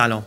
سلام. 0.00 0.22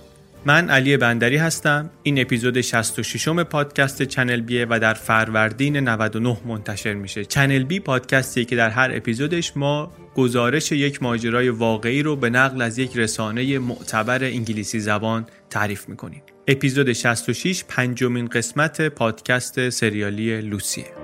من 0.45 0.69
علی 0.69 0.97
بندری 0.97 1.37
هستم. 1.37 1.89
این 2.03 2.21
اپیزود 2.21 2.61
66 2.61 3.27
م 3.27 3.43
پادکست 3.43 4.03
چنل 4.03 4.41
بیه 4.41 4.67
و 4.69 4.79
در 4.79 4.93
فروردین 4.93 5.77
99 5.77 6.37
منتشر 6.45 6.93
میشه. 6.93 7.25
چنل 7.25 7.63
بی 7.63 7.79
پادکستی 7.79 8.45
که 8.45 8.55
در 8.55 8.69
هر 8.69 8.91
اپیزودش 8.93 9.57
ما 9.57 9.91
گزارش 10.15 10.71
یک 10.71 11.03
ماجرای 11.03 11.49
واقعی 11.49 12.03
رو 12.03 12.15
به 12.15 12.29
نقل 12.29 12.61
از 12.61 12.79
یک 12.79 12.97
رسانه 12.97 13.59
معتبر 13.59 14.23
انگلیسی 14.23 14.79
زبان 14.79 15.25
تعریف 15.49 15.89
می‌کنیم. 15.89 16.21
اپیزود 16.47 16.93
66 16.93 17.63
پنجمین 17.67 18.27
قسمت 18.27 18.81
پادکست 18.81 19.69
سریالی 19.69 20.41
لوسیه. 20.41 21.02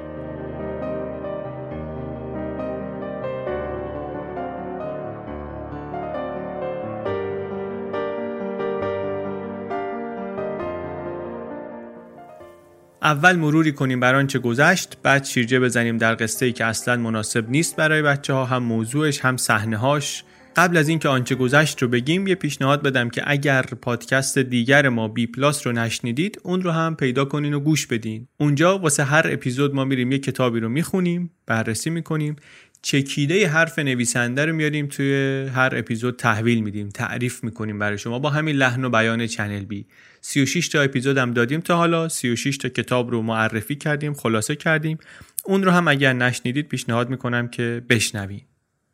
اول 13.09 13.35
مروری 13.35 13.71
کنیم 13.71 13.99
بر 13.99 14.15
آنچه 14.15 14.39
گذشت 14.39 14.97
بعد 15.03 15.23
شیرجه 15.23 15.59
بزنیم 15.59 15.97
در 15.97 16.15
قصه 16.15 16.45
ای 16.45 16.51
که 16.51 16.65
اصلا 16.65 16.95
مناسب 16.95 17.49
نیست 17.49 17.75
برای 17.75 18.01
بچه 18.01 18.33
ها 18.33 18.45
هم 18.45 18.63
موضوعش 18.63 19.19
هم 19.19 19.37
صحنه 19.37 19.77
هاش 19.77 20.23
قبل 20.55 20.77
از 20.77 20.89
اینکه 20.89 21.09
آنچه 21.09 21.35
گذشت 21.35 21.81
رو 21.81 21.87
بگیم 21.87 22.27
یه 22.27 22.35
پیشنهاد 22.35 22.83
بدم 22.83 23.09
که 23.09 23.21
اگر 23.25 23.61
پادکست 23.61 24.37
دیگر 24.37 24.89
ما 24.89 25.07
بی 25.07 25.27
پلاس 25.27 25.67
رو 25.67 25.73
نشنیدید 25.73 26.41
اون 26.43 26.61
رو 26.61 26.71
هم 26.71 26.95
پیدا 26.95 27.25
کنین 27.25 27.53
و 27.53 27.59
گوش 27.59 27.87
بدین. 27.87 28.27
اونجا 28.37 28.77
واسه 28.77 29.03
هر 29.03 29.25
اپیزود 29.25 29.75
ما 29.75 29.85
میریم 29.85 30.11
یه 30.11 30.19
کتابی 30.19 30.59
رو 30.59 30.69
می‌خونیم 30.69 31.31
بررسی 31.45 31.89
می‌کنیم. 31.89 32.35
چکیده 32.81 33.47
حرف 33.47 33.79
نویسنده 33.79 34.45
رو 34.45 34.53
میاریم 34.55 34.87
توی 34.87 35.45
هر 35.55 35.73
اپیزود 35.75 36.15
تحویل 36.15 36.63
میدیم 36.63 36.89
تعریف 36.89 37.43
می‌کنیم 37.43 37.79
برای 37.79 37.97
شما. 37.97 38.19
با 38.19 38.29
همین 38.29 38.55
لحن 38.55 38.85
و 38.85 38.89
بیان 38.89 39.27
چنل 39.27 39.65
بی 39.65 39.85
36 40.21 40.67
تا 40.67 40.81
اپیزود 40.81 41.17
هم 41.17 41.33
دادیم 41.33 41.59
تا 41.59 41.77
حالا 41.77 42.09
36 42.09 42.57
تا 42.57 42.69
کتاب 42.69 43.11
رو 43.11 43.21
معرفی 43.21 43.75
کردیم 43.75 44.13
خلاصه 44.13 44.55
کردیم. 44.55 44.97
اون 45.45 45.63
رو 45.63 45.71
هم 45.71 45.87
اگر 45.87 46.13
نشنیدید 46.13 46.67
پیشنهاد 46.67 47.09
می‌کنم 47.09 47.47
که 47.47 47.81
بشنوید 47.89 48.45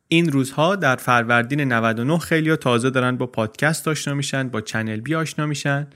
این 0.07 0.31
روزها 0.31 0.75
در 0.75 0.95
فروردین 0.95 1.61
99 1.61 2.17
خیلی 2.17 2.55
تازه 2.55 2.89
دارن 2.89 3.17
با 3.17 3.27
پادکست 3.27 3.87
آشنا 3.87 4.13
میشن 4.13 4.49
با 4.49 4.61
چنل 4.61 4.99
بی 4.99 5.15
آشنا 5.15 5.45
میشن. 5.45 5.87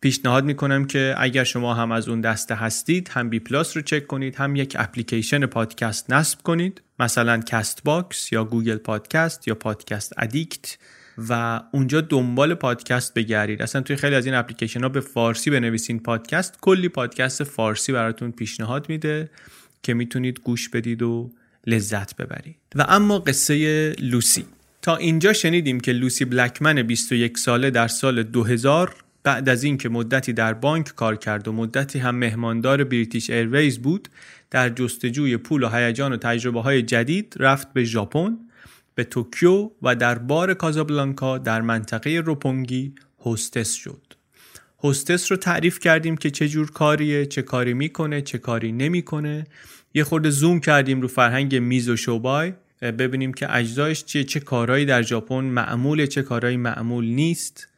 پیشنهاد 0.00 0.44
می‌کنم 0.44 0.84
که 0.84 1.14
اگر 1.18 1.44
شما 1.44 1.74
هم 1.74 1.92
از 1.92 2.08
اون 2.08 2.20
دسته 2.20 2.54
هستید 2.54 3.08
هم 3.12 3.30
بی 3.30 3.38
پلاس 3.38 3.76
رو 3.76 3.82
چک 3.82 4.06
کنید 4.06 4.36
هم 4.36 4.56
یک 4.56 4.76
اپلیکیشن 4.78 5.46
پادکست 5.46 6.12
نصب 6.12 6.42
کنید. 6.42 6.82
مثلا 6.98 7.38
کست 7.38 7.84
باکس 7.84 8.32
یا 8.32 8.44
گوگل 8.44 8.76
پادکست 8.76 9.48
یا 9.48 9.54
پادکست 9.54 10.12
ادیکت. 10.18 10.78
و 11.28 11.60
اونجا 11.72 12.00
دنبال 12.00 12.54
پادکست 12.54 13.14
بگردید. 13.14 13.62
اصلا 13.62 13.82
توی 13.82 13.96
خیلی 13.96 14.14
از 14.14 14.26
این 14.26 14.34
اپلیکیشن 14.34 14.80
ها 14.80 14.88
به 14.88 15.00
فارسی 15.00 15.50
بنویسین 15.50 16.00
پادکست. 16.00 16.58
کلی 16.60 16.88
پادکست 16.88 17.44
فارسی 17.44 17.92
براتون 17.92 18.32
پیشنهاد 18.32 18.88
میده 18.88 19.30
که 19.82 19.94
می‌تونید 19.94 20.40
گوش 20.40 20.68
بدید 20.68 21.02
و 21.02 21.30
لذت 21.66 22.16
ببرید. 22.16 22.56
و 22.74 22.86
اما 22.88 23.18
قصه 23.18 23.92
لوسی. 23.92 24.44
تا 24.82 24.96
اینجا 24.96 25.32
شنیدیم 25.32 25.80
که 25.80 25.92
لوسی 25.92 26.24
بلکمن 26.24 26.82
21 26.82 27.38
ساله 27.38 27.70
در 27.70 27.88
سال 27.88 28.22
2000 28.22 28.94
بعد 29.22 29.48
از 29.48 29.64
اینکه 29.64 29.88
مدتی 29.88 30.32
در 30.32 30.54
بانک 30.54 30.88
کار 30.88 31.16
کرد 31.16 31.48
و 31.48 31.52
مدتی 31.52 31.98
هم 31.98 32.14
مهماندار 32.14 32.84
بریتیش 32.84 33.30
ایرویز 33.30 33.78
بود 33.78 34.08
در 34.50 34.68
جستجوی 34.68 35.36
پول 35.36 35.62
و 35.62 35.68
هیجان 35.68 36.12
و 36.12 36.16
تجربه 36.16 36.60
های 36.60 36.82
جدید 36.82 37.34
رفت 37.38 37.72
به 37.72 37.84
ژاپن. 37.84 38.38
به 38.96 39.04
توکیو 39.04 39.70
و 39.82 39.94
در 39.96 40.18
بار 40.18 40.54
کازابلانکا 40.54 41.38
در 41.38 41.60
منطقه 41.60 42.10
روپونگی 42.10 42.94
هستس 43.26 43.72
شد. 43.72 44.02
هستس 44.84 45.30
رو 45.32 45.36
تعریف 45.36 45.78
کردیم 45.78 46.16
که 46.16 46.30
چه 46.30 46.48
جور 46.48 46.70
کاریه 46.70 47.26
چه 47.26 47.42
کاری 47.42 47.74
می‌کنه 47.74 48.22
چه 48.22 48.38
کاری 48.38 48.72
نمی‌کنه. 48.72 49.46
یه 49.94 50.04
خورده 50.04 50.30
زوم 50.30 50.60
کردیم 50.60 51.00
رو 51.00 51.08
فرهنگ 51.08 51.56
میز 51.56 51.88
و 51.88 51.96
شوبای 51.96 52.52
ببینیم 52.82 53.32
که 53.32 53.56
اجزایش 53.56 54.04
چیه 54.04 54.24
چه 54.24 54.40
کارهایی 54.40 54.84
در 54.84 55.02
ژاپن 55.02 55.44
معمول 55.44 56.06
چه 56.06 56.22
کارهایی 56.22 56.56
معمول 56.56 57.04
نیست. 57.04 57.68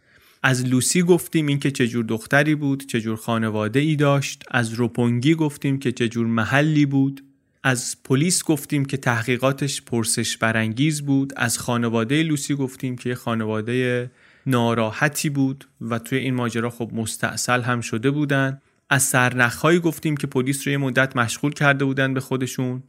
از 0.43 0.67
لوسی 0.67 1.03
گفتیم 1.03 1.47
اینکه 1.47 1.71
چه 1.71 1.89
جور 1.89 2.05
دختری 2.05 2.55
بود 2.55 2.87
چه 2.87 3.01
جور 3.01 3.17
خانواده 3.17 3.81
ای 3.81 3.97
داشت. 3.97 4.45
از 4.51 4.73
روپونگی 4.73 5.35
گفتیم 5.35 5.79
که 5.79 5.93
چه 5.93 6.09
جور 6.09 6.27
محلی 6.27 6.87
بود. 6.87 7.25
از 7.63 7.97
پلیس 8.05 8.45
گفتیم 8.45 8.85
که 8.85 8.97
تحقیقاتش 8.97 9.83
پرسش 9.83 10.37
برانگیز 10.37 11.03
بود. 11.03 11.33
از 11.37 11.59
خانواده 11.59 12.23
لوسی 12.23 12.55
گفتیم 12.55 12.97
که 12.97 13.15
خانواده 13.15 14.11
ناراحتی 14.47 15.31
بود 15.31 15.65
و 15.81 15.99
توی 15.99 16.19
این 16.19 16.35
ماجرا 16.35 16.71
خب 16.71 16.91
مستاصل 16.95 17.63
هم 17.63 17.81
شده 17.81 18.11
بودن. 18.11 18.61
از 18.91 19.03
سرنخهایی 19.03 19.79
گفتیم 19.79 20.17
که 20.17 20.27
پلیس 20.27 20.67
رو 20.67 20.73
یه 20.73 20.79
مدت 20.79 21.17
مشغول 21.17 21.53
کرده 21.53 21.85
بودن 21.85 22.15
به 22.15 22.21
خودشون. 22.21 22.83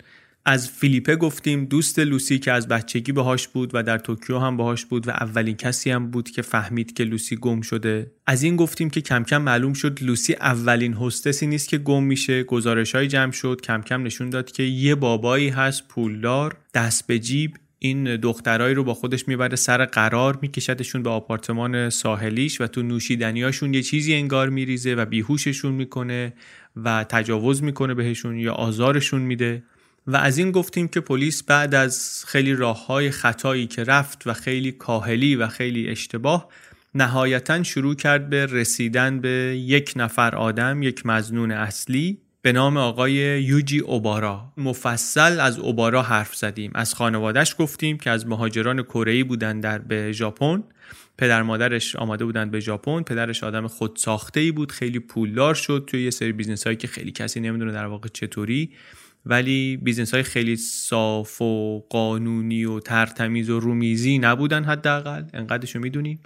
از 0.50 0.70
فیلیپه 0.70 1.16
گفتیم 1.16 1.66
دوست 1.66 2.00
لوسی 2.00 2.40
که 2.40 2.52
از 2.52 2.68
بچگی 2.68 3.12
باهاش 3.12 3.48
بود 3.48 3.72
و 3.74 3.84
در 3.84 3.98
توکیو 3.98 4.40
هم 4.40 4.58
باهاش 4.58 4.86
بود 4.86 5.08
و 5.08 5.12
اولین 5.12 5.56
کسی 5.56 5.92
هم 5.92 6.12
بود 6.12 6.30
که 6.30 6.42
فهمید 6.42 6.94
که 6.94 7.04
لوسی 7.04 7.36
گم 7.36 7.62
شده. 7.62 8.12
از 8.28 8.44
این 8.44 8.56
گفتیم 8.56 8.90
که 8.90 9.02
کم 9.02 9.24
کم 9.24 9.42
معلوم 9.42 9.74
شد 9.74 10.00
لوسی 10.02 10.34
اولین 10.34 10.94
hostess 10.94 11.41
ی 11.41 11.48
نیست 11.48 11.70
که 11.70 11.78
گم 11.78 12.04
میشه. 12.04 12.44
گزارش 12.44 12.96
های 12.96 13.08
جمع 13.08 13.32
شد. 13.32 13.62
کم 13.64 13.82
کم 13.82 14.04
نشون 14.04 14.30
داد 14.30 14.52
که 14.52 14.64
یه 14.64 14.96
بابایی 14.96 15.50
هست 15.50 15.88
پولدار 15.88 16.58
دست 16.74 17.08
به 17.08 17.20
جیب. 17.20 17.54
این 17.80 18.16
دخترایی 18.16 18.76
رو 18.76 18.84
با 18.84 18.94
خودش 18.94 19.28
می‌بره 19.28 19.56
سر 19.56 19.86
قرار 19.86 20.40
میکشدشون 20.42 21.04
به 21.04 21.10
آپارتمان 21.10 21.90
ساحلیش 21.90 22.62
و 22.62 22.68
تو 22.68 22.84
نوشیدنیاشون 22.84 23.74
یه 23.74 23.82
چیزی 23.82 24.14
انگار 24.14 24.50
میریزه 24.50 24.96
و 24.96 25.06
بیهوششون 25.06 25.72
می‌کنه 25.72 26.34
و 26.76 27.06
تجاوز 27.10 27.64
می‌کنه 27.64 27.94
بهشون 27.94 28.40
یا 28.40 28.54
آزارشون 28.54 29.22
میده. 29.22 29.64
و 30.10 30.16
از 30.16 30.38
این 30.38 30.52
گفتیم 30.52 30.88
که 30.88 31.00
پلیس 31.00 31.44
بعد 31.44 31.76
از 31.76 32.24
خیلی 32.28 32.54
راه 32.54 32.86
های 32.86 33.12
خطایی 33.12 33.68
که 33.68 33.84
رفت 33.84 34.28
و 34.28 34.34
خیلی 34.34 34.72
کاهلی 34.72 35.36
و 35.36 35.48
خیلی 35.48 35.90
اشتباه 35.90 36.50
نهایتا 36.96 37.64
شروع 37.64 37.96
کرد 37.96 38.30
به 38.30 38.46
رسیدن 38.46 39.20
به 39.22 39.30
یک 39.66 39.94
نفر 39.96 40.36
آدم 40.36 40.84
یک 40.84 41.06
مزنون 41.06 41.52
اصلی 41.52 42.18
به 42.42 42.52
نام 42.52 42.78
آقای 42.78 43.14
جوجی 43.44 43.80
اوبارا. 43.80 44.54
مفصل 44.58 45.40
از 45.40 45.60
اوبارا 45.60 46.02
حرف 46.02 46.36
زدیم. 46.36 46.72
از 46.76 46.94
خانوادهش 46.94 47.56
گفتیم 47.60 47.98
که 47.98 48.10
از 48.10 48.28
مهاجران 48.28 48.84
کره 48.84 49.24
بودن 49.24 49.60
در 49.60 49.78
به 49.78 50.12
ژاپن. 50.12 50.64
پدر 51.18 51.44
مادرش 51.44 51.96
آمده 51.96 52.26
بودن 52.26 52.50
به 52.50 52.60
ژاپن. 52.60 53.04
پدرش 53.04 53.44
آدم 53.44 53.68
خودساخته 53.68 54.40
ای 54.40 54.52
بود. 54.52 54.72
خیلی 54.72 55.00
پولدار 55.00 55.56
شد 55.56 55.84
توی 55.88 56.04
یه 56.04 56.12
سری 56.12 56.32
business 56.32 56.64
هایی 56.64 56.78
که 56.78 56.88
خیلی 56.88 57.12
کسی 57.12 57.40
نمی‌دونه 57.40 57.72
در 57.72 57.86
واقع 57.86 58.08
چطوری. 58.08 58.72
ولی 59.26 59.78
business 59.78 60.14
های 60.14 60.24
خیلی 60.24 60.56
صاف 60.56 61.42
و 61.42 61.80
قانونی 61.90 62.66
و 62.66 62.80
ترتمیز 62.80 63.50
و 63.50 63.60
رومیزی 63.60 64.20
نبودن 64.20 64.64
حداقل 64.64 65.24
انقدرشو 65.34 65.80
می‌دونیم 65.80 66.20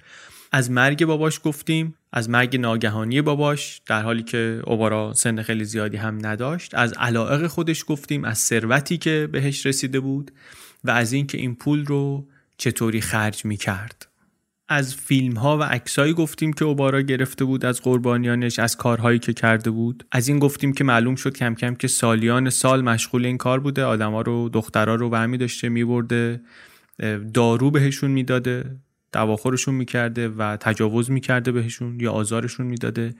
از 0.51 0.71
مرگ 0.71 1.05
باباش 1.05 1.39
گفتیم 1.43 1.95
از 2.11 2.29
مرگ 2.29 2.57
ناگهانی 2.57 3.21
باباش 3.21 3.81
در 3.85 4.01
حالی 4.01 4.23
که 4.23 4.61
اوبارا 4.67 5.13
سن 5.13 5.41
خیلی 5.41 5.65
زیادی 5.65 5.97
هم 5.97 6.25
نداشت 6.25 6.75
از 6.75 6.93
علائق 6.93 7.47
خودش 7.47 7.83
گفتیم 7.87 8.23
از 8.23 8.37
ثروتی 8.37 8.97
که 8.97 9.29
بهش 9.31 9.65
رسیده 9.65 9.99
بود 9.99 10.31
و 10.83 10.91
از 10.91 11.13
اینکه 11.13 11.37
این 11.37 11.55
پول 11.55 11.85
رو 11.85 12.27
چطوری 12.57 13.01
خرج 13.01 13.45
می 13.45 13.57
کرد. 13.57 14.12
از 14.67 14.95
فیلم 14.95 15.37
ها 15.37 15.57
و 15.57 15.63
عکسایی 15.63 16.13
گفتیم 16.13 16.53
که 16.53 16.65
اوبارا 16.65 17.01
گرفته 17.01 17.45
بود 17.45 17.65
از 17.65 17.81
قربانیانش 17.81 18.59
از 18.59 18.77
کارهایی 18.77 19.19
که 19.19 19.33
کرده 19.33 19.69
بود. 19.69 20.05
از 20.11 20.27
این 20.27 20.39
گفتیم 20.39 20.73
که 20.73 20.83
معلوم 20.83 21.15
شد 21.15 21.37
کم 21.37 21.55
کم 21.55 21.75
که 21.75 21.87
سالیان 21.87 22.49
سال 22.49 22.81
مشغول 22.81 23.25
این 23.25 23.37
کار 23.37 23.59
بوده. 23.59 23.83
آدما 23.83 24.21
رو 24.21 24.49
دخترها 24.49 24.95
رو 24.95 25.09
برمی 25.09 25.37
داشته 25.37 25.69
میبرده. 25.69 26.41
دارو 27.33 27.71
بهشون 27.71 28.11
می‌داده 28.11 28.75
دواخورشون 29.11 29.75
می‌کرده 29.75 30.29
و 30.29 30.57
تجاوز 30.57 31.11
می‌کرده 31.11 31.51
بهشون 31.51 31.99
یا 31.99 32.11
آزارشون 32.11 32.65
می‌داده. 32.65 33.13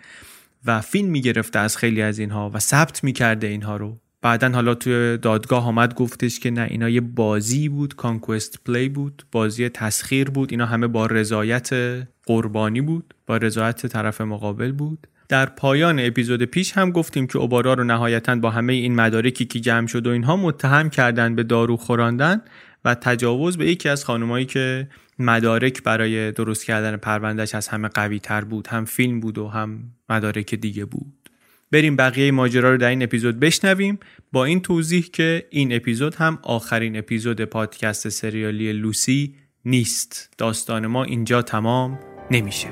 و 0.66 0.82
فیلم 0.82 1.10
می‌گرفته 1.10 1.60
از 1.60 1.78
خیلی 1.78 2.02
از 2.02 2.20
اینها 2.20 2.52
و 2.54 2.60
ثبت 2.60 3.04
می‌کرده 3.04 3.48
اینها 3.48 3.78
رو. 3.78 4.00
بعدا 4.24 4.50
حالا 4.50 4.76
توی 4.76 5.18
دادگاه 5.18 5.68
آمد 5.68 5.94
گفتش 5.94 6.40
که 6.40 6.52
نه 6.52 6.68
اینا 6.70 6.90
یه 6.90 7.02
بازی 7.02 7.70
بود 7.70 7.96
کانکوست 7.96 8.60
پلی 8.66 8.90
بود 8.90 9.24
بازی 9.32 9.70
تسخیر 9.70 10.30
بود 10.30 10.52
اینا 10.52 10.66
همه 10.66 10.88
با 10.88 11.06
رضایت 11.06 11.70
قربانی 12.26 12.82
بود 12.82 13.14
با 13.28 13.38
رضایت 13.38 13.88
طرف 13.88 14.22
مقابل 14.22 14.72
بود. 14.72 15.08
در 15.30 15.46
پایان 15.46 16.00
اپیزود 16.00 16.44
پیش 16.44 16.72
هم 16.72 16.92
گفتیم 16.92 17.28
که 17.28 17.38
اوبارا 17.38 17.74
رو 17.74 17.84
نهایتا 17.84 18.36
با 18.36 18.50
همه 18.50 18.74
این 18.74 18.96
مدارکی 18.96 19.46
که 19.46 19.60
جمع 19.60 19.88
شد 19.88 20.08
و 20.08 20.10
اینها 20.10 20.36
متهم 20.36 20.90
کردن 20.90 21.36
به 21.36 21.44
دارو 21.44 21.78
خوراندن 21.78 22.42
و 22.86 22.96
تجاوز 22.96 23.58
به 23.58 23.72
یکی 23.72 23.90
از 23.90 24.06
خانمایی 24.06 24.46
که 24.46 24.88
مدارک 25.20 25.84
برای 25.84 26.32
درست 26.32 26.66
کردن 26.66 26.98
پروندهش 26.98 27.56
از 27.56 27.68
همه 27.68 27.88
قوی 27.88 28.20
تر 28.20 28.44
بود 28.44 28.68
هم 28.68 28.86
فیلم 28.86 29.20
بود 29.20 29.38
و 29.38 29.48
هم 29.48 29.84
مدارک 30.10 30.56
دیگه 30.56 30.86
بود. 30.86 31.23
بریم 31.74 31.96
بقیه 31.96 32.32
ماجرا 32.32 32.72
رو 32.72 32.78
در 32.78 32.90
این 32.90 33.04
اپیزود 33.04 33.40
بشنویم. 33.40 34.00
با 34.32 34.46
این 34.46 34.62
توضیح 34.62 35.10
که 35.14 35.48
این 35.50 35.76
اپیزود 35.76 36.16
هم 36.16 36.40
آخرین 36.44 36.98
اپیزود 36.98 37.42
پادکست 37.42 38.10
سریالی 38.10 38.74
لوسی 38.74 39.36
نیست. 39.66 40.34
داستان 40.38 40.88
ما 40.88 41.04
اینجا 41.04 41.42
تمام 41.42 42.00
نمیشه. 42.32 42.68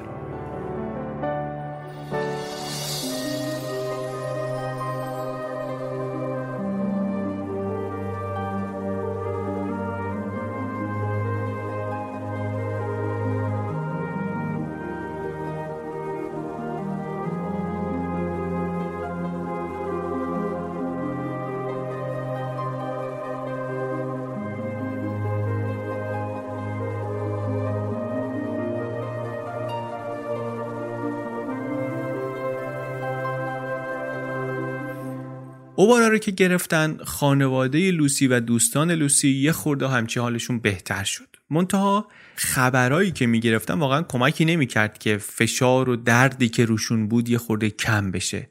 رو 36.12 36.18
که 36.18 36.31
گرفتن 36.31 36.98
خانواده 37.04 37.92
لوسی 37.92 38.28
و 38.28 38.40
دوستان 38.40 38.92
لوسی 38.92 39.30
یه 39.30 39.52
خورده 39.52 39.88
همچی 39.88 40.19
حالشون 40.19 40.60
بهتر 40.60 41.04
شد. 41.04 41.28
منتها 41.50 42.08
خبرایی 42.36 43.12
که 43.12 43.28
می‌گرفتن 43.28 43.74
واقعا 43.74 44.02
کمکی 44.02 44.46
نمی‌کرد 44.46 44.98
که 44.98 45.18
فشار 45.18 45.90
و 45.90 45.96
دردی 45.96 46.50
که 46.50 46.66
روشون 46.66 47.08
بود 47.08 47.30
یه 47.30 47.38
خورده 47.38 47.69
کم 47.69 48.12
بشه. 48.12 48.50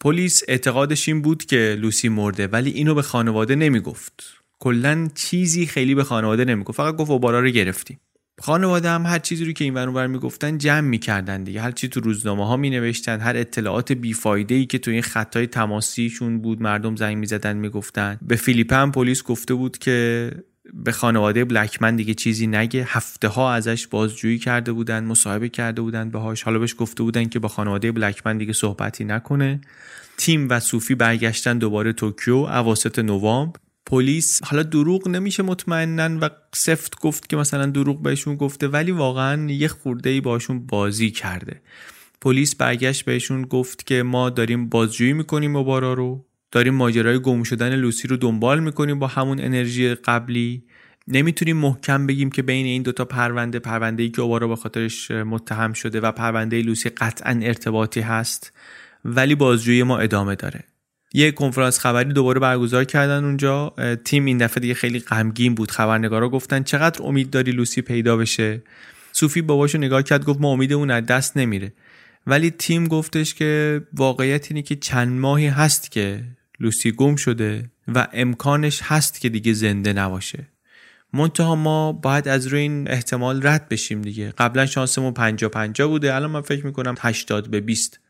پلیس 0.00 0.42
اعتقادش 0.48 1.08
این 1.08 1.22
بود 1.22 1.44
که 1.44 1.76
لوسی 1.80 2.08
مرده 2.08 2.46
ولی 2.46 2.70
اینو 2.70 2.94
به 2.94 3.02
خانواده 3.02 3.54
نمی‌گفت. 3.54 4.22
کلا 4.58 5.08
چیزی 5.14 5.66
خیلی 5.66 5.94
به 5.94 6.04
خانواده 6.04 6.44
نمی‌گفت 6.44 6.76
فقط 6.76 6.96
گفت 6.96 7.10
اوبارا 7.10 7.40
رو 7.40 7.48
گرفتیم. 7.50 8.00
خانواده 8.44 8.90
هم 8.90 9.06
هر 9.06 9.18
چیزی 9.18 9.44
رو 9.44 9.52
که 9.52 9.64
این 9.64 9.74
ور 9.74 10.06
می‌گفتن 10.06 10.58
جمع 10.58 10.80
می‌کردن 10.80 11.44
دیگه. 11.44 11.60
هر 11.60 11.70
چی 11.70 11.88
تو 11.88 12.00
روزنامه 12.00 12.46
ها 12.46 12.56
مینوشتن 12.56 13.20
هر 13.20 13.36
اطلاعات 13.36 13.92
بیفایده 13.92 14.54
ای 14.54 14.66
که 14.66 14.78
تو 14.78 14.90
این 14.90 15.02
خطای 15.02 15.46
تماسیشون 15.46 16.38
بود 16.38 16.62
مردم 16.62 16.96
زنگ 16.96 17.16
می‌زدن 17.16 17.56
می‌گفتن. 17.56 18.18
به 18.22 18.36
فیلیپ 18.36 18.72
هم 18.72 18.92
پلیس 18.92 19.22
گفته 19.22 19.54
بود 19.54 19.78
که 19.78 20.30
به 20.74 20.92
خانواده 20.92 21.44
بلکمن 21.44 21.96
دیگه 21.96 22.14
چیزی 22.14 22.46
نگه. 22.46 22.84
هفته 22.88 23.28
ها 23.28 23.52
ازش 23.52 23.86
بازجویی 23.86 24.38
کرده 24.38 24.72
بودن 24.72 25.04
مصاحبه 25.04 25.48
کرده 25.48 25.82
بودن 25.82 26.10
باهاش. 26.10 26.42
حالا 26.42 26.58
بهش 26.58 26.74
گفته 26.78 27.02
بودن 27.02 27.24
که 27.24 27.38
با 27.38 27.48
خانواده 27.48 27.92
بلکمن 27.92 28.38
دیگه 28.38 28.52
صحبتی 28.52 29.04
نکنه. 29.04 29.60
تیم 30.16 30.48
و 30.50 30.60
صوفی 30.60 30.94
برگشتن 30.94 31.58
دوباره 31.58 31.92
توکیو 31.92 32.34
اواسط 32.34 32.98
نوامبر. 32.98 33.60
پلیس 33.86 34.42
حالا 34.44 34.62
دروغ 34.62 35.08
نمیشه 35.08 35.42
مطمئنا 35.42 36.18
و 36.20 36.30
سفت 36.54 37.00
گفت 37.00 37.28
که 37.28 37.36
مثلا 37.36 37.66
دروغ 37.66 38.02
بهشون 38.02 38.36
گفته 38.36 38.68
ولی 38.68 38.90
واقعا 38.90 39.50
یه 39.50 39.68
خورده 39.68 40.10
ای 40.10 40.20
باشون 40.20 40.66
بازی 40.66 41.10
کرده. 41.10 41.60
پلیس 42.20 42.54
برگشت 42.54 43.04
بهشون 43.04 43.42
گفت 43.42 43.86
که 43.86 44.02
ما 44.02 44.30
داریم 44.30 44.68
بازجویی 44.68 45.12
می‌کنیم 45.12 45.56
مبارا 45.56 45.92
رو 45.92 46.26
داریم 46.50 46.74
ماجرای 46.74 47.20
گم 47.20 47.42
شدن 47.42 47.76
لوسی 47.76 48.08
رو 48.08 48.16
دنبال 48.16 48.60
می‌کنیم 48.60 48.98
با 48.98 49.06
همون 49.06 49.40
انرژی 49.40 49.94
قبلی. 49.94 50.64
نمی‌تونیم 51.08 51.56
محکم 51.56 52.06
بگیم 52.06 52.30
که 52.30 52.42
بین 52.42 52.66
این 52.66 52.82
دوتا 52.82 53.04
پرونده 53.04 53.58
پرونده 53.58 54.02
ای 54.02 54.10
که 54.10 54.22
اوبارا 54.22 54.48
به 54.48 54.56
خاطرش 54.56 55.10
متهم 55.10 55.72
شده 55.72 56.00
و 56.00 56.12
پرونده 56.12 56.62
لوسی 56.62 56.88
قطعا 56.88 57.40
ارتباطی 57.42 58.00
هست 58.00 58.52
ولی 59.04 59.34
بازجویی 59.34 59.82
ما 59.82 59.98
ادامه 59.98 60.34
داره. 60.34 60.64
یه 61.14 61.32
کنفرانس 61.32 61.78
خبری 61.78 62.12
دوباره 62.12 62.40
برگزار 62.40 62.84
کردن 62.84 63.24
اونجا. 63.24 63.74
تیم 64.04 64.24
این 64.24 64.38
دفعه 64.38 64.60
دیگه 64.60 64.74
خیلی 64.74 65.00
غمگین 65.00 65.54
بود. 65.54 65.70
خبرنگارا 65.70 66.28
گفتن 66.28 66.62
چقدر 66.62 67.02
امید 67.02 67.30
داری 67.30 67.52
لوسی 67.52 67.82
پیدا 67.82 68.16
بشه؟ 68.16 68.62
صوفی 69.12 69.42
باباشو 69.42 69.78
نگاه 69.78 70.02
کرد 70.02 70.24
گفت 70.24 70.40
ما 70.40 70.48
امیدمون 70.48 70.90
از 70.90 71.06
دست 71.06 71.36
نمیره. 71.36 71.72
ولی 72.26 72.50
تیم 72.50 72.88
گفتش 72.88 73.34
که 73.34 73.82
واقعیت 73.94 74.46
اینه 74.50 74.62
که 74.62 74.76
چند 74.76 75.20
ماهی 75.20 75.46
هست 75.46 75.90
که 75.90 76.24
لوسی 76.60 76.92
گم 76.92 77.16
شده 77.16 77.70
و 77.94 78.08
امکانش 78.12 78.80
هست 78.82 79.20
که 79.20 79.28
دیگه 79.28 79.52
زنده 79.52 79.92
نباشه. 79.92 80.48
منتها 81.12 81.54
ما 81.54 81.92
باید 81.92 82.28
از 82.28 82.46
روی 82.46 82.60
این 82.60 82.90
احتمال 82.90 83.46
رد 83.46 83.68
بشیم 83.68 84.02
دیگه. 84.02 84.30
قبلا 84.30 84.66
شانسمون 84.66 85.12
50 85.12 85.50
50 85.50 85.88
بوده 85.88 86.14
الان 86.14 86.30
من 86.30 86.40
فکر 86.40 86.66
می‌کنم 86.66 86.94
80 87.00 87.50
به 87.50 87.60
20 87.60 88.00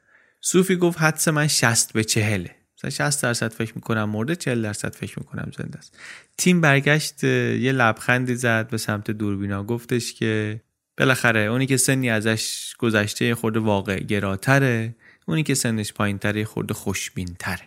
صوفی 0.40 0.76
گفت 0.76 1.00
حدس 1.00 1.28
من 1.28 1.47
60 1.47 1.92
به 1.92 2.04
40 2.04 2.47
60 2.90 3.22
درصد 3.22 3.52
فکر 3.52 3.72
می‌کنم 3.74 4.10
مرده 4.10 4.36
40 4.36 4.62
درصد 4.62 4.94
فکر 4.94 5.18
می‌کنم 5.18 5.52
زنده 5.58 5.78
است. 5.78 5.98
تیم 6.38 6.60
برگشت 6.60 7.24
یه 7.24 7.72
لبخندی 7.72 8.34
زد 8.34 8.68
به 8.68 8.76
سمت 8.78 9.10
دوربینا. 9.10 9.64
گفتش 9.64 10.14
که 10.14 10.60
بالاخره 10.98 11.40
اونی 11.40 11.66
که 11.66 11.76
سنی 11.76 12.10
ازش 12.10 12.74
گذشته 12.78 13.34
خورده 13.34 13.60
واقع 13.60 14.00
گراتره 14.00 14.94
اونی 15.26 15.42
که 15.42 15.54
سنش 15.54 15.92
پایین 15.92 16.18
تره 16.18 16.44
خورده 16.44 16.74
خوشبین 16.74 17.36
تره 17.38 17.66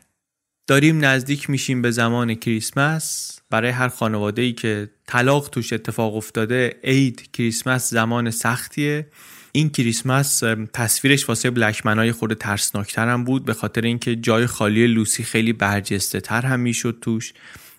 داریم 0.67 1.05
نزدیک 1.05 1.49
میشیم 1.49 1.81
به 1.81 1.91
زمان 1.91 2.35
کریسمس. 2.35 3.39
برای 3.49 3.71
هر 3.71 3.87
خانواده 3.87 4.41
ای 4.41 4.53
که 4.53 4.89
طلاق 5.07 5.49
توش 5.49 5.73
اتفاق 5.73 6.15
افتاده 6.15 6.79
عید 6.83 7.31
کریسمس 7.31 7.89
زمان 7.89 8.31
سختیه. 8.31 9.07
این 9.55 9.69
کریسمس 9.69 10.43
تصویرش 10.73 11.29
واسه 11.29 11.51
بلکمنای 11.51 12.11
خود 12.11 12.33
ترسناکتر 12.33 13.07
هم 13.07 13.23
بود 13.23 13.45
به 13.45 13.53
خاطر 13.53 13.81
اینکه 13.81 14.15
جای 14.15 14.45
خالی 14.45 14.87
لوسی 14.87 15.23
خیلی 15.23 15.53
برجسته 15.53 16.19
تر 16.19 16.41
هم 16.41 16.59
می‌شد 16.59 16.97
توش. 17.01 17.33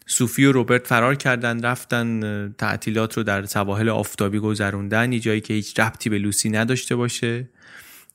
سوفی 0.07 0.45
و 0.45 0.53
روبرت 0.53 0.87
فرار 0.87 1.15
کردن 1.15 1.63
رفتن 1.63 2.55
تعطیلات 2.59 3.17
رو 3.17 3.23
در 3.23 3.45
سواحل 3.45 3.89
آفتابی 3.89 4.39
گذروندن 4.39 5.21
جایی 5.21 5.41
که 5.41 5.55
هیچ 5.55 5.81
ربطی 5.81 6.11
به 6.11 6.19
لوسی 6.19 6.51
نداشته 6.51 6.97
باشه. 6.97 7.49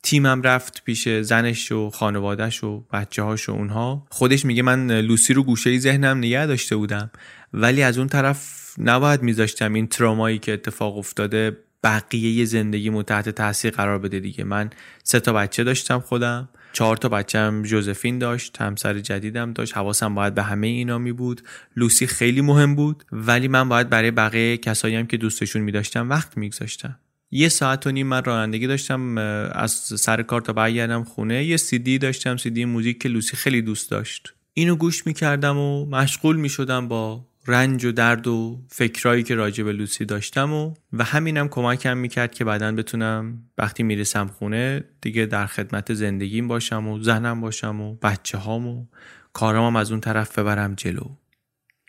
تیمم 0.04 0.42
رفت 0.42 0.84
پیش 0.84 1.10
زنش 1.10 1.72
و 1.72 1.90
خانوادهش 1.90 2.64
و 2.64 2.84
بچه 2.94 3.24
هاش 3.24 3.50
و 3.50 3.52
اونها. 3.52 4.08
خودش 4.10 4.46
میگه 4.46 4.64
من 4.64 4.92
لوسی 4.92 5.34
رو 5.34 5.44
گوشه 5.44 5.80
ذهنم 5.80 6.18
نگه 6.18 6.46
داشته 6.46 6.76
بودم. 6.76 7.12
ولی 7.54 7.84
از 7.84 7.98
اون 7.98 8.08
طرف 8.08 8.74
نباید 8.78 9.22
میذاشتم 9.22 9.74
این 9.74 9.88
ترامایی 9.88 10.40
که 10.40 10.54
اتفاق 10.54 10.98
افتاده 10.98 11.58
بقیه 11.84 12.46
زندگی 12.46 13.04
تحت 13.04 13.30
تاثیر 13.30 13.72
قرار 13.72 14.00
بده 14.00 14.20
دیگه. 14.20 14.44
من 14.44 14.70
سه 15.04 15.20
تا 15.20 15.34
بچه 15.34 15.64
داشتم 15.64 16.00
خودم. 16.00 16.50
چهار 16.74 16.98
تا 16.98 17.10
بچم 17.10 17.64
جوزفین 17.64 18.20
داشت 18.20 18.62
همسر 18.62 19.00
جدیدم 19.00 19.54
داشت. 19.54 19.78
حواسم 19.78 20.16
باید 20.16 20.36
به 20.36 20.44
همه 20.44 20.68
اینا 20.68 20.98
می 20.98 21.12
بود. 21.12 21.42
لوسی 21.76 22.08
خیلی 22.08 22.42
مهم 22.42 22.76
بود 22.76 23.04
ولی 23.12 23.48
من 23.48 23.70
باید 23.70 23.90
برای 23.90 24.12
بقیه 24.12 24.58
کسایی 24.58 24.96
هم 24.96 25.08
که 25.08 25.18
دوستشون 25.18 25.62
می 25.62 25.72
داشتم 25.72 26.10
وقت 26.10 26.38
میگذاشتم 26.38 27.00
یه 27.32 27.50
ساعت 27.50 27.88
و 27.88 27.92
نیم 27.92 28.08
من 28.08 28.24
رانندگی 28.24 28.68
داشتم 28.68 29.18
از 29.52 29.72
سر 29.72 30.22
کار 30.22 30.42
تا 30.42 30.54
برگردم 30.54 31.04
خونه. 31.04 31.46
یه 31.46 31.58
سیدی 31.58 31.98
داشتم 31.98 32.38
سیدی 32.38 32.66
موزیک 32.66 33.02
که 33.02 33.10
لوسی 33.10 33.38
خیلی 33.38 33.62
دوست 33.62 33.92
داشت. 33.92 34.34
اینو 34.54 34.76
گوش 34.76 35.08
می‌کردم 35.08 35.58
و 35.58 35.86
مشغول 35.86 36.36
می‌شدم 36.36 36.88
با 36.88 37.26
رنج 37.48 37.86
و 37.86 37.92
درد 37.92 38.28
و 38.28 38.62
فکرایی 38.70 39.24
که 39.24 39.36
راجع 39.36 39.64
به 39.64 39.72
لوسی 39.72 40.06
داشتم 40.06 40.54
و 40.54 40.74
و 40.94 41.04
همینم 41.04 41.50
کمکم 41.50 41.98
می‌کرد 41.98 42.34
که 42.34 42.44
بعدا 42.44 42.72
بتونم 42.72 43.44
وقتی 43.58 43.84
می‌رسم 43.84 44.28
خونه 44.28 44.84
دیگه 45.02 45.26
در 45.26 45.46
خدمت 45.46 45.94
زندگیم 45.94 46.48
باشم 46.48 46.88
و 46.88 47.00
زنم 47.00 47.42
باشم 47.42 47.82
و 47.82 47.96
بچه 47.96 48.38
هام 48.38 48.68
و 48.68 48.86
کارامم 49.34 49.76
از 49.76 49.92
اون 49.92 50.02
طرف 50.02 50.40
ببرم 50.40 50.76
جلو. 50.76 51.10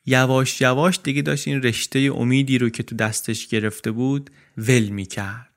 یواش 0.06 0.60
یواش 0.60 1.00
دیگه 1.02 1.22
داشت 1.22 1.48
این 1.48 1.62
رشته 1.62 1.98
امیدی 1.98 2.58
رو 2.58 2.68
که 2.68 2.82
تو 2.82 2.96
دستش 2.96 3.46
گرفته 3.46 3.90
بود 3.90 4.30
ول 4.58 4.88
می‌کرد. 4.88 5.48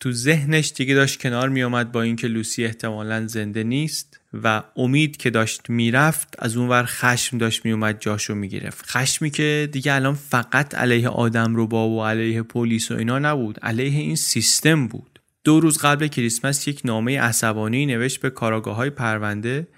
تو 0.00 0.12
ذهنش 0.12 0.72
دیگه 0.76 0.94
داشت 0.94 1.20
کنار 1.20 1.48
میومد 1.48 1.92
با 1.92 2.02
اینکه 2.02 2.28
لوسی 2.28 2.64
احتمالا 2.64 3.26
زنده 3.26 3.64
نیست. 3.64 4.20
و 4.42 4.62
امید 4.76 5.16
که 5.16 5.30
داشت 5.30 5.70
می‌رفت 5.70 6.34
از 6.38 6.56
اونور 6.56 6.84
خشم 6.86 7.38
داشت 7.38 7.64
میومد 7.64 8.00
جاشو 8.00 8.34
می‌گرفت. 8.34 8.86
خشمی 8.86 9.30
که 9.30 9.68
دیگه 9.72 9.94
الان 9.94 10.14
فقط 10.14 10.74
علیه 10.74 11.08
آدم 11.08 11.54
رو 11.54 11.66
با 11.66 11.88
و 11.88 12.04
علیه 12.04 12.42
پلیس 12.42 12.90
و 12.90 12.94
اینا 12.94 13.18
نبود 13.18 13.60
علیه 13.62 14.00
این 14.00 14.16
سیستم 14.16 14.86
بود. 14.86 15.20
دو 15.44 15.60
روز 15.60 15.78
قبل 15.78 16.06
کریسمس 16.06 16.68
یک 16.68 16.80
نامه 16.84 17.20
عصبانی 17.20 17.86
نوشت 17.86 18.20
به 18.20 18.30
کاراگاه 18.30 18.76
های 18.76 18.90
پرونده 18.90 19.68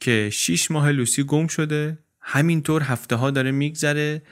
که 0.00 0.30
شیش 0.32 0.70
ماه 0.70 0.90
لوسی 0.90 1.22
گم 1.22 1.46
شده 1.46 1.98
همینطور 2.20 2.82
هفته 2.82 3.16
ها 3.16 3.30
داره 3.30 3.50
میگذره 3.50 4.22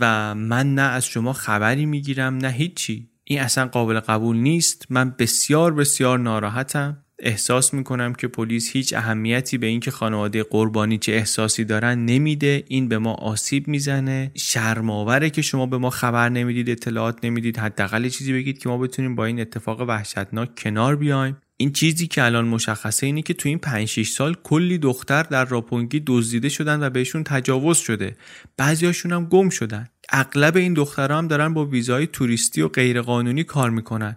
و 0.00 0.34
من 0.34 0.74
نه 0.74 0.82
از 0.82 1.06
شما 1.06 1.32
خبری 1.32 1.86
می‌گیرم 1.86 2.36
نه 2.36 2.50
هیچی. 2.50 3.08
این 3.24 3.40
اصلا 3.40 3.66
قابل 3.66 4.00
قبول 4.00 4.36
نیست. 4.36 4.86
من 4.90 5.14
بسیار 5.18 5.74
بسیار 5.74 6.18
ناراحتم. 6.18 7.05
احساس 7.18 7.74
می‌کنم 7.74 8.14
که 8.14 8.28
پلیس 8.28 8.70
هیچ 8.70 8.94
اهمیتی 8.94 9.58
به 9.58 9.66
اینکه 9.66 9.90
خانواده 9.90 10.42
قربانی 10.42 10.98
چه 10.98 11.12
احساسی 11.12 11.64
دارن 11.64 12.04
نمیده. 12.04 12.64
این 12.68 12.88
به 12.88 12.98
ما 12.98 13.12
آسیب 13.14 13.68
می‌زنه. 13.68 14.30
شرماوره 14.34 15.30
که 15.30 15.42
شما 15.42 15.66
به 15.66 15.78
ما 15.78 15.90
خبر 15.90 16.28
نمی‌دید 16.28 16.70
اطلاعات 16.70 17.24
نمی‌دید. 17.24 17.58
حداقل 17.58 18.08
چیزی 18.08 18.32
بگید 18.32 18.58
که 18.58 18.68
ما 18.68 18.78
بتونیم 18.78 19.14
با 19.14 19.24
این 19.24 19.40
اتفاق 19.40 19.80
وحشتناک 19.80 20.56
کنار 20.56 20.96
بیایم. 20.96 21.36
این 21.56 21.72
چیزی 21.72 22.06
که 22.06 22.24
الان 22.24 22.44
مشخصه 22.44 23.06
اینه 23.06 23.22
که 23.22 23.34
تو 23.34 23.48
این 23.48 23.58
5 23.58 23.88
6 23.88 24.08
سال 24.08 24.36
کلی 24.42 24.78
دختر 24.78 25.22
در 25.22 25.44
راپونگی 25.44 26.02
دزدیده 26.06 26.48
شدن 26.48 26.82
و 26.82 26.90
بهشون 26.90 27.24
تجاوز 27.24 27.78
شده. 27.78 28.16
بعضیاشون 28.56 29.12
هم 29.12 29.24
گم 29.24 29.48
شدن. 29.48 29.88
اغلب 30.12 30.56
این 30.56 30.74
دخترها 30.74 31.18
هم 31.18 31.28
دارن 31.28 31.54
با 31.54 31.64
ویزای 31.64 32.06
توریستی 32.06 32.62
و 32.62 32.68
غیرقانونی 32.68 33.44
کار 33.44 33.70
می‌کنن. 33.70 34.16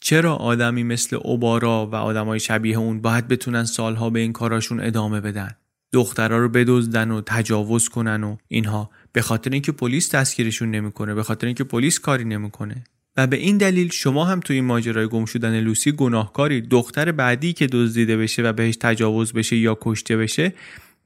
چرا 0.00 0.34
آدمی 0.34 0.82
مثل 0.82 1.18
اوبارا 1.22 1.86
و 1.86 1.94
آدمای 1.94 2.40
شبیه 2.40 2.78
اون 2.78 3.00
باید 3.00 3.28
بتونن 3.28 3.64
سالها 3.64 4.10
به 4.10 4.20
این 4.20 4.32
کاراشون 4.32 4.80
ادامه 4.80 5.20
بدن؟ 5.20 5.50
دخترها 5.92 6.38
رو 6.38 6.48
بدزدن 6.48 7.10
و 7.10 7.20
تجاوز 7.26 7.88
کنن 7.88 8.24
و 8.24 8.36
اینها. 8.48 8.90
به 9.12 9.22
خاطر 9.22 9.50
اینکه 9.50 9.72
پلیس 9.72 10.14
دستگیرشون 10.14 10.70
نمی‌کنه 10.70 11.14
به 11.14 11.22
خاطر 11.22 11.46
اینکه 11.46 11.64
پلیس 11.64 11.98
کاری 11.98 12.24
نمی‌کنه. 12.24 12.84
و 13.16 13.26
به 13.26 13.36
این 13.36 13.58
دلیل 13.58 13.90
شما 13.90 14.24
هم 14.24 14.40
توی 14.40 14.56
این 14.56 14.64
ماجرای 14.64 15.08
گم 15.08 15.24
شدن 15.24 15.60
لوسی 15.60 15.92
گناهکاری 15.92 16.60
دختر 16.60 17.12
بعدی 17.12 17.52
که 17.52 17.66
دزدیده 17.66 18.16
بشه 18.16 18.42
و 18.42 18.52
بهش 18.52 18.76
تجاوز 18.76 19.32
بشه 19.32 19.56
یا 19.56 19.78
کشته 19.80 20.16
بشه 20.16 20.52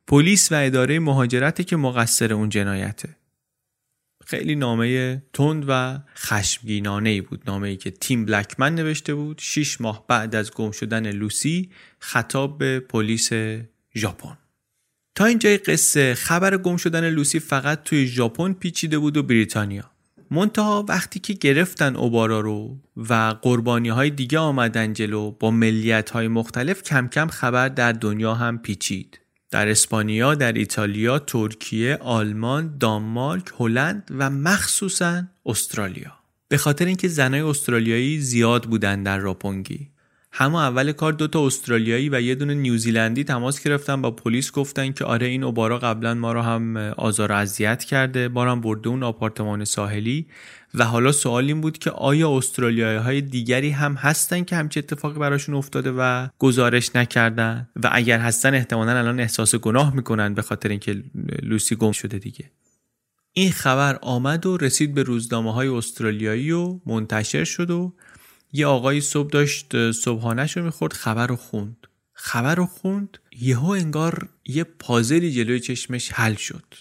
پلیس 0.06 0.52
و 0.52 0.54
اداره 0.54 0.98
مهاجرت 0.98 1.66
که 1.66 1.76
مقصر 1.76 2.32
اون 2.32 2.48
جنایته. 2.48 3.08
خیلی 4.26 4.54
نامه 4.54 5.22
تند 5.32 5.64
و 5.68 5.98
خشمگینانه 6.16 7.10
ای 7.10 7.20
بود. 7.20 7.42
نامه 7.46 7.68
ای 7.68 7.76
که 7.76 7.90
تیم 7.90 8.24
بلکمن 8.24 8.74
نوشته 8.74 9.14
بود. 9.14 9.38
شیش 9.40 9.80
ماه 9.80 10.04
بعد 10.08 10.34
از 10.34 10.52
گم 10.52 10.70
شدن 10.70 11.10
لوسی 11.10 11.70
خطاب 11.98 12.58
به 12.58 12.80
پلیس 12.80 13.30
ژاپن. 13.96 14.38
تا 15.14 15.24
اینجای 15.24 15.58
قصه. 15.58 16.14
خبر 16.14 16.56
گم 16.56 16.76
شدن 16.76 17.10
لوسی 17.10 17.40
فقط 17.40 17.82
توی 17.82 18.06
ژاپن 18.06 18.52
پیچیده 18.52 18.98
بود 18.98 19.16
و 19.16 19.22
بریتانیا. 19.22 19.92
منتها 20.30 20.84
وقتی 20.88 21.20
که 21.20 21.32
گرفتن 21.32 21.96
اوبارا 21.96 22.40
رو 22.40 22.78
و 22.96 23.34
قربانی 23.42 23.88
های 23.88 24.10
دیگه 24.10 24.38
آمدن 24.38 24.92
جلو 24.92 25.30
با 25.30 25.50
ملیت 25.50 26.10
های 26.10 26.28
مختلف 26.28 26.82
کم 26.82 27.08
کم 27.08 27.26
خبر 27.26 27.68
در 27.68 27.92
دنیا 27.92 28.34
هم 28.34 28.58
پیچید. 28.58 29.21
در 29.52 29.68
اسپانیا، 29.68 30.34
در 30.34 30.52
ایتالیا، 30.52 31.18
ترکیه، 31.18 31.96
آلمان، 31.96 32.78
دانمارک، 32.80 33.44
هلند 33.60 34.10
و 34.18 34.30
مخصوصا 34.30 35.22
استرالیا. 35.46 36.12
به 36.48 36.56
خاطر 36.56 36.84
اینکه 36.84 37.08
زنای 37.08 37.40
استرالیایی 37.40 38.20
زیاد 38.20 38.64
بودن 38.64 39.02
در 39.02 39.18
راپونگی. 39.18 39.88
همه 40.32 40.58
اول 40.58 40.92
کار 40.92 41.12
دوتا 41.12 41.46
استرالیایی 41.46 42.08
و 42.08 42.20
یه 42.20 42.34
دونه 42.34 42.54
نیوزیلندی 42.54 43.24
تماس 43.24 43.62
گرفتن 43.62 44.02
با 44.02 44.10
پلیس 44.10 44.52
گفتن 44.52 44.92
که 44.92 45.04
آره 45.04 45.26
این 45.26 45.44
اوبارا 45.44 45.78
قبلا 45.78 46.14
ما 46.14 46.32
رو 46.32 46.40
هم 46.40 46.76
آزار 46.76 47.32
و 47.32 47.34
اذیت 47.34 47.84
کرده 47.84 48.28
بارم 48.28 48.60
برده 48.60 48.88
اون 48.88 49.02
آپارتمان 49.02 49.64
ساحلی 49.64 50.26
و 50.74 50.84
حالا 50.84 51.12
سوال 51.12 51.44
این 51.44 51.60
بود 51.60 51.78
که 51.78 51.90
آیا 51.90 52.36
استرالیایی 52.36 52.98
های 52.98 53.20
دیگری 53.20 53.70
هم 53.70 53.94
هستن 53.94 54.44
که 54.44 54.56
همچه 54.56 54.78
اتفاقی 54.80 55.18
براشون 55.18 55.54
افتاده 55.54 55.92
و 55.98 56.28
گزارش 56.38 56.96
نکردن؟ 56.96 57.68
و 57.82 57.90
اگر 57.92 58.18
هستن 58.18 58.54
احتمالا 58.54 58.98
الان 58.98 59.20
احساس 59.20 59.54
گناه 59.54 59.94
می‌کنن 59.94 60.34
به 60.34 60.42
خاطر 60.42 60.68
اینکه 60.68 61.02
لوسی 61.42 61.76
گم 61.76 61.92
شده 61.92 62.18
دیگه. 62.18 62.50
این 63.32 63.52
خبر 63.52 63.98
آمد 64.02 64.46
و 64.46 64.56
رسید 64.56 64.94
به 64.94 65.02
روزنامه 65.02 65.52
های 65.52 65.68
استرالیایی 65.68 66.52
و 66.52 66.80
منتشر 66.86 67.44
شد 67.44 67.70
و 67.70 67.94
یه 68.52 68.66
آقایی 68.66 69.00
صبح 69.00 69.30
داشت 69.30 69.92
صبحانهش 69.92 70.56
رو 70.56 70.64
می‌خورد 70.64 70.92
خبر 70.92 71.26
رو 71.26 71.36
خوند. 71.36 71.86
خبر 72.12 72.54
رو 72.54 72.66
خوند 72.66 73.18
یهو 73.40 73.70
انگار 73.70 74.28
یه 74.46 74.64
پازلی 74.64 75.32
جلوی 75.32 75.60
چشمش 75.60 76.12
حل 76.12 76.34
شد. 76.34 76.74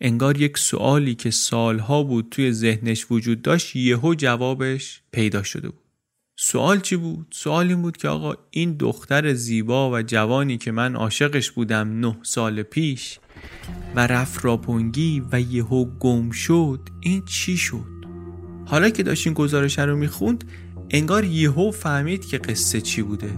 انگار 0.00 0.40
یک 0.40 0.58
سوالی 0.58 1.14
که 1.14 1.30
سالها 1.30 2.02
بود 2.02 2.28
توی 2.30 2.52
ذهنش 2.52 3.06
وجود 3.10 3.42
داشت 3.42 3.76
یهو 3.76 4.14
جوابش 4.14 5.02
پیدا 5.12 5.42
شده 5.42 5.68
بود 5.68 5.86
سوال 6.38 6.80
چی 6.80 6.96
بود؟ 6.96 7.26
سوال 7.30 7.68
این 7.68 7.82
بود 7.82 7.96
که 7.96 8.08
آقا 8.08 8.34
این 8.50 8.76
دختر 8.76 9.34
زیبا 9.34 9.90
و 9.90 10.02
جوانی 10.02 10.58
که 10.58 10.72
من 10.72 10.96
عاشقش 10.96 11.50
بودم 11.50 12.00
نه 12.00 12.16
سال 12.22 12.62
پیش 12.62 13.18
و 13.94 14.06
رفت 14.06 14.44
راپونگی 14.44 15.22
و 15.32 15.40
یهو 15.40 15.84
گم 15.84 16.30
شد 16.30 16.80
این 17.00 17.24
چی 17.24 17.56
شد؟ 17.56 17.96
حالا 18.66 18.90
که 18.90 19.02
داشت 19.02 19.26
این 19.26 19.34
گزارش 19.34 19.78
رو 19.78 19.96
می‌خوند 19.96 20.44
انگار 20.90 21.24
یهو 21.24 21.70
فهمید 21.70 22.26
که 22.26 22.38
قصه 22.38 22.80
چی 22.80 23.02
بوده 23.02 23.30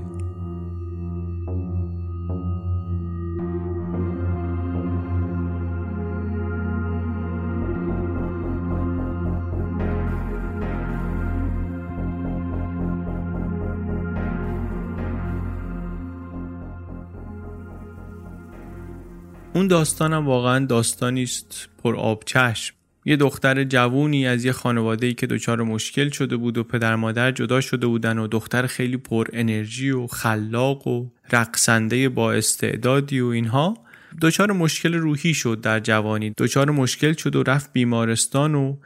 اون 19.58 19.66
داستانم 19.66 20.26
واقعا 20.26 20.66
داستانی 20.66 21.22
است 21.22 21.68
پر 21.82 21.96
آب 21.96 22.22
چشم. 22.26 22.74
یه 23.04 23.16
دختر 23.16 23.64
جوونی 23.64 24.26
از 24.26 24.44
یه 24.44 24.52
خانواده 24.52 25.06
ای 25.06 25.14
که 25.14 25.26
دچار 25.26 25.62
مشکل 25.62 26.08
شده 26.08 26.36
بود 26.36 26.58
و 26.58 26.64
پدر 26.64 26.96
مادر 26.96 27.32
جدا 27.32 27.60
شده 27.60 27.86
بودن 27.86 28.18
و 28.18 28.26
دختر 28.26 28.66
خیلی 28.66 28.96
پر 28.96 29.26
انرژی 29.32 29.90
و 29.90 30.06
خلاق 30.06 30.86
و 30.86 31.06
رقصنده 31.32 32.08
با 32.08 32.32
استعدادی 32.32 33.20
و 33.20 33.26
اینها 33.26 33.74
دچار 34.22 34.52
مشکل 34.52 34.94
روحی 34.94 35.34
شد 35.34 35.60
در 35.60 35.80
جوانی. 35.80 36.32
دچار 36.38 36.70
مشکل 36.70 37.12
شد 37.12 37.36
و 37.36 37.42
رفت 37.42 37.72
بیمارستان 37.72 38.54
و 38.54 38.76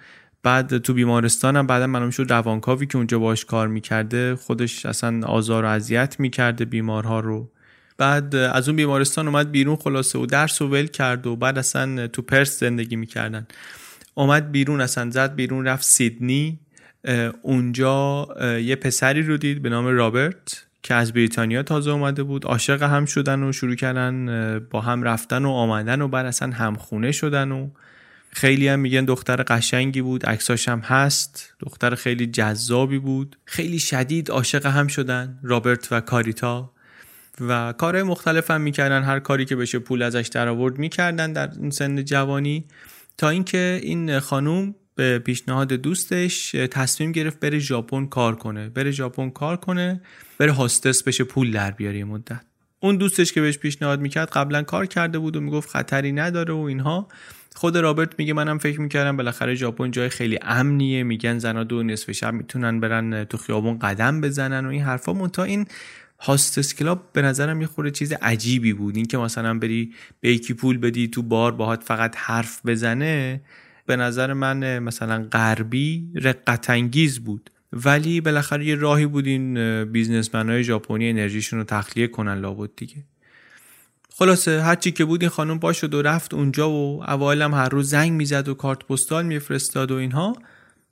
بعد 0.43 0.79
تو 0.79 0.95
بیمارستان 0.95 1.57
هم 1.57 1.67
بعدا 1.67 1.87
معلوم 1.87 2.11
شد 2.11 2.33
روانکاوی 2.33 2.87
که 2.87 2.97
اونجا 2.97 3.19
باش 3.19 3.45
کار 3.45 3.69
می‌کرده 3.69 4.37
خودش 4.37 4.87
اصلا 4.87 5.26
آزار 5.26 5.64
و 5.64 5.69
اذیت 5.69 6.17
می‌کرده 6.19 6.64
بیمارها 6.64 7.21
رو. 7.21 7.50
بعد 8.02 8.35
از 8.35 8.68
اون 8.68 8.76
بیمارستان 8.76 9.28
اومد 9.28 9.50
بیرون 9.50 9.76
خلاصه 9.76 10.18
و 10.18 10.26
درس 10.26 10.62
و 10.62 10.66
ول 10.66 10.87
کرد 10.87 11.26
و 11.26 11.37
بعد 11.37 11.59
اصلا 11.59 12.06
تو 12.06 12.23
پرس 12.23 12.61
زندگی 12.61 12.97
می‌کردن. 12.97 13.47
اومد 14.14 14.52
بیرون 14.52 14.80
اصلا 14.80 15.11
زد 15.11 15.35
بیرون 15.35 15.64
رفت 15.64 15.85
سیدنی. 15.85 16.59
اونجا 17.42 18.28
یه 18.62 18.76
پسری 18.76 19.23
رو 19.23 19.37
دید 19.37 19.62
به 19.62 19.68
نام 19.68 19.87
رابرت 19.87 20.66
که 20.82 20.94
از 20.94 21.12
بریتانیا 21.12 21.62
تازه 21.62 21.90
اومده 21.90 22.23
بود. 22.23 22.44
عاشق 22.44 22.82
هم 22.82 23.04
شدن 23.04 23.42
و 23.42 23.52
شروع 23.52 23.75
کردن 23.75 24.59
با 24.71 24.80
هم 24.80 25.02
رفتن 25.02 25.44
و 25.44 25.50
آمدن 25.50 26.00
و 26.00 26.09
بعد 26.09 26.26
اصلا 26.26 26.52
همخونه 26.52 27.12
شدن 27.12 27.52
و 27.52 27.71
خیلی 28.30 28.68
هم 28.68 28.78
میگن 28.80 29.04
دختر 29.04 29.42
قشنگی 29.42 30.02
بود 30.02 30.26
عکساش 30.26 30.68
هم 30.68 30.78
هست. 30.78 31.54
دختر 31.61 31.94
خیلی 31.94 32.26
جذابی 32.26 32.99
بود. 32.99 33.37
خیلی 33.44 33.78
شدید 33.78 34.30
عاشق 34.30 34.66
هم 34.66 34.87
شدن 34.87 35.38
رابرت 35.42 35.88
و 35.92 36.00
کاریتا. 36.00 36.73
و 37.41 37.73
کارهای 37.73 38.03
مختلف 38.03 38.51
هم 38.51 38.61
می‌کردن 38.61 39.03
هر 39.03 39.21
کاری 39.21 39.45
که 39.45 39.57
بشه 39.57 39.79
پول 39.79 40.03
ازش 40.03 40.31
در 40.33 40.49
آورد 40.49 40.79
می‌کردن 40.79 41.33
در 41.33 41.51
این 41.61 41.71
سن 41.71 42.05
جوانی. 42.05 42.65
تا 43.19 43.29
اینکه 43.29 43.81
این 43.83 44.19
خانوم 44.19 44.75
به 44.95 45.19
پیشنهاد 45.19 45.73
دوستش 45.73 46.51
تصمیم 46.51 47.12
گرفت 47.12 47.41
بره 47.41 47.59
ژاپن 47.59 48.07
کار 48.07 48.35
کنه. 48.35 48.69
بره 48.69 48.91
ژاپن 48.91 49.31
کار 49.31 49.57
کنه 49.57 50.01
بره 50.39 50.53
هاستس 50.53 51.03
بشه 51.03 51.25
پول 51.25 51.53
در 51.53 51.71
بیاره 51.71 52.05
مدت. 52.05 52.41
اون 52.81 52.97
دوستش 52.97 53.33
که 53.33 53.41
بهش 53.41 53.59
پیشنهاد 53.59 54.01
می‌کرد 54.01 54.31
قبلا 54.31 54.62
کار 54.62 54.87
کرده 54.87 55.19
بود 55.19 55.37
و 55.37 55.41
می‌گفت 55.41 55.71
خطری 55.71 56.12
نداره 56.12 56.55
و 56.55 56.59
اینها. 56.59 57.09
خود 57.55 57.77
رابرت 57.77 58.19
میگه 58.19 58.33
منم 58.33 58.59
فکر 58.59 58.81
می‌کردم 58.81 59.17
بالاخره 59.17 59.55
ژاپن 59.55 59.91
جای 59.91 60.09
خیلی 60.09 60.39
امنیه. 60.43 61.03
میگن 61.03 61.39
زنا 61.39 61.65
دو 61.65 61.83
نصف 61.83 62.12
شب 62.12 62.35
می‌تونن 62.35 62.81
برن 62.81 63.25
تو 63.25 63.39
خیابون 63.39 63.79
قدم 63.79 64.21
بزنن 64.21 64.67
و 64.67 64.69
این 64.69 64.83
حرفا. 64.83 65.12
مونتا 65.12 65.43
این 65.43 65.67
هاستس 66.25 66.75
کلاب 66.75 67.12
به 67.12 67.23
نظرم 67.23 67.61
یه 67.61 67.67
خورده 67.67 67.91
چیز 67.91 68.12
عجیبی 68.12 68.73
بود. 68.73 68.97
اینکه 68.97 69.19
مثلا 69.19 69.59
بری 69.59 69.93
به 70.21 70.33
یکی 70.33 70.55
پول 70.55 70.79
بدی 70.79 71.09
تو 71.09 71.23
بار 71.23 71.52
باهات 71.52 71.85
فقط 71.85 72.17
حرف 72.17 72.67
بزنه 72.67 73.41
به 73.87 73.97
نظر 73.97 74.33
من 74.33 74.79
مثلا 74.79 75.29
غربی 75.33 76.09
رقت 76.14 76.71
انگیز 76.71 77.19
بود. 77.19 77.50
ولی 77.73 78.21
بالاخره 78.21 78.67
یه 78.67 78.75
راهی 78.75 79.07
بود 79.07 79.26
این 79.26 79.85
بیزنسمن 79.85 80.50
های 80.50 80.64
ژاپنی 80.64 81.11
انرژیشون 81.11 81.59
رو 81.59 81.64
تخلیه 81.64 82.07
کنن 82.07 82.35
لابد 82.35 82.71
دیگه. 82.76 83.05
خلاصه 84.14 84.62
هرچی 84.62 84.93
که 84.93 85.05
بود 85.05 85.23
این 85.23 85.31
خانم 85.31 85.59
با 85.59 85.73
شد 85.73 85.95
و 85.95 86.02
رفت 86.02 86.35
اونجا 86.35 86.71
و 86.71 87.05
اوایل 87.11 87.43
هم 87.43 87.55
هر 87.55 87.69
روز 87.69 87.91
زنگ 87.91 88.12
می‌زد 88.12 88.49
و 88.49 88.55
کارت 88.55 88.79
پستال 88.79 89.26
میفرستاد 89.26 89.91
و 89.91 89.95
اینها. 89.95 90.37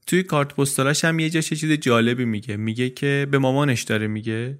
توی 0.07 0.23
کارت 0.23 0.55
پستالاش 0.55 1.05
هم 1.05 1.19
یه 1.19 1.31
جاش 1.31 1.49
چیز 1.49 1.73
جالبی 1.73 2.25
میگه. 2.25 2.57
میگه 2.57 2.91
که 2.91 3.29
به 3.31 3.39
مامانش 3.39 3.83
داره 3.83 4.07
میگه. 4.07 4.59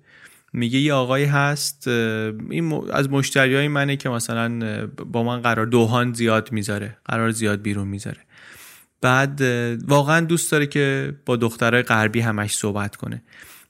میگه 0.53 0.79
یه 0.79 0.93
آقایی 0.93 1.25
هست 1.25 1.89
این 1.89 2.91
از 2.93 3.11
مشتری 3.11 3.55
های 3.55 3.69
منه 3.69 3.97
که 3.97 4.09
مثلا 4.09 4.87
با 4.87 5.23
من 5.23 5.41
قرار 5.43 5.67
دوهان 5.67 6.13
زیاد 6.13 6.53
می‌ذاره 6.53 6.97
قرار 7.05 7.31
زیاد 7.31 7.63
بیرون 7.63 7.89
می‌ذاره. 7.89 8.21
بعد 9.01 9.41
واقعا 9.87 10.21
دوست 10.21 10.53
داره 10.53 10.67
که 10.67 11.15
با 11.27 11.37
دخترای 11.37 11.83
غربی 11.83 12.21
همش 12.21 12.57
صحبت 12.57 12.97
کنه. 12.97 13.23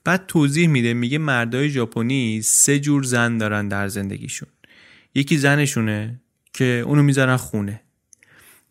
بعد 0.04 0.26
توضیح 0.26 0.68
میده 0.68 0.94
میگه 0.94 1.18
مردای 1.18 1.70
ژاپنی 1.70 2.42
سه 2.42 2.80
جور 2.80 3.02
زن 3.02 3.38
دارن 3.38 3.68
در 3.68 3.88
زندگیشون. 3.88 4.48
یکی 5.14 5.36
زنشونه 5.36 6.20
که 6.52 6.82
اونو 6.86 7.02
می‌ذارن 7.02 7.36
خونه. 7.36 7.80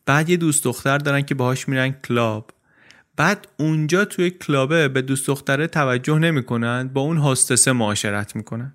بعد 0.06 0.28
یه 0.28 0.36
دوست 0.36 0.64
دختر 0.64 0.98
دارن 0.98 1.22
که 1.22 1.34
باهاش 1.34 1.68
میرن 1.68 1.90
کلاب. 1.90 2.50
بعد 3.16 3.48
اونجا 3.58 4.04
توی 4.04 4.30
کلابه 4.30 4.88
به 4.88 5.02
دوست 5.02 5.26
دختره 5.26 5.66
توجه 5.66 6.18
نمی‌کنن 6.18 6.88
با 6.88 7.00
اون 7.00 7.16
هاستسه 7.16 7.72
معاشرت 7.72 8.36
می‌کنن. 8.36 8.74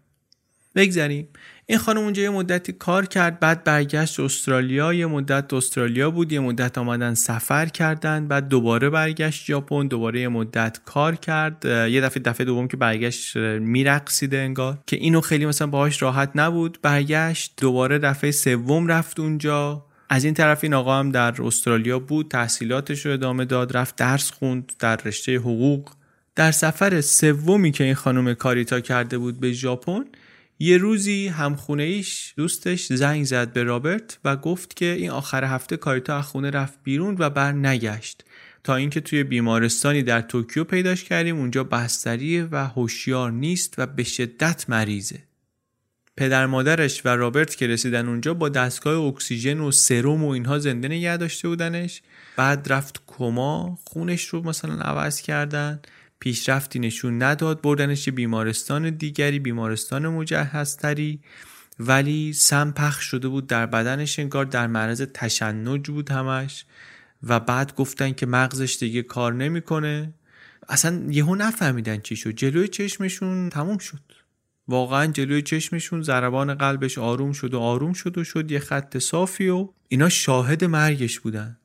بگذریم. 0.75 1.27
این 1.65 1.77
خانم 1.77 2.01
اونجا 2.01 2.24
یه 2.24 2.30
مدتی 2.30 2.72
کار 2.72 3.06
کرد 3.06 3.39
بعد 3.39 3.64
برگشت 3.64 4.20
استرالیا 4.20 4.94
یه 4.94 5.05
مدت 5.05 5.53
استرالیا 5.53 6.12
بود 6.12 6.31
یه 6.31 6.40
مدت 6.40 6.77
آمدن 6.77 7.14
سفر 7.14 7.66
کردن 7.66 8.27
بعد 8.27 8.48
دوباره 8.48 8.90
برگشت 8.90 9.46
ژاپن 9.46 9.88
دوباره 9.88 10.22
یه 10.22 10.27
مدت 10.27 10.79
کار 10.86 11.16
کرد. 11.16 11.66
یه 11.66 12.01
دفعه 12.01 12.24
دفعه 12.24 12.46
دوم 12.46 12.68
که 12.68 12.77
برگشت 12.77 13.38
میرقصیده 13.38 14.38
انگار. 14.38 14.77
که 14.88 14.96
اینو 14.96 15.22
خیلی 15.22 15.46
مثلا 15.46 15.68
باهاش 15.68 16.01
راحت 16.01 16.31
نبود. 16.36 16.79
برگشت 16.81 17.53
دوباره 17.57 18.00
دفعه 18.00 18.31
سوم 18.31 18.88
رفت 18.88 19.20
اونجا. 19.20 19.85
از 20.09 20.24
این 20.24 20.33
طرف 20.33 20.63
این 20.63 20.74
آقا 20.74 21.00
هم 21.00 21.11
در 21.11 21.41
استرالیا 21.41 22.00
بود 22.00 22.27
تحصیلاتش 22.27 23.05
رو 23.05 23.11
ادامه 23.11 23.46
داد 23.46 23.77
رفت 23.77 23.96
درس 23.96 24.31
خوند 24.31 24.72
در 24.79 24.96
رشته 24.96 25.35
حقوق. 25.35 25.89
در 26.35 26.51
سفر 26.51 27.01
سومی 27.01 27.72
که 27.72 27.83
این 27.83 27.94
خانم 27.94 28.33
کاریتا 28.33 28.79
کرده 28.79 29.18
بود 29.18 29.39
به 29.39 29.53
ژاپن 29.53 30.05
یه 30.59 30.77
روزی 30.77 31.27
همخونه 31.27 31.83
ایش 31.83 32.33
دوستش 32.37 32.94
زنگ 32.94 33.25
زد 33.25 33.53
به 33.53 33.63
رابرت 33.63 34.20
و 34.25 34.35
گفت 34.35 34.75
که 34.75 34.85
این 34.85 35.09
آخر 35.09 35.44
هفته 35.44 35.77
کاریتا 35.77 36.18
از 36.18 36.25
خونه 36.25 36.50
رفت 36.50 36.79
بیرون 36.83 37.15
و 37.20 37.29
بر 37.29 37.51
نگشت. 37.51 38.24
تا 38.63 38.75
اینکه 38.75 39.01
توی 39.01 39.24
بیمارستانی 39.24 40.03
در 40.03 40.22
توکیو 40.22 40.63
پیداش 40.63 41.03
کردیم 41.03 41.37
اونجا 41.37 41.63
بستریه 41.63 42.48
و 42.51 42.68
هوشیار 42.68 43.31
نیست 43.31 43.74
و 43.77 43.85
به 43.85 44.03
شدت 44.03 44.65
مریضه. 44.70 45.20
پدر 46.18 46.46
مادرش 46.46 47.06
و 47.06 47.10
رابرت 47.10 47.56
که 47.56 47.68
رسیدن 47.68 48.08
اونجا 48.08 48.34
با 48.34 48.50
دستگاه 48.50 49.06
اکسیژن 49.06 49.60
و 49.60 49.72
سرم 49.72 50.24
و 50.24 50.30
اینها 50.30 50.60
زنده 50.60 50.88
نگه 50.88 51.18
داشته 51.18 51.48
بودنش. 51.48 52.01
بعد 52.36 52.74
رفت 52.74 53.01
کما 53.08 53.80
خونش 53.84 54.25
رو 54.25 54.42
مثلا 54.42 54.74
عوض 54.74 55.22
کردن. 55.22 55.80
پیشرفتی 56.20 56.80
نشون 56.80 57.24
نداد 57.24 57.62
بردنش 57.62 58.10
بیمارستان 58.10 58.90
دیگری 58.90 59.40
بیمارستان 59.40 60.08
مجهزتری. 60.08 61.20
ولی 61.80 62.34
سم 62.34 62.72
پخش 62.72 63.06
شده 63.06 63.28
بود 63.28 63.48
در 63.48 63.66
بدنش 63.66 64.20
انگار 64.20 64.46
در 64.46 64.68
معرض 64.68 65.01
تشنج 65.14 65.90
بود 65.90 66.12
همش. 66.12 66.66
و 67.24 67.40
بعد 67.40 67.75
گفتن 67.75 68.12
که 68.12 68.25
مغزش 68.25 68.78
دیگه 68.80 69.01
کار 69.04 69.34
نمی‌کنه. 69.34 70.14
اصلا 70.70 71.04
یهو 71.10 71.36
نفهمیدن 71.36 72.00
چی 72.00 72.16
شد. 72.16 72.32
جلوی 72.32 72.68
چشمشون 72.68 73.50
تموم 73.50 73.78
شد. 73.78 74.15
واقعا 74.68 75.06
جلوی 75.06 75.42
چشمشون 75.42 76.01
ضربان 76.01 76.54
قلبش 76.54 76.98
آروم 76.98 77.32
شد 77.32 77.54
و 77.54 77.60
آروم 77.60 77.94
شد 77.94 78.18
و 78.18 78.24
شد 78.24 78.51
یه 78.51 78.60
خط 78.60 78.98
صافی 78.98 79.48
و 79.48 79.70
اینا 79.88 80.10
شاهد 80.10 80.64
مرگش 80.64 81.20
بودن. 81.20 81.58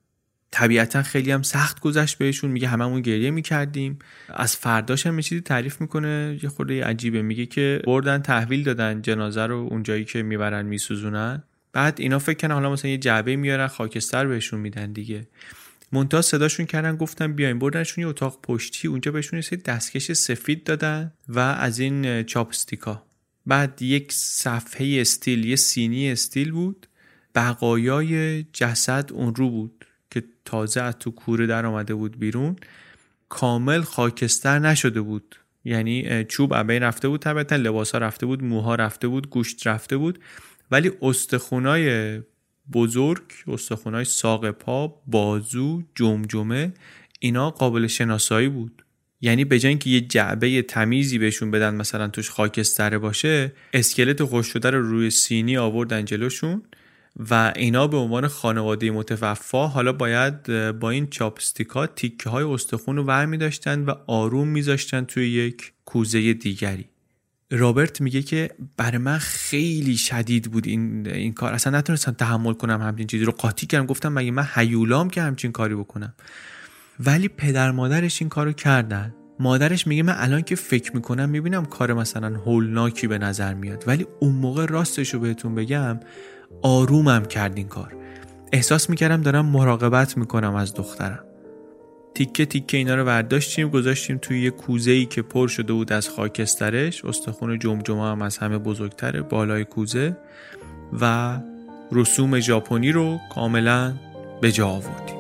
طبیعتا 0.51 1.03
خیلی 1.03 1.31
هم 1.31 1.43
سخت 1.43 1.81
گذشت 1.81 2.19
بهشون 2.19 2.51
میگه 2.51 2.69
هممون 2.69 3.01
گریه 3.01 3.31
می‌کردیم. 3.31 3.99
از 4.29 4.57
فرداش 4.57 5.07
هم 5.07 5.21
چیزی 5.21 5.41
تعریف 5.41 5.81
می‌کنه 5.81 6.39
یه 6.43 6.49
خورده 6.49 6.85
عجیبه. 6.85 7.23
میگه 7.23 7.47
که 7.47 7.83
بردن 7.87 8.23
تحویل 8.23 8.63
دادن 8.63 9.03
جنازه 9.03 9.47
رو 9.47 9.69
اونجایی 9.71 10.05
که 10.05 10.23
می‌برن 10.23 10.67
میسوزونن. 10.67 11.43
بعد 11.73 12.01
اینا 12.01 12.19
فکر 12.19 12.39
کنن 12.39 12.55
حالا 12.55 12.73
مثلا 12.73 12.91
یه 12.91 12.99
جعبه 12.99 13.37
میارن 13.37 13.67
خاکستر 13.67 14.27
بهشون 14.27 14.61
میدن 14.61 14.93
دیگه. 14.93 15.27
مونتا 15.93 16.23
صداشون 16.23 16.67
کردن 16.67 16.97
گفتن 16.97 17.33
بیاین 17.33 17.59
بردنشون 17.59 18.03
یه 18.03 18.09
اتاق 18.09 18.39
پشتی 18.43 18.89
اونجا 18.89 19.13
بهشون 19.13 19.43
یه 19.53 19.59
دستکش 19.65 20.13
سفید 20.13 20.65
دادن 20.65 21.13
و 21.29 21.39
از 21.39 21.79
این 21.79 22.23
چاپستیکا 22.23 23.03
بعد 23.47 23.83
یک 23.83 24.13
صفحه 24.13 25.01
استیل 25.01 25.45
یه 25.45 25.57
سینی 25.57 26.13
استیل 26.13 26.53
بود. 26.53 26.87
بقایای 27.35 28.43
جسد 28.43 29.11
اون 29.13 29.35
رو 29.35 29.51
بود 29.51 29.87
که 30.11 30.25
تازه 30.45 30.81
از 30.81 30.99
تو 30.99 31.11
کوره 31.11 31.47
در 31.47 31.67
آمده 31.67 31.95
بود 31.95 32.19
بیرون. 32.19 32.57
کامل 33.29 33.81
خاکستر 33.81 34.59
نشده 34.59 35.01
بود. 35.01 35.37
یعنی 35.65 36.25
چوب 36.25 36.53
ابی 36.53 36.79
رفته 36.79 37.09
بود 37.09 37.21
طبعا 37.21 37.57
لباس 37.57 37.93
ها 37.93 37.99
رفته 37.99 38.27
بود 38.27 38.45
موها 38.45 38.75
رفته 38.75 39.09
بود 39.09 39.31
گوشت 39.31 39.67
رفته 39.67 39.97
بود. 39.97 40.19
ولی 40.71 40.93
استخونای 41.03 42.21
بزرگ 42.73 43.23
استخونای 43.47 44.05
ساق 44.05 44.51
پا 44.51 45.03
بازو 45.07 45.83
جمجمه 45.95 46.73
اینا 47.21 47.51
قابل 47.51 47.87
شناسایی 47.87 48.49
بود. 48.49 48.85
یعنی 49.21 49.45
به 49.45 49.59
جای 49.59 49.69
اینکه 49.69 49.91
یه 49.91 50.01
جعبه 50.01 50.63
تمیزی 50.63 51.19
بهشون 51.19 51.51
بدن 51.51 51.75
مثلا 51.75 52.09
توش 52.09 52.31
خاکستره 52.31 52.99
باشه 52.99 53.53
اسکلت 53.73 54.25
خوش 54.25 54.47
شده 54.47 54.71
رو 54.71 54.83
روی 54.91 55.11
سینی 55.11 55.57
آوردن 55.57 56.05
جلوشون 56.05 56.63
و 57.31 57.53
اینا 57.57 57.87
به 57.87 57.97
عنوان 57.97 58.29
خانواده 58.29 58.91
متوفا 58.91 59.67
حالا 59.67 59.93
باید 59.93 60.43
با 60.79 60.91
این 60.91 61.07
چاپستیکا 61.07 61.87
تیکه 61.87 62.31
های 62.31 62.45
استخون 62.45 62.97
رو 62.97 63.03
ور 63.03 63.27
می 63.27 63.37
داشتن 63.37 63.85
و 63.85 63.95
آروم 64.07 64.49
میذاشتن 64.49 65.05
توی 65.05 65.31
یک 65.31 65.73
کوزه 65.85 66.33
دیگری. 66.33 66.85
رابرت 67.51 68.01
میگه 68.01 68.23
که 68.23 68.51
برای 68.77 68.99
من 68.99 69.19
خیلی 69.19 69.97
شدید 69.97 70.51
بود 70.51 70.67
این 70.67 71.07
این 71.07 71.33
کار. 71.33 71.53
اصلا 71.53 71.79
نتونستم 71.79 72.13
تحمل 72.13 72.53
کنم 72.53 72.83
همچین 72.83 73.07
چیزی 73.07 73.25
رو. 73.25 73.33
قاطی 73.33 73.67
کردم 73.67 73.87
گفتم 73.87 74.13
مگه 74.13 74.31
من 74.31 74.43
حیولام 74.43 75.11
که 75.11 75.23
همچین 75.23 75.53
کاری 75.53 75.75
بکنم؟ 75.75 76.15
ولی 77.07 77.29
پدر 77.29 77.71
مادرش 77.71 78.23
این 78.23 78.29
کارو 78.29 78.53
کردن. 78.53 79.15
مادرش 79.41 79.87
میگه 79.87 80.03
من 80.03 80.15
الان 80.17 80.43
که 80.43 80.55
فکر 80.57 80.95
می‌کنم 80.95 81.29
می‌بینم 81.29 81.65
کار 81.65 81.93
مثلا 81.93 82.39
هولناکی 82.39 83.07
به 83.07 83.19
نظر 83.19 83.55
میاد. 83.55 83.85
ولی 83.87 84.07
اون 84.21 84.33
موقع 84.33 84.67
راستش 84.67 85.15
رو 85.15 85.21
بهتون 85.21 85.55
بگم 85.55 86.01
آرومم 86.63 87.25
کرد 87.25 87.57
این 87.57 87.69
کار. 87.69 87.97
احساس 88.53 88.91
می‌کردم 88.91 89.23
دارم 89.23 89.47
مراقبت 89.47 90.17
می‌کنم 90.17 90.55
از 90.55 90.75
دخترم. 90.75 91.25
تیکه 92.15 92.47
تیکه 92.47 92.77
اینا 92.77 92.95
رو 92.95 93.05
برداشتیم 93.05 93.69
گذاشتیم 93.69 94.19
توی 94.19 94.43
یه 94.43 94.51
کوزه 94.51 94.91
ای 94.91 95.07
که 95.07 95.23
پر 95.23 95.49
شده 95.49 95.73
بود 95.73 95.93
از 95.93 96.09
خاکسترش. 96.09 97.05
استخون 97.05 97.59
جمجمه 97.59 98.03
هم 98.03 98.23
از 98.23 98.39
همه 98.39 98.59
بزرگتره 98.59 99.23
بالای 99.23 99.65
کوزه. 99.65 100.17
و 101.01 101.39
رسوم 101.93 102.41
ژاپنی 102.41 102.93
رو 102.93 103.19
کاملا 103.35 103.95
به 104.41 104.53
جا 104.53 104.69
آوردیم. 104.69 105.20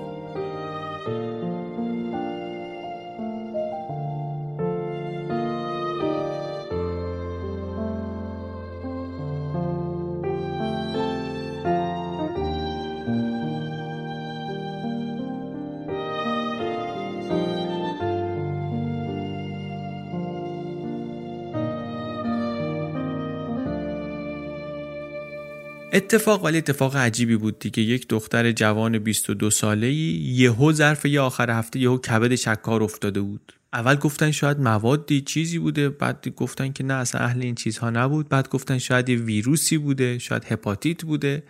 اتفاق 25.92 26.44
ولی 26.44 26.58
اتفاق 26.58 26.96
عجیبی 26.96 27.36
بود 27.36 27.58
دیگه. 27.58 27.82
یک 27.82 28.08
دختر 28.08 28.52
جوان 28.52 28.98
22 28.98 29.50
ساله 29.50 29.92
یهو 29.92 30.72
ظرف 30.72 31.04
یه 31.04 31.20
آخر 31.20 31.50
هفته 31.50 31.78
یهو 31.78 31.98
کبد 31.98 32.34
شکار 32.34 32.82
افتاده 32.82 33.20
بود. 33.20 33.52
اول 33.72 33.94
گفتن 33.94 34.30
شاید 34.30 34.60
موادی 34.60 35.20
چیزی 35.20 35.58
بوده 35.58 35.88
بعد 35.88 36.28
گفتن 36.36 36.72
که 36.72 36.84
نه 36.84 36.94
اصلا 36.94 37.20
اهل 37.20 37.42
این 37.42 37.54
چیزها 37.54 37.90
نبود. 37.90 38.28
بعد 38.28 38.48
گفتن 38.48 38.78
شاید 38.78 39.08
یه 39.08 39.16
ویروسی 39.16 39.78
بوده 39.78 40.18
شاید 40.18 40.44
هپاتیت 40.48 41.04
بوده 41.04 41.42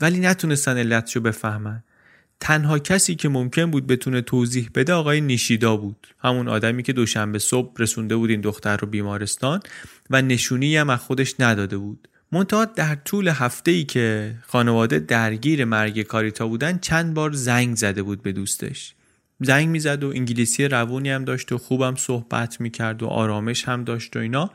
ولی 0.00 0.18
نتونستن 0.18 0.78
علتشو 0.78 1.20
بفهمن. 1.20 1.82
تنها 2.40 2.78
کسی 2.78 3.14
که 3.14 3.28
ممکن 3.28 3.70
بود 3.70 3.86
بتونه 3.86 4.20
توضیح 4.20 4.70
بده 4.74 4.92
آقای 4.92 5.20
نیشیدا 5.20 5.76
بود. 5.76 6.06
همون 6.18 6.48
آدمی 6.48 6.82
که 6.82 6.92
دوشنبه 6.92 7.38
صبح 7.38 7.72
رسونده 7.78 8.16
بود 8.16 8.30
این 8.30 8.40
دختر 8.40 8.76
رو 8.76 8.88
بیمارستان 8.88 9.60
و 10.10 10.22
نشونی 10.22 10.76
هم 10.76 10.90
از 10.90 11.00
خودش 11.00 11.34
نداده 11.38 11.78
بود. 11.78 12.08
منتها 12.32 12.64
در 12.64 12.94
طول 12.94 13.28
هفته 13.28 13.70
ای 13.70 13.84
که 13.84 14.34
خانواده 14.46 14.98
درگیر 14.98 15.64
مرگ 15.64 16.02
کاریتا 16.02 16.48
بودن 16.48 16.78
چند 16.78 17.14
بار 17.14 17.32
زنگ 17.32 17.76
زده 17.76 18.02
بود 18.02 18.22
به 18.22 18.32
دوستش. 18.32 18.94
زنگ 19.40 19.68
می‌زد 19.68 20.04
و 20.04 20.08
انگلیسی 20.08 20.68
روونی 20.68 21.10
هم 21.10 21.24
داشت 21.24 21.52
و 21.52 21.58
خوبم 21.58 21.94
صحبت 21.96 22.60
می‌کرد 22.60 23.02
و 23.02 23.06
آرامش 23.06 23.68
هم 23.68 23.84
داشت 23.84 24.16
و 24.16 24.18
اینا. 24.18 24.50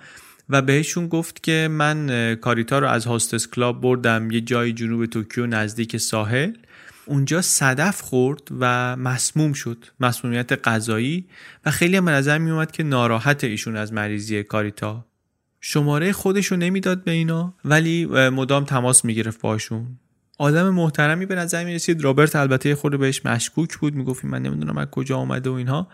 و 0.50 0.62
بهشون 0.62 1.08
گفت 1.08 1.44
که 1.44 1.68
من 1.72 2.36
کاریتا 2.36 2.80
رو 2.80 2.88
از 2.88 3.06
هاستس 3.06 3.48
کلاب 3.48 3.82
بردم 3.82 4.32
یه 4.32 4.42
جای 4.42 4.74
جنوب 4.74 5.06
توکیو 5.06 5.48
نزدیک 5.48 5.98
ساحل. 5.98 6.54
اونجا 7.06 7.42
صدف 7.42 8.02
خورد 8.02 8.42
و 8.60 8.96
مسموم 8.96 9.54
شد 9.54 9.86
مسمومیت 10.00 10.68
غذایی. 10.68 11.26
و 11.66 11.72
خیلی 11.72 11.98
هم 11.98 12.10
نظر 12.10 12.38
می 12.38 12.52
اومد 12.52 12.72
که 12.72 12.84
ناراحت 12.84 13.44
ایشون 13.44 13.76
از 13.76 13.94
مریضی 13.94 14.44
کاریتا. 14.44 15.06
شماره 15.62 16.12
خودش 16.12 16.46
رو 16.46 16.58
نمی‌داد 16.58 17.04
به 17.04 17.12
اینا 17.12 17.54
ولی 17.66 18.06
مدام 18.06 18.64
تماس 18.64 19.06
می‌گرفت 19.06 19.42
باشون 19.42 19.88
آدم 20.40 20.70
محترمی 20.70 21.26
به 21.26 21.36
نظر 21.36 21.64
می 21.64 21.76
رسید 21.76 22.04
رابرت 22.04 22.36
البته 22.36 22.76
خود 22.76 23.00
بهش 23.00 23.26
مشکوک 23.26 23.78
بود. 23.78 23.96
می‌گفت 23.96 24.26
من 24.26 24.42
نمی‌دونم 24.42 24.78
از 24.78 24.88
کجا 24.92 25.18
آمده 25.18 25.50
و 25.50 25.54
اینها. 25.54 25.88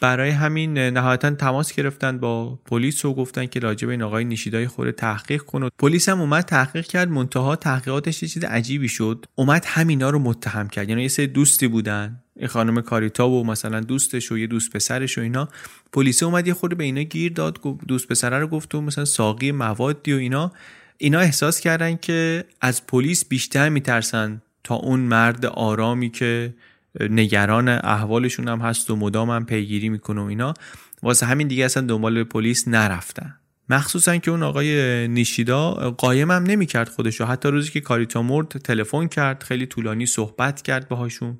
برای 0.00 0.30
همین 0.30 0.78
نهایتا 0.78 1.30
تماس 1.30 1.72
گرفتن 1.72 2.18
با 2.18 2.56
پلیس 2.56 3.04
و 3.04 3.14
گفتن 3.14 3.46
که 3.46 3.60
راجع 3.60 3.86
به 3.86 3.92
این 3.92 4.02
آقای 4.02 4.24
نیشیدای 4.24 4.66
خود 4.66 4.90
تحقیق 4.90 5.42
کنه 5.42 5.70
پلیس 5.78 6.08
هم 6.08 6.20
اومد 6.20 6.44
تحقیق 6.44 6.86
کرد. 6.86 7.08
منتها 7.08 7.56
تحقیقاتش 7.56 8.22
یه 8.22 8.28
چیز 8.28 8.44
عجیبی 8.44 8.88
شد. 8.88 9.26
اومد 9.34 9.64
همینا 9.66 10.10
رو 10.10 10.18
متهم 10.18 10.68
کرد. 10.68 10.88
یعنی 10.88 11.02
یه 11.02 11.08
سری 11.08 11.26
دوستی 11.26 11.68
بودن. 11.68 12.22
این 12.36 12.48
خانم 12.48 12.80
کاریتا 12.80 13.28
و 13.28 13.46
مثلا 13.46 13.80
دوستش 13.80 14.32
و 14.32 14.38
یه 14.38 14.46
دوست 14.46 14.70
پسرش 14.70 15.18
و 15.18 15.20
اینا. 15.20 15.48
پلیس 15.92 16.22
اومد 16.22 16.46
یه 16.46 16.54
خورده 16.54 16.74
به 16.74 16.84
اینا 16.84 17.02
گیر 17.02 17.32
داد 17.32 17.58
دوست 17.88 18.08
پسره 18.08 18.38
رو 18.38 18.46
گفت 18.46 18.74
و 18.74 18.80
مثلا 18.80 19.04
ساقی 19.04 19.52
موادی 19.52 20.12
و 20.12 20.16
اینا. 20.16 20.52
اینا 20.98 21.18
احساس 21.18 21.60
کردن 21.60 21.96
که 21.96 22.44
از 22.60 22.86
پلیس 22.86 23.24
بیشتر 23.24 23.68
میترسن 23.68 24.42
تا 24.64 24.74
اون 24.74 25.00
مرد 25.00 25.46
آرامی 25.46 26.10
که 26.10 26.54
نگران 27.00 27.68
احوالشون 27.68 28.48
هم 28.48 28.60
هست 28.60 28.90
و 28.90 28.96
مدام 28.96 29.30
هم 29.30 29.46
پیگیری 29.46 29.88
می‌کنه 29.88 30.20
و 30.20 30.24
اینا. 30.24 30.54
واسه 31.02 31.26
همین 31.26 31.48
دیگه 31.48 31.64
اصلا 31.64 31.82
دنبال 31.86 32.24
پلیس 32.24 32.68
نرفتن. 32.68 33.34
مخصوصا 33.68 34.16
که 34.16 34.30
اون 34.30 34.42
آقای 34.42 35.08
نیشیدا 35.08 35.70
قایم 35.90 36.30
هم 36.30 36.42
نمی‌کرد 36.42 36.88
خودشو 36.88 37.24
حتی 37.24 37.48
روزی 37.48 37.70
که 37.70 37.80
کاریتا 37.80 38.22
مرد 38.22 38.48
تلفن 38.48 39.06
کرد 39.06 39.42
خیلی 39.42 39.66
طولانی 39.66 40.06
صحبت 40.06 40.62
کرد 40.62 40.88
باهاشون. 40.88 41.38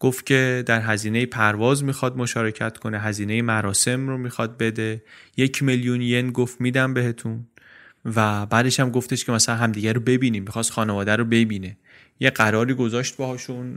گفت 0.00 0.26
که 0.26 0.62
در 0.66 0.80
هزینه 0.80 1.26
پرواز 1.26 1.84
می‌خواد 1.84 2.16
مشارکت 2.16 2.78
کنه 2.78 2.98
هزینه 2.98 3.42
مراسم 3.42 4.08
رو 4.08 4.18
می‌خواد 4.18 4.58
بده. 4.58 5.02
یک 5.36 5.62
میلیون 5.62 6.00
ین 6.00 6.32
گفت 6.32 6.60
میدم 6.60 6.94
بهتون. 6.94 7.46
و 8.04 8.46
بعدش 8.46 8.80
هم 8.80 8.90
گفتش 8.90 9.24
که 9.24 9.32
مثلا 9.32 9.56
همدیگه 9.56 9.92
رو 9.92 10.00
ببینیم 10.00 10.42
می‌خواست 10.42 10.72
خانواده 10.72 11.16
رو 11.16 11.24
ببینه. 11.24 11.76
یه 12.20 12.30
قراری 12.30 12.74
گذاشت 12.74 13.16
باهاشون 13.16 13.74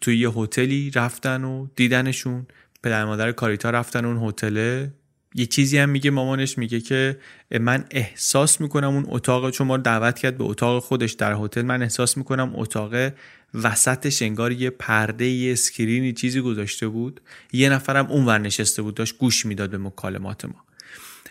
توی 0.00 0.18
یه 0.18 0.30
هتلی 0.30 0.90
رفتن 0.94 1.44
و 1.44 1.66
دیدنشون. 1.76 2.46
پدر 2.82 3.04
مادر 3.04 3.32
کاریتا 3.32 3.70
رفتن 3.70 4.04
اون 4.04 4.28
هتله. 4.28 4.92
یه 5.34 5.46
چیزی 5.46 5.78
هم 5.78 5.88
میگه 5.88 6.10
مامانش 6.10 6.58
میگه 6.58 6.80
که 6.80 7.18
من 7.60 7.84
احساس 7.90 8.60
می‌کنم 8.60 8.88
اون 8.88 9.04
اتاق 9.08 9.50
چون 9.50 9.66
ما 9.66 9.76
دعوت 9.76 10.18
کرد 10.18 10.38
به 10.38 10.44
اتاق 10.44 10.82
خودش. 10.82 11.12
در 11.12 11.36
هتل 11.38 11.62
من 11.62 11.82
احساس 11.82 12.16
می‌کنم 12.16 12.52
اتاق 12.54 13.12
وسطش 13.54 14.22
انگار 14.22 14.52
یه 14.52 14.70
پرده 14.70 15.26
یه 15.26 15.52
اسکرینی 15.52 16.12
چیزی 16.12 16.40
گذاشته 16.40 16.88
بود. 16.88 17.20
یه 17.52 17.68
نفرم 17.68 18.06
اون 18.06 18.26
ور 18.26 18.38
نشسته 18.38 18.82
بود 18.82 18.94
داشت 18.94 19.18
گوش 19.18 19.46
می‌داد 19.46 19.70
به 19.70 19.78
مکالمات 19.78 20.44
ما. 20.44 20.64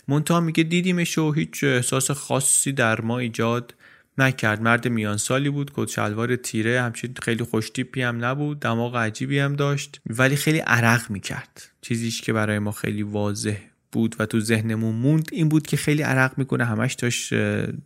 منتها 0.08 0.40
میگه 0.40 0.64
دیدیمش 0.64 1.18
و 1.18 1.32
هیچ 1.32 1.64
احساس 1.64 2.12
خاصی 2.12 2.72
در 2.72 3.02
ما 3.02 3.20
ایجاد 3.20 3.76
نکرد. 4.18 4.62
مرد 4.62 4.88
میان 4.88 5.18
سالی 5.18 5.50
بود 5.50 5.72
کت 5.76 5.90
شلوار 5.90 6.36
تیره 6.36 6.82
همچین 6.82 7.14
خیلی 7.24 7.44
خوشتیپی 7.44 8.02
هم 8.02 8.26
نبود 8.26 8.60
دماغ 8.60 8.96
عجیبی 8.96 9.40
هم 9.40 9.56
داشت 9.56 10.02
ولی 10.06 10.36
خیلی 10.36 10.60
عرق 10.60 11.12
می‌کرد. 11.12 11.70
چیزیش 11.82 12.22
که 12.22 12.34
برای 12.34 12.60
ما 12.60 12.72
خیلی 12.72 13.04
واضح 13.04 13.58
بود 13.92 14.16
و 14.20 14.26
تو 14.26 14.40
ذهنمون 14.40 14.96
موند 14.96 15.30
این 15.32 15.50
بود 15.50 15.68
که 15.68 15.78
خیلی 15.78 16.02
عرق 16.02 16.38
می‌کنه 16.38 16.66
همش 16.66 16.94
داشت 16.94 17.34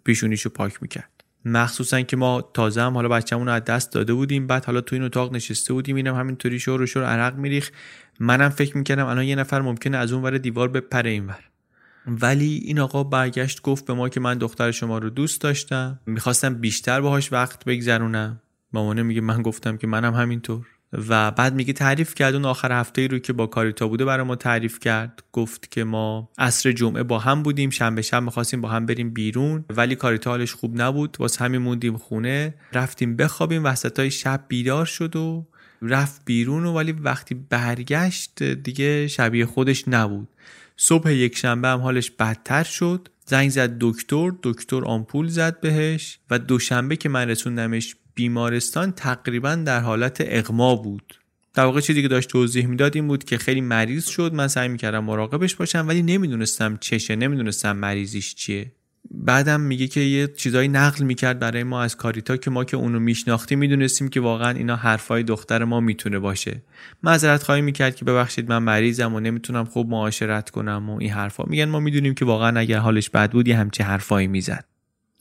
پیشونیشو 0.03 0.49
پاک 0.49 0.81
می‌کرد. 0.81 1.14
مخصوصا 1.45 2.01
که 2.01 2.17
ما 2.17 2.41
تازه 2.53 2.81
هم 2.81 2.93
حالا 2.93 3.09
بچه‌مون 3.09 3.47
رو 3.47 3.53
از 3.53 3.63
دست 3.63 3.91
داده 3.91 4.13
بودیم 4.13 4.47
بعد 4.47 4.65
حالا 4.65 4.81
تو 4.81 4.95
این 4.95 5.03
اتاق 5.03 5.33
نشسته 5.35 5.73
بودیم 5.73 5.95
اینم 5.95 6.15
همینطوری 6.15 6.59
شور 6.59 6.81
و 6.81 6.85
شور 6.85 7.03
عرق 7.03 7.35
میریخ 7.35 7.71
منم 8.19 8.49
فکر 8.49 8.77
می‌کردم 8.77 9.05
الان 9.05 9.25
یه 9.25 9.35
نفر 9.35 9.61
ممکنه 9.61 9.97
از 9.97 10.13
اون 10.13 10.23
ور 10.23 10.37
دیوار 10.37 10.67
بپره 10.67 11.09
اینور 11.09 11.39
ولی 12.07 12.61
این 12.65 12.79
آقا 12.79 13.03
برگشت 13.03 13.61
گفت 13.61 13.85
به 13.85 13.93
ما 13.93 14.09
که 14.09 14.19
من 14.19 14.37
دختر 14.37 14.71
شما 14.71 14.97
رو 14.97 15.09
دوست 15.09 15.41
داشتم. 15.41 15.99
می‌خواستم 16.05 16.55
بیشتر 16.55 17.01
باهاش 17.01 17.33
وقت 17.33 17.65
بگذرونم. 17.65 18.41
مامانه 18.73 19.03
میگه 19.03 19.21
من 19.21 19.41
گفتم 19.41 19.77
که 19.77 19.87
منم 19.87 20.13
همینطور. 20.13 20.74
و 21.09 21.31
بعد 21.31 21.55
میگه 21.55 21.73
تعریف 21.73 22.15
کرد 22.15 22.35
اون 22.35 22.45
آخر 22.45 22.71
هفته 22.71 23.01
ای 23.01 23.07
رو 23.07 23.19
که 23.19 23.33
با 23.33 23.47
کاریتا 23.47 23.87
بوده 23.87 24.05
برای 24.05 24.25
ما 24.25 24.35
تعریف 24.35 24.79
کرد. 24.79 25.23
گفت 25.31 25.71
که 25.71 25.83
ما 25.83 26.29
عصر 26.37 26.71
جمعه 26.71 27.03
با 27.03 27.19
هم 27.19 27.43
بودیم 27.43 27.69
شنبه 27.69 28.01
شب 28.01 28.23
می‌خواستیم 28.23 28.61
با 28.61 28.69
هم 28.69 28.85
بریم 28.85 29.09
بیرون 29.09 29.65
ولی 29.69 29.95
کاریتا 29.95 30.29
حالش 30.29 30.53
خوب 30.53 30.81
نبود. 30.81 31.17
واسه 31.19 31.45
همین 31.45 31.61
موندیم 31.61 31.97
خونه 31.97 32.53
رفتیم 32.73 33.15
بخوابیم 33.15 33.65
وسط 33.65 33.99
های 33.99 34.11
شب 34.11 34.45
بیدار 34.47 34.85
شد 34.85 35.15
و 35.15 35.47
رفت 35.81 36.21
بیرون 36.25 36.65
و 36.65 36.73
ولی 36.73 36.91
وقتی 36.91 37.35
برگشت 37.35 38.43
دیگه 38.43 39.07
شبیه 39.07 39.45
خودش 39.45 39.87
نبود. 39.87 40.27
صبح 40.77 41.11
یک 41.11 41.37
شنبه 41.37 41.67
هم 41.67 41.79
حالش 41.79 42.11
بدتر 42.11 42.63
شد. 42.63 43.09
زنگ 43.25 43.49
زد 43.49 43.77
دکتر 43.79 44.31
دکتر 44.43 44.85
آمپول 44.85 45.27
زد 45.27 45.59
بهش 45.59 46.19
و 46.29 46.39
دوشنبه 46.39 46.95
که 46.95 47.09
من 47.09 47.29
رسوندمش 47.29 47.95
بیمارستان 48.15 48.91
تقریبا 48.91 49.55
در 49.55 49.79
حالت 49.79 50.17
اغما 50.25 50.75
بود. 50.75 51.19
در 51.53 51.65
واقع 51.65 51.81
چیزی 51.81 52.01
که 52.01 52.07
داشت 52.07 52.29
توضیح 52.29 52.67
می‌داد 52.67 52.95
این 52.95 53.07
بود 53.07 53.23
که 53.23 53.37
خیلی 53.37 53.61
مریض 53.61 54.07
شد. 54.07 54.33
من 54.33 54.47
سعی 54.47 54.67
می‌کردم 54.67 55.03
مراقبش 55.03 55.55
باشم 55.55 55.85
ولی 55.87 56.01
نمی‌دونستم 56.01 56.77
چشه 56.81 57.15
نمی‌دونستم 57.15 57.77
مریضیش 57.77 58.35
چیه. 58.35 58.71
بعدم 59.11 59.61
میگه 59.61 59.87
که 59.87 59.99
یه 59.99 60.27
چیزایی 60.27 60.67
نقل 60.67 61.03
می‌کرد 61.03 61.39
برای 61.39 61.63
ما 61.63 61.83
از 61.83 61.97
کاریتا 61.97 62.37
که 62.37 62.51
ما 62.51 62.63
که 62.63 62.77
اونو 62.77 62.99
میشناختیم 62.99 63.59
می‌دونستیم 63.59 64.07
که 64.07 64.19
واقعا 64.19 64.49
اینا 64.49 64.75
حرفای 64.75 65.23
دختر 65.23 65.63
ما 65.63 65.79
می‌تونه 65.79 66.19
باشه. 66.19 66.61
معذرت 67.03 67.43
خواهی 67.43 67.61
می‌کرد 67.61 67.95
که 67.95 68.05
ببخشید 68.05 68.49
من 68.49 68.57
مریضم 68.57 69.13
و 69.13 69.19
نمی‌تونم 69.19 69.65
خوب 69.65 69.89
معاشرت 69.89 70.49
کنم 70.49 70.89
و 70.89 70.97
این 70.99 71.11
حرفا. 71.11 71.43
میگن 71.47 71.65
ما 71.65 71.79
می‌دونیم 71.79 72.13
که 72.13 72.25
واقعا 72.25 72.59
اگر 72.59 72.77
حالش 72.77 73.09
بد 73.09 73.31
بود 73.31 73.47
یه 73.47 73.57
همچه 73.57 73.83
حرفایی 73.83 74.27
می‌زد. 74.27 74.65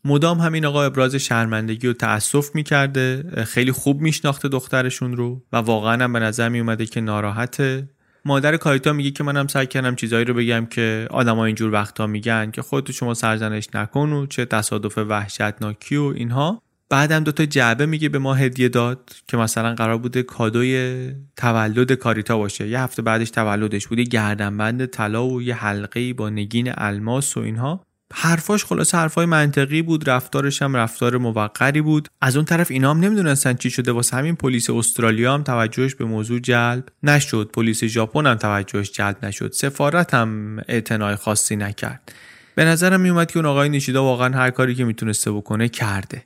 مدام 0.07 0.39
همین 0.39 0.67
آقا 0.67 0.85
ابراز 0.85 1.15
شرمندگی 1.15 1.87
و 1.87 1.93
تأسف 1.93 2.55
می‌کرده 2.55 3.25
خیلی 3.47 3.73
خوب 3.73 4.01
میشناخته 4.01 4.49
دخترشون 4.49 5.17
رو 5.17 5.43
و 5.53 5.57
واقعا 5.57 6.05
هم 6.05 6.13
به 6.13 6.19
نظر 6.19 6.49
میومده 6.49 6.87
که 6.87 7.01
ناراحته. 7.01 7.89
مادر 8.25 8.57
کاریتا 8.57 8.93
میگه 8.93 9.11
که 9.11 9.25
منم 9.25 9.47
سعی 9.47 9.67
کردم 9.67 9.95
چیزایی 9.95 10.25
رو 10.25 10.35
بگم 10.35 10.67
که 10.67 11.07
آدما 11.11 11.45
اینجور 11.45 11.73
وقتا 11.73 12.07
میگن 12.07 12.51
که 12.51 12.63
خودتو 12.63 12.93
شما 12.93 13.15
سرزنش 13.15 13.69
نکن 13.75 14.13
و 14.13 14.27
چه 14.27 14.45
تصادف 14.45 14.99
وحشتناکی 14.99 15.97
و 15.97 16.03
اینها. 16.17 16.63
بعدم 16.89 17.25
دوتا 17.25 17.47
جعبه 17.47 17.87
میگه 17.87 18.09
به 18.09 18.19
ما 18.19 18.35
هدیه 18.35 18.69
داد 18.69 19.11
که 19.29 19.37
مثلا 19.37 19.75
قرار 19.75 19.99
بوده 19.99 20.23
کادوی 20.23 21.11
تولد 21.37 21.93
کاریتا 21.93 22.39
باشه. 22.39 22.69
یه 22.69 22.81
هفته 22.81 23.03
بعدش 23.03 23.31
تولدش 23.31 23.87
بوده 23.87 24.03
گردنبند 24.03 24.87
طلا 24.87 25.27
و 25.27 25.43
یه 25.43 25.55
حلقه 25.55 26.13
با 26.13 26.31
نگین 26.31 26.73
الماس 26.75 27.37
و 27.37 27.41
اینها. 27.41 27.85
حرفاش 28.17 28.65
خلاص 28.65 28.95
حرفای 28.95 29.27
منطقی 29.27 29.83
بود 29.83 30.11
رفتارش 30.11 30.63
هم 30.63 30.77
رفتار 30.77 31.19
موقری 31.19 31.81
بود. 31.81 32.09
از 32.21 32.37
اون 32.37 32.45
طرف 32.45 32.71
اینا 32.71 32.91
هم 32.91 33.01
نمی‌دونستن 33.01 33.55
چی 33.55 33.71
شده. 33.71 33.93
واسه 33.93 34.17
همین 34.17 34.37
پلیس 34.37 34.71
استرالیا 34.71 35.35
هم 35.35 35.43
توجهش 35.43 35.95
به 35.95 36.05
موضوع 36.05 36.39
جلب 36.41 36.89
نشد. 37.03 37.51
پلیس 37.53 37.85
ژاپن 37.85 38.27
هم 38.27 38.35
توجهش 38.35 38.91
جلب 38.91 39.25
نشد. 39.25 39.53
سفارت 39.53 40.15
هم 40.15 40.59
اعتنای 40.69 41.17
خاصی 41.17 41.57
نکرد. 41.57 42.13
به 42.55 42.65
نظرم 42.65 43.01
میومد 43.01 43.31
که 43.31 43.39
اون 43.39 43.47
آقای 43.47 43.69
نیشیدا 43.69 44.05
واقعا 44.05 44.39
هر 44.39 44.51
کاری 44.51 44.75
که 44.75 44.85
می‌تونسته 44.85 45.33
بکنه 45.33 45.69
کرده. 45.69 46.25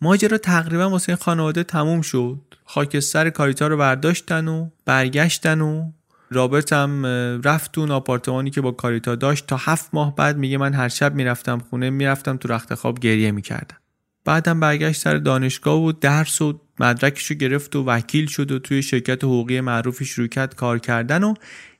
ماجرا 0.00 0.38
تقریبا 0.38 0.90
واسه 0.90 1.12
این 1.12 1.16
خانواده 1.16 1.62
تموم 1.62 2.00
شد. 2.02 2.40
خاکستر 2.64 3.30
کاریتا 3.30 3.66
رو 3.66 3.76
برداشتن 3.76 4.48
و 4.48 4.70
برگشتن 4.84 5.60
و 5.60 5.92
رابرت 6.30 6.72
هم 6.72 7.06
رفت 7.44 7.78
اون 7.78 7.90
آپارتمانی 7.90 8.50
که 8.50 8.60
با 8.60 8.72
کاریتا 8.72 9.14
داشت. 9.14 9.46
تا 9.46 9.56
هفت 9.56 9.88
ماه 9.92 10.16
بعد 10.16 10.38
میگه 10.38 10.58
من 10.58 10.74
هر 10.74 10.88
شب 10.88 11.14
می‌رفتم 11.14 11.58
خونه 11.58 11.90
می‌رفتم 11.90 12.36
تو 12.36 12.48
رخت 12.48 12.74
خواب 12.74 12.98
گریه 12.98 13.30
می‌کردم. 13.30 13.76
بعدم 14.24 14.60
برگشت 14.60 15.00
سر 15.00 15.16
دانشگاه 15.18 15.82
و 15.82 15.92
درس 15.92 16.42
و 16.42 16.60
مدرکش 16.80 17.26
رو 17.26 17.36
گرفت 17.36 17.76
و 17.76 17.84
وکیل 17.84 18.26
شد 18.26 18.52
و 18.52 18.58
توی 18.58 18.82
شرکت 18.82 19.24
حقوقی 19.24 19.60
معروفی 19.60 20.28
کرد 20.28 20.54
کار 20.54 20.78
کردن 20.78 21.24
و 21.24 21.34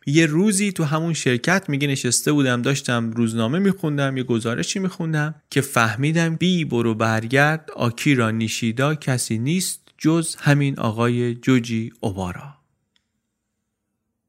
یه 0.07 0.27
روزی 0.27 0.73
تو 0.73 0.85
همون 0.85 1.13
شرکت 1.13 1.69
میگه 1.69 1.89
نشسته 1.89 2.33
بودم 2.33 2.63
داشتم 2.63 3.11
روزنامه 3.11 3.59
میخوندم 3.59 4.17
یه 4.17 4.23
گزارشی 4.23 4.79
میخوندم 4.79 5.35
که 5.51 5.61
فهمیدم 5.61 6.37
بی 6.37 6.65
برو 6.65 6.95
برگرد 6.95 7.71
آکیرا 7.77 8.31
نیشیدا 8.31 8.95
کسی 8.95 9.39
نیست 9.39 9.81
جز 9.99 10.37
همین 10.37 10.79
آقای 10.79 11.35
جوجی 11.35 11.93
اوبارا. 12.01 12.56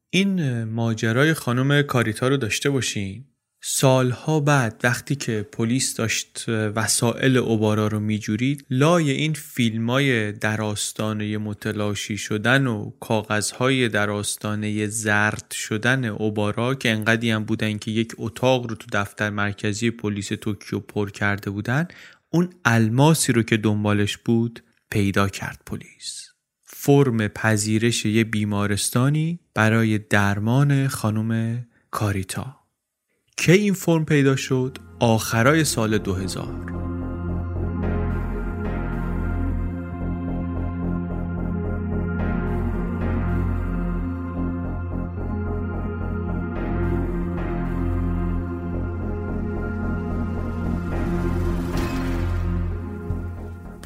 این 0.09 0.63
ماجرای 0.63 1.33
خانم 1.33 1.81
کاریتا 1.81 2.27
رو 2.27 2.37
داشته 2.37 2.69
باشین. 2.69 3.25
سالها 3.61 4.39
بعد 4.39 4.81
وقتی 4.83 5.15
که 5.15 5.45
پلیس 5.51 5.95
داشت 5.95 6.45
وسایل 6.47 7.37
اوبارا 7.37 7.87
رو 7.87 7.99
میجورید 7.99 8.65
لای 8.69 9.11
این 9.11 9.33
فیلم 9.33 9.89
های 9.89 10.31
در 10.31 10.61
آستانه 10.61 11.37
متلاشی 11.37 12.17
شدن 12.17 12.67
و 12.67 12.91
کاغذهای 12.99 13.89
در 13.89 14.09
آستانه 14.09 14.87
زرد 14.87 15.51
شدن 15.51 16.05
اوبارا 16.05 16.75
که 16.75 16.91
انقدی 16.91 17.29
هم 17.29 17.43
بودن 17.43 17.77
که 17.77 17.91
یک 17.91 18.13
اتاق 18.17 18.69
رو 18.69 18.75
تو 18.75 18.87
دفتر 18.93 19.29
مرکزی 19.29 19.91
پلیس 19.91 20.27
توکیو 20.27 20.79
پر 20.79 21.09
کرده 21.09 21.49
بودن 21.49 21.87
اون 22.29 22.49
الماسی 22.65 23.33
رو 23.33 23.43
که 23.43 23.57
دنبالش 23.57 24.17
بود 24.17 24.63
پیدا 24.89 25.29
کرد 25.29 25.61
پلیس. 25.65 26.26
فرم 26.79 27.27
پذیرش 27.27 28.05
یه 28.05 28.23
بیمارستانی 28.23 29.39
برای 29.53 29.97
درمان 29.97 30.87
خانم 30.87 31.63
کاریتا. 31.91 32.55
که 33.37 33.51
این 33.51 33.73
فرم 33.73 34.05
پیدا 34.05 34.35
شد؟ 34.35 34.77
آخرای 34.99 35.63
سال 35.63 35.97
2000 35.97 36.96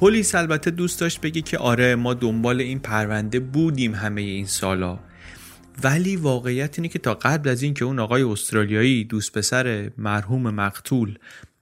پلیس 0.01 0.35
البته 0.35 0.71
دوست 0.71 0.99
داشت 0.99 1.21
بگه 1.21 1.41
که 1.41 1.57
آره 1.57 1.95
ما 1.95 2.13
دنبال 2.13 2.61
این 2.61 2.79
پرونده 2.79 3.39
بودیم 3.39 3.95
همه 3.95 4.21
این 4.21 4.45
سالا. 4.45 4.99
ولی 5.83 6.15
واقعیت 6.15 6.79
اینه 6.79 6.87
که 6.87 6.99
تا 6.99 7.13
قبل 7.13 7.49
از 7.49 7.61
اینکه 7.61 7.85
اون 7.85 7.99
آقای 7.99 8.23
استرالیایی 8.23 9.03
دوست 9.03 9.31
پسر 9.31 9.91
مرحوم 9.97 10.49
مقتول 10.49 11.17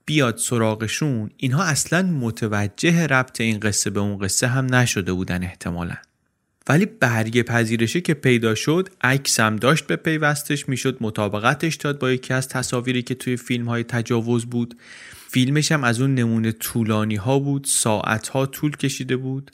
بیاد 0.06 0.36
سراغشون 0.36 1.30
اینها 1.36 1.62
اصلا 1.62 2.02
متوجه 2.02 3.06
ربط 3.06 3.40
این 3.40 3.60
قصه 3.60 3.90
به 3.90 4.00
اون 4.00 4.18
قصه 4.18 4.46
هم 4.46 4.74
نشده 4.74 5.12
بودن 5.12 5.42
احتمالا. 5.42 5.96
ولی 6.68 6.86
برگ 6.86 7.42
پذیرشی 7.42 8.00
که 8.00 8.14
پیدا 8.14 8.54
شد 8.54 8.88
عکس 9.00 9.40
هم 9.40 9.56
داشت 9.56 9.86
به 9.86 9.96
پیوستش 9.96 10.68
می‌شد 10.68 10.96
مطابقتش 11.00 11.74
داد 11.74 11.98
با 11.98 12.12
یکی 12.12 12.34
از 12.34 12.48
تصاویری 12.48 13.02
که 13.02 13.14
توی 13.14 13.36
فیلم 13.36 13.68
های 13.68 13.84
تجاوز 13.84 14.46
بود. 14.46 14.76
فیلمش 15.32 15.72
هم 15.72 15.84
از 15.84 16.00
اون 16.00 16.14
نمونه 16.14 16.52
طولانی 16.52 17.16
ها 17.16 17.38
بود 17.38 17.64
ساعت 17.68 18.28
ها 18.28 18.46
طول 18.46 18.76
کشیده 18.76 19.16
بود 19.16 19.50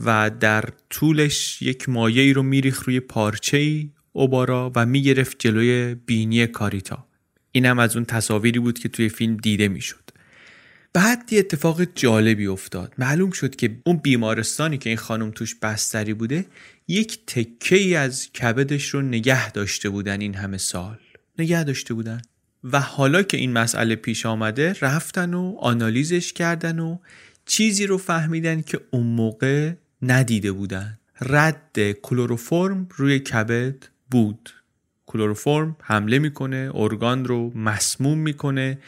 و 0.00 0.30
در 0.40 0.64
طولش 0.90 1.62
یک 1.62 1.88
مایه 1.88 2.22
ای 2.22 2.32
رو 2.32 2.42
میریخ 2.42 2.82
روی 2.82 3.00
پارچه 3.00 3.56
ای 3.56 3.90
اوبارا 4.12 4.72
و 4.76 4.86
می‌گرفت 4.86 5.36
جلوی 5.38 5.94
بینی 5.94 6.46
کاریتا. 6.46 7.06
اینم 7.52 7.78
از 7.78 7.96
اون 7.96 8.04
تصاویری 8.04 8.58
بود 8.58 8.78
که 8.78 8.88
توی 8.88 9.08
فیلم 9.08 9.36
دیده 9.36 9.68
می‌شد. 9.68 10.10
بعد 10.92 11.32
یه 11.32 11.38
اتفاق 11.38 11.84
جالبی 11.94 12.46
افتاد. 12.46 12.94
معلوم 12.98 13.30
شد 13.30 13.56
که 13.56 13.80
اون 13.86 13.96
بیمارستانی 13.96 14.78
که 14.78 14.90
این 14.90 14.98
خانم 14.98 15.30
توش 15.30 15.54
بستری 15.54 16.14
بوده 16.14 16.46
یک 16.88 17.26
تکه 17.26 17.76
ای 17.76 17.94
از 17.94 18.32
کبدش 18.32 18.88
رو 18.88 19.02
نگه 19.02 19.52
داشته 19.52 19.88
بودن 19.88 20.20
این 20.20 20.34
همه 20.34 20.58
سال. 20.58 20.98
نگه 21.38 21.64
داشته 21.64 21.94
بودن. 21.94 22.22
و 22.64 22.80
حالا 22.80 23.22
که 23.22 23.36
این 23.36 23.52
مسئله 23.52 23.96
پیش 23.96 24.26
آمده 24.26 24.76
رفتن 24.80 25.34
و 25.34 25.56
آنالیزش 25.60 26.32
کردن 26.32 26.78
و 26.78 26.98
چیزی 27.46 27.86
رو 27.86 27.98
فهمیدن 27.98 28.62
که 28.62 28.80
اون 28.90 29.06
موقع 29.06 29.72
ندیده 30.02 30.52
بودن. 30.52 30.98
رد 31.20 31.92
کلروفرم 31.92 32.86
روی 32.96 33.18
کبد 33.18 33.74
بود. 34.10 34.50
کلروفرم 35.06 35.76
حمله 35.82 36.18
می‌کنه 36.18 36.70
ارگان 36.74 37.24
رو 37.24 37.58
مسموم 37.58 38.18
می‌کنه. 38.18 38.78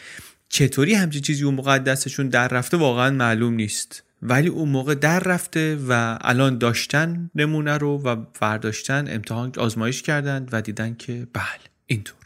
چطوری 0.48 0.94
همچین 0.94 1.22
چیزی 1.22 1.44
اون 1.44 1.54
موقع 1.54 1.78
دستشون 1.78 2.28
در 2.28 2.48
رفته 2.48 2.76
واقعا 2.76 3.10
معلوم 3.10 3.54
نیست. 3.54 4.02
ولی 4.22 4.48
اون 4.48 4.68
موقع 4.68 4.94
در 4.94 5.20
رفته 5.20 5.78
و 5.88 6.18
الان 6.20 6.58
داشتن 6.58 7.30
نمونه 7.34 7.78
رو 7.78 8.02
و 8.02 8.16
برداشتن 8.40 9.04
امتحان 9.08 9.52
آزمایش 9.58 10.02
کردند 10.02 10.48
و 10.52 10.62
دیدن 10.62 10.94
که 10.94 11.26
بله 11.32 11.64
اینطور. 11.86 12.23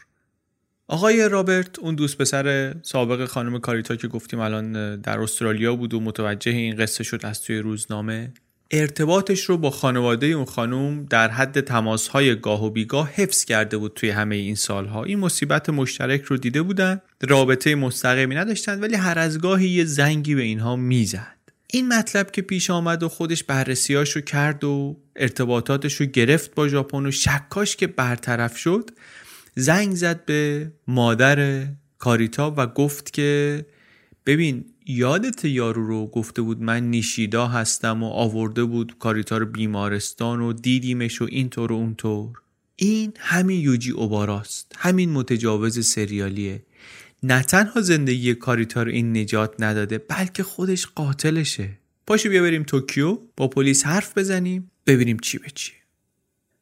آقای 0.91 1.29
رابرت 1.29 1.79
اون 1.79 1.95
دوست 1.95 2.17
پسر 2.17 2.75
سابق 2.83 3.25
خانم 3.25 3.59
کاریتا 3.59 3.95
که 3.95 4.07
گفتیم 4.07 4.39
الان 4.39 4.95
در 5.01 5.19
استرالیا 5.19 5.75
بود 5.75 5.93
و 5.93 5.99
متوجه 5.99 6.51
این 6.51 6.75
قصه 6.75 7.03
شد 7.03 7.25
از 7.25 7.41
توی 7.41 7.57
روزنامه 7.57 8.33
ارتباطش 8.71 9.43
رو 9.43 9.57
با 9.57 9.69
خانواده 9.69 10.25
اون 10.25 10.45
خانم 10.45 11.05
در 11.05 11.29
حد 11.29 11.61
تماسهای 11.61 12.35
گاه 12.35 12.65
و 12.65 12.69
بیگاه 12.69 13.09
حفظ 13.13 13.45
کرده 13.45 13.77
بود 13.77 13.93
توی 13.95 14.09
همه 14.09 14.35
این 14.35 14.55
سالها. 14.55 15.03
این 15.03 15.19
مصیبت 15.19 15.69
مشترک 15.69 16.21
رو 16.21 16.37
دیده 16.37 16.61
بودن 16.61 17.01
رابطه 17.21 17.75
مستقیمی 17.75 18.35
نداشتن 18.35 18.79
ولی 18.79 18.95
هر 18.95 19.19
از 19.19 19.39
گاهی 19.39 19.69
یه 19.69 19.85
زنگی 19.85 20.35
به 20.35 20.41
اینها 20.41 20.75
می‌زد. 20.75 21.39
این 21.73 21.87
مطلب 21.87 22.31
که 22.31 22.41
پیش 22.41 22.69
آمد 22.69 23.03
و 23.03 23.09
خودش 23.09 23.43
بررسیاش 23.43 24.11
رو 24.11 24.21
کرد 24.21 24.63
و 24.63 24.97
ارتباطاتش 25.15 25.93
رو 25.93 26.05
گرفت 26.05 26.55
با 26.55 26.67
ژاپن 26.67 27.05
و 27.05 27.11
شکاش 27.11 27.75
که 27.75 27.87
برطرف 27.87 28.57
شد 28.57 28.89
زنگ 29.59 29.95
زد 29.95 30.25
به 30.25 30.71
مادر 30.87 31.67
کاریتا 31.97 32.53
و 32.57 32.67
گفت 32.67 33.13
که 33.13 33.65
ببین 34.25 34.65
یادت 34.85 35.45
یارو 35.45 35.87
رو 35.87 36.07
گفته 36.07 36.41
بود 36.41 36.61
من 36.61 36.83
نیشیدا 36.83 37.47
هستم 37.47 38.03
و 38.03 38.09
آورده 38.09 38.63
بود 38.63 38.95
کاریتا 38.99 39.37
رو 39.37 39.45
بیمارستان 39.45 40.41
و 40.41 40.53
دیدیمش 40.53 41.21
و 41.21 41.27
اینطور 41.29 41.71
و 41.71 41.75
اونطور. 41.75 42.41
این 42.75 43.13
همین 43.17 43.61
یوجی 43.61 43.91
اوباراست 43.91 44.75
همین 44.77 45.11
متجاوز 45.11 45.85
سریالیه. 45.85 46.63
نه 47.23 47.43
تنها 47.43 47.81
زندگی 47.81 48.33
کاریتا 48.33 48.83
رو 48.83 48.91
این 48.91 49.17
نجات 49.17 49.55
نداده 49.59 49.97
بلکه 49.97 50.43
خودش 50.43 50.87
قاتلشه. 50.87 51.69
پاشو 52.07 52.29
بیا 52.29 52.41
بریم 52.41 52.63
توکیو 52.63 53.17
با 53.37 53.47
پلیس 53.47 53.85
حرف 53.85 54.17
بزنیم 54.17 54.71
ببینیم 54.87 55.17
چی 55.17 55.37
به 55.37 55.49
چیه. 55.49 55.78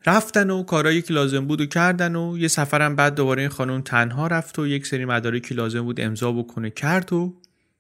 رفتن 0.07 0.49
و 0.49 0.63
کارایی 0.63 1.01
که 1.01 1.13
لازم 1.13 1.47
بود 1.47 1.61
و 1.61 1.65
کردن 1.65 2.15
و 2.15 2.37
یه 2.37 2.47
سفرم 2.47 2.95
بعد 2.95 3.15
دوباره 3.15 3.41
این 3.41 3.49
خانم 3.49 3.81
تنها 3.81 4.27
رفت 4.27 4.59
و 4.59 4.67
یک 4.67 4.87
سری 4.87 5.05
مدارکی 5.05 5.55
لازم 5.55 5.81
بود 5.81 6.01
امضا 6.01 6.31
بکنه 6.31 6.69
کرد 6.69 7.13
و 7.13 7.33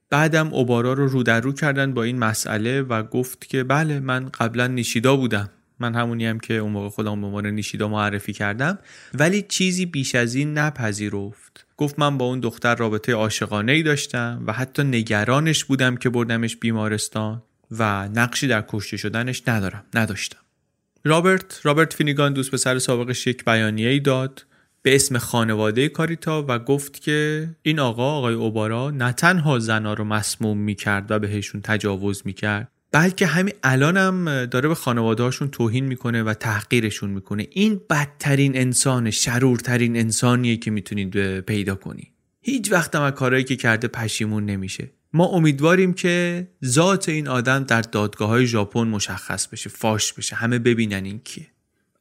بعدم 0.09 0.53
اوبارا 0.53 0.93
رو 0.93 1.07
رو 1.07 1.23
در 1.23 1.41
رو 1.41 1.53
کردن 1.53 1.93
با 1.93 2.03
این 2.03 2.19
مسئله 2.19 2.81
و 2.81 3.03
گفت 3.03 3.45
که 3.45 3.63
بله 3.63 3.99
من 3.99 4.29
قبلا 4.29 4.67
نیشیدا 4.67 5.15
بودم. 5.15 5.49
من 5.79 5.95
همونی 5.95 6.25
هم 6.25 6.39
که 6.39 6.53
اون 6.53 6.71
موقع 6.71 6.89
خودم 6.89 7.21
به 7.21 7.27
عنوان 7.27 7.45
نیشیدا 7.47 7.87
معرفی 7.87 8.33
کردم. 8.33 8.79
ولی 9.13 9.41
چیزی 9.41 9.85
بیش 9.85 10.15
از 10.15 10.35
این 10.35 10.57
نپذیرفت. 10.57 11.65
گفت 11.77 11.99
من 11.99 12.17
با 12.17 12.25
اون 12.25 12.39
دختر 12.39 12.75
رابطه 12.75 13.13
عاشقانه 13.13 13.71
ای 13.71 13.83
داشتم 13.83 14.43
و 14.47 14.53
حتی 14.53 14.83
نگرانش 14.83 15.65
بودم 15.65 15.95
که 15.95 16.09
بردمش 16.09 16.55
بیمارستان 16.55 17.41
و 17.71 18.07
نقشی 18.07 18.47
در 18.47 18.63
کشته 18.67 18.97
شدنش 18.97 19.43
ندارم 19.47 19.83
نداشتم. 19.93 20.46
رابرت 21.07 21.59
رابرت 21.63 21.93
فینیگان 21.93 22.33
دوست 22.33 22.51
پسر 22.51 22.79
سابقش 22.79 23.27
یک 23.27 23.45
بیانیه 23.45 23.89
ای 23.89 23.99
داد 23.99 24.45
به 24.81 24.95
اسم 24.95 25.17
خانواده 25.17 25.89
کاریتا 25.89 26.45
و 26.47 26.59
گفت 26.59 27.01
که 27.01 27.49
این 27.61 27.79
آقا 27.79 28.17
آقای 28.17 28.33
اوبارا 28.33 28.91
نه 28.91 29.11
تنها 29.11 29.59
زنا 29.59 29.93
رو 29.93 30.03
مسموم 30.03 30.57
می‌کرد 30.57 31.11
و 31.11 31.19
بهشون 31.19 31.61
تجاوز 31.61 32.21
می‌کرد 32.25 32.71
بلکه 32.91 33.25
همین 33.25 33.53
الان 33.63 33.97
هم 33.97 34.45
داره 34.45 34.69
به 34.69 34.75
خانوادهاشون 34.75 35.47
توهین 35.47 35.85
می‌کنه 35.85 36.23
و 36.23 36.33
تحقیرشون 36.33 37.09
می‌کنه. 37.09 37.47
این 37.51 37.81
بدترین 37.89 38.57
انسان 38.57 39.11
شرورترین 39.11 39.97
انسانیه 39.97 40.57
که 40.57 40.71
می‌تونید 40.71 41.39
پیدا 41.39 41.75
کنی. 41.75 42.11
هیچ 42.41 42.71
وقت 42.71 42.95
هم 42.95 43.11
کارهایی 43.11 43.43
که 43.43 43.55
کرده 43.55 43.87
پشیمون 43.87 44.45
نمیشه. 44.45 44.91
ما 45.13 45.25
امیدواریم 45.25 45.93
که 45.93 46.47
ذات 46.65 47.09
این 47.09 47.27
آدم 47.27 47.63
در 47.63 47.81
دادگاه 47.81 48.29
های 48.29 48.45
ژاپن 48.45 48.87
مشخص 48.87 49.47
بشه 49.47 49.69
فاش 49.69 50.13
بشه 50.13 50.35
همه 50.35 50.59
ببینن 50.59 51.05
این 51.05 51.19
کیه. 51.19 51.47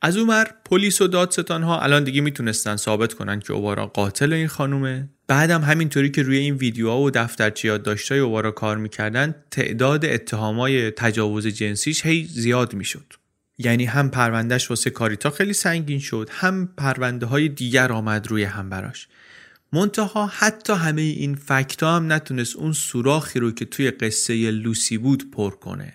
از 0.03 0.17
اونور 0.17 0.51
پلیس 0.65 1.01
و 1.01 1.07
دادستان 1.07 1.63
ها 1.63 1.81
الان 1.81 2.05
دیگه 2.05 2.21
می‌تونستن 2.21 2.77
ثابت 2.77 3.15
کنن 3.15 3.41
که 3.41 3.53
اوبارا 3.53 3.87
قاتل 3.87 4.33
این 4.33 4.49
خانومه. 4.49 5.09
بعدم 5.29 5.63
همینطوری 5.63 6.11
که 6.11 6.23
روی 6.23 6.37
این 6.37 6.55
ویدیوها 6.55 7.01
و 7.01 7.11
دفترچه 7.11 7.69
یادداشتای 7.69 8.19
اوبارا 8.19 8.51
کار 8.51 8.77
می‌کردن 8.77 9.35
تعداد 9.51 10.05
اتهامای 10.05 10.91
تجاوز 10.91 11.47
جنسیش 11.47 12.07
هی 12.07 12.25
زیاد 12.25 12.75
می‌شد. 12.75 13.13
یعنی 13.59 13.85
هم 13.85 14.11
پروندهش 14.11 14.71
واسه 14.71 14.91
کاریتا 14.91 15.31
خیلی 15.31 15.53
سنگین 15.53 15.99
شد 15.99 16.29
هم 16.33 16.69
پرونده 16.77 17.27
های 17.27 17.49
دیگر 17.49 17.93
آمد 17.93 18.27
روی 18.27 18.45
هم 18.45 18.71
براش. 18.71 19.09
منتها 19.77 20.27
حتی 20.27 20.73
همه 20.73 21.03
این 21.03 21.35
فکتا 21.35 21.97
هم 21.97 22.13
نتونست 22.13 22.57
اون 22.57 22.73
سوراخی 22.73 23.39
رو 23.39 23.51
که 23.51 23.65
توی 23.65 23.91
قصه 23.91 24.51
لوسی 24.51 24.99
بود 24.99 25.31
پر 25.31 25.51
کنه. 25.51 25.95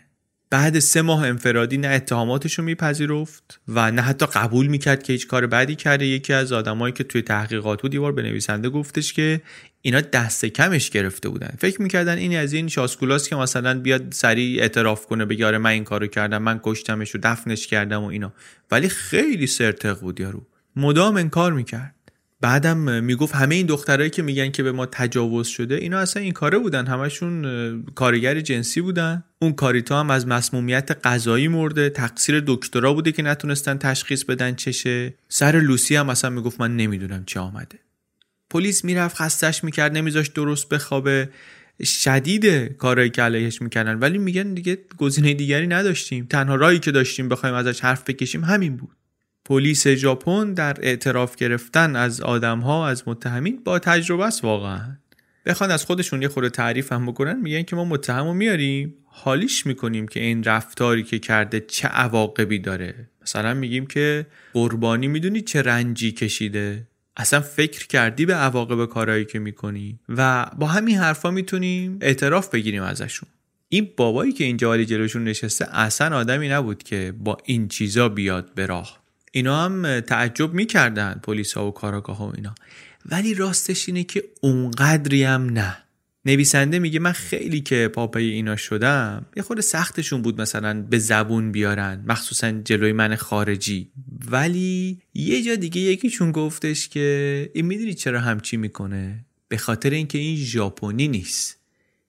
بعد 0.49 0.79
سه 0.79 1.01
ماه 1.01 1.27
انفرادی 1.27 1.77
نه 1.77 1.87
اتهاماتش 1.87 2.59
رو 2.59 2.63
میپذیرفت 2.63 3.59
و 3.67 3.91
نه 3.91 4.01
حتی 4.01 4.25
قبول 4.25 4.67
می‌کرد 4.67 5.03
که 5.03 5.13
هیچ 5.13 5.27
کار 5.27 5.47
بدی 5.47 5.75
کرده. 5.75 6.05
یکی 6.05 6.33
از 6.33 6.51
آدمایی 6.51 6.93
که 6.93 7.03
توی 7.03 7.21
تحقیقات 7.21 7.81
بود 7.81 7.91
دیوار 7.91 8.11
به 8.11 8.21
نویسنده 8.21 8.69
گفتش 8.69 9.13
که 9.13 9.41
اینا 9.81 10.01
دست 10.01 10.45
کمش 10.45 10.89
گرفته 10.89 11.29
بودن. 11.29 11.53
فکر 11.59 11.81
می‌کردن 11.81 12.17
این 12.17 12.37
از 12.37 12.53
این 12.53 12.67
شاسکولاس 12.67 13.29
که 13.29 13.35
مثلا 13.35 13.79
بیاد 13.79 14.11
سریع 14.11 14.61
اعتراف 14.61 15.05
کنه 15.05 15.25
بگه 15.25 15.45
آره 15.45 15.57
من 15.57 15.69
این 15.69 15.83
کارو 15.83 16.07
کردم 16.07 16.41
من 16.41 16.59
کشتمش 16.63 17.15
و 17.15 17.19
دفنش 17.23 17.67
کردم 17.67 18.03
و 18.03 18.07
اینا. 18.07 18.33
ولی 18.71 18.89
خیلی 18.89 19.47
سرتق 19.47 19.99
بود 19.99 20.19
یارو. 20.19 20.47
مدام 20.75 21.17
انکار 21.17 21.53
می‌کرد. 21.53 21.95
بعدم 22.41 23.03
می‌گفت 23.03 23.35
همه 23.35 23.55
این 23.55 23.65
دخترایی 23.65 24.09
که 24.09 24.21
میگن 24.21 24.51
که 24.51 24.63
به 24.63 24.71
ما 24.71 24.85
تجاوز 24.85 25.47
شده 25.47 25.75
اینا 25.75 25.99
اصلا 25.99 26.23
این 26.23 26.31
کاره 26.31 26.57
بودن. 26.57 26.87
همشون 26.87 27.83
کارگر 27.95 28.39
جنسی 28.39 28.81
بودن. 28.81 29.23
اون 29.39 29.53
کاریتا 29.53 29.99
هم 29.99 30.09
از 30.09 30.27
مسمومیت 30.27 30.97
غذایی 31.03 31.47
مرده. 31.47 31.89
تقصیر 31.89 32.43
دکترا 32.47 32.93
بوده 32.93 33.11
که 33.11 33.23
نتونستن 33.23 33.77
تشخیص 33.77 34.23
بدن 34.23 34.55
چشه. 34.55 35.13
سر 35.29 35.59
لوسی 35.59 35.95
هم 35.95 36.09
اصلا 36.09 36.29
می‌گفت 36.29 36.61
من 36.61 36.75
نمی‌دونم 36.75 37.23
چه 37.25 37.39
آمده. 37.39 37.79
پلیس 38.49 38.85
می‌رفت 38.85 39.15
خستش 39.15 39.63
می‌کرد 39.63 39.97
نمیذاش 39.97 40.27
درست 40.27 40.69
بخوابه. 40.69 41.29
شدید 41.83 42.77
کارایی 42.77 43.09
که 43.09 43.21
علیهش 43.21 43.61
می‌کردن. 43.61 43.99
ولی 43.99 44.17
میگن 44.17 44.53
دیگه 44.53 44.77
گزینه 44.97 45.33
دیگری 45.33 45.67
نداشتیم. 45.67 46.25
تنها 46.25 46.55
رایی 46.55 46.79
که 46.79 46.91
داشتیم 46.91 47.29
بخوایم 47.29 47.55
ازش 47.55 47.79
حرف 47.79 48.03
بکشیم 48.07 48.43
همین 48.43 48.77
بود. 48.77 48.95
پلیس 49.45 49.87
ژاپن 49.87 50.53
در 50.53 50.77
اعتراف 50.81 51.35
گرفتن 51.35 51.95
از 51.95 52.21
ها 52.21 52.87
از 52.87 53.03
متهمین 53.07 53.63
با 53.63 53.79
تجربه 53.79 54.25
است 54.25 54.43
واقعا. 54.43 54.97
بخوان 55.45 55.71
از 55.71 55.85
خودشون 55.85 56.21
یه 56.21 56.27
خورده 56.27 56.49
تعریف 56.49 56.91
هم 56.91 57.05
بکنن 57.05 57.39
میگن 57.39 57.63
که 57.63 57.75
ما 57.75 57.85
متهم 57.85 58.27
رو 58.27 58.33
میاریم 58.33 58.93
حالیش 59.05 59.65
می‌کنیم 59.65 60.07
که 60.07 60.19
این 60.19 60.43
رفتاری 60.43 61.03
که 61.03 61.19
کرده 61.19 61.59
چه 61.59 61.87
عواقبی 61.87 62.59
داره. 62.59 63.09
مثلا 63.21 63.53
میگیم 63.53 63.85
که 63.85 64.25
قربانی 64.53 65.07
می‌دونی 65.07 65.41
چه 65.41 65.61
رنجی 65.61 66.11
کشیده. 66.11 66.87
اصلا 67.17 67.39
فکر 67.39 67.87
کردی 67.87 68.25
به 68.25 68.33
عواقب 68.33 68.85
کارهایی 68.85 69.25
که 69.25 69.39
می‌کنی؟ 69.39 69.99
و 70.09 70.45
با 70.59 70.67
همین 70.67 70.97
حرفا 70.97 71.31
می‌تونیم 71.31 71.97
اعتراف 72.01 72.49
بگیریم 72.49 72.83
ازشون. 72.83 73.29
این 73.69 73.89
بابایی 73.97 74.31
که 74.31 74.43
اینجا 74.43 74.69
ولی 74.69 74.85
جلوشون 74.85 75.23
نشسته 75.23 75.77
اصلا 75.77 76.17
آدمی 76.17 76.49
نبود 76.49 76.83
که 76.83 77.13
با 77.19 77.37
این 77.45 77.67
چیزا 77.67 78.09
بیاد 78.09 78.53
به 78.55 78.65
راه. 78.65 79.00
اینا 79.31 79.65
هم 79.65 79.99
تعجب 79.99 80.53
می‌کردن 80.53 81.19
پلیس 81.23 81.53
ها 81.53 81.67
و 81.67 81.71
کاراگاه 81.71 82.17
ها 82.17 82.27
و 82.27 82.33
اینا. 82.35 82.55
ولی 83.05 83.33
راستش 83.33 83.87
اینه 83.89 84.03
که 84.03 84.23
اونقدری 84.41 85.23
هم 85.23 85.49
نه. 85.49 85.77
نویسنده 86.25 86.79
میگه 86.79 86.99
من 86.99 87.11
خیلی 87.11 87.61
که 87.61 87.87
پاپای 87.87 88.29
اینا 88.29 88.55
شدم 88.55 89.25
یه 89.35 89.43
خود 89.43 89.61
سختشون 89.61 90.21
بود 90.21 90.41
مثلا 90.41 90.81
به 90.81 90.99
زبون 90.99 91.51
بیارن 91.51 92.03
مخصوصا 92.07 92.51
جلوی 92.51 92.91
من 92.91 93.15
خارجی. 93.15 93.91
ولی 94.31 95.01
یه 95.13 95.43
جا 95.43 95.55
دیگه 95.55 95.81
یکیشون 95.81 96.31
گفتش 96.31 96.89
که 96.89 97.49
این 97.53 97.65
می‌دونی 97.65 97.93
چرا 97.93 98.19
همچی 98.19 98.57
می‌کنه؟ 98.57 99.25
به 99.47 99.57
خاطر 99.57 99.89
اینکه 99.89 100.17
این 100.17 100.37
ژاپنی 100.37 101.07
نیست. 101.07 101.57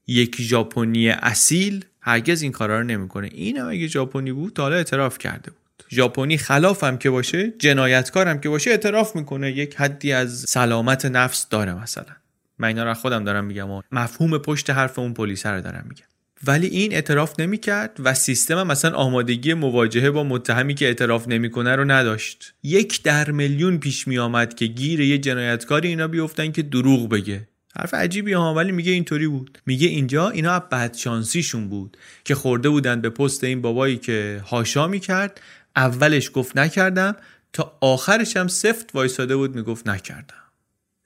یک 0.07 0.37
ژاپنی 0.41 1.09
اصیل 1.09 1.85
هرگز 2.01 2.43
این 2.43 2.53
کارا 2.53 2.79
رو 2.79 2.87
نمی‌کنه. 2.87 3.29
این 3.33 3.57
هم 3.57 3.69
اگه 3.69 3.87
ژاپنی 3.87 4.33
بود 4.33 4.53
تا 4.53 4.63
حالا 4.63 4.77
اعتراف 4.77 5.19
کرده 5.19 5.51
بود. 5.51 5.62
ژاپنی 5.91 6.39
خلاف 6.39 6.85
هم 6.85 6.99
که 6.99 7.11
باشه 7.11 7.53
جنایتکار 7.59 8.29
هم 8.29 8.41
که 8.41 8.49
باشه 8.49 8.71
اعتراف 8.71 9.17
می‌کنه. 9.17 9.53
یک 9.53 9.75
حدی 9.77 10.13
از 10.13 10.45
سلامت 10.49 11.07
نفس 11.07 11.49
داره 11.49 11.83
مثلا. 11.83 12.15
من 12.59 12.69
اینا 12.69 12.85
رو 12.85 12.95
خودم 12.95 13.25
دارم 13.25 13.45
میگم 13.45 13.71
و 13.71 13.83
مفهوم 13.93 14.39
پشت 14.39 14.71
حرف 14.71 14.99
اون 14.99 15.15
پلیس 15.15 15.47
رو 15.47 15.61
دارم 15.61 15.87
میگم. 15.89 16.05
ولی 16.47 16.67
این 16.67 16.93
اعتراف 16.93 17.41
نمی‌کرد 17.41 17.97
و 17.99 18.15
سیستم 18.15 18.59
هم 18.59 18.67
مثلا 18.67 18.97
آمادگی 18.97 19.55
مواجهه 19.55 20.11
با 20.11 20.25
متهمی 20.25 20.75
که 20.75 20.87
اعتراف 20.87 21.29
نمی‌کنه 21.29 21.77
رو 21.77 21.85
نداشت. 21.85 22.55
یک 22.63 23.03
در 23.03 23.31
میلیون 23.31 23.79
پیش 23.79 24.09
می 24.09 24.19
آمد 24.19 24.55
که 24.55 24.67
گیر 24.67 25.01
یه 25.01 25.19
جنایتکاری 25.19 25.89
اینا 25.89 26.09
بیفتن 26.09 26.53
که 26.53 26.63
دروغ 26.63 27.09
بگه. 27.09 27.49
حرف 27.77 27.95
عجیبی 27.95 28.33
ها 28.33 28.55
ولی 28.55 28.73
میگه 28.73 28.93
اینطوری 28.93 29.27
بود. 29.27 29.59
میگه 29.67 29.89
اینجا 29.89 30.31
اینا 30.31 30.59
بدشانسیشون 30.59 31.69
بود 31.69 31.97
که 32.25 32.35
خورده 32.35 32.69
بودن 32.69 33.01
به 33.01 33.11
پست 33.11 33.45
این 33.45 33.63
بابایی 33.63 33.97
که 33.97 34.43
هاشا 34.47 34.87
می‌کرد 34.87 35.41
اولش 35.77 36.31
گفت 36.35 36.57
نکردم 36.57 37.17
تا 37.53 37.79
آخرش 37.81 38.37
هم 38.37 38.49
سفت 38.49 38.95
وایساده 38.95 39.37
بود 39.37 39.55
می‌گفت 39.55 39.89
نکردم. 39.89 40.43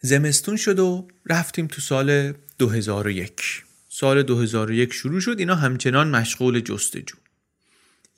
زمستون 0.01 0.57
شد 0.57 0.79
و 0.79 1.09
رفتیم 1.27 1.67
تو 1.67 1.81
سال 1.81 2.33
2001 2.59 3.63
سال 3.89 4.23
2001 4.23 4.93
شروع 4.93 5.21
شد 5.21 5.37
اینا 5.39 5.55
همچنان 5.55 6.09
مشغول 6.09 6.61
جستجو. 6.61 7.17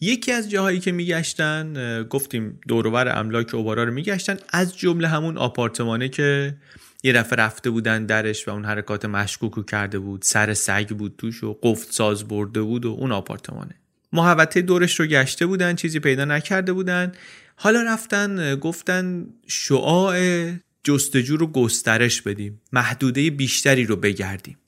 یکی 0.00 0.32
از 0.32 0.50
جاهایی 0.50 0.80
که 0.80 0.92
میگشتن 0.92 2.02
گفتیم 2.02 2.60
دورور 2.68 3.18
املاک 3.18 3.54
اوبارا 3.54 3.84
رو 3.84 3.92
میگشتن 3.92 4.36
از 4.48 4.78
جمله 4.78 5.08
همون 5.08 5.38
آپارتمانه 5.38 6.08
که 6.08 6.56
یه 7.02 7.12
دفعه 7.12 7.38
رفته 7.38 7.70
بودن 7.70 8.06
درش 8.06 8.48
و 8.48 8.50
اون 8.50 8.64
حرکات 8.64 9.04
مشکوکو 9.04 9.62
کرده 9.62 9.98
بود 9.98 10.22
سر 10.22 10.54
سگ 10.54 10.88
بود 10.88 11.14
توش 11.18 11.44
و 11.44 11.58
قفت 11.62 11.92
ساز 11.92 12.28
برده 12.28 12.62
بود 12.62 12.86
و 12.86 12.88
اون 12.88 13.12
آپارتمانه. 13.12 13.74
محوطه 14.12 14.62
دورش 14.62 15.00
رو 15.00 15.06
گشته 15.06 15.46
بودن 15.46 15.74
چیزی 15.74 16.00
پیدا 16.00 16.24
نکرده 16.24 16.72
بودن. 16.72 17.12
حالا 17.56 17.82
رفتن 17.82 18.56
گفتن 18.56 19.26
شعاع 19.46 20.18
جستجو 20.84 21.36
رو 21.36 21.46
گسترش 21.46 22.22
بدیم 22.22 22.60
محدوده 22.72 23.30
بیشتری 23.30 23.84
رو 23.84 23.96
بگردیم. 23.96 24.58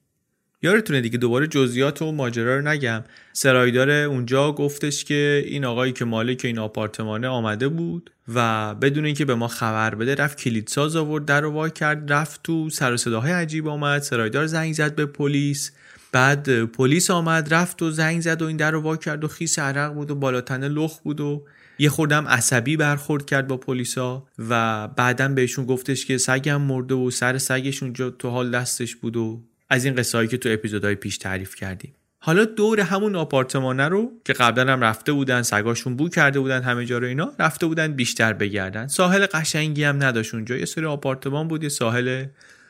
یادتونه 0.63 1.01
دیگه 1.01 1.19
دوباره 1.19 1.47
جزئیات 1.47 2.03
و 2.03 2.13
ماجرا 2.13 2.57
رو 2.57 2.69
نگم. 2.69 3.05
سرایدار 3.33 3.91
اونجا 3.91 4.53
گفتش 4.53 5.05
که 5.05 5.45
این 5.47 5.65
آقایی 5.65 5.93
که 5.93 6.05
مالک 6.05 6.41
این 6.45 6.59
آپارتمانه 6.59 7.29
آمده 7.29 7.69
بود 7.69 8.11
و 8.35 8.75
بدون 8.75 9.05
اینکه 9.05 9.25
به 9.25 9.35
ما 9.35 9.49
خبر 9.49 9.95
بده 9.95 10.15
رفت 10.15 10.39
کلیدساز 10.39 10.97
آورد 10.97 11.25
در 11.25 11.41
رو 11.41 11.51
وا 11.51 11.69
کرد 11.69 12.13
رفت 12.13 12.43
تو 12.43 12.71
سر 12.71 12.93
و 12.93 12.97
صداهای 12.97 13.33
عجیب 13.33 13.69
آمد. 13.69 14.03
سرایدار 14.03 14.47
زنگ 14.47 14.73
زد 14.75 14.95
به 14.95 15.07
پلیس. 15.07 15.73
بعد 16.13 16.65
پلیس 16.65 17.11
آمد 17.11 17.55
رفت 17.55 17.83
و 17.83 17.91
زنگ 17.91 18.21
زد 18.21 18.43
و 18.43 18.47
این 18.47 18.57
در 18.57 18.71
رو 18.71 18.81
وا 18.81 18.97
کرد 18.97 19.25
و 19.25 19.29
خیس 19.29 19.59
عرق 19.59 19.93
بود 19.93 20.11
و 20.11 20.15
بالاتنه 20.15 20.69
لخ 20.69 20.99
بود 20.99 21.21
و 21.21 21.45
یه 21.79 21.89
خوردم 21.89 22.29
عصبی 22.29 22.77
برخورد 22.77 23.27
کرد 23.27 23.47
با 23.47 23.57
پلیسا 23.57 24.27
و 24.39 24.89
بعدا 24.89 25.29
بهشون 25.29 25.67
گفتش 25.67 26.07
که 26.07 26.19
سگم 26.19 26.61
مرده 26.61 26.95
و 26.95 27.11
سر 27.11 27.39
سگش 27.39 27.83
اونجا 27.83 28.11
تو 28.11 28.31
حال 28.31 28.51
دستش 28.51 28.97
بود 28.97 29.17
و 29.17 29.43
از 29.69 29.85
این 29.85 29.95
قصه 29.95 30.27
که 30.27 30.37
تو 30.37 30.49
اپیزودهای 30.53 30.95
پیش 30.95 31.19
تعریف 31.19 31.55
کردیم. 31.55 31.95
حالا 32.19 32.45
دور 32.45 32.81
همون 32.81 33.17
آپارتمانه 33.17 33.89
رو 33.89 34.13
که 34.25 34.33
قبلا 34.33 34.73
هم 34.73 34.81
رفته 34.81 35.13
بودن 35.13 35.43
سگاشون 35.43 35.97
بو 35.97 36.09
کرده 36.09 36.41
بودن 36.41 36.63
همه 36.63 36.87
جا 36.87 36.99
رو 36.99 37.07
اینا 37.07 37.33
رفته 37.39 37.67
بودن 37.67 37.93
بیشتر 37.93 38.33
بگردن. 38.33 38.87
ساحل 38.87 39.27
قشنگی 39.27 39.85
هم 39.85 40.05
نداشت 40.05 40.35
اونجا. 40.35 40.57
یه 40.57 40.65
سری 40.65 40.85
آپارتمان 40.85 41.49
بود 41.49 41.63
یه 41.63 41.69
ساحل 41.69 42.25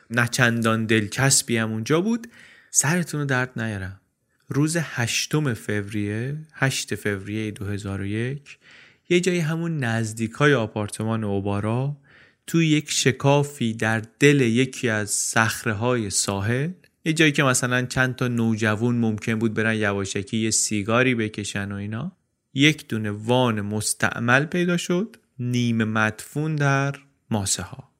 نچندان 0.09 0.85
دلچسبی 0.85 1.57
هم 1.57 1.71
اونجا 1.71 2.01
بود. 2.01 2.27
سرتون 2.73 3.19
رو 3.19 3.25
درد 3.25 3.61
نیارم. 3.61 4.01
روز 4.49 4.77
هشتم 4.79 5.53
فوریه 5.53 6.37
8 6.53 6.95
فوریه 6.95 7.51
2001 7.51 8.57
یه 9.09 9.19
جایی 9.19 9.39
همون 9.39 9.77
نزدیک 9.77 10.31
های 10.31 10.53
آپارتمان 10.53 11.23
اوبارا 11.23 11.97
توی 12.47 12.67
یک 12.67 12.91
شکافی 12.91 13.73
در 13.73 14.01
دل 14.19 14.41
یکی 14.41 14.89
از 14.89 15.09
صخره 15.09 16.09
ساحل 16.09 16.71
یه 17.05 17.13
جایی 17.13 17.31
که 17.31 17.43
مثلا 17.43 17.85
چند 17.85 18.15
تا 18.15 18.27
نوجوان 18.27 18.95
ممکن 18.95 19.39
بود 19.39 19.53
برن 19.53 19.75
یواشکی 19.75 20.37
یه 20.37 20.51
سیگاری 20.51 21.15
بکشن 21.15 21.71
و 21.71 21.75
اینا. 21.75 22.11
یک 22.53 22.87
دونه 22.87 23.11
وان 23.11 23.61
مستعمل 23.61 24.45
پیدا 24.45 24.77
شد 24.77 25.15
نیمه 25.39 25.83
مدفون 25.83 26.55
در 26.55 26.95
ماسه 27.29 27.63
ها 27.63 27.90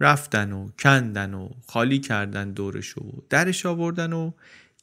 رفتن 0.00 0.52
و 0.52 0.68
کندن 0.78 1.34
و 1.34 1.48
خالی 1.66 1.98
کردن 1.98 2.52
دورش 2.52 2.98
و 2.98 3.22
درش 3.30 3.66
آوردن 3.66 4.12
و 4.12 4.32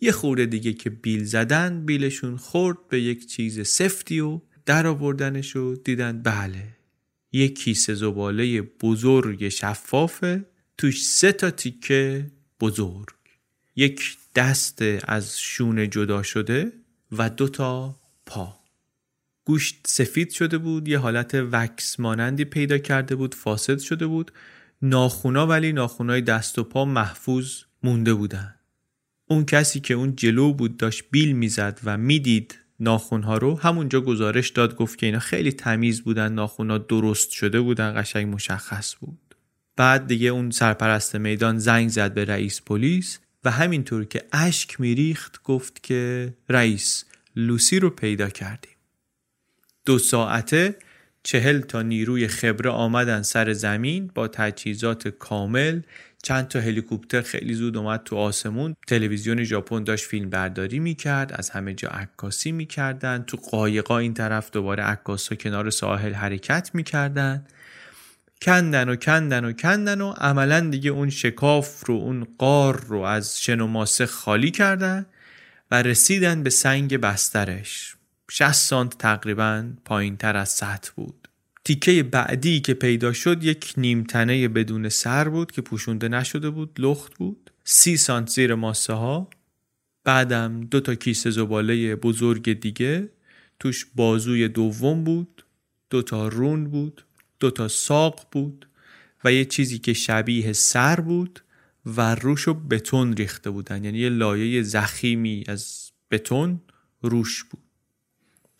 یه 0.01 0.11
خورده 0.11 0.45
دیگه 0.45 0.73
که 0.73 0.89
بیل 0.89 1.23
زدن 1.23 1.85
بیلشون 1.85 2.37
خورد 2.37 2.77
به 2.89 3.01
یک 3.01 3.27
چیز 3.27 3.67
سفتی 3.67 4.19
و 4.19 4.41
در 4.65 4.87
آوردنش 4.87 5.55
و 5.55 5.75
دیدن 5.75 6.21
بله 6.21 6.67
یک 7.31 7.59
کیسه 7.59 7.93
زباله 7.93 8.61
بزرگ 8.61 9.49
شفافه 9.49 10.45
توش 10.77 11.05
سه 11.05 11.31
تا 11.31 11.51
تیکه 11.51 12.31
بزرگ. 12.59 13.15
یک 13.75 14.17
دست 14.35 14.81
از 15.03 15.39
شونه 15.39 15.87
جدا 15.87 16.23
شده 16.23 16.71
و 17.11 17.29
دو 17.29 17.47
تا 17.47 17.95
پا. 18.25 18.59
گوشت 19.45 19.75
سفید 19.87 20.29
شده 20.29 20.57
بود 20.57 20.87
یه 20.87 20.97
حالت 20.97 21.35
وکس 21.51 21.99
مانندی 21.99 22.45
پیدا 22.45 22.77
کرده 22.77 23.15
بود 23.15 23.35
فاسد 23.35 23.79
شده 23.79 24.07
بود. 24.07 24.31
ناخونا 24.81 25.47
ولی 25.47 25.73
ناخونای 25.73 26.21
دست 26.21 26.59
و 26.59 26.63
پا 26.63 26.85
محفوظ 26.85 27.51
مونده 27.83 28.13
بودن. 28.13 28.55
اون 29.25 29.45
کسی 29.45 29.79
که 29.79 29.93
اون 29.93 30.15
جلو 30.15 30.53
بود 30.53 30.77
داشت 30.77 31.03
بیل 31.11 31.31
می‌زد 31.31 31.79
و 31.83 31.97
می‌دید 31.97 32.59
ناخونها 32.79 33.37
رو 33.37 33.59
همونجا 33.59 34.01
گزارش 34.01 34.49
داد 34.49 34.75
گفت 34.75 34.97
که 34.97 35.05
اینا 35.05 35.19
خیلی 35.19 35.51
تمیز 35.51 36.01
بودن 36.01 36.33
ناخونها 36.33 36.77
درست 36.77 37.31
شده 37.31 37.61
بودن 37.61 38.01
قشنگ 38.01 38.33
مشخص 38.33 38.95
بود. 38.99 39.35
بعد 39.75 40.07
دیگه 40.07 40.27
اون 40.27 40.51
سرپرست 40.51 41.15
میدان 41.15 41.57
زنگ 41.57 41.89
زد 41.89 42.13
به 42.13 42.25
رئیس 42.25 42.61
پلیس 42.61 43.19
و 43.43 43.51
همینطور 43.51 44.05
که 44.05 44.23
اشک 44.31 44.81
میریخت 44.81 45.43
گفت 45.43 45.83
که 45.83 46.33
رئیس 46.49 47.05
لوسی 47.35 47.79
رو 47.79 47.89
پیدا 47.89 48.29
کردیم. 48.29 48.75
دو 49.85 49.99
ساعته 49.99 50.75
چهل 51.23 51.61
تا 51.61 51.81
نیروی 51.81 52.27
خبره 52.27 52.69
آمدن 52.69 53.21
سر 53.21 53.53
زمین 53.53 54.11
با 54.15 54.27
تجهیزات 54.27 55.07
کامل. 55.07 55.81
چند 56.23 56.47
تا 56.47 56.59
هلیکوپتر 56.59 57.21
خیلی 57.21 57.53
زود 57.53 57.77
اومد 57.77 58.03
تو 58.03 58.15
آسمون. 58.15 58.75
تلویزیون 58.87 59.43
ژاپن 59.43 59.83
داشت 59.83 60.05
فیلم 60.05 60.29
برداری 60.29 60.79
می‌کرد 60.79 61.33
از 61.33 61.49
همه 61.49 61.73
جا 61.73 61.89
عکاسی 61.89 62.51
می‌کردن. 62.51 63.23
تو 63.27 63.37
قایقا 63.37 63.97
این 63.97 64.13
طرف 64.13 64.51
دوباره 64.51 64.83
عکاسا 64.83 65.35
کنار 65.35 65.69
ساحل 65.69 66.13
حرکت 66.13 66.71
می‌کردن. 66.73 67.45
کندن 68.41 68.89
و 68.89 68.95
کندن 68.95 69.45
و 69.45 69.53
کندن 69.53 70.01
و 70.01 70.11
عملا 70.11 70.59
دیگه 70.59 70.89
اون 70.91 71.09
شکاف 71.09 71.85
رو 71.85 71.95
اون 71.95 72.27
قار 72.37 72.81
رو 72.87 72.99
از 72.99 73.41
شن 73.41 73.59
و 73.59 73.67
ماسه 73.67 74.05
خالی 74.05 74.51
کردن 74.51 75.05
و 75.71 75.81
رسیدن 75.81 76.43
به 76.43 76.49
سنگ 76.49 76.97
بسترش. 76.97 77.95
60 78.33 78.51
سانت 78.51 78.97
تقریبا 78.97 79.73
پایین 79.85 80.17
تر 80.17 80.37
از 80.37 80.49
سطح 80.49 80.91
بود. 80.95 81.27
تیکه 81.65 82.03
بعدی 82.03 82.59
که 82.59 82.73
پیدا 82.73 83.13
شد 83.13 83.43
یک 83.43 83.73
نیمتنه 83.77 84.47
بدون 84.47 84.89
سر 84.89 85.29
بود 85.29 85.51
که 85.51 85.61
پوشونده 85.61 86.07
نشده 86.07 86.49
بود 86.49 86.75
لخت 86.79 87.15
بود. 87.15 87.51
سی 87.63 87.97
سانت 87.97 88.29
زیر 88.29 88.55
ماسه 88.55 88.93
ها. 88.93 89.29
بعدم 90.03 90.61
دو 90.61 90.79
تا 90.79 90.95
کیسه 90.95 91.29
زباله 91.29 91.95
بزرگ 91.95 92.59
دیگه. 92.59 93.09
توش 93.59 93.85
بازوی 93.95 94.47
دوم 94.47 95.03
بود. 95.03 95.45
دو 95.89 96.01
تا 96.01 96.27
رون 96.27 96.63
بود. 96.69 97.05
دو 97.39 97.51
تا 97.51 97.67
ساق 97.67 98.27
بود. 98.31 98.67
و 99.23 99.33
یه 99.33 99.45
چیزی 99.45 99.79
که 99.79 99.93
شبیه 99.93 100.53
سر 100.53 101.01
بود 101.01 101.39
و 101.85 102.15
روشو 102.15 102.53
بتون 102.53 103.13
ریخته 103.13 103.49
بودن. 103.49 103.85
یعنی 103.85 103.99
یه 103.99 104.09
لایه 104.09 104.63
زخیمی 104.63 105.43
از 105.47 105.91
بتون 106.11 106.61
روش 107.01 107.43
بود. 107.43 107.60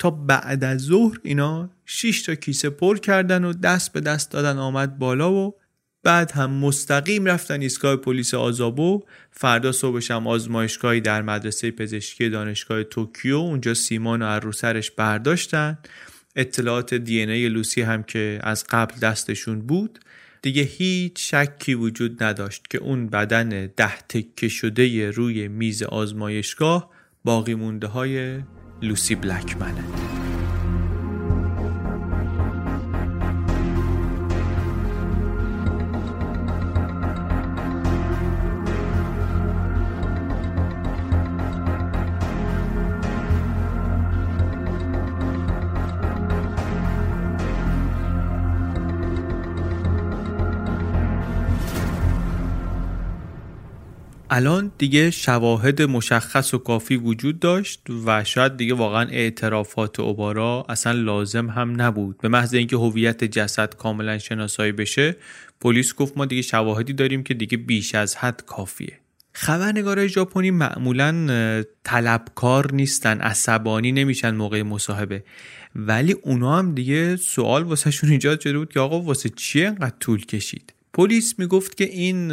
تا 0.01 0.11
بعد 0.11 0.63
از 0.63 0.81
ظهر 0.81 1.17
اینا 1.23 1.69
6 1.85 2.21
تا 2.21 2.35
کیسه 2.35 2.69
پر 2.69 2.97
کردن 2.97 3.43
و 3.43 3.53
دست 3.53 3.93
به 3.93 3.99
دست 4.01 4.31
دادن 4.31 4.57
آمد 4.57 4.97
بالا 4.97 5.33
و 5.33 5.55
بعد 6.03 6.31
هم 6.31 6.51
مستقیم 6.51 7.25
رفتن 7.25 7.61
ایستگاه 7.61 7.95
پلیس 7.95 8.33
آزابو 8.33 9.03
فردا 9.31 9.71
صبحش 9.71 10.11
هم 10.11 10.27
آزمایشگاهی 10.27 11.01
در 11.01 11.21
مدرسه 11.21 11.71
پزشکی 11.71 12.29
دانشگاه 12.29 12.83
توکیو. 12.83 13.37
اونجا 13.37 13.73
سیمان 13.73 14.21
و 14.21 14.25
رو 14.25 14.51
سرش 14.51 14.91
برداشتن. 14.91 15.77
اطلاعات 16.35 16.93
دی 16.93 17.19
ای 17.19 17.49
لوسی 17.49 17.81
هم 17.81 18.03
که 18.03 18.39
از 18.43 18.65
قبل 18.69 18.99
دستشون 18.99 19.61
بود. 19.61 19.99
دیگه 20.41 20.63
هیچ 20.63 21.33
شکی 21.35 21.73
وجود 21.73 22.23
نداشت 22.23 22.67
که 22.69 22.77
اون 22.77 23.07
بدن 23.07 23.49
ده 23.49 23.97
تکه 24.09 24.47
شده 24.47 25.11
روی 25.11 25.47
میز 25.47 25.83
آزمایشگاه 25.83 26.89
باقی 27.23 27.55
مونده 27.55 27.87
های 27.87 28.41
لوسی 28.81 29.15
بلکمنه. 29.15 29.83
الان 54.33 54.71
دیگه 54.77 55.11
شواهد 55.11 55.81
مشخص 55.81 56.53
و 56.53 56.57
کافی 56.57 56.95
وجود 56.95 57.39
داشت 57.39 57.81
و 58.05 58.23
شاید 58.23 58.57
دیگه 58.57 58.73
واقعا 58.73 59.09
اعترافات 59.09 59.99
اوبارا 59.99 60.65
اصلا 60.69 60.91
لازم 60.91 61.49
هم 61.49 61.81
نبود. 61.81 62.17
به 62.17 62.27
محض 62.27 62.53
اینکه 62.53 62.75
هویت 62.75 63.23
جسد 63.23 63.75
کاملا 63.75 64.17
شناسایی 64.17 64.71
بشه 64.71 65.15
پلیس 65.61 65.95
گفت 65.95 66.17
ما 66.17 66.25
دیگه 66.25 66.41
شواهدی 66.41 66.93
داریم 66.93 67.23
که 67.23 67.33
دیگه 67.33 67.57
بیش 67.57 67.95
از 67.95 68.15
حد 68.15 68.43
کافیه. 68.45 68.99
خبرنگارای 69.33 70.09
ژاپنی 70.09 70.51
معمولا 70.51 71.63
طلبکار 71.83 72.73
نیستن 72.73 73.19
عصبانی 73.19 73.91
نمیشن 73.91 74.35
موقع 74.35 74.61
مصاحبه. 74.61 75.23
ولی 75.75 76.15
اونا 76.23 76.57
هم 76.57 76.75
دیگه 76.75 77.15
سوال 77.15 77.63
واسه 77.63 77.91
شون 77.91 78.09
ایجاد 78.09 78.39
شده 78.39 78.57
بود 78.57 78.73
که 78.73 78.79
آقا 78.79 79.01
واسه 79.01 79.29
چیه 79.29 79.67
انقدر 79.67 79.95
طول 79.99 80.25
کشید؟ 80.25 80.73
پلیس 80.93 81.39
می‌گفت 81.39 81.77
که 81.77 81.83
این 81.83 82.29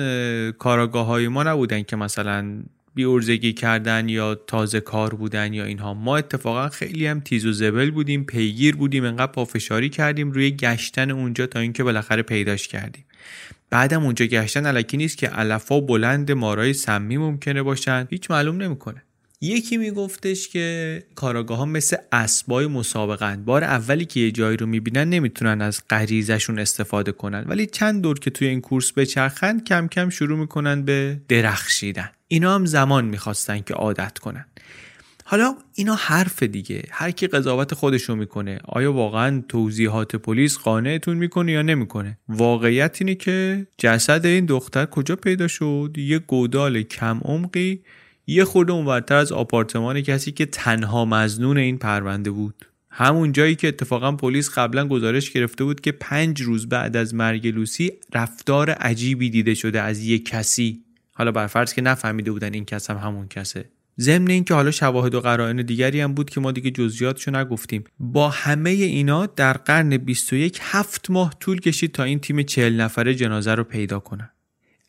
کاراگاه 0.53 1.07
های 1.07 1.29
ما 1.29 1.43
نبودن 1.43 1.83
که 1.83 1.97
مثلا 1.97 2.63
بیورزگی 2.95 3.53
کردن 3.53 4.09
یا 4.09 4.35
تازه 4.35 4.81
کار 4.81 5.15
بودن 5.15 5.53
یا 5.53 5.65
اینها. 5.65 5.95
ما 5.95 6.17
اتفاقا 6.17 6.69
خیلی 6.69 7.07
هم 7.07 7.21
تیز 7.21 7.47
و 7.47 7.53
زبل 7.53 7.91
بودیم 7.91 8.25
پیگیر 8.25 8.77
بودیم 8.77 9.05
انقدر 9.05 9.33
پافشاری 9.33 9.89
کردیم 9.89 10.33
روی 10.33 10.51
گشتن 10.51 11.11
اونجا 11.11 11.47
تا 11.47 11.59
اینکه 11.59 11.85
بالاخره 11.85 12.23
پیداش 12.23 12.69
کردیم. 12.69 13.05
بعدم 13.71 14.05
اونجا 14.05 14.27
گشتن 14.27 14.67
علکی 14.67 14.97
نیست 14.97 15.19
که 15.19 15.29
علفا 15.29 15.81
بلند 15.81 16.33
مارای 16.33 16.73
سمی 16.73 17.17
ممکنه 17.17 17.63
باشن. 17.63 18.07
هیچ 18.11 18.31
معلوم 18.31 18.63
نمی‌کنه. 18.63 19.03
یکی 19.41 19.77
میگفتش 19.77 20.49
که 20.49 21.03
کاراگاه 21.15 21.59
ها 21.59 21.65
مثل 21.65 21.97
اسبای 22.13 22.67
مسابقن 22.67 23.45
بار 23.45 23.65
اولی 23.65 24.05
که 24.05 24.21
یه 24.21 24.31
جایی 24.31 24.57
رو 24.57 24.67
می‌بینن 24.67 25.09
نمی‌تونن 25.11 25.63
از 25.63 25.83
غریزشون 25.91 26.59
استفاده 26.59 27.13
کنن. 27.13 27.45
ولی 27.47 27.67
چند 27.67 28.03
دور 28.03 28.19
که 28.19 28.31
توی 28.31 28.49
این 28.49 28.61
کورس 28.61 28.93
بچرخن 28.93 29.61
کم 29.61 29.89
کم 29.89 30.09
شروع 30.09 30.39
می‌کنن 30.39 30.83
به 30.83 31.21
درخشیدن. 31.29 32.11
اینا 32.29 32.55
هم 32.55 32.65
زمان 32.65 33.05
می‌خواستن 33.05 33.61
که 33.61 33.75
عادت 33.75 34.19
کنن. 34.19 34.45
حالا 35.25 35.55
اینا 35.75 35.95
حرف 35.95 36.43
دیگه. 36.43 36.83
هر 36.91 37.11
کی 37.11 37.27
قضاوت 37.27 37.75
خودشو 37.75 38.15
می‌کنه. 38.15 38.61
آیا 38.65 38.93
واقعا 38.93 39.43
توضیحات 39.49 40.17
پلیس 40.17 40.59
قانعتون 40.59 41.17
می‌کنه 41.17 41.53
یا 41.53 41.63
نمی‌کنه؟ 41.63 42.19
واقعیت 42.29 42.97
اینه 43.01 43.15
که 43.15 43.67
جسد 43.79 44.27
این 44.27 44.47
دختر 44.47 44.87
کجا 44.87 45.17
پیدا 45.17 45.49
شد؟ 45.49 45.95
یه 45.97 46.19
گودال 46.19 46.83
کم 46.83 47.21
عمقی 47.25 47.83
یه 48.31 48.45
خورده 48.45 48.73
اونورتر 48.73 49.15
از 49.15 49.33
آپارتمان 49.33 50.01
کسی 50.01 50.33
که 50.33 50.47
تنها 50.47 51.05
مزنون 51.05 51.59
این 51.59 51.79
پرونده 51.79 52.31
بود. 52.31 52.67
همون 52.91 53.33
جایی 53.33 53.55
که 53.55 53.69
اتفاقا 53.69 54.13
پلیس 54.13 54.51
قبلا 54.51 54.89
گزارش 54.89 55.31
گرفته 55.31 55.65
بود 55.65 55.81
که 55.81 55.93
پنج 55.93 56.43
روز 56.43 56.69
بعد 56.69 56.97
از 56.97 57.15
مرگ 57.15 57.47
لوسی 57.47 57.93
رفتار 58.15 58.71
عجیبی 58.71 59.31
دیده 59.31 59.55
شده 59.55 59.81
از 59.81 60.01
یک 60.01 60.29
کسی. 60.29 60.85
حالا 61.15 61.33
برفرض 61.33 61.75
که 61.75 61.83
نفهمیده 61.83 62.33
بودن 62.33 62.55
این 62.55 62.65
کس 62.65 62.91
هم 62.91 62.97
همون 62.97 63.29
کسه. 63.29 63.65
ضمن 64.01 64.31
اینکه 64.31 64.55
حالا 64.55 64.71
شواهد 64.71 65.15
و 65.15 65.21
قرائن 65.21 65.57
دیگری 65.57 66.01
هم 66.01 66.15
بود 66.15 66.31
که 66.31 66.41
ما 66.41 66.53
دیگه 66.53 66.71
جزئیاتشو 66.71 67.31
نگفتیم. 67.31 67.85
با 67.99 68.29
همه 68.29 68.71
اینا 68.71 69.27
در 69.27 69.53
قرن 69.53 69.97
21 69.97 70.59
هفت 70.63 71.11
ماه 71.11 71.35
طول 71.41 71.61
کشید 71.61 71.93
تا 71.93 72.03
این 72.03 72.19
تیم 72.19 72.43
چهل 72.43 72.81
نفره 72.81 73.15
جنازه 73.15 73.55
رو 73.55 73.65
پیدا 73.65 73.99
کنن. 73.99 74.31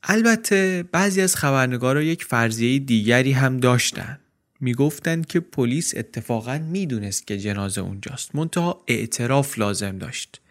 البته 0.04 0.84
بعضی 0.92 1.22
از 1.22 1.36
خبرنگارا 1.36 2.04
یک 2.04 2.24
فرضیه 2.24 2.80
دیگری 2.80 3.32
هم 3.32 3.58
داشتن. 3.58 4.20
می‌گفتند 4.62 5.26
که 5.26 5.40
پلیس 5.40 5.94
اتفاقا 5.98 6.58
می‌دونست 6.58 7.28
که 7.28 7.38
جنازه 7.38 7.82
اونجاست. 7.82 8.36
منتها 8.36 8.84
اعتراف 8.88 9.60
لازم 9.60 9.98
داشت. 9.98 10.42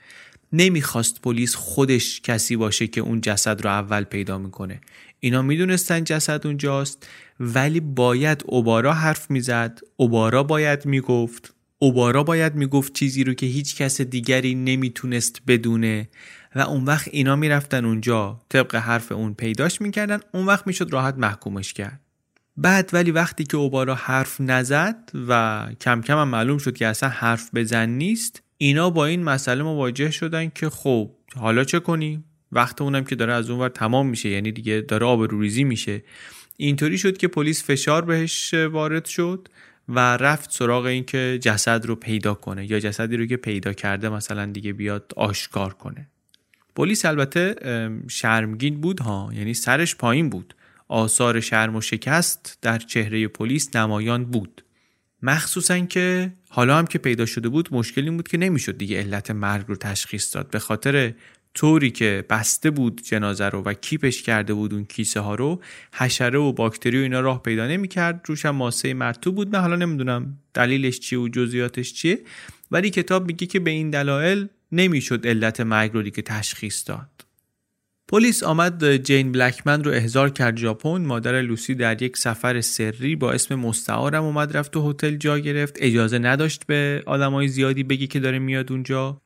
نمی‌خواست 0.53 1.23
پلیس 1.23 1.55
خودش 1.55 2.21
کسی 2.21 2.57
باشه 2.57 2.87
که 2.87 3.01
اون 3.01 3.21
جسد 3.21 3.63
رو 3.63 3.71
اول 3.71 4.05
پیدا 4.05 4.39
می‌کنه. 4.39 4.81
اینا 5.21 5.43
می‌دونستن 5.43 6.05
جسد 6.05 6.47
اونجاست 6.47 7.09
ولی 7.41 7.81
باید 7.81 8.43
اوبارا 8.47 8.93
حرف 8.93 9.31
می‌زد 9.31 9.81
اوبارا 9.97 10.43
باید 10.43 10.87
می‌گفت 10.87 11.55
اوبارا 11.79 12.25
باید 12.25 12.55
می‌گفت 12.55 12.93
چیزی 12.93 13.25
رو 13.25 13.35
که 13.35 13.47
هیچ 13.47 13.77
کس 13.77 14.01
دیگری 14.01 14.55
نمی‌تونست 14.55 15.43
بدونه. 15.47 16.09
و 16.59 16.61
اون 16.61 16.85
وقت 16.85 17.09
اینا 17.13 17.37
می‌رفتن 17.37 17.85
اونجا 17.85 18.41
طبق 18.49 18.75
حرف 18.75 19.13
اون 19.13 19.35
پیداش 19.35 19.81
می‌کردن 19.81 20.21
اون 20.33 20.47
وقت 20.47 20.67
می‌شد 20.67 20.93
راحت 20.93 21.15
محکومش 21.15 21.73
کرد. 21.73 22.01
بعد 22.57 22.91
ولی 22.93 23.11
وقتی 23.11 23.45
که 23.45 23.57
اوبارا 23.57 23.95
حرف 23.95 24.41
نزد 24.41 25.11
و 25.29 25.67
کم 25.81 26.03
کم 26.03 26.19
هم 26.19 26.29
معلوم 26.29 26.59
شد 26.59 26.77
که 26.77 26.87
اصلا 26.87 27.09
حرف 27.09 27.51
بزن 27.55 27.89
نیست 27.89 28.43
اینا 28.57 28.91
با 28.91 29.07
این 29.07 29.23
مسئله 29.23 29.63
مواجه 29.63 30.11
شدن 30.11 30.49
که 30.55 30.71
خب 30.71 31.11
حالا 31.37 31.65
چه 31.65 31.81
کنیم؟ 31.81 32.25
وقت 32.53 32.83
اونم 32.83 33.05
که 33.05 33.17
داره 33.17 33.33
از 33.33 33.51
اونور 33.51 33.69
تمام 33.69 34.09
میشه 34.09 34.29
یعنی 34.29 34.53
دیگه 34.53 34.85
داره 34.89 35.07
آبروریزی 35.07 35.65
میشه. 35.65 36.03
اینطوری 36.57 36.99
شد 36.99 37.17
که 37.17 37.29
پلیس 37.29 37.65
فشار 37.65 38.05
بهش 38.05 38.55
وارد 38.55 39.05
شد 39.05 39.49
و 39.89 40.17
رفت 40.17 40.53
سراغ 40.53 40.85
این 40.85 41.05
که 41.05 41.39
جسد 41.43 41.87
رو 41.87 41.95
پیدا 41.95 42.35
کنه 42.35 42.71
یا 42.71 42.81
جسدی 42.81 43.17
رو 43.17 43.27
که 43.27 43.37
پیدا 43.37 43.73
کرده 43.73 44.09
مثلا 44.09 44.47
دیگه 44.47 44.73
بیاد 44.73 45.13
آشکار 45.17 45.75
کنه. 45.75 46.09
پلیس 46.79 47.05
البته 47.05 47.55
شرمگین 48.09 48.81
بود 48.81 49.01
ها. 49.01 49.31
یعنی 49.35 49.55
سرش 49.55 49.97
پایین 49.97 50.31
بود. 50.31 50.55
آثار 50.89 51.41
شرم 51.41 51.77
و 51.77 51.81
شکست 51.81 52.59
در 52.63 52.79
چهره 52.79 53.29
پلیس 53.29 53.77
نمایان 53.77 54.25
بود. 54.25 54.65
مخصوصا 55.23 55.79
که 55.79 56.33
حالا 56.49 56.79
هم 56.79 56.87
که 56.87 56.99
پیدا 56.99 57.27
شده 57.27 57.49
بود 57.49 57.69
مشکلی 57.73 58.11
بود 58.11 58.29
که 58.29 58.39
نمی‌شد 58.39 58.79
دیگه 58.79 58.99
علت 58.99 59.31
مرگ 59.31 59.65
رو 59.69 59.77
تشخیص 59.77 60.35
داد. 60.37 60.51
به 60.51 60.59
خاطر 60.59 61.15
طوری 61.55 61.91
که 61.91 62.25
بسته 62.31 62.71
بود 62.71 63.03
جنازه 63.05 63.49
رو 63.49 63.63
و 63.63 63.75
کیپش 63.75 64.23
کرده 64.23 64.55
بود 64.55 64.75
اون 64.75 64.85
کیسه 64.85 65.21
ها 65.21 65.35
رو 65.35 65.63
حشره 65.95 66.39
و 66.39 66.53
باکتری 66.53 66.99
و 66.99 67.03
اینا 67.03 67.21
راه 67.21 67.43
پیدا 67.43 67.67
نمی‌کرد. 67.67 68.25
روش 68.27 68.47
هم 68.47 68.57
ماسه 68.57 68.95
مرتوب 68.95 69.35
بود. 69.35 69.53
من 69.53 69.61
حالا 69.61 69.77
نمی‌دونم 69.77 70.39
دلیلش 70.55 71.01
چیه 71.01 71.19
و 71.19 71.29
جزئیاتش 71.29 71.93
چیه. 71.93 72.19
ولی 72.71 72.91
کتاب 72.91 73.27
میگه 73.27 73.47
که 73.47 73.61
به 73.61 73.71
این 73.71 73.91
دلایل 73.91 74.49
نمی‌شد 74.73 75.27
علت 75.27 75.61
مرگ 75.61 75.93
رو 75.93 76.03
دیگه 76.03 76.23
تشخیص 76.23 76.89
داد. 76.89 77.11
پلیس 78.09 78.43
آمد 78.43 78.97
جین 78.97 79.33
بلکمن 79.33 79.85
رو 79.85 79.91
احضار 79.91 80.31
کرد 80.31 80.57
ژاپن. 80.57 80.99
مادر 80.99 81.43
لوسی 81.43 81.75
در 81.75 82.03
یک 82.03 82.17
سفر 82.17 82.61
سری 82.61 83.17
با 83.17 83.33
اسم 83.33 83.55
مستعارم 83.55 84.25
اومد 84.25 84.57
رفت 84.57 84.73
تو 84.73 84.91
هتل 84.91 85.17
جا 85.17 85.39
گرفت. 85.39 85.77
اجازه 85.81 86.19
نداشت 86.19 86.67
به 86.67 87.03
آدمای 87.07 87.49
زیادی 87.49 87.83
بگی 87.83 88.07
که 88.07 88.21
داره 88.21 88.39
میاد 88.39 88.73
اونجا. 88.73 89.23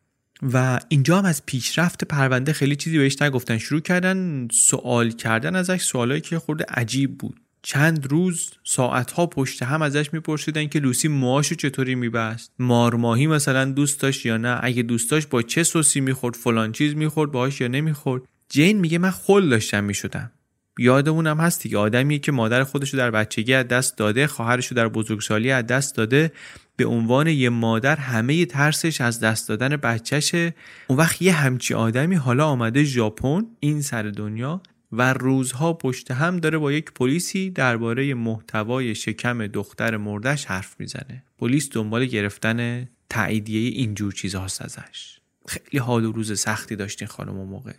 و 0.53 0.81
اینجا 0.89 1.19
هم 1.19 1.25
از 1.25 1.47
پیشرفت 1.47 2.05
پرونده 2.05 2.53
خیلی 2.53 2.77
چیزی 2.77 2.99
بهش 2.99 3.23
نگفتن. 3.23 3.59
شروع 3.59 3.81
کردن 3.81 4.49
سوال 4.53 5.11
کردن 5.11 5.57
ازش 5.57 5.83
سوالایی 5.83 6.21
که 6.21 6.39
خورده 6.39 6.65
عجیب 6.69 7.19
بود. 7.19 7.41
چند 7.63 8.07
روز 8.11 8.51
ساعتها 8.65 9.27
پشت 9.27 9.63
هم 9.63 9.83
ازش 9.83 10.13
میپرسیدن 10.13 10.69
که 10.69 10.79
لوسی 10.79 11.09
موهاشو 11.09 11.55
چطوری 11.55 11.95
میبست. 11.95 12.53
مارماهی 12.59 13.27
مثلا 13.27 13.65
دوست 13.65 14.01
داشت 14.01 14.27
یا 14.27 14.37
نه؟ 14.37 14.59
اگه 14.63 14.83
دوست 14.83 15.11
داشت 15.11 15.29
با 15.29 15.43
چه 15.43 15.63
سوسی 15.63 16.01
می‌خورد؟ 16.01 16.35
فلان 16.35 16.73
چیز 16.73 16.95
می‌خورد؟ 16.95 17.31
باهاش 17.31 17.61
یا 17.61 17.69
نمی‌خورد؟ 17.69 18.23
جین 18.49 18.81
میگه 18.81 18.99
من 18.99 19.11
خل 19.11 19.49
داشتم 19.49 19.85
می‌شدم. 19.85 20.33
یادمونم 20.79 21.41
هست 21.41 21.63
دیگه. 21.63 21.79
آدمیه 21.79 22.19
که 22.19 22.33
مادر 22.33 22.65
خودشو 22.65 22.97
در 22.97 23.11
بچگی 23.11 23.55
از 23.55 23.69
دست 23.69 23.99
داده 23.99 24.27
خواهرشو 24.27 24.75
در 24.75 24.89
بزرگسالی 24.89 25.51
از 25.51 25.67
دست 25.67 25.97
داده. 25.97 26.33
به 26.77 26.87
عنوان 26.87 27.27
یه 27.27 27.49
مادر 27.49 27.97
همه 27.97 28.47
ترسش 28.47 29.01
از 29.01 29.21
دست 29.21 29.49
دادن 29.49 29.77
بچهشه. 29.77 30.55
اون 30.87 30.99
وقت 30.99 31.23
یه 31.23 31.33
همچی 31.33 31.75
آدمی 31.75 32.15
حالا 32.15 32.47
آمده 32.47 32.85
ژاپن 32.85 33.47
این 33.61 33.83
سر 33.83 34.03
دنیا. 34.03 34.63
و 34.93 35.13
روزها 35.13 35.73
پشت 35.73 36.11
هم 36.11 36.37
داره 36.37 36.59
با 36.59 36.73
یک 36.73 36.93
پلیسی 36.93 37.51
درباره 37.51 38.15
محتوای 38.15 38.95
شکم 38.95 39.47
دختر 39.47 39.97
مردش 39.97 40.45
حرف 40.45 40.77
می‌زنه. 40.79 41.25
پلیس 41.39 41.71
دنبال 41.73 42.05
گرفتن 42.05 42.89
تاییدیه 43.09 43.71
اینجور 43.71 44.13
چیزهاست 44.13 44.63
ازش. 44.63 45.19
خیلی 45.49 45.79
حال 45.79 46.05
و 46.05 46.13
روز 46.13 46.41
سختی 46.41 46.77
داشتین 46.77 47.09
خانم 47.09 47.39
و 47.39 47.45
موقع. 47.45 47.73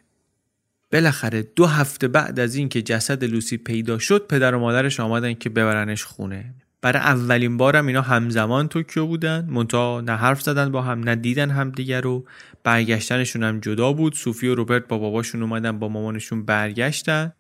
بالاخره 0.92 1.42
دو 1.42 1.66
هفته 1.66 2.08
بعد 2.08 2.40
از 2.40 2.56
اینکه 2.56 2.82
جسد 2.82 3.24
لوسی 3.24 3.58
پیدا 3.58 4.00
شد 4.00 4.28
پدر 4.28 4.56
و 4.56 4.60
مادرش 4.60 5.00
آمدن 5.00 5.34
که 5.34 5.50
ببرنش 5.50 6.04
خونه. 6.04 6.54
برای 6.84 7.02
اولین 7.02 7.58
بارم 7.58 7.88
اینا 7.88 8.02
همزمان 8.02 8.68
توکیو 8.68 9.06
بودن. 9.06 9.48
منتها 9.50 10.02
نه 10.02 10.16
حرف 10.16 10.42
زدن 10.42 10.72
با 10.72 10.82
هم 10.82 11.00
نه 11.00 11.16
دیدن 11.16 11.50
همدیگه 11.50 12.02
رو. 12.02 12.26
برگشتنشون 12.64 13.44
هم 13.44 13.60
جدا 13.60 13.94
بود. 13.94 14.16
صوفی 14.16 14.48
و 14.48 14.56
روبرت 14.56 14.88
با 14.88 14.98
باباشون 14.98 15.42
اومدن 15.42 15.80
با 15.80 15.88
مامانشون 15.88 16.46
برگشتن. 16.46 17.34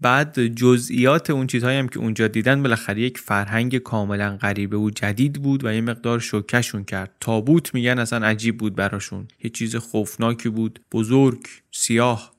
بعد 0.00 0.46
جزئیات 0.46 1.30
اون 1.30 1.46
چیزهایی 1.46 1.78
هم 1.78 1.88
که 1.88 1.98
اونجا 1.98 2.28
دیدن 2.28 2.62
بالاخره 2.62 3.00
یک 3.00 3.18
فرهنگ 3.18 3.78
کاملا 3.78 4.36
غریبه 4.36 4.76
و 4.76 4.90
جدید 4.90 5.42
بود 5.42 5.64
و 5.64 5.74
یه 5.74 5.80
مقدار 5.80 6.18
شوکشون 6.18 6.84
کرد. 6.84 7.10
تابوت 7.20 7.74
میگن 7.74 7.98
اصلا 7.98 8.26
عجیب 8.26 8.58
بود 8.58 8.74
براشون. 8.74 9.28
یه 9.44 9.50
چیز 9.50 9.76
خوفناکی 9.76 10.48
بود. 10.48 10.80
بزرگ 10.92 11.40
سیاه. 11.72 12.33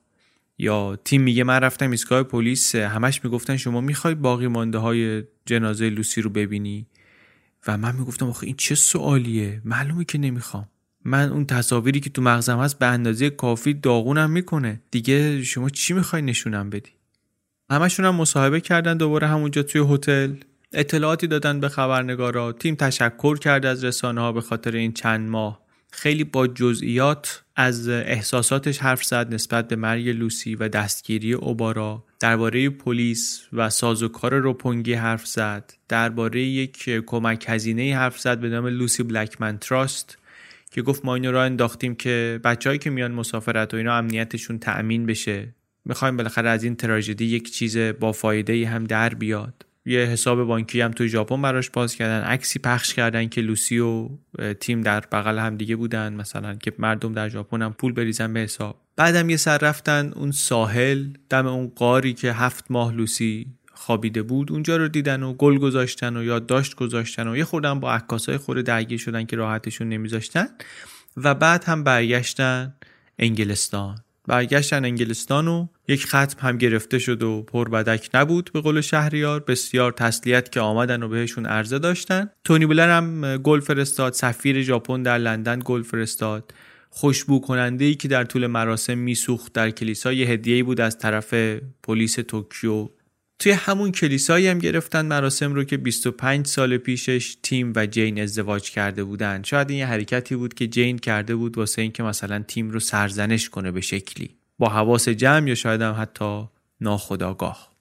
یا 0.58 0.96
تیم 1.04 1.22
میگه 1.22 1.44
من 1.44 1.60
رفتم 1.60 1.90
ایستگاه 1.90 2.22
پلیس 2.22 2.74
همش 2.74 3.24
می‌گفتن 3.24 3.56
شما 3.56 3.80
می‌خوای 3.80 4.14
باقی 4.14 4.46
مانده 4.46 4.78
های 4.78 5.22
جنازه 5.46 5.90
لوسی 5.90 6.20
رو 6.20 6.30
ببینی؟ 6.30 6.86
و 7.66 7.78
من 7.78 7.96
می‌گفتم 7.96 8.28
آخه 8.28 8.46
این 8.46 8.56
چه 8.56 8.74
سوالیه؟ 8.74 9.62
معلومه 9.64 10.04
که 10.04 10.18
نمی‌خوام. 10.18 10.68
من 11.04 11.28
اون 11.28 11.46
تصاویری 11.46 12.00
که 12.00 12.10
تو 12.10 12.22
مغزم 12.22 12.58
هست 12.58 12.78
به 12.78 12.86
اندازه 12.86 13.30
کافی 13.30 13.74
داغونم 13.74 14.30
می‌کنه. 14.30 14.82
دیگه 14.90 15.42
شما 15.42 15.68
چی 15.68 15.94
می‌خوای 15.94 16.22
نشونم 16.22 16.70
بدی؟ 16.70 16.90
همشون 17.70 18.06
هم 18.06 18.14
مصاحبه 18.14 18.60
کردن 18.60 18.96
دوباره 18.96 19.26
همونجا 19.26 19.62
توی 19.62 19.94
هتل. 19.94 20.34
اطلاعاتی 20.72 21.26
دادن 21.26 21.60
به 21.60 21.68
خبرنگارا. 21.68 22.52
تیم 22.52 22.74
تشکر 22.74 23.38
کرد 23.38 23.66
از 23.66 23.84
رسانه 23.84 24.20
ها 24.20 24.32
به 24.32 24.40
خاطر 24.40 24.76
این 24.76 24.92
چند 24.92 25.28
ماه. 25.28 25.65
خیلی 25.98 26.24
با 26.24 26.46
جزئیات 26.46 27.42
از 27.56 27.88
احساساتش 27.88 28.78
حرف 28.78 29.04
زد 29.04 29.34
نسبت 29.34 29.68
به 29.68 29.76
مرگ 29.76 30.08
لوسی 30.08 30.54
و 30.54 30.68
دستگیری 30.68 31.32
اوبارا. 31.32 32.04
درباره 32.20 32.70
پلیس 32.70 33.42
و 33.52 33.70
سازوکار 33.70 34.34
روپونگی 34.34 34.92
حرف 34.92 35.26
زد. 35.26 35.72
درباره 35.88 36.42
یک 36.42 36.90
کمک 37.06 37.44
هزینه 37.48 37.96
حرف 37.96 38.20
زد 38.20 38.40
به 38.40 38.48
نام 38.48 38.66
لوسی 38.66 39.02
بلکمن 39.02 39.58
تراست 39.58 40.18
که 40.70 40.82
گفت 40.82 41.04
ما 41.04 41.14
اینو 41.14 41.32
را 41.32 41.44
انداختیم 41.44 41.94
که 41.94 42.40
بچههایی 42.44 42.78
که 42.78 42.90
میان 42.90 43.12
مسافرت 43.12 43.74
و 43.74 43.76
اینا 43.76 43.96
امنیتشون 43.96 44.58
تأمین 44.58 45.06
بشه. 45.06 45.48
می‌خوایم 45.84 46.16
بالاخره 46.16 46.48
از 46.48 46.64
این 46.64 46.76
تراژدی 46.76 47.24
یک 47.24 47.52
چیز 47.52 47.78
با 47.78 48.12
فایده 48.12 48.68
هم 48.68 48.84
در 48.84 49.14
بیاد. 49.14 49.65
یه 49.86 50.00
حساب 50.00 50.44
بانکی 50.44 50.80
هم 50.80 50.90
تو 50.90 51.06
ژاپن 51.06 51.42
براش 51.42 51.70
باز 51.70 51.94
کردن. 51.94 52.20
عکسی 52.20 52.58
پخش 52.58 52.94
کردن 52.94 53.28
که 53.28 53.40
لوسی 53.40 53.78
و 53.78 54.08
تیم 54.60 54.82
در 54.82 55.00
بغل 55.00 55.38
هم 55.38 55.56
دیگه 55.56 55.76
بودن. 55.76 56.12
مثلا 56.12 56.54
که 56.54 56.72
مردم 56.78 57.12
در 57.12 57.28
ژاپن 57.28 57.62
هم 57.62 57.72
پول 57.72 57.92
بریزن 57.92 58.32
به 58.32 58.40
حساب. 58.40 58.80
بعدم 58.96 59.30
یه 59.30 59.36
سر 59.36 59.58
رفتن 59.58 60.12
اون 60.16 60.30
ساحل 60.30 61.06
دم 61.30 61.46
اون 61.46 61.72
قاری 61.76 62.14
که 62.14 62.32
هفت 62.32 62.64
ماه 62.70 62.94
لوسی 62.94 63.46
خوابیده 63.74 64.22
بود 64.22 64.52
اونجا 64.52 64.76
رو 64.76 64.88
دیدن 64.88 65.22
و 65.22 65.32
گل 65.32 65.58
گذاشتن 65.58 66.16
و 66.16 66.24
یادداشت 66.24 66.74
گذاشتن 66.74 67.28
و 67.28 67.36
یه 67.36 67.44
خوردن 67.44 67.80
با 67.80 67.92
عکاسای 67.92 68.36
خورده 68.36 68.62
درگیر 68.62 68.98
شدن 68.98 69.24
که 69.24 69.36
راحتشون 69.36 69.88
نمیذاشتن. 69.88 70.46
و 71.16 71.34
بعد 71.34 71.64
هم 71.64 71.84
برگشتن 71.84 72.74
انگلستان. 73.18 73.98
برگشتن 74.26 74.84
انگلستان 74.84 75.48
و 75.48 75.66
یک 75.88 76.06
ختم 76.06 76.36
هم 76.38 76.58
گرفته 76.58 76.98
شد 76.98 77.22
و 77.22 77.42
پر 77.42 77.68
بدک 77.68 78.10
نبود 78.14 78.50
به 78.52 78.60
قول 78.60 78.80
شهریار. 78.80 79.40
بسیار 79.40 79.92
تسلیت 79.92 80.52
که 80.52 80.60
آمدن 80.60 81.02
و 81.02 81.08
بهشون 81.08 81.46
عرضه 81.46 81.78
داشتن. 81.78 82.30
تونی 82.44 82.66
بلر 82.66 82.96
هم 82.96 83.36
گل 83.36 83.60
فرستاد 83.60 84.12
سفیر 84.12 84.62
ژاپن 84.62 85.02
در 85.02 85.18
لندن 85.18 85.62
گل 85.64 85.82
فرستاد. 85.82 86.54
خوشبو 86.90 87.40
کننده 87.40 87.84
ای 87.84 87.94
که 87.94 88.08
در 88.08 88.24
طول 88.24 88.46
مراسم 88.46 88.98
میسوخت 88.98 89.52
در 89.52 89.70
کلیسا 89.70 90.12
یه 90.12 90.28
هدیه 90.28 90.64
بود 90.64 90.80
از 90.80 90.98
طرف 90.98 91.34
پلیس 91.82 92.14
توکیو. 92.14 92.88
توی 93.38 93.52
همون 93.52 93.92
کلیسایی 93.92 94.48
هم 94.48 94.58
گرفتن 94.58 95.06
مراسم 95.06 95.54
رو 95.54 95.64
که 95.64 95.76
25 95.76 96.46
سال 96.46 96.76
پیشش 96.76 97.36
تیم 97.42 97.72
و 97.76 97.86
جین 97.86 98.20
ازدواج 98.20 98.70
کرده 98.70 99.04
بودن. 99.04 99.42
شاید 99.42 99.70
این 99.70 99.78
یه 99.78 99.86
حرکتی 99.86 100.36
بود 100.36 100.54
که 100.54 100.66
جین 100.66 100.98
کرده 100.98 101.36
بود 101.36 101.58
واسه 101.58 101.82
اینکه 101.82 102.02
مثلا 102.02 102.44
تیم 102.48 102.70
رو 102.70 102.80
سرزنش 102.80 103.48
کنه 103.48 103.70
به 103.70 103.80
شکلی. 103.80 104.30
با 104.58 104.68
حواس 104.68 105.08
جمع 105.08 105.48
یا 105.48 105.54
شاید 105.54 105.82
هم 105.82 105.96
حتی 105.98 106.48
ناخودآگاه 106.80 107.76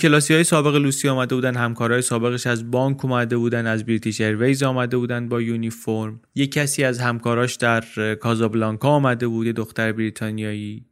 کلاسی 0.00 0.34
های 0.34 0.44
سابق 0.44 0.74
لوسی 0.74 1.08
آمده 1.08 1.34
بودن 1.34 1.56
همکارای 1.56 2.02
سابقش 2.02 2.46
از 2.46 2.70
بانک 2.70 3.04
اومده 3.04 3.36
بودن 3.36 3.66
از 3.66 3.86
British 3.86 4.20
Airways 4.20 4.62
آمده 4.62 4.96
بودن 4.96 5.28
با 5.28 5.40
یونیفرم. 5.40 6.20
یه 6.34 6.46
کسی 6.46 6.84
از 6.84 6.98
همکاراش 6.98 7.56
در 7.56 8.14
کازابلانکا 8.14 8.88
آمده 8.88 9.28
بود 9.28 9.46
دختر 9.46 9.92
بریتانیایی. 9.92 10.89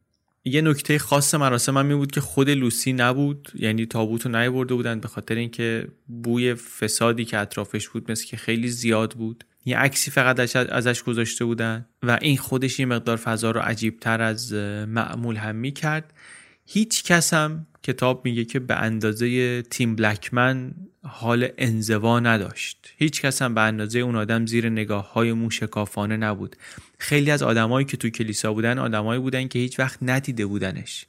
یه 0.49 0.61
نکته 0.61 0.99
خاص 0.99 1.34
مراسم 1.34 1.78
هم 1.78 1.88
این 1.88 1.99
بود 1.99 2.11
که 2.11 2.20
خود 2.20 2.51
لوسی 2.51 2.92
نبود 2.92 3.49
یعنی 3.55 3.86
تابوت 3.86 4.26
رو 4.26 4.32
نیورده 4.36 4.74
بودن 4.74 5.01
به 5.01 5.09
خاطر 5.09 5.34
اینکه 5.34 5.88
بوی 6.07 6.55
فسادی 6.55 7.24
که 7.24 7.38
اطرافش 7.38 7.88
بود 7.88 8.11
مثل 8.11 8.26
که 8.26 8.36
خیلی 8.36 8.68
زیاد 8.68 9.12
بود. 9.12 9.44
یه 9.64 9.78
عکسی 9.78 10.11
فقط 10.11 10.57
ازش 10.57 11.03
گذاشته 11.03 11.44
بودن 11.44 11.86
و 12.03 12.18
این 12.22 12.36
خودش 12.36 12.80
یه 12.80 12.86
مقدار 12.86 13.16
فضا 13.16 13.51
رو 13.51 13.61
عجیبتر 13.61 14.22
از 14.22 14.53
معمول 14.88 15.36
هم 15.36 15.57
می 15.57 15.72
کرد 15.72 16.12
هیچ 16.71 17.05
کس 17.05 17.35
هم 17.35 17.66
کتاب 17.83 18.25
میگه 18.25 18.45
که 18.45 18.59
به 18.59 18.75
اندازه 18.75 19.62
تیم 19.62 19.97
بلکمن 19.97 20.73
حال 21.03 21.49
انزوا 21.59 22.21
نداشت. 22.21 22.93
هیچ 22.97 23.23
کس 23.23 23.43
هم 23.43 23.55
به 23.55 23.61
اندازه 23.61 23.99
اون 23.99 24.16
آدم 24.16 24.47
زیر 24.47 24.69
نگاه 24.69 25.12
های 25.12 25.33
موشکافانه 25.33 26.16
نبود. 26.16 26.57
خیلی 26.99 27.31
از 27.31 27.43
آدمایی 27.43 27.87
که 27.87 27.97
تو 27.97 28.11
کلیسا 28.11 28.53
بودن 28.53 28.79
آدمایی 28.79 29.21
بودن 29.21 29.49
که 29.49 29.59
هیچ 29.59 29.79
وقت 29.79 29.99
ندیده 30.03 30.47
بودنش. 30.47 31.07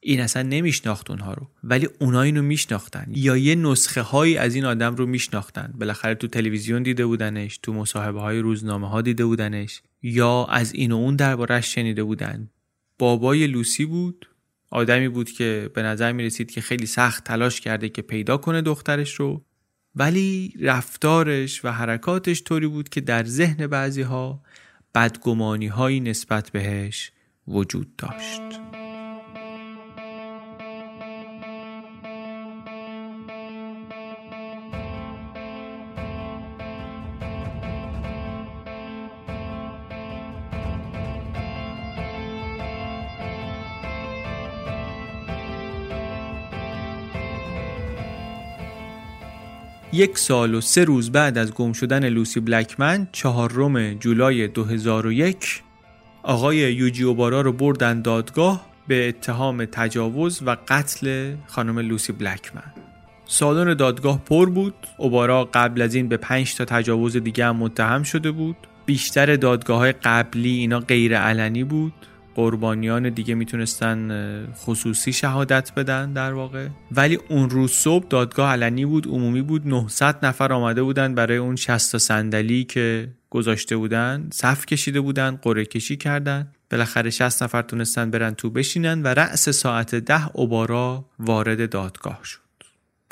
این 0.00 0.20
اصلا 0.20 0.42
نمیشناخت 0.42 1.10
اونها 1.10 1.34
رو. 1.34 1.48
ولی 1.64 1.88
اونا 1.98 2.22
اینو 2.22 2.42
میشناختن. 2.42 3.06
یا 3.08 3.36
یه 3.36 3.54
نسخه 3.54 4.02
هایی 4.02 4.36
از 4.36 4.54
این 4.54 4.64
آدم 4.64 4.94
رو 4.94 5.06
میشناختن. 5.06 5.72
بالاخره 5.78 6.14
تو 6.14 6.26
تلویزیون 6.26 6.82
دیده 6.82 7.06
بودنش 7.06 7.58
تو 7.62 7.72
مصاحبه 7.72 8.20
های 8.20 8.38
روزنامه 8.38 8.88
ها 8.88 9.02
دیده 9.02 9.24
بودنش 9.24 9.82
یا 10.02 10.44
از 10.44 10.74
این 10.74 10.92
و 10.92 10.96
اون 10.96 11.16
دربارش 11.16 11.74
شنیده 11.74 12.04
بودن. 12.04 12.50
بابای 12.98 13.46
لوسی 13.46 13.84
بود 13.84 14.26
آدمی 14.70 15.08
بود 15.08 15.30
که 15.30 15.70
به 15.74 15.82
نظر 15.82 16.12
می 16.12 16.22
رسید 16.22 16.50
که 16.50 16.60
خیلی 16.60 16.86
سخت 16.86 17.24
تلاش 17.24 17.60
کرده 17.60 17.88
که 17.88 18.02
پیدا 18.02 18.36
کنه 18.36 18.62
دخترش 18.62 19.14
رو 19.14 19.44
ولی 19.94 20.54
رفتارش 20.60 21.64
و 21.64 21.68
حرکاتش 21.68 22.42
طوری 22.42 22.66
بود 22.66 22.88
که 22.88 23.00
در 23.00 23.24
ذهن 23.24 23.66
بعضی 23.66 24.02
ها 24.02 24.42
بدگمانی 24.94 25.66
هایی 25.66 26.00
نسبت 26.00 26.50
بهش 26.50 27.12
وجود 27.48 27.96
داشت. 27.96 28.69
یک 49.92 50.18
سال 50.18 50.54
و 50.54 50.60
سه 50.60 50.84
روز 50.84 51.12
بعد 51.12 51.38
از 51.38 51.54
گم 51.54 51.72
شدن 51.72 52.08
لوسی 52.08 52.40
بلکمن 52.40 53.08
چهارم 53.12 53.94
جولای 53.94 54.48
2001 54.48 55.62
آقای 56.22 56.56
یوجی 56.56 57.04
اوبارا 57.04 57.40
رو 57.40 57.52
بردن 57.52 58.02
دادگاه 58.02 58.66
به 58.88 59.08
اتهام 59.08 59.64
تجاوز 59.64 60.40
و 60.46 60.56
قتل 60.68 61.34
خانم 61.46 61.78
لوسی 61.78 62.12
بلکمن. 62.12 62.72
سالن 63.24 63.74
دادگاه 63.74 64.18
پر 64.24 64.50
بود. 64.50 64.74
اوبارا 64.96 65.44
قبل 65.44 65.82
از 65.82 65.94
این 65.94 66.08
به 66.08 66.16
5 66.16 66.54
تا 66.54 66.64
تجاوز 66.64 67.16
دیگه 67.16 67.44
هم 67.44 67.56
متهم 67.56 68.02
شده 68.02 68.30
بود. 68.30 68.56
بیشتر 68.86 69.36
دادگاه 69.36 69.78
های 69.78 69.92
قبلی 69.92 70.58
اینا 70.58 70.80
غیر 70.80 71.18
علنی 71.18 71.64
بود. 71.64 71.92
قربانیان 72.34 73.08
دیگه 73.08 73.34
می‌تونستن 73.34 74.46
خصوصی 74.54 75.12
شهادت 75.12 75.74
بدن 75.74 76.12
در 76.12 76.32
واقع. 76.32 76.68
ولی 76.92 77.18
اون 77.28 77.50
روز 77.50 77.72
صبح 77.72 78.06
دادگاه 78.08 78.52
علنی 78.52 78.84
بود 78.84 79.06
عمومی 79.06 79.42
بود. 79.42 79.66
900 79.66 80.26
نفر 80.26 80.52
آمده 80.52 80.82
بودن 80.82 81.14
برای 81.14 81.36
اون 81.36 81.56
60 81.56 81.98
صندلی 81.98 82.64
که 82.64 83.08
گذاشته 83.30 83.76
بودن. 83.76 84.28
صف 84.32 84.66
کشیده 84.66 85.00
بودن 85.00 85.38
قرعه 85.42 85.64
کشی 85.64 85.96
کردن. 85.96 86.52
بالاخره 86.70 87.10
60 87.10 87.42
نفر 87.42 87.62
تونستن 87.62 88.10
برن 88.10 88.34
تو 88.34 88.50
بشینن 88.50 89.02
و 89.02 89.06
رأس 89.06 89.48
ساعت 89.48 89.94
ده 89.94 90.36
اوبارا 90.36 91.04
وارد 91.18 91.70
دادگاه 91.70 92.20
شد. 92.24 92.40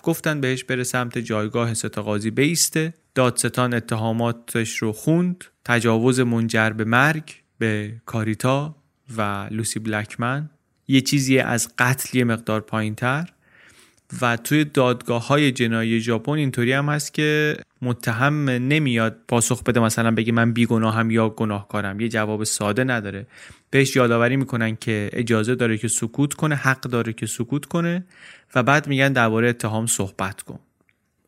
گفتن 0.03 0.41
بهش 0.41 0.65
بره 0.65 0.85
سمت 0.85 1.19
جایگاه 1.19 1.75
ست 1.75 1.99
قاضی 1.99 2.31
بیسته. 2.31 2.95
دادستان 3.15 3.75
اتهاماتش 3.75 4.77
رو 4.77 4.93
خوند. 4.93 5.45
تجاوز 5.65 6.21
منجر 6.21 6.71
به 6.71 6.85
مرگ 6.85 7.35
به 7.59 7.95
کاریتا. 8.07 8.77
و 9.17 9.49
لوسی 9.51 9.79
بلکمن 9.79 10.51
یه 10.89 11.01
چیزی 11.01 11.39
از 11.39 11.69
قتل 11.79 12.19
یه 12.19 12.25
مقدار 12.25 12.61
پایین 12.61 12.95
تر 12.95 13.29
و 14.23 14.37
توی 14.37 14.65
دادگاه 14.65 15.27
های 15.27 15.53
جنایی 15.53 16.01
ژاپن 16.01 16.33
اینطوری 16.33 16.73
هم 16.73 16.89
هست 16.89 17.15
که 17.15 17.57
متهم 17.83 18.51
نمیاد 18.51 19.17
پاسخ 19.29 19.63
بده 19.63 19.81
مثلا 19.81 20.11
بگه 20.11 20.33
من 20.33 20.53
بیگناهم 20.53 21.11
یا 21.11 21.29
گناهکارم. 21.29 22.01
یه 22.01 22.09
جواب 22.09 22.45
ساده 22.45 22.85
نداره. 22.85 23.27
بهش 23.71 23.97
یادآوری 23.97 24.37
می‌کنن 24.37 24.77
که 24.77 25.11
اجازه 25.13 25.55
داره 25.55 25.79
که 25.79 25.89
سکوت 25.89 26.35
کنه 26.35 26.55
حق 26.55 26.81
داره 26.81 27.13
که 27.13 27.27
سکوت 27.27 27.65
کنه 27.65 28.05
و 28.55 28.63
بعد 28.63 28.89
میگن 28.89 29.13
درباره 29.13 29.49
اتهام 29.49 29.87
صحبت 29.87 30.43
کن. 30.43 30.59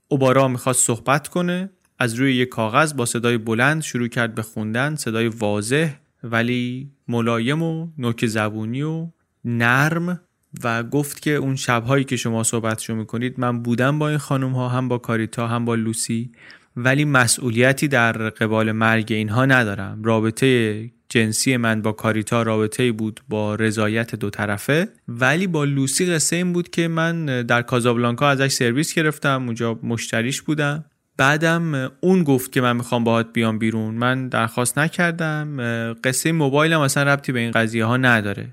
اوبارا 0.08 0.48
می‌خواست 0.48 0.86
صحبت 0.86 1.28
کنه 1.28 1.70
از 1.98 2.14
روی 2.14 2.34
یک 2.34 2.48
کاغذ 2.48 2.94
با 2.94 3.06
صدای 3.06 3.38
بلند 3.38 3.82
شروع 3.82 4.08
کرد 4.08 4.34
به 4.34 4.42
خوندن 4.42 4.96
صدای 4.96 5.28
واضح 5.28 5.94
ولی 6.22 6.90
ملایم 7.08 7.62
و 7.62 7.88
نوک 7.98 8.26
زبونی 8.26 8.82
و 8.82 9.08
نرم 9.44 10.20
و 10.64 10.82
گفت 10.82 11.22
که 11.22 11.30
اون 11.30 11.56
شبهایی 11.56 12.04
که 12.04 12.16
شما 12.16 12.42
صحبتشو 12.42 12.94
می‌کنید 12.94 13.40
من 13.40 13.62
بودم 13.62 13.98
با 13.98 14.08
این 14.08 14.18
خانم 14.18 14.52
ها 14.52 14.68
هم 14.68 14.88
با 14.88 14.98
کاریتا 14.98 15.46
هم 15.46 15.64
با 15.64 15.74
لوسی 15.74 16.32
ولی 16.76 17.04
مسئولیتی 17.04 17.88
در 17.88 18.12
قبال 18.12 18.72
مرگ 18.72 19.12
اینها 19.12 19.46
ندارم. 19.46 20.02
رابطه 20.02 20.90
جنسی 21.08 21.56
من 21.56 21.82
با 21.82 21.92
کاریتا 21.92 22.42
رابطه 22.42 22.92
بود 22.92 23.20
با 23.28 23.54
رضایت 23.54 24.14
دو 24.14 24.30
طرفه 24.30 24.88
ولی 25.08 25.46
با 25.46 25.64
لوسی 25.64 26.06
قصه 26.06 26.36
این 26.36 26.52
بود 26.52 26.70
که 26.70 26.88
من 26.88 27.42
در 27.42 27.62
کازابلانکا 27.62 28.28
ازش 28.28 28.52
سرویس 28.52 28.94
گرفتم 28.94 29.42
اونجا 29.46 29.78
مشتریش 29.82 30.42
بودم. 30.42 30.84
بعدم 31.20 31.92
اون 32.00 32.22
گفت 32.24 32.52
که 32.52 32.60
من 32.60 32.76
می‌خوام 32.76 33.04
باهات 33.04 33.32
بیام 33.32 33.58
بیرون. 33.58 33.94
من 33.94 34.28
درخواست 34.28 34.78
نکردم. 34.78 35.56
قصه 36.04 36.32
موبایلم 36.32 36.80
اصلا 36.80 37.02
ربطی 37.02 37.32
به 37.32 37.40
این 37.40 37.50
قضیه 37.50 37.84
ها 37.84 37.96
نداره. 37.96 38.48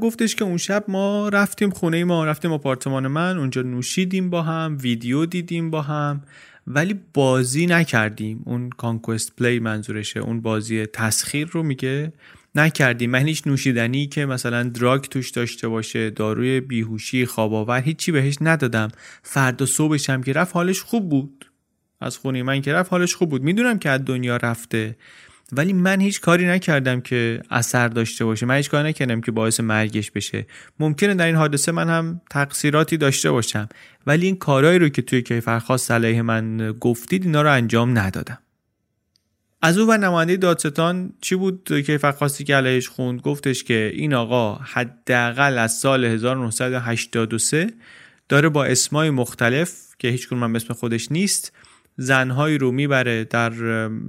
گفتش 0.00 0.34
که 0.34 0.44
اون 0.44 0.56
شب 0.56 0.84
ما 0.88 1.28
رفتیم 1.28 1.70
خونه 1.70 2.04
ما 2.04 2.24
رفتیم 2.24 2.52
آپارتمان 2.52 3.06
من. 3.06 3.38
اونجا 3.38 3.62
نوشیدیم 3.62 4.30
با 4.30 4.42
هم 4.42 4.78
ویدیو 4.80 5.26
دیدیم 5.26 5.70
با 5.70 5.82
هم. 5.82 6.22
ولی 6.66 7.00
بازی 7.14 7.66
نکردیم. 7.66 8.42
اون 8.44 8.70
کانکوست 8.70 9.36
پلی 9.36 9.58
منظورشه. 9.58 10.20
اون 10.20 10.40
بازی 10.40 10.86
تسخیر 10.86 11.48
رو 11.48 11.62
میگه 11.62 12.12
نکردیم. 12.54 13.10
من 13.10 13.26
هیچ 13.26 13.46
نوشیدنی 13.46 14.06
که 14.06 14.26
مثلا 14.26 14.62
دراگ 14.62 15.00
توش 15.00 15.30
داشته 15.30 15.68
باشه 15.68 16.10
داروی 16.10 16.60
بیهوشی 16.60 17.26
خواب 17.26 17.54
آور 17.54 17.80
هیچی 17.80 18.12
بهش 18.12 18.36
ندادم. 18.40 18.88
فردا 19.22 19.66
صبحش 19.66 20.10
هم 20.10 20.22
که 20.22 20.32
رفت 20.32 20.54
حالش 20.54 20.80
خوب 20.80 21.08
بود. 21.08 21.51
از 22.02 22.16
خونه 22.16 22.42
من 22.42 22.62
که 22.62 22.72
رفت 22.72 22.90
حالش 22.90 23.14
خوب 23.14 23.30
بود. 23.30 23.42
می‌دونم 23.42 23.78
که 23.78 23.90
از 23.90 24.04
دنیا 24.04 24.36
رفته. 24.36 24.96
ولی 25.52 25.72
من 25.72 26.00
هیچ 26.00 26.20
کاری 26.20 26.46
نکردم 26.46 27.00
که 27.00 27.42
اثر 27.50 27.88
داشته 27.88 28.24
باشه. 28.24 28.46
من 28.46 28.56
هیچ 28.56 28.70
کاری 28.70 28.88
نکردم 28.88 29.20
که 29.20 29.32
باعث 29.32 29.60
مرگش 29.60 30.10
بشه. 30.10 30.46
ممکنه 30.80 31.14
در 31.14 31.26
این 31.26 31.36
حادثه 31.36 31.72
من 31.72 31.88
هم 31.88 32.20
تقصیراتی 32.30 32.96
داشته 32.96 33.30
باشم. 33.30 33.68
ولی 34.06 34.26
این 34.26 34.36
کارهایی 34.36 34.78
رو 34.78 34.88
که 34.88 35.02
توی 35.02 35.22
کیفرخواست 35.22 35.90
علیه 35.90 36.22
من 36.22 36.72
گفتید 36.80 37.24
اینا 37.24 37.42
رو 37.42 37.52
انجام 37.52 37.98
ندادم. 37.98 38.38
از 39.62 39.78
او 39.78 39.88
و 39.88 39.96
نماینده 39.96 40.36
دادستان 40.36 41.12
چی 41.20 41.34
بود 41.34 41.82
کیفرخواستی 41.86 42.44
که 42.44 42.56
علیهش 42.56 42.88
خوند؟ 42.88 43.20
گفتش 43.20 43.64
که 43.64 43.92
این 43.94 44.14
آقا 44.14 44.54
حداقل 44.54 45.58
از 45.58 45.72
سال 45.72 46.04
1983 46.04 47.66
داره 48.28 48.48
با 48.48 48.64
اسمای 48.64 49.10
مختلف 49.10 49.72
که 49.98 50.08
هیچ 50.08 50.32
من 50.32 50.56
اسم 50.56 50.74
خودش 50.74 51.12
نیست 51.12 51.52
زنهایی 52.02 52.58
رو 52.58 52.72
می‌بره 52.72 53.24
در 53.24 53.52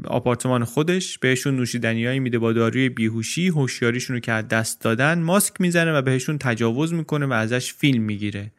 آپارتمان 0.06 0.64
خودش 0.64 1.18
بهشون 1.18 1.56
نوشیدنیایی 1.56 2.20
میده 2.20 2.40
با 2.40 2.54
داروی 2.54 2.90
بیهوشی 2.90 3.48
هوشیاریشون 3.48 4.16
رو 4.16 4.20
که 4.20 4.32
از 4.32 4.48
دست 4.48 4.82
دادن 4.82 5.22
ماسک 5.22 5.62
می‌زنه 5.62 5.94
و 5.94 6.02
بهشون 6.02 6.38
تجاوز 6.38 6.94
می‌کنه 6.94 7.26
و 7.26 7.34
ازش 7.34 7.74
فیلم 7.74 8.04
می‌گیره. 8.04 8.52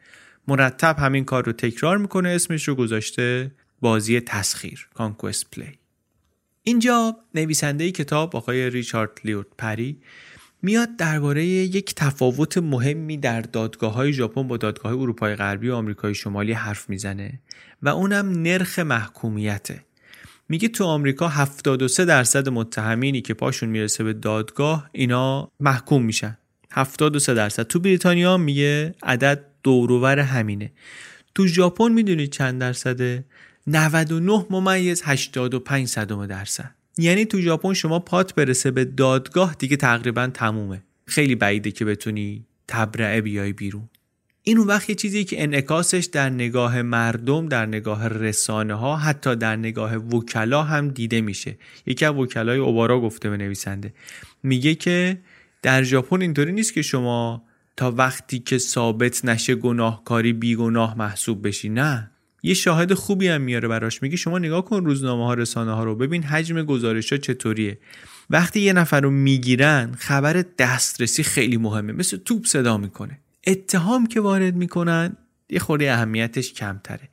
مرتب 0.47 0.95
همین 0.99 1.25
کار 1.25 1.45
رو 1.45 1.51
تکرار 1.51 1.97
می‌کنه 1.97 2.29
اسمش 2.29 2.67
رو 2.67 2.75
گذاشته 2.75 3.51
بازی 3.81 4.19
تسخیر 4.19 4.87
کانکوست 4.93 5.51
پلی 5.51 5.79
اینجا 6.63 7.15
نویسنده 7.35 7.91
کتاب 7.91 8.35
آقای 8.35 8.69
ریچارد 8.69 9.11
لیورد 9.25 9.47
پری 9.57 9.97
میاد 10.65 10.95
درباره 10.95 11.45
یک 11.45 11.95
تفاوت 11.95 12.57
مهمی 12.57 13.17
در 13.17 13.41
دادگاه 13.41 13.93
های 13.93 14.13
ژاپن 14.13 14.47
با 14.47 14.57
دادگاه 14.57 14.91
های 14.91 15.01
اروپای 15.01 15.35
غربی 15.35 15.69
و 15.69 15.75
آمریکای 15.75 16.15
شمالی 16.15 16.51
حرف 16.51 16.89
می‌زنه 16.89 17.39
و 17.81 17.89
اونم 17.89 18.41
نرخ 18.41 18.79
محکومیته. 18.79 19.85
میگه 20.49 20.67
تو 20.67 20.83
آمریکا 20.83 21.27
73 21.27 22.05
درصد 22.05 22.49
متهمینی 22.49 23.21
که 23.21 23.33
پاشون 23.33 23.69
می‌رسه 23.69 24.03
به 24.03 24.13
دادگاه 24.13 24.89
اینا 24.91 25.51
محکوم 25.59 26.03
میشن. 26.03 26.37
73 26.71 27.33
درصد. 27.33 27.63
تو 27.63 27.79
بریتانیا 27.79 28.37
میگه 28.37 28.95
عدد 29.03 29.45
دوروور 29.63 30.19
همینه. 30.19 30.71
تو 31.35 31.47
ژاپن 31.47 31.91
می‌دونید 31.91 32.31
چند 32.31 32.61
درصده؟ 32.61 33.25
99 33.67 34.45
ممیز 34.49 35.01
85 35.05 35.87
صدم 35.87 36.25
درصد. 36.25 36.75
یعنی 36.97 37.25
تو 37.25 37.41
ژاپن 37.41 37.73
شما 37.73 37.99
پات 37.99 38.35
برسه 38.35 38.71
به 38.71 38.85
دادگاه 38.85 39.55
دیگه 39.59 39.77
تقریبا 39.77 40.27
تمومه. 40.27 40.83
خیلی 41.05 41.35
بعیده 41.35 41.71
که 41.71 41.85
بتونی 41.85 42.45
تبرعه 42.67 43.21
بیای 43.21 43.53
بیرون. 43.53 43.89
این 44.43 44.57
اون 44.57 44.67
وقت 44.67 44.89
یه 44.89 44.95
چیزی 44.95 45.23
که 45.23 45.43
انعکاسش 45.43 46.09
در 46.11 46.29
نگاه 46.29 46.81
مردم 46.81 47.47
در 47.47 47.65
نگاه 47.65 48.07
رسانه 48.07 48.73
ها 48.73 48.97
حتی 48.97 49.35
در 49.35 49.55
نگاه 49.55 49.95
وکلا 49.95 50.63
هم 50.63 50.89
دیده 50.89 51.21
میشه. 51.21 51.57
یکی 51.85 52.05
از 52.05 52.15
وکلای 52.15 52.57
اوبارا 52.57 53.01
گفته 53.01 53.29
به 53.29 53.37
نویسنده. 53.37 53.93
میگه 54.43 54.75
که 54.75 55.17
در 55.61 55.83
ژاپن 55.83 56.21
اینطوری 56.21 56.51
نیست 56.51 56.73
که 56.73 56.81
شما 56.81 57.43
تا 57.77 57.91
وقتی 57.91 58.39
که 58.39 58.57
ثابت 58.57 59.25
نشه 59.25 59.55
گناهکاری 59.55 60.33
بیگناه 60.33 60.97
محسوب 60.97 61.47
بشی. 61.47 61.69
نه. 61.69 62.11
یه 62.45 62.53
شاهد 62.53 62.93
خوبی 62.93 63.27
هم 63.27 63.41
میاره 63.41 63.67
براش. 63.67 64.03
میگه 64.03 64.17
شما 64.17 64.39
نگاه 64.39 64.65
کن 64.65 64.85
روزنامه 64.85 65.25
ها 65.25 65.33
رسانه 65.33 65.71
ها 65.71 65.83
رو. 65.83 65.95
ببین 65.95 66.23
حجم 66.23 66.63
گزارش 66.63 67.11
ها 67.11 67.17
چطوریه. 67.17 67.79
وقتی 68.29 68.59
یه 68.59 68.73
نفر 68.73 69.01
رو 69.01 69.11
می‌گیرن 69.11 69.95
خبر 69.97 70.45
دسترسی 70.57 71.23
خیلی 71.23 71.57
مهمه. 71.57 71.93
مثل 71.93 72.17
توپ 72.17 72.45
صدا 72.45 72.77
می‌کنه. 72.77 73.19
اتهام 73.47 74.07
که 74.07 74.21
وارد 74.21 74.55
می‌کنن 74.55 75.17
یه 75.49 75.59
خورده 75.59 75.91
اهمیتش 75.91 76.53
کمتره. 76.53 77.09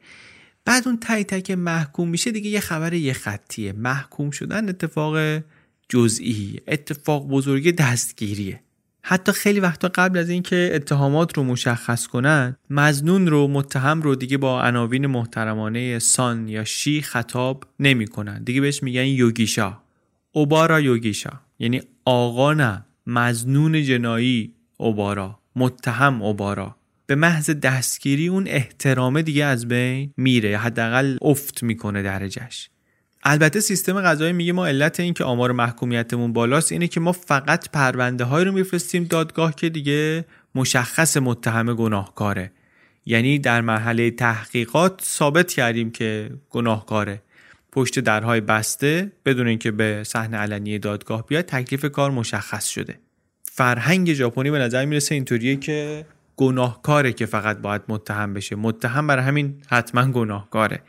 بعد 0.64 0.88
اون 0.88 0.98
تای 0.98 1.24
تک 1.24 1.50
محکوم 1.50 2.08
میشه 2.08 2.30
دیگه 2.30 2.50
یه 2.50 2.60
خبر 2.60 2.92
یه 2.92 3.12
خطیه. 3.12 3.72
محکوم 3.72 4.30
شدن 4.30 4.68
اتفاق 4.68 5.42
جزئی 5.88 6.60
اتفاق 6.68 7.28
بزرگی 7.28 7.72
دستگیریه. 7.72 8.60
حتی 9.04 9.32
خیلی 9.32 9.60
وقتا 9.60 9.90
قبل 9.94 10.18
از 10.18 10.30
اینکه 10.30 10.70
اتهامات 10.74 11.36
رو 11.36 11.44
مشخص 11.44 12.06
کنن 12.06 12.56
مزنون 12.70 13.26
رو 13.26 13.48
متهم 13.48 14.02
رو 14.02 14.14
دیگه 14.14 14.36
با 14.36 14.62
عناوین 14.62 15.06
محترمانه 15.06 15.98
سان 15.98 16.48
یا 16.48 16.64
شی 16.64 17.02
خطاب 17.02 17.64
نمی‌کنن. 17.80 18.44
دیگه 18.44 18.60
بهش 18.60 18.82
میگن 18.82 19.04
یوگیشا. 19.04 19.78
اوبارا 20.32 20.80
یوگیشا. 20.80 21.30
یعنی 21.58 21.82
آقا 22.04 22.52
نه 22.52 22.84
مزنون 23.06 23.82
جنایی 23.82 24.54
اوبارا. 24.76 25.38
متهم 25.56 26.22
اوبارا. 26.22 26.76
به 27.06 27.14
محض 27.14 27.50
دستگیری 27.50 28.28
اون 28.28 28.48
احترامه 28.48 29.22
دیگه 29.22 29.44
از 29.44 29.68
بین 29.68 30.12
میره 30.16 30.58
حداقل 30.58 31.18
افت 31.22 31.62
می‌کنه 31.62 32.02
درجهش. 32.02 32.70
البته 33.24 33.60
سیستم 33.60 34.00
قضایی 34.00 34.32
میگه 34.32 34.52
ما 34.52 34.66
علت 34.66 35.00
این 35.00 35.14
که 35.14 35.24
آمار 35.24 35.52
محکومیتمون 35.52 36.32
بالاست 36.32 36.72
اینه 36.72 36.88
که 36.88 37.00
ما 37.00 37.12
فقط 37.12 37.70
پرونده 37.70 38.24
های 38.24 38.44
رو 38.44 38.52
میفرستیم 38.52 39.04
دادگاه 39.04 39.54
که 39.54 39.68
دیگه 39.68 40.24
مشخص 40.54 41.16
متهم 41.16 41.74
گناهکاره. 41.74 42.52
یعنی 43.06 43.38
در 43.38 43.60
مرحله 43.60 44.10
تحقیقات 44.10 45.02
ثابت 45.04 45.52
کردیم 45.52 45.90
که 45.90 46.30
گناهکاره. 46.50 47.22
پشت 47.72 47.98
درهای 47.98 48.40
بسته 48.40 49.12
بدون 49.24 49.46
اینکه 49.46 49.70
به 49.70 50.02
صحنه 50.06 50.36
علنی 50.36 50.78
دادگاه 50.78 51.26
بیاد 51.26 51.44
تکلیف 51.44 51.84
کار 51.84 52.10
مشخص 52.10 52.68
شده. 52.68 52.98
فرهنگ 53.44 54.12
ژاپنی 54.12 54.50
به 54.50 54.58
نظر 54.58 54.84
می‌رسه 54.84 55.14
اینطوریه 55.14 55.56
که 55.56 56.06
گناهکاره 56.36 57.12
که 57.12 57.26
فقط 57.26 57.58
باید 57.58 57.82
متهم 57.88 58.34
بشه. 58.34 58.56
متهم 58.56 59.06
برای 59.06 59.24
همین 59.24 59.62
حتما 59.68 60.12
گناهکاره. 60.12 60.82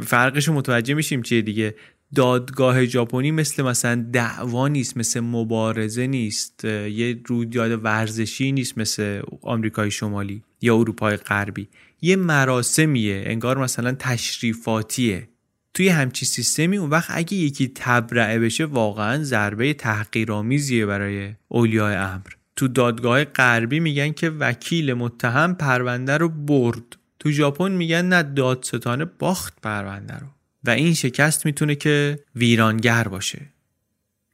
فرقش 0.00 0.48
رو 0.48 0.54
متوجه 0.54 0.94
میشیم 0.94 1.22
چیه 1.22 1.42
دیگه. 1.42 1.74
دادگاه 2.14 2.84
ژاپنی 2.84 3.30
مثل 3.30 3.62
مثلا 3.62 4.06
دعوا 4.12 4.68
نیست 4.68 4.96
مثل 4.96 5.20
مبارزه 5.20 6.06
نیست 6.06 6.64
یه 6.64 7.20
رویداد 7.26 7.84
ورزشی 7.84 8.52
نیست 8.52 8.78
مثل 8.78 9.22
آمریکای 9.42 9.90
شمالی 9.90 10.42
یا 10.60 10.76
اروپای 10.76 11.16
غربی. 11.16 11.68
یه 12.02 12.16
مراسمیه 12.16 13.22
انگار 13.26 13.58
مثلا 13.58 13.92
تشریفاتیه. 13.98 15.28
توی 15.74 15.88
همچی 15.88 16.26
سیستمی 16.26 16.76
اون 16.76 16.90
وقت 16.90 17.10
اگه 17.10 17.34
یکی 17.34 17.72
تبرعه 17.74 18.38
بشه 18.38 18.64
واقعا 18.64 19.22
ضربه 19.24 19.74
تحقیرآمیزیه 19.74 20.86
برای 20.86 21.34
اولیای 21.48 21.94
امر. 21.94 22.28
تو 22.56 22.68
دادگاه 22.68 23.24
غربی 23.24 23.80
میگن 23.80 24.12
که 24.12 24.30
وکیل 24.30 24.94
متهم 24.94 25.54
پرونده 25.54 26.16
رو 26.16 26.28
برد. 26.28 26.97
تو 27.18 27.30
ژاپن 27.30 27.72
میگن 27.72 28.04
نه 28.04 28.22
دادستانه 28.22 29.04
باخت 29.04 29.60
پرونده 29.62 30.14
رو. 30.18 30.26
و 30.64 30.70
این 30.70 30.94
شکست 30.94 31.46
می‌تونه 31.46 31.74
که 31.74 32.18
ویرانگر 32.36 33.08
باشه. 33.08 33.40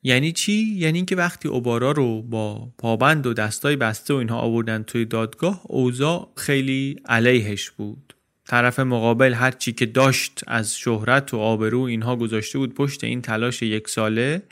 یعنی 0.03 0.33
چی؟ 0.33 0.53
یعنی 0.53 0.99
اینکه 0.99 1.17
وقتی 1.17 1.49
اوبارا 1.49 1.93
رو 1.93 2.23
با 2.23 2.69
پابند 2.79 3.27
و 3.27 3.35
دستای 3.35 3.77
بسته 3.77 4.15
و 4.15 4.17
اینها 4.17 4.39
آوردن 4.39 4.83
توی 4.83 5.05
دادگاه 5.05 5.61
اوضاع 5.65 6.33
خیلی 6.37 7.01
علیهش 7.05 7.71
بود. 7.71 8.15
طرف 8.47 8.81
مقابل 8.81 9.33
هر 9.33 9.51
چی 9.51 9.73
که 9.73 9.87
داشت 9.87 10.41
از 10.47 10.77
شهرت 10.77 11.35
و 11.35 11.39
آبرو 11.39 11.81
اینها 11.81 12.17
گذاشته 12.17 12.59
بود 12.59 12.75
پشت 12.75 13.05
این 13.05 13.23
تلاش 13.23 13.63
یک 13.63 13.89
ساله 13.89 14.43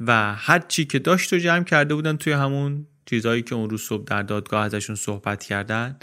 و 0.00 0.34
هر 0.34 0.58
چی 0.58 0.84
که 0.84 0.98
داشت 0.98 1.32
رو 1.32 1.38
جمع 1.38 1.64
کرده 1.64 1.94
بودن 1.94 2.16
توی 2.16 2.32
همون 2.32 2.86
چیزهایی 3.06 3.42
که 3.42 3.54
اون 3.54 3.70
روز 3.70 3.82
صبح 3.82 4.04
در 4.04 4.22
دادگاه 4.22 4.64
ازشون 4.64 4.96
صحبت 4.96 5.44
کردن. 5.44 5.96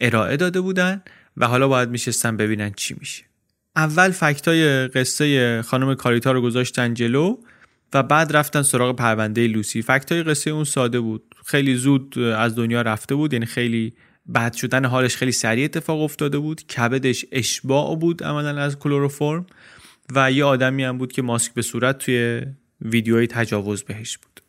ارائه 0.00 0.36
داده 0.36 0.60
بودن 0.60 1.02
و 1.36 1.46
حالا 1.46 1.68
باید 1.68 1.90
میشستن 1.90 2.36
ببینن 2.36 2.72
چی 2.76 2.96
میشه. 3.00 3.24
اول 3.76 4.10
فکتای 4.10 4.88
قصه 4.88 5.62
خانم 5.62 5.94
کاریتا 5.94 6.32
رو 6.32 6.42
گذاشتن 6.42 6.94
جلو 6.94 7.36
و 7.94 8.02
بعد 8.02 8.36
رفتن 8.36 8.62
سراغ 8.62 8.96
پرونده 8.96 9.46
لوسی. 9.46 9.82
فکتای 9.82 10.22
قصه 10.22 10.50
اون 10.50 10.64
ساده 10.64 11.00
بود. 11.00 11.34
خیلی 11.46 11.74
زود 11.74 12.18
از 12.18 12.54
دنیا 12.56 12.82
رفته 12.82 13.14
بود 13.14 13.32
یعنی 13.32 13.46
خیلی 13.46 13.94
بد 14.34 14.52
شدن 14.52 14.84
حالش 14.84 15.16
خیلی 15.16 15.32
سریع 15.32 15.64
اتفاق 15.64 16.00
افتاده 16.00 16.38
بود. 16.38 16.66
کبدش 16.66 17.24
اشباع 17.32 17.96
بود 17.96 18.24
عملا 18.24 18.62
از 18.62 18.78
کلروفرم 18.78 19.46
و 20.14 20.32
یه 20.32 20.44
آدمی 20.44 20.84
هم 20.84 20.98
بود 20.98 21.12
که 21.12 21.22
ماسک 21.22 21.54
به 21.54 21.62
صورت 21.62 21.98
توی 21.98 22.42
ویدیوهای 22.80 23.26
تجاوز 23.26 23.82
بهش 23.82 24.18
بود. 24.18 24.40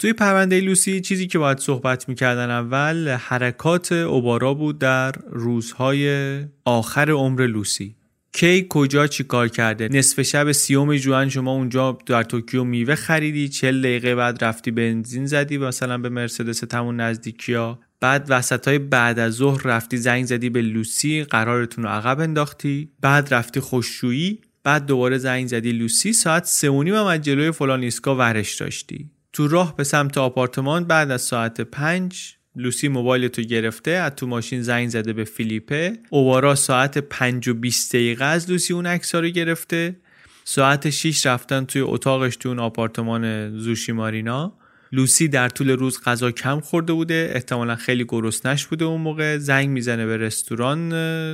توی 0.00 0.12
پرونده 0.12 0.60
لوسی 0.60 1.00
چیزی 1.00 1.26
که 1.26 1.38
باید 1.38 1.58
صحبت 1.58 2.08
می‌کردن 2.08 2.50
اول 2.50 3.08
حرکات 3.08 3.92
اوبارا 3.92 4.54
بود 4.54 4.78
در 4.78 5.12
روزهای 5.30 6.38
آخر 6.64 7.10
عمر 7.10 7.46
لوسی. 7.46 7.96
کی 8.32 8.66
کجا 8.68 9.06
چی 9.06 9.24
کار 9.24 9.48
کرده؟ 9.48 9.88
نصف 9.88 10.22
شب 10.22 10.52
سوم 10.52 10.96
جولای 10.96 11.28
شما 11.28 11.52
اونجا 11.52 11.98
در 12.06 12.22
توکیو 12.22 12.64
میوه 12.64 12.94
خریدی 12.94 13.48
چل 13.48 13.80
دقیقه 13.80 14.14
بعد 14.14 14.44
رفتی 14.44 14.70
بنزین 14.70 15.26
زدی 15.26 15.58
مثلا 15.58 15.98
به 15.98 16.08
مرسدستون 16.08 17.00
نزدیکی 17.00 17.54
ها 17.54 17.80
بعد 18.00 18.26
وسط 18.28 18.68
های 18.68 18.78
بعد 18.78 19.18
از 19.18 19.32
ظهر 19.32 19.66
رفتی 19.66 19.96
زنگ 19.96 20.24
زدی 20.24 20.50
به 20.50 20.62
لوسی 20.62 21.24
قرارتون 21.24 21.84
رو 21.84 21.90
عقب 21.90 22.20
انداختی. 22.20 22.90
بعد 23.00 23.34
رفتی 23.34 23.60
خوششویی 23.60 24.40
بعد 24.64 24.86
دوباره 24.86 25.18
زنگ 25.18 25.46
زدی 25.46 25.72
لوسی. 25.72 26.12
ساعت 26.12 26.44
سه 26.44 26.70
و 26.70 26.82
نیم 26.82 26.94
از 26.94 27.20
جلوی 27.20 27.50
فلان 27.50 27.82
ایستگاه 27.82 28.18
ورش 28.18 28.54
داشتی. 28.54 29.10
تو 29.32 29.48
راه 29.48 29.76
به 29.76 29.84
سمت 29.84 30.18
آپارتمان 30.18 30.84
بعد 30.84 31.10
از 31.10 31.22
ساعت 31.22 31.60
پنج 31.60 32.34
لوسی 32.56 32.88
موبایل 32.88 33.28
تو 33.28 33.42
گرفته 33.42 33.90
از 33.90 34.12
تو 34.16 34.26
ماشین 34.26 34.62
زنگ 34.62 34.88
زده 34.88 35.12
به 35.12 35.24
فیلیپه. 35.24 35.92
اوبارا 36.10 36.54
ساعت 36.54 36.98
پنج 36.98 37.48
و 37.48 37.54
بیست 37.54 37.92
دقیقه 37.92 38.24
از 38.24 38.50
لوسی 38.50 38.72
اون 38.74 38.86
عکس 38.86 39.14
رو 39.14 39.28
گرفته. 39.28 39.96
ساعت 40.44 40.90
6 40.90 41.26
رفتن 41.26 41.64
توی 41.64 41.80
اتاقش 41.80 42.36
تو 42.36 42.48
اون 42.48 42.58
آپارتمان 42.58 43.58
زوشی 43.58 43.92
مارینا 43.92 44.52
لوسی 44.92 45.28
در 45.28 45.48
طول 45.48 45.70
روز 45.70 46.00
غذا 46.04 46.30
کم 46.30 46.60
خورده 46.60 46.92
بوده 46.92 47.30
احتمالا 47.34 47.76
خیلی 47.76 48.04
گرسنش 48.08 48.66
بوده 48.66 48.84
اون 48.84 49.00
موقع. 49.00 49.38
زنگ 49.38 49.68
می‌زنه 49.68 50.06
به 50.06 50.16
رستوران 50.16 50.92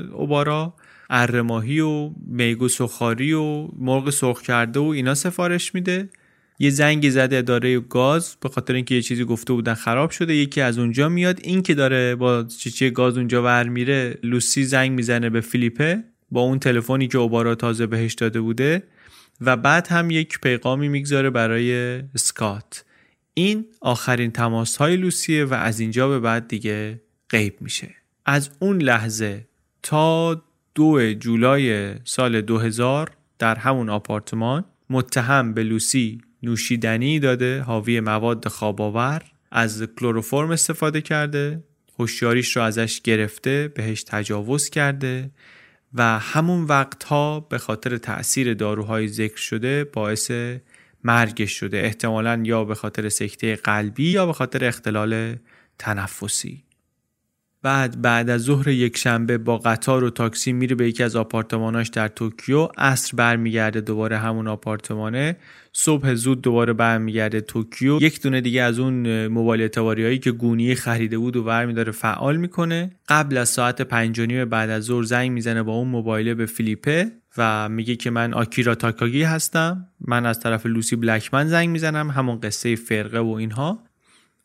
اوبارا. 0.09 0.75
ارماهی 1.11 1.81
و 1.81 2.11
میگو 2.27 2.69
سخاری 2.69 3.33
و 3.33 3.69
مرغ 3.79 4.11
سرخ 4.11 4.43
کرده 4.43 4.81
و 4.81 4.85
اینا 4.85 5.15
سفارش 5.15 5.75
میده. 5.75 6.09
یه 6.59 6.71
زنگ 6.71 7.11
زده 7.11 7.37
اداره 7.37 7.81
گاز 7.81 8.37
به 8.41 8.49
خاطر 8.49 8.75
اینکه 8.75 8.95
یه 8.95 9.03
چیزی 9.03 9.25
گفته 9.25 9.53
بودن 9.53 9.75
خراب 9.75 10.11
شده. 10.11 10.35
یکی 10.35 10.61
از 10.61 10.79
اونجا 10.79 11.09
میاد 11.09 11.41
این 11.43 11.63
که 11.63 11.75
داره 11.75 12.15
با 12.15 12.43
چیچی 12.43 12.91
گاز 12.91 13.17
اونجا 13.17 13.43
ور 13.43 13.69
میره 13.69 14.19
لوسی 14.23 14.65
زنگ 14.65 14.93
می‌زنه 14.93 15.31
به 15.31 15.41
فیلیپه 15.41 16.05
با 16.31 16.41
اون 16.41 16.59
تلفنی 16.59 17.09
که 17.09 17.19
اوبارا 17.19 17.55
تازه 17.55 17.87
بهش 17.87 18.15
داده 18.15 18.41
بوده 18.41 18.83
و 19.41 19.57
بعد 19.57 19.87
هم 19.89 20.11
یک 20.11 20.41
پیغامی 20.41 20.89
می‌گذاره 20.89 21.31
برای 21.31 21.75
اسکات 22.15 22.85
این 23.35 23.65
آخرین 23.81 24.31
تماس 24.31 24.77
های 24.77 24.97
لوسیه 24.97 25.45
و 25.45 25.55
از 25.55 25.81
اینجا 25.81 26.09
به 26.09 26.21
بعد 26.21 26.49
دیگه 26.49 27.01
غیب 27.31 27.57
میشه. 27.61 27.95
از 28.27 28.51
اون 28.59 28.83
لحظه 28.83 29.47
تا 29.83 30.43
دو 30.75 31.15
جولای 31.15 31.95
سال 32.05 32.41
2000 32.41 33.11
در 33.39 33.55
همون 33.55 33.89
آپارتمان 33.89 34.65
متهم 34.91 35.55
به 35.55 35.63
لوسی 35.63 36.21
نوشیدنی 36.47 37.19
داده 37.19 37.61
حاوی 37.61 38.01
مواد 38.01 38.49
خواباور 38.49 39.23
از 39.51 39.83
کلروفرم 40.01 40.51
استفاده 40.51 41.01
کرده 41.01 41.65
هوشیاریش 41.99 42.57
رو 42.57 42.63
ازش 42.63 43.01
گرفته 43.01 43.73
بهش 43.75 44.03
تجاوز 44.03 44.71
کرده 44.71 45.31
و 45.95 46.19
همون 46.19 46.65
وقتها 46.65 47.41
به 47.41 47.59
خاطر 47.59 47.97
تاثیر 47.97 48.55
داروهای 48.55 49.09
ذکر 49.09 49.37
شده 49.37 49.85
باعث 49.85 50.31
مرگش 51.05 51.53
شده 51.53 51.79
احتمالا 51.79 52.43
یا 52.45 52.65
به 52.65 52.75
خاطر 52.75 53.09
سکته 53.09 53.57
قلبی 53.57 54.11
یا 54.11 54.27
به 54.27 54.33
خاطر 54.33 54.65
اختلال 54.65 55.37
تنفسی. 55.79 56.66
بعد 57.67 58.03
بعد 58.03 58.31
از 58.31 58.43
ظهر 58.43 58.69
یک 58.69 58.97
شنبه 58.97 59.39
با 59.39 59.59
قطار 59.59 60.05
و 60.05 60.11
تاکسی 60.11 60.53
میره 60.53 60.75
به 60.75 60.89
یکی 60.89 61.03
از 61.03 61.17
آپارتماناش 61.17 61.89
در 61.89 62.09
توکیو. 62.09 62.69
عصر 62.79 63.17
برمیگرده 63.17 63.81
دوباره 63.81 64.19
همون 64.19 64.49
آپارتمانه. 64.49 65.37
صبح 65.73 66.15
زود 66.15 66.43
دوباره 66.43 66.73
برمیگرده 66.73 67.41
توکیو. 67.41 68.03
یک 68.03 68.23
دونه 68.23 68.41
دیگه 68.41 68.63
از 68.63 68.79
اون 68.79 69.27
موبایل 69.27 69.61
اعتباری 69.61 70.19
که 70.19 70.33
گونی 70.33 70.75
خریده 70.75 71.19
بود 71.19 71.37
و 71.37 71.45
برمیداره 71.45 71.93
فعال 71.93 72.37
می‌کنه. 72.37 72.91
قبل 73.09 73.37
از 73.37 73.49
ساعت 73.49 73.83
پنج 73.83 74.21
بعد 74.21 74.71
از 74.71 74.85
ظهر 74.85 75.03
زنگ 75.03 75.31
می‌زنه 75.31 75.63
با 75.63 75.73
اون 75.73 75.89
موبایله 75.89 76.35
به 76.35 76.47
فیلیپه 76.47 77.13
و 77.39 77.69
میگه 77.69 77.97
که 77.97 78.11
من 78.11 78.35
آکیرا 78.35 78.75
تاکاگی 78.75 79.23
هستم. 79.23 79.87
من 80.01 80.27
از 80.27 80.41
طرف 80.41 80.67
لوسی 80.67 80.97
بلکمن 80.97 81.49
زنگ 81.49 81.69
می‌زنم. 81.69 82.11
همون 82.11 82.41
قصه 82.41 82.77
فرقه 82.77 83.19
و 83.19 83.29
اینها. 83.29 83.86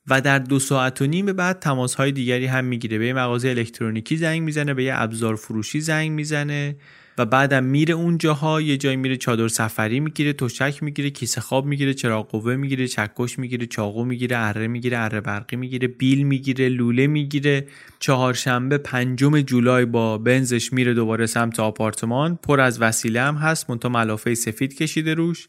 و 0.07 0.21
در 0.21 0.39
دو 0.39 0.59
ساعت 0.59 1.01
و 1.01 1.05
نیم 1.05 1.25
بعد 1.25 1.59
تماس 1.59 1.95
های 1.95 2.11
دیگری 2.11 2.45
هم 2.45 2.65
می‌گیره. 2.65 2.97
به 2.97 3.07
یه 3.07 3.13
مغازه 3.13 3.49
الکترونیکی 3.49 4.17
زنگ 4.17 4.41
می‌زنه 4.41 4.73
به 4.73 4.83
یه 4.83 4.93
ابزار 4.95 5.35
فروشی 5.35 5.81
زنگ 5.81 6.11
می‌زنه 6.11 6.75
و 7.17 7.25
بعدم 7.25 7.63
میره 7.63 7.93
اون 7.93 8.17
جاها 8.17 8.61
یه 8.61 8.77
جایی 8.77 8.97
میره 8.97 9.17
چادر 9.17 9.47
سفری 9.47 9.99
می‌گیره 9.99 10.33
تشک 10.33 10.83
می‌گیره 10.83 11.09
کیسه 11.09 11.41
خواب 11.41 11.65
می‌گیره 11.65 11.93
چراغ 11.93 12.29
قوه 12.29 12.55
می‌گیره 12.55 12.87
چکش 12.87 13.39
می‌گیره 13.39 13.65
چاقو 13.65 14.05
می‌گیره 14.05 14.37
اره 14.37 14.67
می‌گیره 14.67 14.97
اره 14.97 15.21
برقی 15.21 15.55
می‌گیره 15.55 15.87
بیل 15.87 16.23
می‌گیره 16.23 16.69
لوله 16.69 17.07
می‌گیره. 17.07 17.67
چهارشنبه 17.99 18.77
پنجم 18.77 19.41
جولای 19.41 19.85
با 19.85 20.17
بنزش 20.17 20.73
میره 20.73 20.93
دوباره 20.93 21.25
سمت 21.25 21.59
آپارتمان. 21.59 22.39
پر 22.43 22.59
از 22.61 22.81
وسیله 22.81 23.21
هم 23.21 23.35
هست 23.35 23.69
منتها 23.69 23.91
ملافه 23.91 24.35
سفید 24.35 24.75
کشیده 24.75 25.13
روش. 25.13 25.47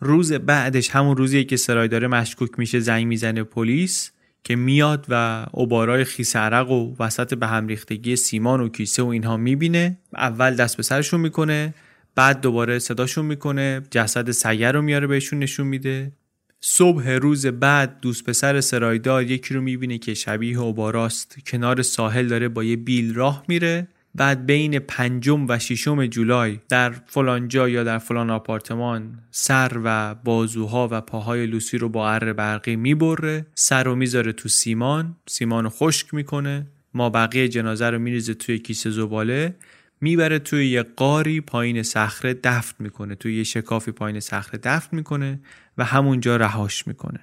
روز 0.00 0.32
بعدش 0.32 0.90
همون 0.90 1.16
روزیه 1.16 1.44
که 1.44 1.56
سرای 1.56 1.88
داره 1.88 2.06
مشکوک 2.06 2.50
میشه 2.58 2.80
زنگ 2.80 3.06
می‌زنه 3.06 3.42
پلیس 3.42 4.10
که 4.44 4.56
میاد 4.56 5.06
و 5.08 5.46
عبارای 5.54 6.04
خیس 6.04 6.36
عرق 6.36 6.70
و 6.70 6.94
وسط 7.00 7.34
به 7.34 7.46
هم 7.46 7.66
ریختگی 7.66 8.16
سیمان 8.16 8.60
و 8.60 8.68
کیسه 8.68 9.02
و 9.02 9.06
اینها 9.06 9.36
می‌بینه. 9.36 9.98
اول 10.14 10.54
دست 10.54 10.76
به 10.76 10.82
سرشون 10.82 11.20
می‌کنه 11.20 11.74
بعد 12.14 12.40
دوباره 12.40 12.78
صداشون 12.78 13.24
می‌کنه 13.24 13.82
جسد 13.90 14.30
سگر 14.30 14.72
رو 14.72 14.82
میاره 14.82 15.06
بهشون 15.06 15.38
نشون 15.38 15.66
میده. 15.66 16.12
صبح 16.60 17.10
روز 17.10 17.46
بعد 17.46 18.00
دوست 18.00 18.24
پسر 18.24 18.60
سرایدار 18.60 19.22
یکی 19.22 19.54
رو 19.54 19.60
می‌بینه 19.60 19.98
که 19.98 20.14
شبیه 20.14 20.58
عباراست 20.58 21.36
کنار 21.46 21.82
ساحل 21.82 22.26
داره 22.26 22.48
با 22.48 22.64
یه 22.64 22.76
بیل 22.76 23.14
راه 23.14 23.44
میره. 23.48 23.88
بعد 24.18 24.46
بین 24.46 24.78
پنجم 24.78 25.46
و 25.48 25.58
ششم 25.58 26.06
جولای 26.06 26.58
در 26.68 26.90
فلان 26.90 27.48
جا 27.48 27.68
یا 27.68 27.84
در 27.84 27.98
فلان 27.98 28.30
آپارتمان 28.30 29.18
سر 29.30 29.80
و 29.84 30.14
بازوها 30.14 30.88
و 30.90 31.00
پاهای 31.00 31.46
لوسی 31.46 31.78
رو 31.78 31.88
با 31.88 32.10
اره 32.10 32.32
برقی 32.32 32.76
می‌بره 32.76 33.46
سر 33.54 33.84
رو 33.84 33.94
می‌ذاره 33.94 34.32
تو 34.32 34.48
سیمان 34.48 35.16
سیمان 35.28 35.64
رو 35.64 35.70
خشک 35.70 36.14
می‌کنه 36.14 36.66
ما 36.94 37.10
بقیه 37.10 37.48
جنازه 37.48 37.90
رو 37.90 37.98
میریزه 37.98 38.34
توی 38.34 38.58
کیسه 38.58 38.90
زباله 38.90 39.54
می‌بره 40.00 40.38
توی 40.38 40.68
یه 40.68 40.82
غاری 40.82 41.40
پایین 41.40 41.82
صخره 41.82 42.34
دفن 42.34 42.74
می‌کنه 42.78 43.14
توی 43.14 43.36
یه 43.36 43.44
شکافی 43.44 43.92
پایین 43.92 44.20
صخره 44.20 44.60
دفن 44.62 44.96
می‌کنه 44.96 45.40
و 45.78 45.84
همونجا 45.84 46.36
رهاش 46.36 46.86
می‌کنه. 46.86 47.20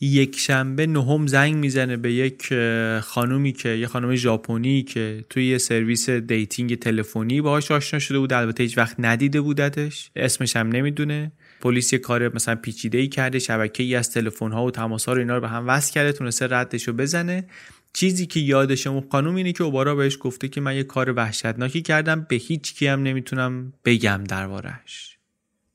یک 0.00 0.38
شنبه 0.38 0.86
نهم 0.86 1.26
زنگ 1.26 1.54
می‌زنه 1.54 1.96
به 1.96 2.12
یک 2.12 2.54
خانومی 3.00 3.52
که 3.52 3.68
یه 3.68 3.86
خانم 3.86 4.14
ژاپنی 4.14 4.82
که 4.82 5.24
توی 5.30 5.46
یه 5.46 5.58
سرویس 5.58 6.10
dating 6.10 6.78
تلفنی 6.78 7.40
باهاش 7.40 7.70
آشنا 7.70 8.00
شده 8.00 8.18
بود 8.18 8.32
البته 8.32 8.62
هیچ 8.62 8.78
وقت 8.78 8.96
ندیده 8.98 9.40
بودتش. 9.40 10.10
اسمش 10.16 10.56
هم 10.56 10.68
نمی‌دونه. 10.68 11.32
پلیس 11.60 11.92
یه 11.92 11.98
کار 11.98 12.34
مثلا 12.34 12.54
پیچیده 12.54 12.98
ای 12.98 13.08
کرده 13.08 13.38
شبکه 13.38 13.82
ای 13.82 13.94
از 13.94 14.10
تلفن 14.10 14.52
ها 14.52 14.64
و 14.64 14.70
تماس 14.70 15.04
ها 15.04 15.12
رو 15.12 15.18
اینا 15.18 15.34
رو 15.34 15.40
به 15.40 15.48
هم 15.48 15.68
وصل 15.68 15.92
کرده 15.92 16.12
تونسته 16.12 16.46
ردش 16.50 16.88
رو 16.88 16.94
بزنه. 16.94 17.44
چیزی 17.92 18.26
که 18.26 18.40
یادش 18.40 18.86
اون 18.86 19.04
خانوم 19.12 19.34
اینه 19.34 19.52
که 19.52 19.64
اوبارا 19.64 19.94
بهش 19.94 20.18
گفته 20.20 20.48
که 20.48 20.60
من 20.60 20.76
یه 20.76 20.82
کار 20.82 21.12
وحشتناکی 21.12 21.82
کردم 21.82 22.26
به 22.28 22.36
هیچ 22.36 22.74
کی 22.74 22.86
هم 22.86 23.02
نمی‌تونم 23.02 23.72
بگم 23.84 24.24
دربارش 24.28 25.17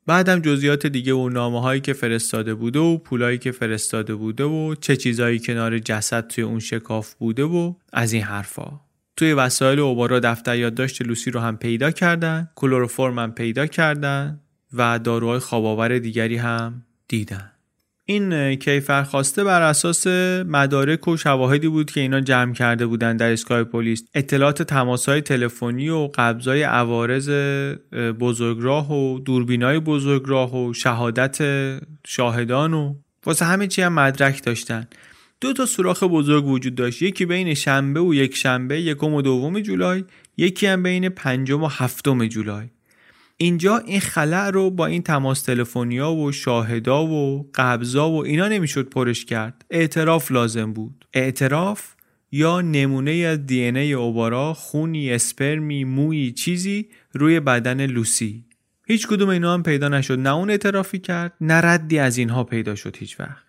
بعدم 0.06 0.40
جزئیات 0.40 0.88
دیگه 0.88 1.14
و 1.14 1.30
نامه 1.30 1.62
هایی 1.62 1.82
که 1.82 1.94
فرستاده 1.94 2.54
بوده 2.54 2.80
و 2.80 2.98
پولایی 2.98 3.38
که 3.38 3.52
فرستاده 3.52 4.16
بوده 4.16 4.44
و 4.44 4.76
چه 4.76 4.96
چیزایی 4.96 5.40
کنار 5.40 5.80
جسد 5.80 6.28
توی 6.28 6.44
اون 6.44 6.60
شکاف 6.60 7.14
بوده 7.14 7.44
و 7.44 7.74
از 7.94 8.14
این 8.14 8.24
حرفا. 8.24 8.80
توی 9.16 9.34
وسایل 9.34 9.80
اوبارا 9.80 10.20
دفتر 10.20 10.56
یادداشت 10.56 11.02
لوسی 11.02 11.32
رو 11.32 11.40
هم 11.40 11.58
پیدا 11.58 11.92
کردن 11.92 12.50
کلروفرم 12.56 13.20
هم 13.20 13.32
پیدا 13.32 13.68
کردن 13.68 14.40
و 14.74 15.00
داروهای 15.00 15.40
خواباور 15.40 16.00
دیگری 16.00 16.38
هم 16.38 16.84
دیدن. 17.08 17.53
این 18.06 18.56
کیفر 18.56 19.04
خواسته 19.04 19.44
بر 19.44 19.62
اساس 19.62 20.08
مدارک 20.48 21.08
و 21.08 21.18
شواهدی 21.18 21.68
بود 21.68 21.92
که 21.92 22.02
اینا 22.02 22.22
جمع 22.22 22.54
کرده 22.54 22.86
بودن 22.86 23.18
در 23.18 23.32
اسکای 23.32 23.64
پلیس. 23.64 24.04
اطلاعات 24.14 24.64
تماسهای 24.64 25.22
تلفنی 25.22 25.90
و 25.90 26.10
قبضای 26.16 26.64
عوارض 26.64 27.30
بزرگراه 28.20 28.92
و 28.92 29.20
دوربینای 29.20 29.80
بزرگراه 29.80 30.56
و 30.56 30.74
شهادت 30.74 31.38
شاهدان 32.08 32.74
و 32.74 32.96
واسه 33.26 33.46
همه 33.46 33.68
چی 33.68 33.82
هم 33.82 33.94
مدرک 33.94 34.44
داشتن. 34.44 34.88
دو 35.42 35.54
تا 35.54 35.66
سوراخ 35.66 36.04
بزرگ 36.04 36.48
وجود 36.48 36.76
داشت. 36.76 37.02
یکی 37.02 37.26
بین 37.26 37.54
شنبه 37.54 38.00
و 38.00 38.14
یک 38.14 38.36
شنبه 38.36 38.82
یکم 38.82 39.14
و 39.14 39.22
دوم 39.22 39.60
جولای 39.60 40.04
یکی 40.38 40.68
هم 40.68 40.84
بین 40.84 41.10
پنجم 41.10 41.64
و 41.64 41.68
هفتم 41.68 42.28
جولای. 42.28 42.70
اینجا 43.44 43.78
این 43.78 44.00
خلع 44.00 44.50
رو 44.50 44.70
با 44.70 44.86
این 44.86 45.02
تماس 45.02 45.42
تلفنیا 45.42 46.12
و 46.12 46.32
شاهدا 46.32 47.06
و 47.06 47.50
قبضا 47.56 48.10
و 48.10 48.26
اینا 48.26 48.48
نمی‌شد 48.48 48.90
پرش 48.90 49.26
کرد. 49.26 49.66
اعتراف 49.70 50.32
لازم 50.32 50.74
بود. 50.74 51.06
اعتراف 51.14 51.94
یا 52.32 52.62
نمونه 52.62 53.12
از 53.12 53.46
دی 53.46 53.62
ای 53.62 53.94
اوبارا 53.94 54.54
خونی 54.54 55.12
اسپرمی 55.12 55.84
موی 55.84 56.32
چیزی 56.32 56.90
روی 57.14 57.40
بدن 57.40 57.86
لوسی. 57.86 58.46
هیچ 58.88 59.08
کدوم 59.08 59.30
اینا 59.30 59.54
هم 59.54 59.64
پیدا 59.64 59.90
نشد. 59.90 60.20
نه 60.20 60.36
اون 60.36 60.50
اعترافی 60.50 61.00
کرد 61.00 61.34
نه 61.42 61.54
ردی 61.54 62.00
از 62.00 62.18
اینها 62.18 62.44
پیدا 62.44 62.76
شد 62.76 62.98
هیچ 62.98 63.20
وقت. 63.20 63.44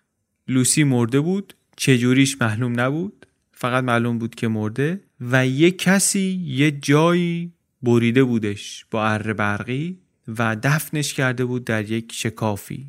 لوسی 0.47 0.83
مرده 0.83 1.19
بود. 1.19 1.53
چجوریش 1.77 2.41
معلوم 2.41 2.79
نبود. 2.79 3.25
فقط 3.51 3.83
معلوم 3.83 4.17
بود 4.17 4.35
که 4.35 4.47
مرده. 4.47 4.99
و 5.21 5.47
یه 5.47 5.71
کسی 5.71 6.41
یه 6.45 6.71
جایی 6.71 7.54
بریده 7.85 8.23
بودش 8.23 8.85
با 8.91 9.05
اره 9.07 9.33
برقی 9.33 9.97
و 10.27 10.57
دفنش 10.63 11.13
کرده 11.13 11.45
بود 11.45 11.65
در 11.65 11.91
یک 11.91 12.11
شکافی. 12.13 12.87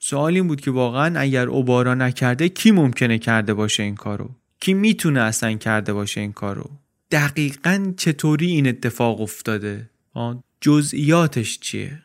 سوال 0.00 0.34
این 0.34 0.48
بود 0.48 0.60
که 0.60 0.70
واقعا 0.70 1.20
اگر 1.20 1.46
اوبارا 1.46 1.94
نکرده 1.94 2.48
کی 2.48 2.70
ممکنه 2.70 3.18
کرده 3.18 3.54
باشه 3.54 3.82
این 3.82 3.94
کارو؟ 3.94 4.30
کی 4.60 4.74
می‌تونه 4.74 5.20
اصلا 5.20 5.54
کرده 5.54 5.92
باشه 5.92 6.20
این 6.20 6.32
کارو؟ 6.32 6.70
دقیقا 7.10 7.92
چطوری 7.96 8.46
این 8.46 8.68
اتفاق 8.68 9.20
افتاده؟ 9.20 9.90
جزئیاتش 10.60 11.60
چیه؟ 11.60 12.02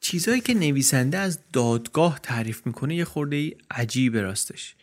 چیزایی 0.00 0.40
که 0.40 0.54
نویسنده 0.54 1.18
از 1.18 1.38
دادگاه 1.52 2.20
تعریف 2.22 2.66
می‌کنه 2.66 2.96
یه 2.96 3.04
خورده 3.04 3.36
ای 3.36 3.54
عجیبه 3.70 4.22
راستش. 4.22 4.74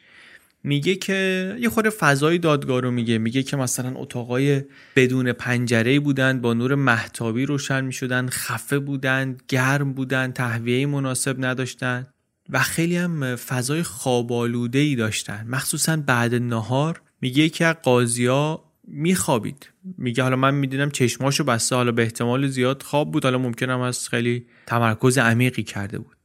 میگه 0.63 0.95
که 0.95 1.55
یه 1.59 1.69
خورده 1.69 1.89
فضای 1.89 2.37
دادگاه 2.37 2.81
رو 2.81 2.91
میگه. 2.91 3.17
میگه 3.17 3.43
که 3.43 3.57
مثلا 3.57 3.93
اتاقای 3.95 4.61
بدون 4.95 5.33
پنجره 5.33 5.99
بودند 5.99 6.41
با 6.41 6.53
نور 6.53 6.75
محتابی 6.75 7.45
روشن 7.45 7.85
می‌شدن 7.85 8.27
خفه 8.29 8.79
بودند 8.79 9.43
گرم 9.47 9.93
بودند 9.93 10.33
تهویه 10.33 10.85
مناسب 10.85 11.45
نداشتن 11.45 12.07
و 12.49 12.59
خیلی 12.59 12.97
هم 12.97 13.35
فضای 13.35 13.83
خوابالوده 13.83 14.79
ای 14.79 14.95
داشتن. 14.95 15.45
مخصوصا 15.49 15.97
بعد 15.97 16.35
نهار 16.35 17.01
میگه 17.21 17.49
که 17.49 17.65
قاضیا 17.65 18.63
میخوابید. 18.87 19.69
میگه 19.97 20.23
حالا 20.23 20.35
من 20.35 20.53
می‌دیدم 20.53 20.89
چشماشو 20.89 21.43
بسته 21.43 21.75
حالا 21.75 21.91
به 21.91 22.01
احتمال 22.01 22.47
زیاد 22.47 22.83
خواب 22.83 23.11
بود. 23.11 23.23
حالا 23.23 23.37
ممکنم 23.37 23.81
از 23.81 24.09
خیلی 24.09 24.45
تمرکز 24.65 25.17
عمیقی 25.17 25.63
کرده 25.63 25.99
بود. 25.99 26.15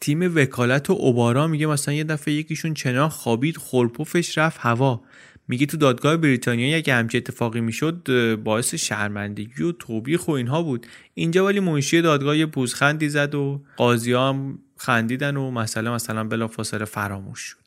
تیم 0.00 0.36
وکالت 0.36 0.90
و 0.90 0.92
اوبارا 0.92 1.46
میگه 1.46 1.66
مثلا 1.66 1.94
یه 1.94 2.04
دفعه 2.04 2.34
یکیشون 2.34 2.74
چنان 2.74 3.08
خوابید 3.08 3.56
خورپوفش 3.56 4.38
رفت 4.38 4.58
هوا. 4.60 5.02
میگه 5.48 5.66
تو 5.66 5.76
دادگاه 5.76 6.16
بریتانیا 6.16 6.76
اگه 6.76 6.94
همچه 6.94 7.18
اتفاقی 7.18 7.60
می‌شد 7.60 8.08
باعث 8.44 8.74
شرمندگی 8.74 9.62
و 9.62 9.72
توبیخ 9.72 10.28
و 10.28 10.30
اینها 10.30 10.62
بود. 10.62 10.86
اینجا 11.14 11.44
ولی 11.44 11.60
منشی 11.60 12.02
دادگاه 12.02 12.38
یه 12.38 12.46
پوزخندی 12.46 13.08
زد 13.08 13.34
و 13.34 13.62
قاضی 13.76 14.12
هم 14.12 14.58
خندیدن 14.76 15.36
و 15.36 15.50
مسئله 15.50 15.90
مثلا 15.90 16.24
بلافاصله 16.24 16.84
فراموش 16.84 17.40
شد. 17.40 17.58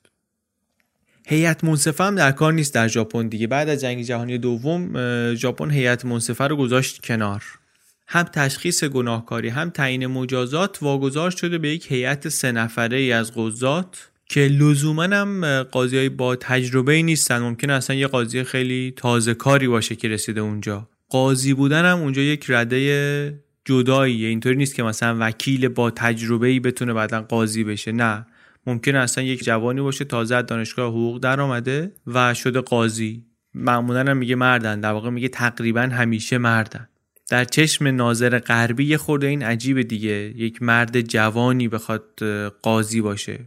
هیئت 1.28 1.64
منصفه 1.64 2.04
هم 2.04 2.16
در 2.16 2.32
کار 2.32 2.54
نیست 2.54 2.74
در 2.74 2.88
ژاپن 2.88 3.28
دیگه. 3.28 3.48
بعد 3.48 3.70
از 3.70 3.82
جنگ 3.82 4.02
جهانی 4.02 4.38
دوم 4.38 4.94
ژاپن 5.36 5.72
هیئت 5.72 6.06
منصفه 6.06 6.44
رو 6.44 6.56
گذاشت 6.56 7.06
کنار. 7.06 7.44
هم 8.08 8.24
تشخیص 8.24 8.84
گناهکاری 8.84 9.50
هم 9.50 9.70
تعیین 9.70 10.08
مجازات 10.08 10.78
واگذار 10.82 11.32
شده 11.32 11.58
به 11.58 11.70
یک 11.70 11.92
هیئت 11.92 12.30
سه 12.30 12.52
نفره 12.52 12.98
ای 12.98 13.12
از 13.12 13.32
قضات 13.36 14.10
که 14.30 14.40
لزوما 14.40 15.04
هم 15.04 15.64
قاضی 15.64 15.98
های 15.98 16.10
با 16.10 16.36
تجربه 16.36 16.94
ای 16.94 17.04
نیستن. 17.04 17.40
ممکن 17.40 17.70
اصلا 17.70 17.96
یه 17.96 18.08
قاضی 18.08 18.44
خیلی 18.44 18.94
تازه 18.96 19.34
کاری 19.34 19.68
باشه 19.68 19.96
که 19.96 20.08
رسیده 20.08 20.42
اونجا. 20.42 20.90
قاضی 21.10 21.54
بودن 21.54 21.86
هم 21.86 22.00
اونجا 22.00 22.22
یک 22.22 22.46
رده 22.50 23.40
جداییه. 23.66 24.28
اینطوری 24.28 24.56
نیست 24.56 24.76
که 24.76 24.84
مثلا 24.84 25.18
وکیل 25.20 25.68
با 25.68 25.92
تجربه 25.92 26.48
ای 26.48 26.60
بتونه 26.60 26.94
بعدا 26.94 27.22
قاضی 27.22 27.64
بشه. 27.64 27.92
نه. 27.92 28.26
ممکن 28.66 28.96
اصلا 28.96 29.24
یک 29.24 29.44
جوانی 29.44 29.82
باشه 29.82 30.06
تازه 30.06 30.36
از 30.36 30.46
دانشگاه 30.46 30.90
حقوق 30.90 31.20
در 31.20 31.42
آمده 31.42 31.92
و 32.08 32.34
شده 32.34 32.62
قاضی. 32.62 33.24
معمولا 33.54 34.00
هم 34.00 34.18
میگه 34.18 34.36
مردن. 34.36 34.80
در 34.80 34.92
واقع 34.92 35.10
میگه 35.10 35.28
تقریبا 35.28 35.82
همیشه 35.82 36.38
مردن. 36.38 36.88
در 37.30 37.46
چشم 37.46 37.88
ناظر 37.88 38.40
غربی 38.40 38.86
یه 38.86 38.98
خورده 38.98 39.28
این 39.28 39.44
عجیبه 39.44 39.84
دیگه. 39.84 40.34
یک 40.36 40.62
مرد 40.62 41.02
جوانی 41.02 41.68
بخواد 41.68 42.24
قاضی 42.62 43.02
باشه. 43.02 43.40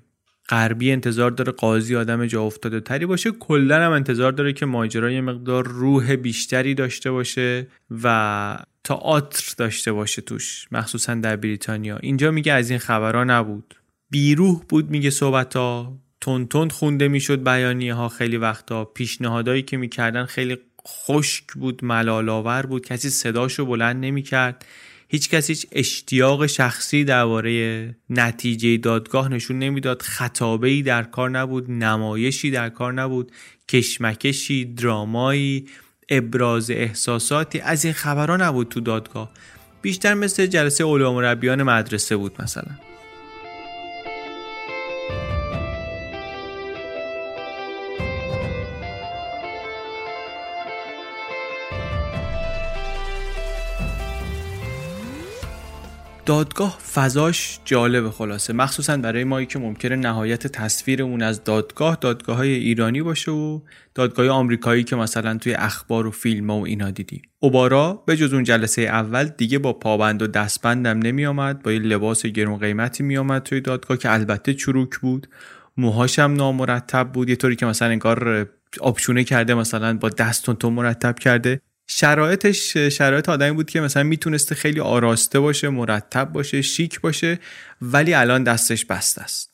غربی 0.48 0.92
انتظار 0.92 1.30
داره 1.30 1.52
قاضی 1.52 1.96
آدم 1.96 2.26
جا 2.26 2.42
افتاده. 2.42 2.80
تری 2.80 3.06
باشه 3.06 3.30
کلا 3.30 3.86
هم 3.86 3.92
انتظار 3.92 4.32
داره 4.32 4.52
که 4.52 4.66
ماجرا 4.66 5.10
یه 5.10 5.20
مقدار 5.20 5.68
روح 5.68 6.16
بیشتری 6.16 6.74
داشته 6.74 7.10
باشه 7.10 7.66
و 8.02 8.58
تئاتر 8.84 9.54
داشته 9.56 9.92
باشه 9.92 10.22
توش 10.22 10.66
مخصوصا 10.72 11.14
در 11.14 11.36
بریتانیا. 11.36 11.96
اینجا 11.96 12.30
میگه 12.30 12.52
از 12.52 12.70
این 12.70 12.78
خبرها 12.78 13.24
نبود. 13.24 13.74
بیروح 14.10 14.62
بود 14.68 14.90
میگه 14.90 15.10
صحبت 15.10 15.56
ها 15.56 15.98
تون 16.20 16.68
خونده 16.68 17.08
می‌شد 17.08 17.44
بیانیه 17.44 17.94
ها 17.94 18.08
خیلی 18.08 18.36
وقتا 18.36 18.84
پیشنهادایی 18.84 19.62
که 19.62 19.76
می‌کردن 19.76 20.24
خیلی 20.24 20.58
خشک 20.88 21.44
بود 21.52 21.84
ملالآور 21.84 22.66
بود 22.66 22.86
کسی 22.86 23.10
صداشو 23.10 23.66
بلند 23.66 24.04
نمی‌کرد. 24.04 24.64
هیچ 25.08 25.30
کسی 25.30 25.52
هیچ 25.52 25.66
اشتیاق 25.72 26.46
شخصی 26.46 27.04
درباره 27.04 27.94
نتیجه 28.10 28.76
دادگاه 28.76 29.28
نشون 29.28 29.58
نمی‌داد. 29.58 30.02
خطابه 30.02 30.82
در 30.82 31.02
کار 31.02 31.30
نبود 31.30 31.70
نمایشی 31.70 32.50
در 32.50 32.68
کار 32.68 32.92
نبود 32.92 33.32
کشمکشی 33.68 34.64
درامایی 34.64 35.66
ابراز 36.08 36.70
احساساتی. 36.70 37.60
از 37.60 37.84
این 37.84 37.94
خبرها 37.94 38.36
نبود 38.36 38.68
تو 38.68 38.80
دادگاه. 38.80 39.30
بیشتر 39.82 40.14
مثل 40.14 40.46
جلسه 40.46 40.84
علوم 40.84 41.14
مربیان 41.14 41.62
مدرسه 41.62 42.16
بود 42.16 42.42
مثلا. 42.42 42.89
دادگاه 56.30 56.78
فضاش 56.78 57.60
جالب 57.64 58.10
خلاصه. 58.10 58.52
مخصوصا 58.52 58.96
برای 58.96 59.24
مایی 59.24 59.46
که 59.46 59.58
ممکنه 59.58 59.96
نهایت 59.96 60.46
تصویرمون 60.46 61.22
از 61.22 61.44
دادگاه 61.44 61.98
دادگاه 62.00 62.36
های 62.36 62.52
ایرانی 62.52 63.02
باشه 63.02 63.30
و 63.30 63.60
دادگاه 63.94 64.28
آمریکایی 64.28 64.84
که 64.84 64.96
مثلا 64.96 65.38
توی 65.38 65.54
اخبار 65.54 66.06
و 66.06 66.10
فیلم 66.10 66.50
و 66.50 66.62
اینا 66.62 66.90
دیدی 66.90 67.22
اوبارا 67.38 68.02
به 68.06 68.16
جز 68.16 68.32
اون 68.32 68.44
جلسه 68.44 68.82
اول 68.82 69.24
دیگه 69.24 69.58
با 69.58 69.72
پابند 69.72 70.22
و 70.22 70.26
دستبندم 70.26 70.98
نمی 70.98 71.26
آمد 71.26 71.62
با 71.62 71.72
یه 71.72 71.78
لباس 71.78 72.26
گرون 72.26 72.58
قیمتی 72.58 73.02
می 73.02 73.16
آمد 73.16 73.42
توی 73.42 73.60
دادگاه 73.60 73.96
که 73.96 74.12
البته 74.12 74.54
چروک 74.54 74.98
بود. 74.98 75.28
موهاشم 75.76 76.34
نامرتب 76.36 77.12
بود. 77.12 77.28
یه 77.28 77.36
طوری 77.36 77.56
که 77.56 77.66
مثلا 77.66 77.88
انگار 77.88 78.48
آبشونه 78.80 79.24
کرده 79.24 79.54
مثلا 79.54 79.98
با 79.98 80.08
دست 80.08 80.50
تو 80.50 80.70
مرتب 80.70 81.18
کرده. 81.18 81.60
شرایطش 81.92 82.76
شرایط 82.76 83.28
آدمی 83.28 83.52
بود 83.52 83.70
که 83.70 83.80
مثلا 83.80 84.02
می‌تونسته 84.02 84.54
خیلی 84.54 84.80
آراسته 84.80 85.40
باشه 85.40 85.68
مرتب 85.68 86.32
باشه 86.32 86.62
شیک 86.62 87.00
باشه 87.00 87.38
ولی 87.82 88.14
الان 88.14 88.44
دستش 88.44 88.84
بسته 88.84 89.22
است. 89.22 89.50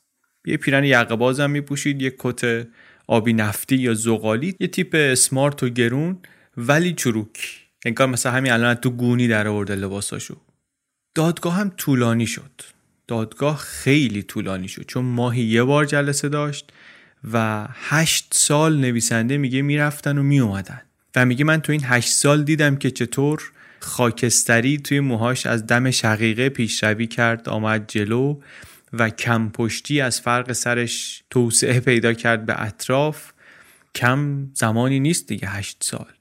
یه 0.46 0.56
پیرن 0.56 0.84
یقه 0.84 1.16
بازم 1.16 1.50
میپوشید 1.50 2.02
یه 2.02 2.14
کت 2.18 2.66
آبی 3.06 3.32
نفتی 3.32 3.76
یا 3.76 3.94
زغالی 3.94 4.56
یه 4.60 4.68
تیپ 4.68 4.94
اسمارت 4.98 5.62
و 5.62 5.68
گرون 5.68 6.18
ولی 6.56 6.92
چروک. 6.92 7.60
انگار 7.84 8.06
مثلا 8.06 8.32
همین 8.32 8.52
الان 8.52 8.74
تو 8.74 8.90
گونی 8.90 9.28
در 9.28 9.48
آورده 9.48 9.74
لباساشو. 9.74 10.40
دادگاه 11.14 11.54
هم 11.54 11.72
طولانی 11.76 12.26
شد. 12.26 12.62
دادگاه 13.08 13.56
خیلی 13.56 14.22
طولانی 14.22 14.68
شد 14.68 14.84
چون 14.86 15.04
ماهی 15.04 15.42
یه 15.42 15.62
بار 15.62 15.84
جلسه 15.84 16.28
داشت 16.28 16.72
و 17.32 17.66
هشت 17.72 18.28
سال 18.34 18.76
نویسنده 18.76 19.38
میگه 19.38 19.62
می‌رفتن 19.62 20.18
و 20.18 20.22
میومدن 20.22 20.82
و 21.16 21.26
میگه 21.26 21.44
من 21.44 21.60
تو 21.60 21.72
این 21.72 21.82
هشت 21.84 22.08
سال 22.08 22.44
دیدم 22.44 22.76
که 22.76 22.90
چطور 22.90 23.52
خاکستری 23.80 24.78
توی 24.78 25.00
موهاش 25.00 25.46
از 25.46 25.66
دم 25.66 25.90
شقیقه 25.90 26.48
پیشروی 26.48 27.06
کرد 27.06 27.48
آمد 27.48 27.84
جلو 27.88 28.40
و 28.92 29.10
کم 29.10 29.48
پشتی 29.48 30.00
از 30.00 30.20
فرق 30.20 30.52
سرش 30.52 31.22
توسعه 31.30 31.80
پیدا 31.80 32.12
کرد 32.12 32.46
به 32.46 32.62
اطراف. 32.62 33.32
کم 33.94 34.50
زمانی 34.54 35.00
نیست 35.00 35.28
دیگه 35.28 35.48
هشت 35.48 35.76
سال. 35.80 36.15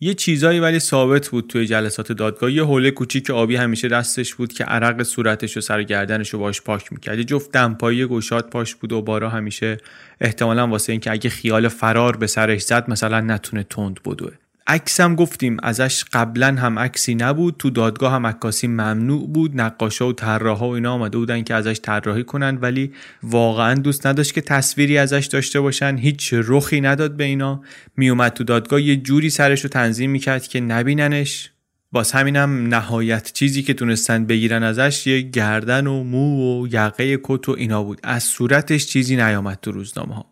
یه 0.00 0.14
چیزایی 0.14 0.60
ولی 0.60 0.78
ثابت 0.78 1.28
بود 1.28 1.46
توی 1.48 1.66
جلسات 1.66 2.12
دادگاه. 2.12 2.52
یه 2.52 2.64
حوله 2.64 2.90
کوچیک 2.90 3.30
آبی 3.30 3.56
همیشه 3.56 3.88
دستش 3.88 4.34
بود 4.34 4.52
که 4.52 4.64
عرق 4.64 5.02
صورتش 5.02 5.56
و 5.56 5.60
سر 5.60 5.82
گردنش 5.82 6.30
رو 6.30 6.38
باش 6.38 6.62
پاک 6.62 6.92
می‌کرد. 6.92 7.18
یه 7.18 7.24
جفت 7.24 7.52
دمپایی 7.52 8.04
گوشات 8.04 8.50
پاش 8.50 8.74
بود 8.74 8.92
و 8.92 9.02
بارا 9.02 9.28
همیشه 9.28 9.78
احتمالا 10.20 10.66
واسه 10.66 10.92
اینکه 10.92 11.10
اگه 11.10 11.30
خیال 11.30 11.68
فرار 11.68 12.16
به 12.16 12.26
سرش 12.26 12.62
زد 12.62 12.90
مثلا 12.90 13.20
نتونه 13.20 13.62
تند 13.62 14.00
بدوه. 14.04 14.32
عکسم 14.68 15.14
گفتیم 15.14 15.56
ازش 15.62 16.04
قبلا 16.12 16.46
هم 16.46 16.78
عکسی 16.78 17.14
نبود. 17.14 17.56
تو 17.58 17.70
دادگاه 17.70 18.12
هم 18.12 18.26
عکاسی 18.26 18.66
ممنوع 18.66 19.28
بود. 19.28 19.60
نقاشا 19.60 20.08
و 20.08 20.12
طراحا 20.12 20.68
و 20.68 20.74
اینا 20.74 20.92
آمده 20.92 21.18
بودن 21.18 21.42
که 21.42 21.54
ازش 21.54 21.80
طراحی 21.82 22.24
کنن 22.24 22.58
ولی 22.60 22.92
واقعا 23.22 23.74
دوست 23.74 24.06
نداشت 24.06 24.34
که 24.34 24.40
تصویری 24.40 24.98
ازش 24.98 25.26
داشته 25.26 25.60
باشن. 25.60 25.96
هیچ 25.96 26.34
رخی 26.36 26.80
نداد 26.80 27.16
به 27.16 27.24
اینا. 27.24 27.62
میومد 27.96 28.32
تو 28.32 28.44
دادگاه 28.44 28.82
یه 28.82 28.96
جوری 28.96 29.30
سرش 29.30 29.60
رو 29.60 29.68
تنظیم 29.68 30.10
می‌کرد 30.10 30.46
که 30.46 30.60
نبیننش. 30.60 31.50
باز 31.92 32.12
همینم 32.12 32.66
نهایت 32.74 33.32
چیزی 33.32 33.62
که 33.62 33.74
تونستن 33.74 34.26
بگیرن 34.26 34.62
ازش 34.62 35.06
یه 35.06 35.20
گردن 35.20 35.86
و 35.86 36.02
مو 36.04 36.62
و 36.62 36.66
یقه 36.66 37.18
کت 37.24 37.48
و 37.48 37.54
اینا 37.58 37.82
بود. 37.82 38.00
از 38.02 38.22
صورتش 38.22 38.86
چیزی 38.86 39.16
نیامد 39.16 39.58
تو 39.62 39.72
روزنامه 39.72 40.14
ها 40.14 40.26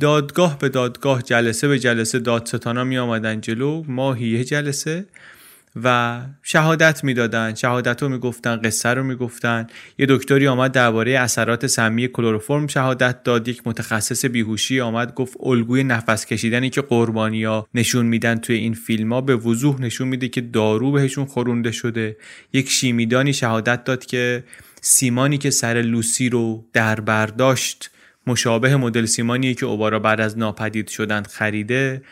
دادگاه 0.00 0.58
به 0.58 0.68
دادگاه 0.68 1.22
جلسه 1.22 1.68
به 1.68 1.78
جلسه 1.78 2.18
دادستانا 2.18 2.84
می 2.84 2.98
آمدن 2.98 3.40
جلو 3.40 3.84
ماهی 3.88 4.28
یه 4.28 4.44
جلسه 4.44 5.06
و 5.84 6.20
شهادت 6.42 7.04
می‌دادن. 7.04 7.54
شهادت 7.54 8.02
رو 8.02 8.08
می‌گفتن 8.08 8.56
قصه 8.56 8.88
رو 8.88 9.02
می‌گفتن. 9.02 9.66
یه 9.98 10.06
دکتری 10.08 10.48
آمد 10.48 10.72
درباره 10.72 11.18
اثرات 11.18 11.66
سمی 11.66 12.08
کلروفرم 12.08 12.66
شهادت 12.66 13.22
داد. 13.22 13.48
یک 13.48 13.62
متخصص 13.66 14.24
بیهوشی 14.24 14.80
آمد 14.80 15.14
گفت 15.14 15.36
الگوی 15.42 15.84
نفس 15.84 16.26
کشیدنی 16.26 16.70
که 16.70 16.80
قربانیا 16.80 17.66
نشون 17.74 18.06
میدن 18.06 18.36
توی 18.36 18.56
این 18.56 18.74
فیلم 18.74 19.12
ها 19.12 19.20
به 19.20 19.36
وضوح 19.36 19.80
نشون 19.80 20.08
میده 20.08 20.28
که 20.28 20.40
دارو 20.40 20.92
بهشون 20.92 21.24
خورونده 21.24 21.72
شده. 21.72 22.16
یک 22.52 22.70
شیمیدانی 22.70 23.32
شهادت 23.32 23.84
داد 23.84 24.06
که 24.06 24.44
سیمانی 24.80 25.38
که 25.38 25.50
سر 25.50 25.74
لوسی 25.82 26.28
رو 26.28 26.64
در 26.72 27.00
برداشت 27.00 27.90
مشابه 28.28 28.76
مدل 28.76 29.06
سیمانیه 29.06 29.54
که 29.54 29.66
اوبارا 29.66 29.98
بعد 29.98 30.20
از 30.20 30.38
ناپدید 30.38 30.88
شدن 30.88 31.22
خریده. 31.22 32.02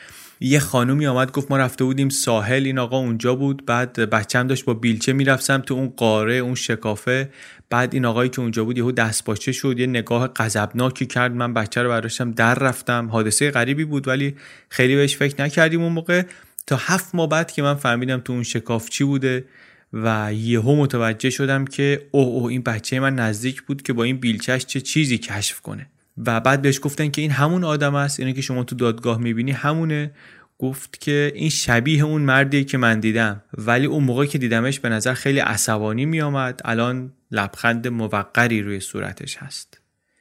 یه 0.40 0.58
خانومی 0.58 1.06
آمد 1.06 1.32
گفت 1.32 1.50
ما 1.50 1.56
رفته 1.56 1.84
بودیم 1.84 2.08
ساحل 2.08 2.64
این 2.64 2.78
آقا 2.78 2.98
اونجا 2.98 3.34
بود. 3.34 3.66
بعد 3.66 3.92
بچم 3.92 4.46
داشت 4.46 4.64
با 4.64 4.74
بیلچه 4.74 5.12
می‌رفت 5.12 5.60
تو 5.60 5.74
اون 5.74 5.88
قاره 5.88 6.34
اون 6.34 6.54
شکافه. 6.54 7.30
بعد 7.70 7.94
این 7.94 8.04
آقایی 8.04 8.30
که 8.30 8.40
اونجا 8.40 8.64
بود 8.64 8.78
یهو 8.78 8.92
دست 8.92 9.24
باچه 9.24 9.52
شد 9.52 9.78
یه 9.78 9.86
نگاه 9.86 10.28
غضبناکی 10.36 11.06
کرد. 11.06 11.32
من 11.32 11.54
بچه 11.54 11.82
رو 11.82 11.88
براشم 11.88 12.30
در 12.30 12.54
رفتم. 12.54 13.08
حادثه 13.08 13.50
غریبی 13.50 13.84
بود 13.84 14.08
ولی 14.08 14.34
خیلی 14.68 14.96
بهش 14.96 15.16
فکر 15.16 15.42
نکردیم 15.42 15.82
اون 15.82 15.92
موقع. 15.92 16.22
تا 16.66 16.76
هفت 16.76 17.14
ماه 17.14 17.28
بعد 17.28 17.52
که 17.52 17.62
من 17.62 17.74
فهمیدم 17.74 18.20
تو 18.20 18.32
اون 18.32 18.42
شکاف 18.42 18.88
چی 18.88 19.04
بوده 19.04 19.44
و 19.92 20.32
یهو 20.34 20.76
متوجه 20.76 21.30
شدم 21.30 21.64
که 21.64 22.06
اوه 22.10 22.26
اوه 22.26 22.50
این 22.50 22.62
بچه 22.62 23.00
من 23.00 23.14
نزدیک 23.14 23.62
بود 23.62 23.82
که 23.82 23.92
با 23.92 24.04
این 24.04 24.16
بیلچش 24.16 24.66
چه 24.66 24.80
چیزی 24.80 25.18
کشف 25.18 25.60
کنه. 25.60 25.86
و 26.26 26.40
بعد 26.40 26.62
بهش 26.62 26.80
گفتن 26.82 27.08
که 27.08 27.22
این 27.22 27.30
همون 27.30 27.64
آدم 27.64 27.94
است 27.94 28.20
اینه 28.20 28.32
که 28.32 28.40
شما 28.40 28.64
تو 28.64 28.76
دادگاه 28.76 29.18
می‌بینی 29.18 29.52
همونه. 29.52 30.10
گفت 30.58 31.00
که 31.00 31.32
این 31.34 31.48
شبیه 31.48 32.04
اون 32.04 32.22
مردیه 32.22 32.64
که 32.64 32.78
من 32.78 33.00
دیدم. 33.00 33.42
ولی 33.58 33.86
اون 33.86 34.04
موقع 34.04 34.26
که 34.26 34.38
دیدمش 34.38 34.80
به 34.80 34.88
نظر 34.88 35.14
خیلی 35.14 35.38
عصبانی 35.38 36.06
میآمد. 36.06 36.60
الان 36.64 37.12
لبخند 37.30 37.88
موقری 37.88 38.62
روی 38.62 38.80
صورتش 38.80 39.36
هست. 39.36 39.80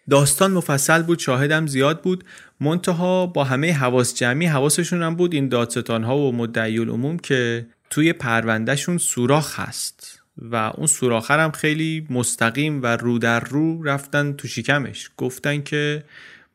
داستان 0.09 0.51
مفصل 0.51 1.01
بود 1.01 1.19
شاهدم 1.19 1.67
زیاد 1.67 2.01
بود. 2.01 2.23
منتها 2.59 3.25
با 3.27 3.43
همه 3.43 3.73
حواس 3.73 4.15
جمعی 4.15 4.45
حواسشون 4.45 5.03
هم 5.03 5.15
بود. 5.15 5.33
این 5.33 5.49
دادستان 5.49 6.03
ها 6.03 6.17
و 6.17 6.35
مدعی 6.35 6.79
العموم 6.79 7.19
که 7.19 7.67
توی 7.89 8.13
پروندهشون 8.13 8.97
سوراخ 8.97 9.59
هست. 9.59 10.14
و 10.37 10.55
اون 10.55 10.87
سوراخر 10.87 11.39
هم 11.39 11.51
خیلی 11.51 12.07
مستقیم 12.09 12.81
و 12.81 12.85
رو 12.85 13.19
در 13.19 13.39
رو 13.39 13.83
رفتن 13.83 14.33
تو 14.33 14.47
شکمش. 14.47 15.09
گفتن 15.17 15.61
که 15.61 16.03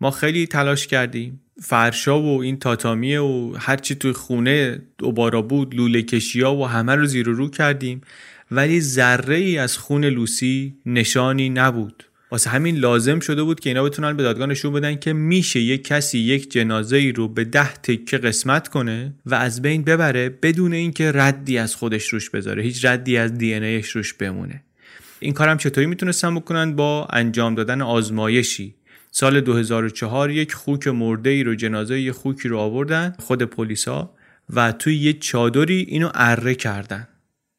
ما 0.01 0.11
خیلی 0.11 0.47
تلاش 0.47 0.87
کردیم. 0.87 1.41
فرشا 1.63 2.23
و 2.23 2.43
این 2.43 2.59
تاتامیه 2.59 3.21
و 3.21 3.57
هرچی 3.59 3.95
توی 3.95 4.13
خونه 4.13 4.83
دوبارا 4.99 5.43
بود 5.43 5.75
لوله 5.75 6.03
کشیا 6.03 6.55
و 6.55 6.67
همه 6.67 6.95
رو 6.95 7.07
زیر 7.07 7.27
رو 7.27 7.51
کردیم. 7.51 8.01
ولی 8.51 8.81
ذره 8.81 9.37
ای 9.37 9.59
از 9.59 9.79
خون 9.79 10.05
لوسی 10.05 10.75
نشانی 10.87 11.49
نبود. 11.49 12.05
واسه 12.31 12.51
همین 12.51 12.77
لازم 12.77 13.21
شده 13.21 13.43
بود 13.43 13.61
که 13.61 13.71
اینا 13.71 13.85
بتونن 13.85 14.17
به 14.17 14.23
دادگاه 14.23 14.47
نشون 14.47 14.73
بدن 14.73 14.97
که 14.97 15.13
میشه 15.13 15.61
یک 15.61 15.85
کسی 15.85 16.19
یک 16.19 16.51
جنازه 16.51 16.97
ای 16.97 17.13
رو 17.13 17.29
به 17.29 17.45
ده 17.45 17.75
تکه 17.75 18.19
قسمت 18.19 18.69
کنه 18.69 19.15
و 19.27 19.35
از 19.35 19.63
بین 19.63 19.83
ببره 19.83 20.29
بدون 20.29 20.73
اینکه 20.73 21.13
ردی 21.15 21.59
از 21.59 21.75
خودش 21.75 22.09
روش 22.09 22.31
بذاره 22.31 22.63
هیچ 22.63 22.85
ردی 22.85 23.17
از 23.17 23.39
دی 23.39 23.55
ایش 23.55 23.91
روش 23.91 24.15
بمونه. 24.15 24.63
این 25.21 25.33
کارم 25.33 25.57
چطوری 25.57 25.87
می‌تونستن 25.87 26.35
بکنن؟ 26.35 26.77
با 26.77 27.09
انجام 27.13 27.55
دادن 27.55 27.83
آزمایشی. 27.83 28.75
سال 29.11 29.41
2004 29.41 30.31
یک 30.31 30.55
خوک 30.55 30.89
مرده 30.89 31.31
ای 31.31 31.45
رو 31.45 31.55
جنازه 31.55 32.01
یک 32.01 32.11
خوکی 32.11 32.49
رو 32.49 32.59
آوردن 32.59 33.15
خود 33.19 33.43
پلیسا 33.43 34.11
و 34.51 34.73
توی 34.73 34.97
یه 34.97 35.13
چادری 35.13 35.87
اینو 35.89 36.11
اره 36.15 36.55
کردن. 36.55 37.09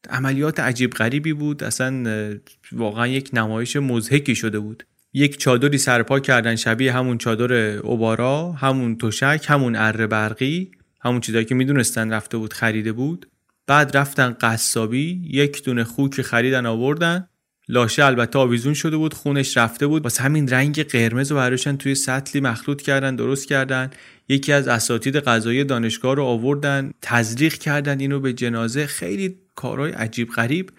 عملیات 0.10 0.60
عجیب 0.60 0.91
غریبی 0.91 1.34
بود. 1.34 1.64
اصلا 1.64 2.39
واقعا 2.72 3.08
یک 3.08 3.30
نمایش 3.34 3.76
مزهکی 3.76 4.36
شده 4.36 4.60
بود. 4.60 4.84
یک 5.14 5.38
چادری 5.38 5.78
سرپا 5.78 6.20
کردن 6.20 6.56
شبیه 6.56 6.93
همون 6.93 7.18
چادر 7.18 7.54
اوبارا 7.78 8.52
همون 8.52 8.97
تشک 8.97 9.45
همون 9.47 9.76
اره 9.76 10.08
برقی 10.08 10.72
همون 11.02 11.22
چیزایی 11.22 11.45
که 11.45 11.56
می‌دونستن 11.56 12.14
رفته 12.14 12.38
بود 12.38 12.54
خریده 12.54 12.91
بود. 12.91 13.28
بعد 13.68 13.97
رفتن 13.97 14.36
قصابی 14.41 15.22
یک 15.30 15.64
دونه 15.64 15.84
خوک 15.84 16.22
خریدن 16.22 16.66
آوردن. 16.66 17.28
لاشه 17.72 18.06
البته 18.06 18.40
آویزون 18.40 18.74
شده 18.74 18.98
بود 18.98 19.14
خونش 19.14 19.58
رفته 19.58 19.88
بود. 19.88 20.04
واسه 20.04 20.24
همین 20.24 20.48
رنگ 20.48 20.84
قرمز 20.84 21.32
رو 21.32 21.38
براشن 21.38 21.78
توی 21.78 21.96
سطلی 21.96 22.42
مخلوط 22.42 22.82
کردن 22.82 23.16
درست 23.16 23.48
کردن. 23.48 23.90
یکی 24.30 24.54
از 24.54 24.68
اساتید 24.68 25.20
غذایی 25.20 25.64
دانشگاه 25.64 26.16
رو 26.16 26.24
آوردن 26.24 26.92
تزریق 27.02 27.54
کردن 27.54 28.00
اینو 28.00 28.20
به 28.20 28.34
جنازه. 28.34 28.86
خیلی 28.86 29.36
کارهای 29.56 29.92
عجیب 29.92 30.30
غریب. 30.30 30.70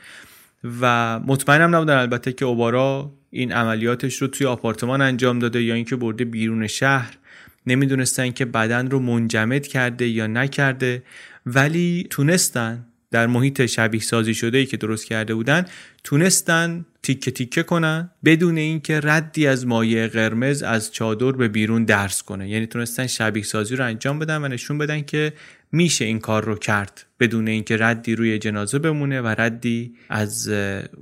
و 0.81 1.21
مطمئنم 1.21 1.77
نبودن 1.77 1.97
البته 1.97 2.33
که 2.33 2.45
اوبارا 2.45 3.13
این 3.31 3.53
عملیاتش 3.53 4.23
رو 4.23 4.29
توی 4.29 4.47
آپارتمان 4.47 5.01
انجام 5.01 5.39
داده 5.39 5.63
یا 5.63 5.75
اینکه 5.75 5.97
برده 5.97 6.25
بیرون 6.25 6.67
شهر. 6.67 7.19
نمی‌دونستن 7.67 8.31
که 8.31 8.45
بدن 8.45 8.91
رو 8.91 8.99
منجمد 8.99 9.67
کرده 9.67 10.09
یا 10.09 10.27
نکرده. 10.27 11.03
ولی 11.47 12.07
تونستن. 12.11 12.87
در 13.13 13.27
محیط 13.27 13.67
شبیه 13.67 14.01
سازی 14.01 14.35
شده 14.35 14.67
که 14.67 14.77
درست 14.77 15.07
کرده 15.07 15.35
بودن 15.35 15.67
تونستن 16.05 16.87
تیکه 17.03 17.31
تیکه 17.31 17.63
کنن 17.63 18.11
بدون 18.25 18.59
اینکه 18.59 19.01
ردی 19.03 19.47
از 19.47 19.67
مایع 19.67 20.07
قرمز 20.07 20.63
از 20.63 20.93
چادر 20.93 21.33
به 21.33 21.49
بیرون 21.49 21.85
درس 21.85 22.23
کنه. 22.23 22.49
یعنی 22.49 22.67
تونستن 22.67 23.07
شبیه 23.07 23.43
سازی 23.43 23.77
رو 23.77 23.85
انجام 23.85 24.19
بدن 24.19 24.45
و 24.45 24.49
نشون 24.49 24.79
بدن 24.79 25.03
که 25.03 25.33
میشه 25.73 26.05
این 26.05 26.19
کار 26.19 26.45
رو 26.45 26.55
کرد 26.55 27.07
بدون 27.21 27.49
اینکه 27.49 27.77
ردی 27.77 28.15
روی 28.15 28.39
جنازه 28.39 28.79
بمونه 28.79 29.21
و 29.21 29.35
ردی 29.39 29.95
از 30.09 30.51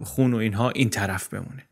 خون 0.02 0.34
و 0.34 0.36
اینها 0.36 0.70
این 0.70 0.90
طرف 0.90 1.28
بمونه. 1.28 1.66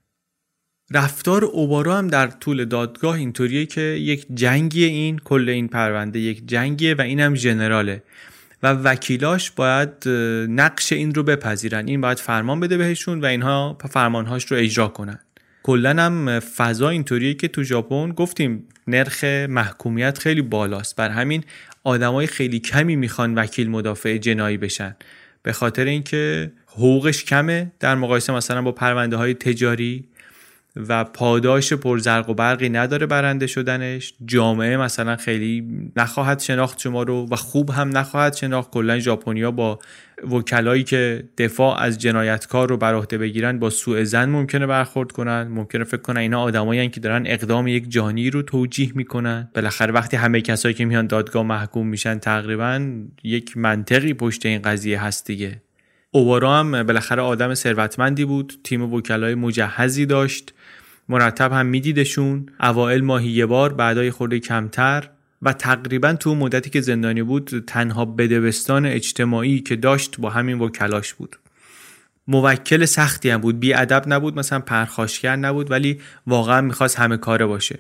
رفتار 0.91 1.45
اوبارا 1.45 1.97
هم 1.99 2.09
در 2.09 2.27
طول 2.27 2.65
دادگاه 2.65 3.15
اینطوریه 3.15 3.67
که 3.67 3.81
یک 3.81 4.27
جنگی 4.35 4.85
این 4.85 5.19
کل 5.19 5.49
این 5.49 5.69
پرونده 5.69 6.19
یک 6.19 6.47
جنگیه 6.47 6.95
و 6.95 7.01
این 7.01 7.21
هم 7.21 7.35
ژنراله. 7.35 8.03
و 8.63 8.73
وکیلاش 8.73 9.51
باید 9.51 10.09
نقش 10.49 10.93
این 10.93 11.15
رو 11.15 11.23
بپذیرن. 11.23 11.89
این 11.89 12.01
باید 12.01 12.19
فرمان 12.19 12.61
بده 12.61 12.77
بهشون 12.77 13.21
و 13.21 13.25
اینها 13.27 13.79
فرمانهاش 13.91 14.45
رو 14.45 14.57
اجرا 14.57 14.89
کنن. 14.89 15.19
کلا 15.63 16.03
هم 16.03 16.41
فضا 16.41 16.89
اینطوریه 16.89 17.35
که 17.35 17.49
تو 17.49 17.63
ژاپن 17.63 18.13
گفتیم 18.13 18.65
نرخ 18.87 19.25
محکومیت 19.49 20.19
خیلی 20.19 20.43
بالاست. 20.43 20.97
بر 20.97 21.11
همین 21.11 21.45
آدمای 21.85 22.27
خیلی 22.27 22.59
کمی 22.59 22.97
می‌خوان 22.97 23.35
وکیل 23.35 23.71
مدافع 23.71 24.19
جنایی 24.19 24.57
بشن. 24.57 24.97
به 25.43 25.53
خاطر 25.53 25.85
اینکه 25.85 26.53
حقوقش 26.67 27.25
کمه. 27.25 27.73
در 27.81 27.95
مقایسه 27.95 28.33
مثلا 28.33 28.63
با 28.63 28.73
پرونده 28.73 29.17
های 29.17 29.35
تجاری 29.35 30.05
و 30.77 31.05
پاداش 31.05 31.73
پرزرق 31.73 32.31
و 32.31 32.35
برقی 32.35 32.69
نداره 32.69 33.07
برنده 33.07 33.47
شدنش. 33.47 34.15
جامعه 34.25 34.77
مثلا 34.77 35.17
خیلی 35.17 35.65
نخواهد 35.97 36.41
شناخت 36.41 36.81
شما 36.81 37.03
رو 37.03 37.27
و 37.31 37.37
خوب 37.37 37.71
هم 37.71 37.99
نخواهد 37.99 38.35
شناخت. 38.35 38.71
کلا 38.71 38.99
ژاپنیا 38.99 39.51
با 39.51 39.79
وکلایی 40.31 40.85
که 40.85 41.25
دفاع 41.39 41.81
از 41.81 41.99
جنایتکار 41.99 42.69
رو 42.69 42.77
بر 42.77 42.95
عهده 42.95 43.19
بگیرن 43.19 43.59
با 43.59 43.71
سوء 43.71 44.05
زن 44.05 44.29
ممکنه 44.29 44.67
برخورد 44.67 45.13
کنن. 45.13 45.43
ممکنه 45.43 45.85
فکر 45.85 46.01
کنن 46.01 46.21
اینا 46.21 46.41
آدمایی 46.41 46.89
که 46.89 47.01
دارن 47.01 47.23
اقدام 47.27 47.67
یک 47.67 47.91
جانی 47.91 48.31
رو 48.31 48.43
توجیه 48.43 48.93
می‌کنن. 48.95 49.49
بالاخره 49.55 49.93
وقتی 49.93 50.17
همه 50.17 50.41
کسایی 50.41 50.75
که 50.75 50.85
میان 50.85 51.07
دادگاه 51.07 51.43
محکوم 51.43 51.87
میشن 51.87 52.19
تقریبا 52.19 52.91
یک 53.25 53.57
منطقی 53.57 54.15
پشت 54.15 54.47
این 54.47 54.63
قضیه 54.63 55.05
هست 55.05 55.27
دیگه. 55.27 55.63
اوبارا 56.11 56.57
هم 56.59 56.83
بالاخره 56.83 57.23
آدم 57.23 57.55
ثروتمندی 57.55 58.25
بود. 58.25 58.53
تیم 58.65 58.95
وکلای 58.95 59.35
مجهزی 59.35 60.07
داشت. 60.07 60.55
مرتب 61.09 61.53
هم 61.53 61.67
میدیدشون. 61.67 62.47
اوائل 62.61 63.01
ماهی 63.01 63.29
یه 63.29 63.47
بار 63.47 63.73
بعدای 63.73 64.11
خورده 64.11 64.39
کمتر. 64.39 65.09
و 65.43 65.53
تقریبا 65.53 66.13
تو 66.13 66.35
مدتی 66.35 66.71
که 66.71 66.81
زندانی 66.81 67.23
بود 67.23 67.65
تنها 67.67 68.05
بدبستان 68.05 68.87
اجتماعی 68.87 69.61
که 69.61 69.77
داشت 69.77 70.21
با 70.21 70.31
همین 70.31 70.59
وکلاش 70.59 71.15
بود. 71.15 71.37
موکل 72.29 72.85
سختی 72.85 73.31
هم 73.31 73.41
بود. 73.41 73.61
بی 73.61 73.75
ادب 73.75 74.05
نبود 74.07 74.39
مثلا 74.39 74.61
پرخاشگر 74.61 75.37
نبود 75.37 75.71
ولی 75.71 76.01
واقعا 76.27 76.61
می‌خواست 76.61 76.99
همه 76.99 77.17
کاره 77.17 77.47
باشه. 77.47 77.79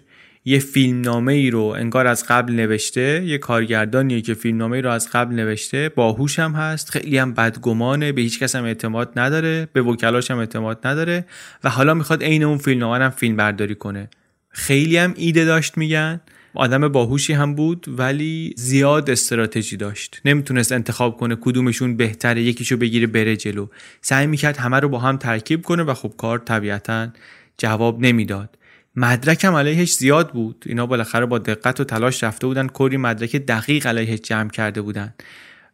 یه 0.48 0.58
فیلمنامه 0.58 1.32
ای 1.32 1.50
رو 1.50 1.62
انگار 1.62 2.06
از 2.06 2.24
قبل 2.28 2.52
نوشته. 2.52 3.24
یه 3.24 3.38
کارگردانیه 3.38 4.20
که 4.20 4.34
فیلمنامه 4.34 4.76
ای 4.76 4.82
رو 4.82 4.90
از 4.90 5.08
قبل 5.12 5.34
نوشته. 5.34 5.88
باهوش 5.88 6.38
هم 6.38 6.52
هست 6.52 6.90
خیلی 6.90 7.18
هم 7.18 7.34
بدگمانه 7.34 8.12
به 8.12 8.20
هیچ 8.20 8.38
کس 8.38 8.56
هم 8.56 8.64
اعتماد 8.64 9.12
نداره 9.16 9.68
به 9.72 9.82
وکلاش 9.82 10.30
هم 10.30 10.38
اعتماد 10.38 10.86
نداره 10.86 11.24
و 11.64 11.70
حالا 11.70 11.94
می‌خواد 11.94 12.22
عین 12.22 12.42
اون 12.42 12.58
فیلمنامه 12.58 13.04
هم 13.04 13.10
فیلم 13.10 13.36
برداری 13.36 13.74
کنه. 13.74 14.10
خیلی 14.48 14.96
هم 14.96 15.14
ایده 15.16 15.44
داشت 15.44 15.78
میگن. 15.78 16.20
آدم 16.54 16.88
باهوشی 16.88 17.32
هم 17.32 17.54
بود 17.54 17.86
ولی 17.88 18.54
زیاد 18.56 19.10
استراتژی 19.10 19.76
داشت. 19.76 20.20
نمی‌تونست 20.24 20.72
انتخاب 20.72 21.16
کنه 21.16 21.36
کدومشون 21.40 21.96
بهتره 21.96 22.42
یکیشو 22.42 22.76
بگیره 22.76 23.06
بره 23.06 23.36
جلو. 23.36 23.66
سعی 24.00 24.26
می‌کرد 24.26 24.56
همه 24.56 24.80
رو 24.80 24.88
با 24.88 24.98
هم 24.98 25.16
ترکیب 25.16 25.62
کنه 25.62 25.82
و 25.82 25.94
خب 25.94 26.12
کار 26.16 26.38
طبیعتا 26.38 27.08
جواب 27.58 28.00
نمی‌داد. 28.00 28.58
مدرک 28.98 29.44
هم 29.44 29.54
علیهش 29.54 29.94
زیاد 29.94 30.32
بود. 30.32 30.64
اینا 30.66 30.86
بالاخره 30.86 31.26
با 31.26 31.38
دقت 31.38 31.80
و 31.80 31.84
تلاش 31.84 32.24
رفته 32.24 32.46
بودن 32.46 32.66
کلی 32.66 32.96
مدرک 32.96 33.36
دقیق 33.36 33.86
علیهش 33.86 34.20
جمع 34.20 34.50
کرده 34.50 34.82
بودن. 34.82 35.14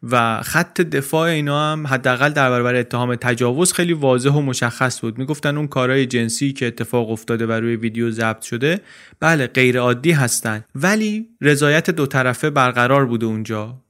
و 0.03 0.41
خط 0.41 0.81
دفاع 0.81 1.29
اینا 1.29 1.71
هم 1.71 1.87
حداقل 1.87 2.29
در 2.29 2.49
برابر 2.49 2.75
اتهام 2.75 3.15
تجاوز 3.15 3.73
خیلی 3.73 3.93
واضح 3.93 4.29
و 4.29 4.41
مشخص 4.41 5.01
بود. 5.01 5.17
می‌گفتن 5.17 5.57
اون 5.57 5.67
کارهای 5.67 6.05
جنسی 6.05 6.53
که 6.53 6.67
اتفاق 6.67 7.11
افتاده 7.11 7.45
و 7.45 7.51
روی 7.51 7.75
ویدیو 7.75 8.11
ضبط 8.11 8.41
شده 8.41 8.81
بله 9.19 9.47
غیر 9.47 9.79
عادی 9.79 10.11
هستن. 10.11 10.63
ولی 10.75 11.29
رضایت 11.41 11.89
دو 11.89 12.05
طرفه 12.05 12.49
برقرار 12.49 13.05
بوده 13.05 13.25
اونجا. 13.25 13.81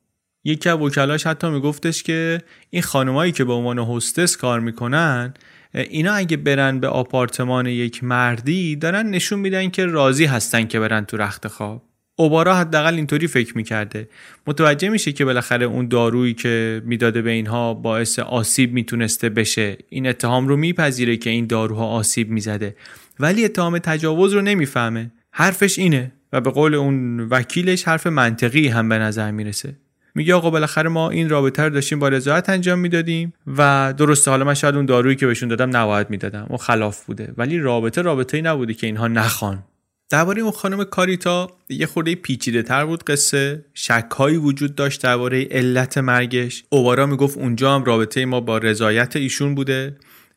یکی 0.44 0.70
از 0.70 0.80
وکلاش 0.80 1.28
حتی 1.28 1.50
میگفتش 1.50 2.04
که 2.04 2.42
این 2.70 2.82
خانمایی 2.82 3.32
که 3.32 3.44
به 3.44 3.54
عنوان 3.54 3.80
هستس 3.80 4.38
کار 4.38 4.60
می‌کنن 4.60 5.34
اینا 5.76 6.14
اگه 6.14 6.38
برن 6.38 6.80
به 6.80 6.88
آپارتمان 6.88 7.66
یک 7.66 8.04
مردی 8.04 8.76
دارن 8.76 9.10
نشون 9.10 9.40
میدن 9.40 9.70
که 9.70 9.86
راضی 9.86 10.26
هستن 10.26 10.68
که 10.68 10.80
برن 10.80 11.06
تو 11.06 11.18
رخت 11.18 11.48
خواب. 11.48 11.84
اوبارا 12.18 12.56
حداقل 12.56 12.96
اینطوری 12.96 13.28
فکر 13.28 13.58
می‌کرده. 13.58 14.10
متوجه 14.48 14.90
میشه 14.90 15.12
که 15.12 15.26
بالاخره 15.26 15.66
اون 15.66 15.88
دارویی 15.88 16.34
که 16.34 16.82
می‌داده 16.86 17.22
به 17.22 17.32
اینها 17.32 17.74
باعث 17.74 18.20
آسیب 18.20 18.74
می‌تونسته 18.74 19.30
بشه. 19.30 19.78
این 19.90 20.08
اتهام 20.08 20.48
رو 20.48 20.58
میپذیره 20.58 21.18
که 21.18 21.30
این 21.30 21.48
داروها 21.48 21.88
آسیب 21.88 22.30
می‌زده. 22.30 22.76
ولی 23.20 23.46
اتهام 23.46 23.78
تجاوز 23.78 24.34
رو 24.34 24.42
نمی‌فهمه. 24.42 25.12
حرفش 25.32 25.80
اینه 25.80 26.12
و 26.34 26.42
به 26.42 26.50
قول 26.50 26.76
اون 26.76 27.20
وکیلش 27.20 27.84
حرف 27.84 28.08
منطقی 28.08 28.68
هم 28.68 28.90
به 28.90 28.98
نظر 28.98 29.32
می‌رسه. 29.32 29.76
میگه 30.16 30.34
آقا 30.34 30.49
بالاخره 30.49 30.89
ما 30.89 31.09
این 31.09 31.30
رابطه 31.30 31.63
رو 31.63 31.70
داشتیم 31.70 31.99
با 31.99 32.09
رضایت 32.09 32.49
انجام 32.49 32.80
می‌دادیم 32.80 33.34
و 33.57 33.93
درسته 33.97 34.32
حالا 34.32 34.45
من 34.45 34.53
شاید 34.53 34.76
اون 34.76 34.86
دارویی 34.86 35.16
که 35.16 35.28
بهشون 35.28 35.49
دادم 35.49 35.78
نباید 35.78 36.09
می‌دادم 36.09 36.47
و 36.49 36.57
خلاف 36.57 37.05
بوده. 37.05 37.34
ولی 37.38 37.59
رابطه 37.59 38.01
رابطه 38.01 38.38
ای 38.38 38.43
نبوده 38.43 38.74
که 38.74 38.88
اینها 38.88 39.07
نخوان. 39.07 39.63
درباره 40.09 40.41
اون 40.41 40.51
خانم 40.51 40.84
کاریتا 40.84 41.51
یه 41.70 41.86
خورده 41.86 42.16
پیچیده 42.16 42.63
تر 42.63 42.86
بود 42.86 43.03
قصه. 43.03 43.66
شکهایی 43.74 44.38
وجود 44.38 44.76
داشت 44.76 45.03
درباره 45.03 45.47
علت 45.51 45.97
مرگش. 45.97 46.63
اوبارا 46.70 47.05
می‌گفت 47.05 47.38
اونجا 47.38 47.76
هم 47.76 47.84
رابطه 47.84 48.26
ما 48.26 48.39
با 48.39 48.57
رضایت 48.57 49.16
ایشون 49.16 49.55
بوده. 49.55 49.95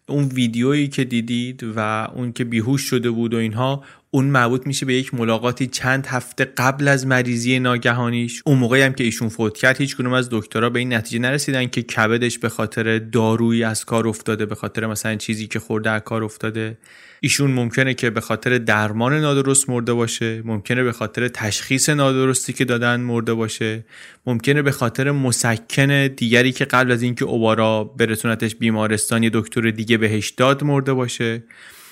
اون 0.09 0.25
ویدیویی 0.25 0.89
که 0.89 1.05
دیدید 1.05 1.65
و 1.77 2.09
اون 2.15 2.33
که 2.33 2.45
بیهوش 2.45 2.83
شده 2.83 3.11
بود 3.11 3.35
و 3.35 3.37
اینها 3.37 3.85
اون 4.11 4.25
مربوط 4.25 4.67
میشه 4.67 4.87
به 4.87 4.95
یک 4.95 5.15
ملاقاتی 5.15 5.67
چند 5.67 6.07
هفته 6.07 6.45
قبل 6.45 6.89
از 6.89 7.07
مریضی 7.07 7.59
ناگهانیش. 7.59 8.43
اون 8.47 8.59
موقعی 8.59 8.83
هم 8.83 8.93
که 8.93 9.05
ایشون 9.05 9.29
فوت 9.29 9.57
کرد 9.57 9.77
هیچ 9.77 10.01
از 10.01 10.29
دکترها 10.31 10.71
به 10.71 10.79
این 10.79 10.93
نتیجه 10.95 11.19
نرسیدن 11.19 11.67
که 11.67 11.83
کبدش 11.83 12.39
به 12.39 12.49
خاطر 12.49 12.99
دارویی 12.99 13.65
از 13.65 13.85
کار 13.85 14.09
افتاده 14.09 14.47
به 14.47 14.55
خاطر 14.55 14.87
مثلا 14.87 15.17
چیزی 15.17 15.47
که 15.47 15.59
خورده 15.59 15.91
از 15.91 16.03
کار 16.03 16.25
افتاده. 16.25 16.79
ایشون 17.21 17.51
ممکنه 17.51 17.95
که 17.95 18.11
به 18.11 18.21
خاطر 18.21 18.59
درمان 18.59 19.13
نادرست 19.13 19.71
مرده 19.71 19.93
باشه 19.93 20.43
ممکنه 20.45 20.83
به 20.83 20.93
خاطر 20.93 21.29
تشخیص 21.29 21.89
نادرستی 21.89 22.53
که 22.53 22.65
دادن 22.65 23.01
مرده 23.01 23.35
باشه 23.35 23.85
ممکنه 24.27 24.63
به 24.63 24.71
خاطر 24.71 25.11
مسکن 25.11 26.07
دیگری 26.07 26.53
که 26.53 26.65
قبل 26.65 26.93
از 26.93 27.03
اینکه 27.03 27.25
اوبارا 27.25 27.85
برسونتش 27.85 28.55
بیمارستان 28.55 29.23
یه 29.23 29.31
دکتر 29.35 29.71
دیگه 29.71 29.99
بهش 29.99 30.31
داد 30.31 30.65
مرده 30.65 30.93
باشه. 30.93 31.43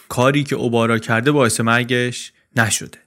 کاری 0.09 0.45
که 0.45 0.57
اوبارا 0.57 0.99
کرده 0.99 1.33
باعث 1.33 1.61
مرگش 1.61 2.33
نشده. 2.57 2.99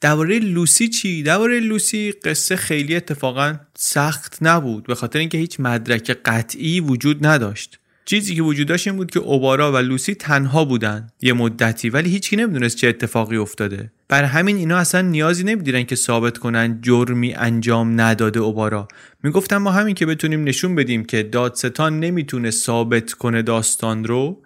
درباره 0.00 0.38
لوسی 0.38 0.88
چی؟ 0.88 1.22
درباره 1.22 1.60
لوسی 1.60 2.12
قصه 2.12 2.56
خیلی 2.56 2.96
اتفاقا 2.96 3.54
سخت 3.76 4.38
نبود 4.42 4.86
به 4.86 4.94
خاطر 4.94 5.18
اینکه 5.18 5.38
هیچ 5.38 5.60
مدرک 5.60 6.18
قطعی 6.24 6.80
وجود 6.80 7.26
نداشت. 7.26 7.78
چیزی 8.04 8.34
که 8.34 8.42
وجود 8.42 8.66
داشت 8.66 8.88
این 8.88 8.96
بود 8.96 9.10
که 9.10 9.20
اوبارا 9.20 9.72
و 9.72 9.76
لوسی 9.76 10.14
تنها 10.14 10.64
بودن 10.64 11.08
یه 11.22 11.32
مدتی 11.32 11.90
ولی 11.90 12.10
هیچکی 12.10 12.36
نمی‌دونست 12.36 12.76
چه 12.76 12.88
اتفاقی 12.88 13.36
افتاده. 13.36 13.92
بر 14.08 14.24
همین 14.24 14.56
اینا 14.56 14.76
اصلا 14.76 15.00
نیازی 15.00 15.44
نمی‌دیدن 15.44 15.82
که 15.82 15.96
ثابت 15.96 16.38
کنن 16.38 16.78
جرمی 16.82 17.34
انجام 17.34 18.00
نداده 18.00 18.40
اوبارا. 18.40 18.88
می‌گفتن 19.22 19.56
ما 19.56 19.70
همین 19.70 19.94
که 19.94 20.06
بتونیم 20.06 20.44
نشون 20.44 20.74
بدیم 20.74 21.04
که 21.04 21.22
دادستان 21.22 22.00
نمی‌تونه 22.00 22.50
ثابت 22.50 23.12
کنه 23.12 23.42
داستان 23.42 24.04
رو 24.04 24.42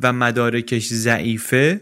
و 0.00 0.12
مدارکش 0.12 0.86
ضعیفه 0.86 1.80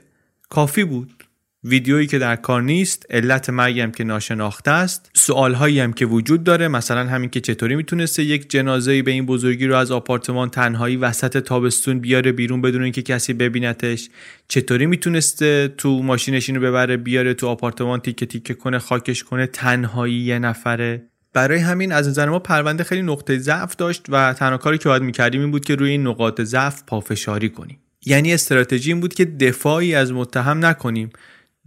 کافی 0.49 0.85
بود. 0.85 1.25
ویدیویی 1.67 2.07
که 2.07 2.19
در 2.19 2.37
کار 2.37 2.63
نیست 2.63 3.07
علت 3.11 3.51
مرگی 3.51 3.81
هم 3.81 3.93
که 3.93 4.05
ناشناخته 4.05 4.71
است 4.71 5.11
سوالهایی 5.15 5.81
هم 5.81 5.93
که 5.93 6.07
وجود 6.07 6.45
داره 6.45 6.69
مثلا 6.69 7.05
همین 7.05 7.31
که 7.31 7.41
چطوری 7.41 7.77
می‌تونسته 7.77 8.25
یک 8.25 8.51
جنازه 8.51 9.03
به 9.03 9.11
این 9.11 9.27
بزرگی 9.27 9.67
رو 9.67 9.77
از 9.77 9.91
آپارتمان 9.91 10.51
تنهایی 10.51 10.97
وسط 10.97 11.39
تابستون 11.39 11.99
بیاره 11.99 12.33
بیرون 12.33 12.61
بدون 12.61 12.83
اینکه 12.83 13.03
کسی 13.03 13.33
ببینتش؟ 13.33 14.09
چطوری 14.49 14.87
می‌تونسته 14.87 15.75
تو 15.79 16.03
ماشینش 16.03 16.49
اینو 16.49 16.61
ببره 16.61 16.97
بیاره 16.97 17.35
تو 17.35 17.47
آپارتمان 17.47 18.01
تیکه 18.01 18.27
تیکه 18.27 18.55
کنه 18.55 18.79
خاکش 18.79 19.25
کنه 19.25 19.47
تنهایی 19.47 20.15
یه 20.15 20.39
نفره؟ 20.39 21.03
برای 21.33 21.59
همین 21.59 21.93
از 21.93 22.09
نظر 22.09 22.29
ما 22.29 22.39
پرونده 22.39 22.85
خیلی 22.85 23.03
نقطه 23.03 23.39
ضعف 23.39 23.77
داشت 23.77 24.03
و 24.09 24.33
تنها 24.33 24.57
کاری 24.57 24.79
که 24.79 24.89
باید 24.89 25.03
می‌کردیم 25.03 25.41
این 25.41 25.51
بود 25.51 25.65
که 25.65 25.75
روی 25.75 25.91
این 25.91 26.07
نقاط 26.07 26.41
ضعف 26.41 26.83
پافشاری 26.87 27.49
کنیم. 27.49 27.79
یعنی 28.07 28.35
استراتژی 28.35 28.91
این 28.91 29.01
بود 29.01 29.15
که 29.15 29.25
دفاعی 29.25 29.95
از 29.95 30.13
متهم 30.13 30.67
نکنیم. 30.67 31.11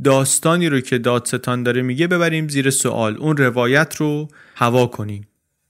داستانی 0.03 0.69
رو 0.69 0.79
که 0.79 0.97
دادستان 0.97 1.63
داره 1.63 1.81
میگه 1.81 2.07
ببریم 2.07 2.47
زیر 2.47 2.69
سوال. 2.69 3.17
اون 3.17 3.37
روایت 3.37 3.95
رو 3.95 4.27
هوا 4.55 4.85
کنیم. 4.85 5.27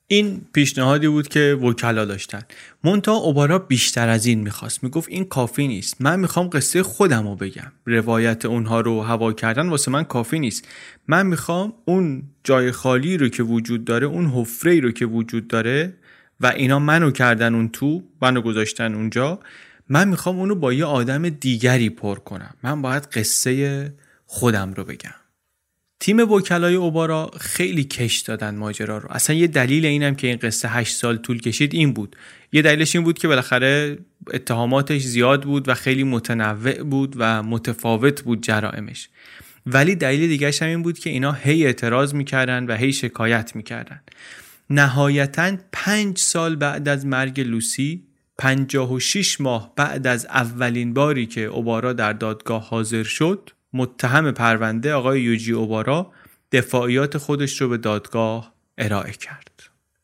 این 0.10 0.42
پیشنهادی 0.54 1.08
بود 1.08 1.28
که 1.28 1.58
وکلا 1.62 2.06
داشتن. 2.06 2.42
مونتا 2.84 3.14
اوبارا 3.14 3.60
بیشتر 3.60 4.10
از 4.10 4.26
این 4.26 4.40
می‌خواست. 4.40 4.84
می‌گفت 4.84 5.10
این 5.10 5.26
کافی 5.26 5.68
نیست. 5.68 6.02
من 6.02 6.20
می‌خوام 6.20 6.50
قصه 6.50 6.84
خودم 6.84 7.28
رو 7.28 7.36
بگم. 7.36 7.72
روایت 7.86 8.46
اونها 8.46 8.82
رو 8.82 9.02
هوا 9.02 9.34
کردن 9.34 9.70
واسه 9.70 9.92
من 9.92 10.04
کافی 10.04 10.40
نیست. 10.40 10.68
من 11.08 11.26
می‌خوام 11.26 11.74
اون 11.86 12.24
جای 12.44 12.72
خالی 12.72 13.18
رو 13.18 13.30
که 13.30 13.44
وجود 13.44 13.86
داره 13.86 14.08
اون 14.08 14.26
حفره 14.26 14.80
رو 14.80 14.92
که 14.92 15.06
وجود 15.06 15.48
داره 15.48 15.94
و 16.40 16.48
اینا 16.48 16.80
منو 16.80 17.12
کردن 17.12 17.56
اون 17.56 17.70
تو 17.70 18.04
منو 18.22 18.42
گذاشتن 18.42 18.96
اونجا 18.96 19.40
من 19.90 20.08
می‌خوام 20.08 20.40
اونو 20.40 20.56
با 20.56 20.74
یه 20.74 20.86
آدم 20.86 21.30
دیگری 21.30 21.90
پر 21.90 22.20
کنم. 22.20 22.54
من 22.64 22.82
باید 22.82 23.04
قصه 23.04 23.94
خودم 24.26 24.74
رو 24.74 24.84
بگم. 24.84 25.14
تیم 26.00 26.20
وکلای 26.20 26.76
اوبارا 26.76 27.32
خیلی 27.40 27.84
کش 27.84 28.20
دادن 28.20 28.56
ماجرا 28.56 28.98
رو. 28.98 29.12
اصلا 29.12 29.36
یه 29.36 29.48
دلیل 29.48 29.86
اینم 29.86 30.16
که 30.16 30.28
این 30.28 30.38
قصه 30.38 30.68
8 30.68 30.96
سال 30.96 31.18
طول 31.18 31.42
کشید 31.42 31.74
این 31.74 31.94
بود. 31.94 32.16
یه 32.52 32.62
دلیلش 32.62 32.96
این 32.96 33.04
بود 33.04 33.18
که 33.18 33.28
بالاخره 33.28 33.98
اتهاماتش 34.34 35.02
زیاد 35.02 35.44
بود 35.44 35.70
و 35.70 35.74
خیلی 35.74 36.04
متنوع 36.04 36.84
بود 36.84 37.16
و 37.18 37.44
متفاوت 37.44 38.22
بود 38.22 38.44
جرائمش. 38.44 39.10
ولی 39.66 39.96
دلیل 39.96 40.28
دیگرش 40.28 40.62
هم 40.62 40.68
این 40.68 40.84
بود 40.84 41.00
که 41.00 41.10
اینا 41.10 41.32
هی 41.32 41.66
اعتراض 41.66 42.14
می‌کردن 42.14 42.66
و 42.66 42.76
هی 42.76 42.94
شکایت 42.94 43.56
می‌کردن. 43.56 44.02
نهایتا 44.70 45.58
پنج 45.72 46.18
سال 46.18 46.56
بعد 46.56 46.88
از 46.88 47.06
مرگ 47.06 47.40
لوسی 47.40 48.07
56 48.38 49.42
ماه 49.42 49.74
بعد 49.76 50.08
از 50.08 50.26
اولین 50.26 50.94
باری 50.94 51.26
که 51.26 51.42
اوبارا 51.42 51.94
در 51.94 52.14
دادگاه 52.14 52.70
حاضر 52.70 53.04
شد 53.04 53.50
متهم 53.74 54.32
پرونده 54.32 54.94
آقای 54.94 55.22
یوجی 55.22 55.54
اوبارا 55.54 56.12
دفاعیات 56.52 57.18
خودش 57.18 57.62
رو 57.62 57.70
به 57.70 57.78
دادگاه 57.78 58.54
ارائه 58.78 59.12
کرد. 59.12 59.48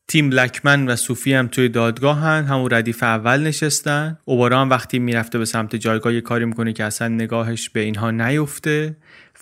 تیم 0.08 0.30
لکمن 0.30 0.88
و 0.88 0.96
صوفی 0.96 1.34
هم 1.34 1.48
توی 1.48 1.68
دادگاه 1.68 2.18
هن 2.18 2.44
همون 2.44 2.70
ردیف 2.70 3.02
اول 3.02 3.42
نشستن. 3.42 4.18
اوبارا 4.24 4.60
هم 4.60 4.70
وقتی 4.70 4.98
می‌رفته 4.98 5.38
به 5.38 5.44
سمت 5.44 5.76
جایگاه 5.76 6.14
یه 6.14 6.20
کاری 6.20 6.44
می‌کنه 6.44 6.72
که 6.72 6.84
اصلا 6.84 7.08
نگاهش 7.08 7.68
به 7.68 7.80
اینها 7.80 8.10
نیفته. 8.10 8.96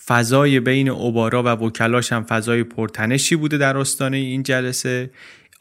فضای 0.07 0.61
بین 0.61 0.89
اوبارا 0.89 1.43
و 1.43 1.47
وکلاش 1.47 2.13
هم 2.13 2.25
فضای 2.25 2.65
پرتنشی 2.65 3.37
بوده 3.37 3.59
در 3.59 3.77
آستانه 3.77 4.17
این 4.17 4.43
جلسه. 4.43 5.11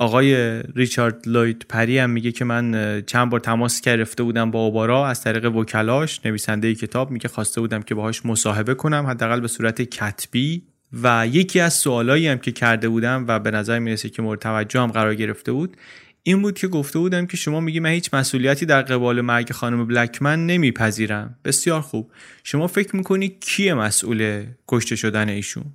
آقای 0.02 0.62
ریچارد 0.76 1.28
لوید 1.28 1.66
پری 1.70 1.98
هم 1.98 2.10
میگه 2.10 2.32
که 2.32 2.46
من 2.46 3.04
چند 3.06 3.30
بار 3.30 3.40
تماس 3.40 3.82
گرفته 3.82 4.24
بودم 4.24 4.52
با 4.52 4.60
اوبارا 4.60 5.08
از 5.08 5.24
طریق 5.24 5.56
وکلاش 5.56 6.26
نویسنده 6.26 6.76
کتاب 6.76 7.12
میگه 7.12 7.28
خواسته 7.28 7.62
بودم 7.62 7.82
که 7.82 7.96
باهاش 7.96 8.26
مصاحبه 8.26 8.74
کنم 8.74 9.06
حداقل 9.06 9.40
به 9.40 9.48
صورت 9.48 9.82
کتبی. 9.82 10.64
و 11.04 11.28
یکی 11.28 11.60
از 11.60 11.74
سوالایی 11.74 12.28
هم 12.28 12.38
که 12.38 12.52
کرده 12.52 12.90
بودم 12.90 13.26
و 13.28 13.40
به 13.40 13.52
نظر 13.52 13.80
می‌رسه 13.80 14.10
که 14.10 14.22
مورد 14.22 14.40
توجه 14.40 14.80
هم 14.80 14.92
قرار 14.92 15.16
گرفته 15.16 15.52
بود 15.52 15.78
این 16.24 16.42
بود 16.42 16.58
که 16.58 16.68
گفته 16.68 17.00
بودم 17.00 17.26
که 17.26 17.38
شما 17.38 17.60
میگی 17.60 17.80
من 17.80 17.90
هیچ 17.90 18.14
مسئولیتی 18.14 18.66
در 18.66 18.82
قبال 18.82 19.22
مرگ 19.22 19.52
خانم 19.52 19.88
بلکمن 19.88 20.46
نمیپذیرم. 20.46 21.36
بسیار 21.46 21.82
خوب. 21.82 22.12
شما 22.44 22.68
فکر 22.68 22.96
می‌کنی 22.96 23.30
کیه 23.30 23.74
مسئول 23.74 24.46
کشته 24.68 24.96
شدن 24.96 25.30
ایشون؟ 25.30 25.66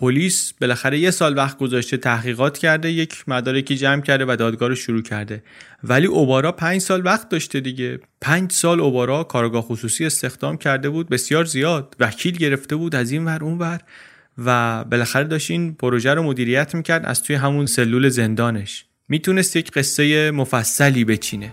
پلیس 0.00 0.52
بالاخره 0.60 0.98
یه 0.98 1.10
سال 1.10 1.36
وقت 1.36 1.58
گذاشته 1.58 1.96
تحقیقات 1.96 2.58
کرده 2.58 2.92
یک 2.92 3.24
مدارکی 3.26 3.76
جمع 3.76 4.02
کرده 4.02 4.24
و 4.28 4.36
دادگاه 4.36 4.68
رو 4.68 4.74
شروع 4.74 5.02
کرده. 5.02 5.42
ولی 5.84 6.06
اوبارا 6.06 6.52
پنج 6.52 6.80
سال 6.80 7.06
وقت 7.06 7.28
داشته 7.28 7.60
دیگه. 7.60 8.00
پنج 8.20 8.52
سال 8.52 8.80
اوبارا 8.80 9.24
کارگاه 9.24 9.62
خصوصی 9.62 10.06
استخدام 10.06 10.56
کرده 10.56 10.90
بود 10.90 11.08
بسیار 11.08 11.44
زیاد. 11.44 11.96
وکیل 12.00 12.36
گرفته 12.36 12.76
بود 12.76 12.94
از 12.94 13.10
این 13.10 13.24
ور 13.24 13.44
اون 13.44 13.58
ور 13.58 13.80
و 14.38 14.84
بالاخره 14.84 15.24
داشت 15.24 15.50
این 15.50 15.74
پروژه 15.74 16.14
رو 16.14 16.22
مدیریت 16.22 16.74
می‌کرد 16.74 17.06
از 17.06 17.22
توی 17.22 17.36
همون 17.36 17.66
سلول 17.66 18.08
زندانش. 18.08 18.84
می‌تونست 19.08 19.56
یک 19.56 19.70
قصه 19.70 20.30
مفصلی 20.30 21.04
بچینه. 21.04 21.52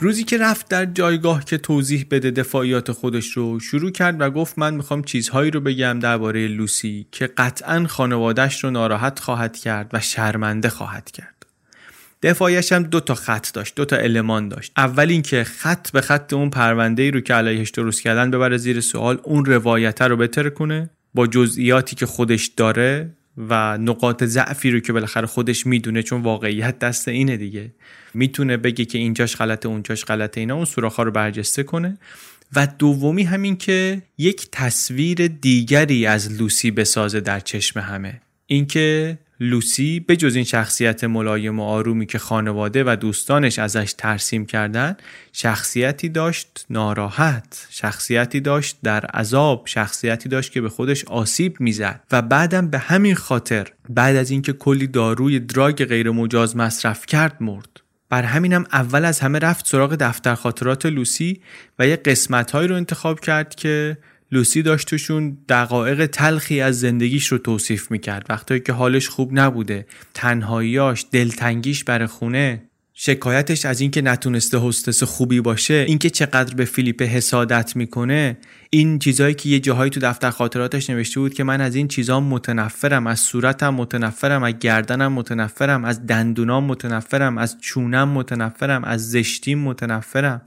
روزی 0.00 0.24
که 0.24 0.38
رفت 0.38 0.68
در 0.68 0.84
جایگاه 0.84 1.44
که 1.44 1.58
توضیح 1.58 2.06
بده 2.10 2.30
دفاعیات 2.30 2.92
خودش 2.92 3.32
رو 3.32 3.60
شروع 3.60 3.90
کرد 3.90 4.20
و 4.20 4.30
گفت 4.30 4.58
من 4.58 4.74
می‌خوام 4.74 5.02
چیزهایی 5.02 5.50
رو 5.50 5.60
بگم 5.60 5.98
درباره 5.98 6.48
لوسی 6.48 7.06
که 7.12 7.26
قطعا 7.26 7.86
خانوادش 7.86 8.64
رو 8.64 8.70
ناراحت 8.70 9.18
خواهد 9.18 9.56
کرد 9.56 9.90
و 9.92 10.00
شرمنده 10.00 10.68
خواهد 10.68 11.10
کرد. 11.10 11.46
دفاعیش 12.22 12.72
هم 12.72 12.82
دو 12.82 13.00
تا 13.00 13.14
خط 13.14 13.52
داشت 13.52 13.74
دو 13.74 13.84
تا 13.84 13.96
المان 13.96 14.48
داشت 14.48 14.72
اول 14.76 15.08
اینکه 15.08 15.44
خط 15.44 15.90
به 15.90 16.00
خط 16.00 16.32
اون 16.32 16.50
پرونده 16.50 17.02
ای 17.02 17.10
رو 17.10 17.20
که 17.20 17.34
علیهش 17.34 17.70
درست 17.70 18.02
کردن 18.02 18.30
ببره 18.30 18.56
زیر 18.56 18.80
سوال 18.80 19.18
اون 19.22 19.44
روایت 19.44 20.02
رو 20.02 20.16
بتر 20.16 20.48
کنه 20.48 20.90
با 21.14 21.26
جزئیاتی 21.26 21.96
که 21.96 22.06
خودش 22.06 22.46
داره 22.46 23.17
و 23.38 23.78
نقاط 23.78 24.24
ضعفی 24.24 24.70
رو 24.70 24.80
که 24.80 24.92
بالاخره 24.92 25.26
خودش 25.26 25.66
می‌دونه 25.66 26.02
چون 26.02 26.22
واقعیت 26.22 26.78
دست 26.78 27.08
اینه 27.08 27.36
دیگه. 27.36 27.72
می‌تونه 28.14 28.56
بگه 28.56 28.84
که 28.84 28.98
اینجاش 28.98 29.36
غلطه 29.36 29.68
اونجاش 29.68 30.04
غلطه 30.04 30.40
اینا 30.40 30.54
اون 30.54 30.64
سوراخ‌ها 30.64 31.02
رو 31.02 31.10
برجسته 31.10 31.62
کنه. 31.62 31.98
و 32.56 32.68
دومی 32.78 33.22
همین 33.22 33.56
که 33.56 34.02
یک 34.18 34.48
تصویر 34.52 35.26
دیگری 35.26 36.06
از 36.06 36.32
لوسی 36.32 36.70
بسازه 36.70 37.20
در 37.20 37.40
چشم 37.40 37.80
همه. 37.80 38.20
اینکه 38.46 39.18
لوسی 39.40 40.00
به 40.00 40.16
جز 40.16 40.34
این 40.34 40.44
شخصیت 40.44 41.04
ملایم 41.04 41.60
و 41.60 41.62
آرومی 41.62 42.06
که 42.06 42.18
خانواده 42.18 42.84
و 42.86 42.96
دوستانش 43.00 43.58
ازش 43.58 43.94
ترسیم 43.98 44.46
کردن 44.46 44.96
شخصیتی 45.32 46.08
داشت 46.08 46.66
ناراحت 46.70 47.66
شخصیتی 47.70 48.40
داشت 48.40 48.78
در 48.82 49.06
عذاب 49.06 49.62
شخصیتی 49.66 50.28
داشت 50.28 50.52
که 50.52 50.60
به 50.60 50.68
خودش 50.68 51.04
آسیب 51.04 51.60
می‌زد. 51.60 52.00
و 52.12 52.22
بعدم 52.22 52.68
به 52.68 52.78
همین 52.78 53.14
خاطر 53.14 53.72
بعد 53.88 54.16
از 54.16 54.30
اینکه 54.30 54.52
کلی 54.52 54.86
داروی 54.86 55.40
دراگ 55.40 55.84
غیر 55.84 56.10
مجاز 56.10 56.56
مصرف 56.56 57.06
کرد 57.06 57.36
مرد. 57.40 57.80
بر 58.08 58.22
همینم 58.22 58.64
اول 58.72 59.04
از 59.04 59.20
همه 59.20 59.38
رفت 59.38 59.66
سراغ 59.66 59.94
دفتر 59.94 60.34
خاطرات 60.34 60.86
لوسی 60.86 61.40
و 61.78 61.86
یه 61.86 61.96
قسمت 61.96 62.54
رو 62.54 62.74
انتخاب 62.74 63.20
کرد 63.20 63.54
که 63.54 63.98
لوسی 64.32 64.62
داشت 64.62 64.88
توشون 64.88 65.38
دقایق 65.48 66.06
تلخی 66.06 66.60
از 66.60 66.80
زندگیش 66.80 67.26
رو 67.26 67.38
توصیف 67.38 67.90
می‌کرد. 67.90 68.26
وقتی 68.28 68.60
که 68.60 68.72
حالش 68.72 69.08
خوب 69.08 69.30
نبوده 69.32 69.86
تنهاییاش 70.14 71.06
دلتنگیش 71.12 71.84
بر 71.84 72.06
خونه 72.06 72.62
شکایتش 73.00 73.64
از 73.64 73.80
اینکه 73.80 74.02
نتونسته 74.02 74.60
هستس 74.68 75.02
خوبی 75.02 75.40
باشه 75.40 75.84
اینکه 75.88 76.10
چقدر 76.10 76.54
به 76.54 76.64
فیلیپ 76.64 77.02
حسادت 77.02 77.76
می‌کنه 77.76 78.36
این 78.70 78.98
چیزهایی 78.98 79.34
که 79.34 79.48
یه 79.48 79.60
جاهایی 79.60 79.90
تو 79.90 80.00
دفتر 80.00 80.30
خاطراتش 80.30 80.90
نوشته 80.90 81.20
بود 81.20 81.34
که 81.34 81.44
من 81.44 81.60
از 81.60 81.74
این 81.74 81.88
چیزا 81.88 82.20
متنفرم 82.20 83.06
از 83.06 83.20
صورتم 83.20 83.74
متنفرم 83.74 84.42
از 84.42 84.54
گردنم 84.60 85.12
متنفرم 85.12 85.84
از 85.84 86.06
دندونام 86.06 86.64
متنفرم 86.64 87.38
از 87.38 87.56
چونم 87.60 88.08
متنفرم 88.08 88.84
از 88.84 89.10
زشتیم 89.10 89.58
متنفرم. 89.58 90.42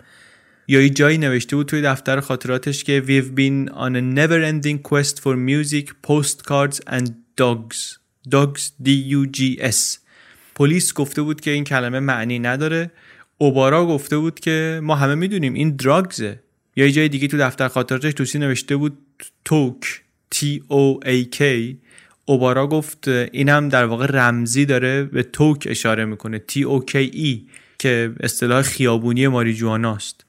یا 0.67 0.81
یه 0.81 0.89
جایی 0.89 1.17
نوشته 1.17 1.55
بود 1.55 1.67
توی 1.67 1.81
دفتر 1.81 2.19
خاطراتش 2.19 2.83
که 2.83 3.03
We've 3.07 3.37
been 3.39 3.73
on 3.73 3.95
a 3.95 4.17
never 4.17 4.41
ending 4.51 4.89
quest 4.89 5.19
for 5.19 5.35
music, 5.35 5.89
postcards 6.07 6.79
and 6.89 7.11
dogs. 7.41 7.97
Dogs 8.29 8.61
D-U-G-S 8.85 9.97
پلیس 10.55 10.93
گفته 10.93 11.21
بود 11.21 11.41
که 11.41 11.51
این 11.51 11.63
کلمه 11.63 11.99
معنی 11.99 12.39
نداره. 12.39 12.91
اوبارا 13.37 13.85
گفته 13.85 14.17
بود 14.17 14.39
که 14.39 14.79
ما 14.83 14.95
همه 14.95 15.15
می‌دونیم 15.15 15.53
این 15.53 15.75
دراگزه 15.75 16.39
یا 16.75 16.85
یه 16.85 16.91
جای 16.91 17.09
دیگه 17.09 17.27
تو 17.27 17.37
دفتر 17.37 17.67
خاطراتش 17.67 18.13
توسی 18.13 18.39
نوشته 18.39 18.75
بود 18.75 18.97
توک 19.45 20.01
T-O-A-K 20.35 21.43
اوبارا 22.25 22.67
گفت 22.67 23.07
اینم 23.07 23.69
در 23.69 23.85
واقع 23.85 24.05
رمزی 24.05 24.65
داره 24.65 25.03
به 25.03 25.23
توک 25.23 25.67
اشاره 25.69 26.05
می‌کنه 26.05 26.41
T-O-K-E 26.51 27.39
که 27.79 28.13
اصطلاح 28.19 28.61
خیابونی 28.61 29.27
ماریجواناست 29.27 30.25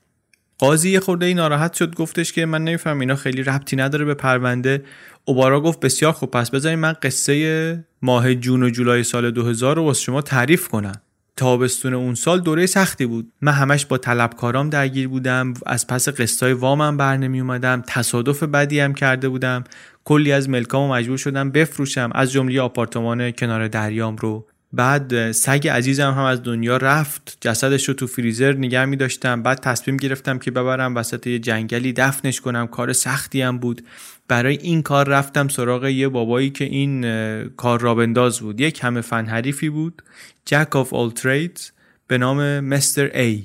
قاضی 0.63 0.91
یه 0.91 1.01
خورده 1.01 1.27
ای 1.27 1.35
ناراحت 1.35 1.73
شد 1.73 1.95
گفتش 1.95 2.33
که 2.33 2.47
من 2.47 2.65
نمیفهم 2.65 3.01
اینا 3.01 3.17
خیلی 3.17 3.43
ربطی 3.43 3.77
نداره 3.77 4.05
به 4.05 4.15
پرونده. 4.15 4.85
اوبارا 5.25 5.61
گفت 5.61 5.81
بسیار 5.81 6.13
خوب 6.13 6.31
پس 6.31 6.51
بذارید 6.51 6.79
من 6.79 6.93
قصه 7.03 7.85
ماه 8.03 8.35
جون 8.35 8.63
و 8.63 8.71
جولای 8.71 9.03
سال 9.03 9.31
2000 9.31 9.77
رو 9.77 9.85
واسه 9.85 10.03
شما 10.03 10.23
تعریف 10.23 10.69
کنم. 10.69 10.93
تابستون 11.37 11.95
اون 11.95 12.15
سال 12.15 12.41
دوره 12.41 12.67
سختی 12.67 13.07
بود. 13.07 13.33
من 13.41 13.53
همش 13.53 13.87
با 13.87 13.99
طلبکارام 13.99 14.71
درگیر 14.71 15.09
بودم 15.09 15.55
از 15.67 15.87
پس 15.87 16.09
قسطای 16.09 16.53
وامم 16.53 16.97
بر 16.97 17.17
نمی 17.17 17.41
اومدم 17.41 17.83
تصادف 17.87 18.43
بدی 18.43 18.81
هم 18.81 18.95
کرده 18.95 19.29
بودم. 19.29 19.65
کلی 20.05 20.33
از 20.33 20.49
ملکامو 20.49 20.95
مجبور 20.95 21.17
شدم 21.17 21.51
بفروشم 21.51 22.11
از 22.15 22.33
جمله 22.33 22.61
آپارتمان 22.61 23.31
کنار 23.31 23.69
دریام 23.69 24.17
رو. 24.17 24.47
بعد 24.73 25.33
سگ 25.33 25.69
عزیزم 25.69 26.11
هم 26.11 26.25
از 26.25 26.43
دنیا 26.43 26.77
رفت. 26.77 27.39
جسدش 27.41 27.89
رو 27.89 27.95
تو 27.95 28.07
فریزر 28.07 28.53
نگه 28.53 28.85
می 28.85 28.97
داشتم 28.97 29.43
بعد 29.43 29.59
تصمیم 29.59 29.97
گرفتم 29.97 30.39
که 30.39 30.51
ببرم 30.51 30.97
وسط 30.97 31.27
یه 31.27 31.39
جنگلی 31.39 31.93
دفنش 31.93 32.41
کنم. 32.41 32.67
کار 32.67 32.93
سختی 32.93 33.43
هم 33.43 33.59
بود. 33.59 33.83
برای 34.29 34.57
این 34.57 34.83
کار 34.83 35.09
رفتم 35.09 35.49
سراغ 35.49 35.85
یه 35.85 36.09
بابایی 36.09 36.51
که 36.51 36.65
این 36.65 37.03
کار 37.49 37.81
راه 37.81 37.95
بنداز 37.95 38.41
بود. 38.41 38.61
یک 38.61 38.85
همه 38.85 39.01
فن 39.01 39.27
حریفی 39.27 39.69
بود. 39.69 40.03
jack 40.45 40.77
of 40.77 40.95
all 40.95 41.11
trades 41.11 41.71
به 42.07 42.19
نام 42.19 42.61
Mister 42.61 43.11
A 43.15 43.45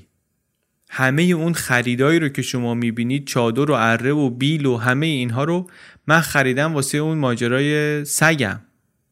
همه 0.89 1.23
اون 1.23 1.53
خریدایی 1.53 2.19
رو 2.19 2.29
که 2.29 2.41
شما 2.41 2.73
می‌بینید 2.73 3.27
چادر 3.27 3.71
و 3.71 3.73
اره 3.73 4.11
و 4.11 4.29
بیل 4.29 4.65
و 4.65 4.77
همه 4.77 5.05
اینها 5.05 5.43
رو 5.43 5.69
من 6.07 6.21
خریدم 6.21 6.73
واسه 6.73 6.97
اون 6.97 7.17
ماجرای 7.17 8.05
سگم. 8.05 8.59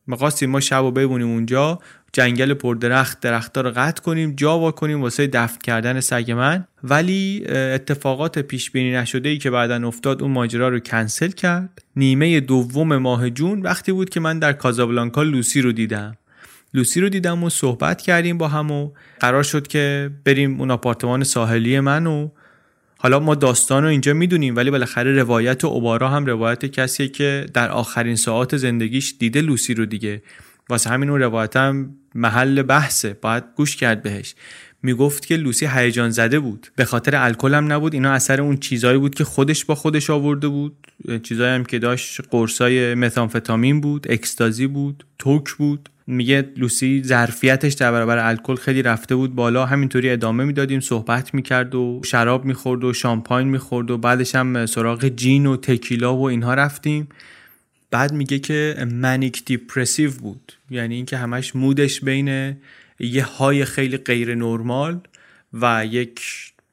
می‌خواستیم 0.07 0.49
ما 0.49 0.59
شب 0.59 0.83
و 0.83 0.91
بمونیم 0.91 1.27
اونجا. 1.27 1.79
جنگل 2.15 2.53
پر 2.53 2.75
درخت 2.75 3.19
درختها 3.19 3.61
رو 3.61 3.71
قطع 3.75 4.01
کنیم 4.01 4.33
جا 4.35 4.59
وا 4.59 4.71
کنیم 4.71 5.01
واسه 5.01 5.27
دفن 5.27 5.57
کردن 5.63 5.99
سگ 5.99 6.31
من. 6.31 6.65
ولی 6.83 7.43
اتفاقات 7.47 8.39
پیش 8.39 8.71
بینی 8.71 8.91
نشده 8.91 9.29
ای 9.29 9.37
که 9.37 9.49
بعدا 9.49 9.87
افتاد 9.87 10.21
اون 10.21 10.31
ماجرا 10.31 10.69
رو 10.69 10.79
کنسل 10.79 11.31
کرد. 11.31 11.81
نیمه 11.95 12.39
دوم 12.39 12.97
ماه 12.97 13.29
جون 13.29 13.61
وقتی 13.61 13.91
بود 13.91 14.09
که 14.09 14.19
من 14.19 14.39
در 14.39 14.53
کازابلانکا 14.53 15.23
لوسی 15.23 15.61
رو 15.61 15.71
دیدم. 15.71 16.17
لوسی 16.73 17.01
رو 17.01 17.09
دیدم 17.09 17.43
و 17.43 17.49
صحبت 17.49 18.01
کردیم 18.01 18.37
با 18.37 18.47
هم 18.47 18.71
و 18.71 18.91
قرار 19.19 19.43
شد 19.43 19.67
که 19.67 20.11
بریم 20.25 20.59
اون 20.59 20.71
آپارتمان 20.71 21.23
ساحلی 21.23 21.79
من 21.79 22.07
و 22.07 22.29
حالا 22.97 23.19
ما 23.19 23.35
داستان 23.35 23.83
رو 23.83 23.89
اینجا 23.89 24.13
می‌دونیم 24.13 24.55
ولی 24.55 24.71
بالاخره 24.71 25.11
روایت 25.11 25.65
اوبارا 25.65 26.09
هم 26.09 26.25
روایت 26.25 26.65
کسیه 26.65 27.07
که 27.07 27.45
در 27.53 27.69
آخرین 27.69 28.15
ساعات 28.15 28.57
زندگیش 28.57 29.15
دیده 29.19 29.41
لوسی 29.41 29.73
رو 29.73 29.85
دیگه. 29.85 30.21
واسه 30.69 30.89
همین 30.89 31.09
اون 31.09 31.19
روایت 31.19 31.57
هم 31.57 31.95
محل 32.15 32.61
بحثه 32.61 33.17
باید 33.21 33.43
گوش 33.55 33.75
کرد 33.75 34.03
بهش. 34.03 34.35
می‌گفت 34.83 35.25
که 35.25 35.37
لوسی 35.37 35.65
هیجان 35.65 36.09
زده 36.09 36.39
بود. 36.39 36.67
به 36.75 36.85
خاطر 36.85 37.15
الکل 37.15 37.53
هم 37.53 37.73
نبود. 37.73 37.93
اینا 37.93 38.11
اثر 38.11 38.41
اون 38.41 38.57
چیزایی 38.57 38.97
بود 38.97 39.15
که 39.15 39.23
خودش 39.23 39.65
با 39.65 39.75
خودش 39.75 40.09
آورده 40.09 40.47
بود. 40.47 40.87
چیزایی 41.23 41.55
هم 41.55 41.63
که 41.63 41.79
داشت 41.79 42.21
قرصای 42.31 42.95
متامفتامین 42.95 43.81
بود 43.81 44.07
اکستازی 44.09 44.67
بود 44.67 45.05
توک 45.19 45.51
بود. 45.51 45.89
میگه 46.07 46.49
لوسی 46.57 47.03
ظرفیتش 47.05 47.73
در 47.73 47.91
برابر 47.91 48.17
الکل 48.17 48.55
خیلی 48.55 48.81
رفته 48.81 49.15
بود 49.15 49.35
بالا. 49.35 49.65
همینطوری 49.65 50.09
ادامه 50.09 50.43
می‌دادیم 50.43 50.79
صحبت 50.79 51.33
می‌کرد 51.33 51.75
و 51.75 52.01
شراب 52.05 52.45
می‌خورد 52.45 52.83
و 52.83 52.93
شامپاین 52.93 53.47
می‌خورد 53.47 53.91
و 53.91 53.97
بعدش 53.97 54.35
هم 54.35 54.65
سراغ 54.65 55.07
جین 55.07 55.45
و 55.45 55.57
تکیلا 55.57 56.15
و 56.15 56.23
اینها 56.23 56.53
رفتیم. 56.53 57.07
بعد 57.95 58.13
میگه 58.13 58.39
که 58.39 58.87
منیک 58.91 59.45
دیپرسیو 59.45 60.11
بود. 60.11 60.53
یعنی 60.69 60.95
اینکه 60.95 61.17
همش 61.17 61.55
مودش 61.55 62.01
بین 62.01 62.55
یه 62.99 63.23
های 63.23 63.65
خیلی 63.65 63.97
غیر 63.97 64.35
نرمال 64.35 64.99
و 65.53 65.85
یک 65.85 66.21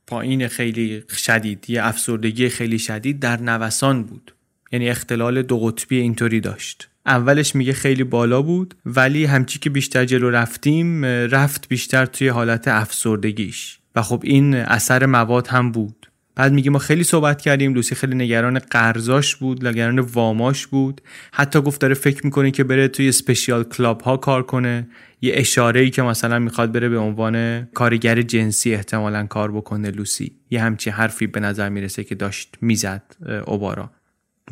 پایین 0.07 0.49
خیلی 0.49 1.03
شدید 1.17 1.71
یه 1.71 1.87
افسردگی 1.87 2.49
خیلی 2.49 2.79
شدید 2.79 3.21
در 3.21 3.41
نوسان 3.41 4.05
بود. 4.05 4.35
یعنی 4.73 4.89
اختلال 4.89 5.43
دو 5.43 5.59
قطبی 5.59 5.97
اینطوری 5.97 6.41
داشت. 6.41 6.89
اولش 7.07 7.55
میگه 7.55 7.73
خیلی 7.73 8.05
بالا 8.05 8.43
بود 8.43 8.75
ولی 8.87 9.25
همچی 9.25 9.59
که 9.59 9.71
بیشتر 9.71 10.05
جلو 10.05 10.31
رفتیم 10.31 11.05
رفت 11.05 11.69
بیشتر 11.69 12.07
توی 12.07 12.29
حالت 12.29 12.69
افسردگیش. 12.69 13.79
و 13.95 14.03
خب 14.03 14.21
این 14.25 14.55
اثر 14.55 15.07
مواد 15.07 15.47
هم 15.47 15.73
بود. 15.73 16.02
بعد 16.35 16.53
میگه 16.53 16.71
ما 16.71 16.79
خیلی 16.79 17.05
صحبت 17.05 17.41
کردیم 17.41 17.75
لوسی 17.75 17.95
خیلی 17.95 18.15
نگران 18.15 18.59
قرضاش 18.59 19.37
بود 19.37 19.67
نگران 19.67 19.99
واماش 19.99 20.67
بود. 20.67 21.01
حتی 21.33 21.61
گفت 21.61 21.81
داره 21.81 21.95
فکر 21.95 22.25
می‌کنه 22.25 22.51
که 22.51 22.65
بره 22.65 22.89
توی 22.89 23.13
سپیشیال 23.13 23.65
کلاب 23.65 24.01
ها 24.01 24.17
کار 24.17 24.43
کنه. 24.43 24.89
یه 25.21 25.33
اشاره 25.37 25.81
ای 25.81 25.91
که 25.91 26.03
مثلا 26.03 26.39
می‌خواد 26.39 26.73
بره 26.73 26.89
به 26.89 26.99
عنوان 26.99 27.65
کارگر 27.65 28.23
جنسی 28.23 28.75
احتمالا 28.75 29.27
کار 29.27 29.53
بکنه 29.53 29.91
لوسی. 29.91 30.33
یه 30.51 30.63
همچی 30.63 30.91
حرفی 30.91 31.27
به 31.27 31.41
نظر 31.41 31.69
می‌رسه 31.69 32.05
که 32.05 32.15
داشت 32.15 32.55
می‌زد 32.61 33.03
اوبارا. 33.47 33.91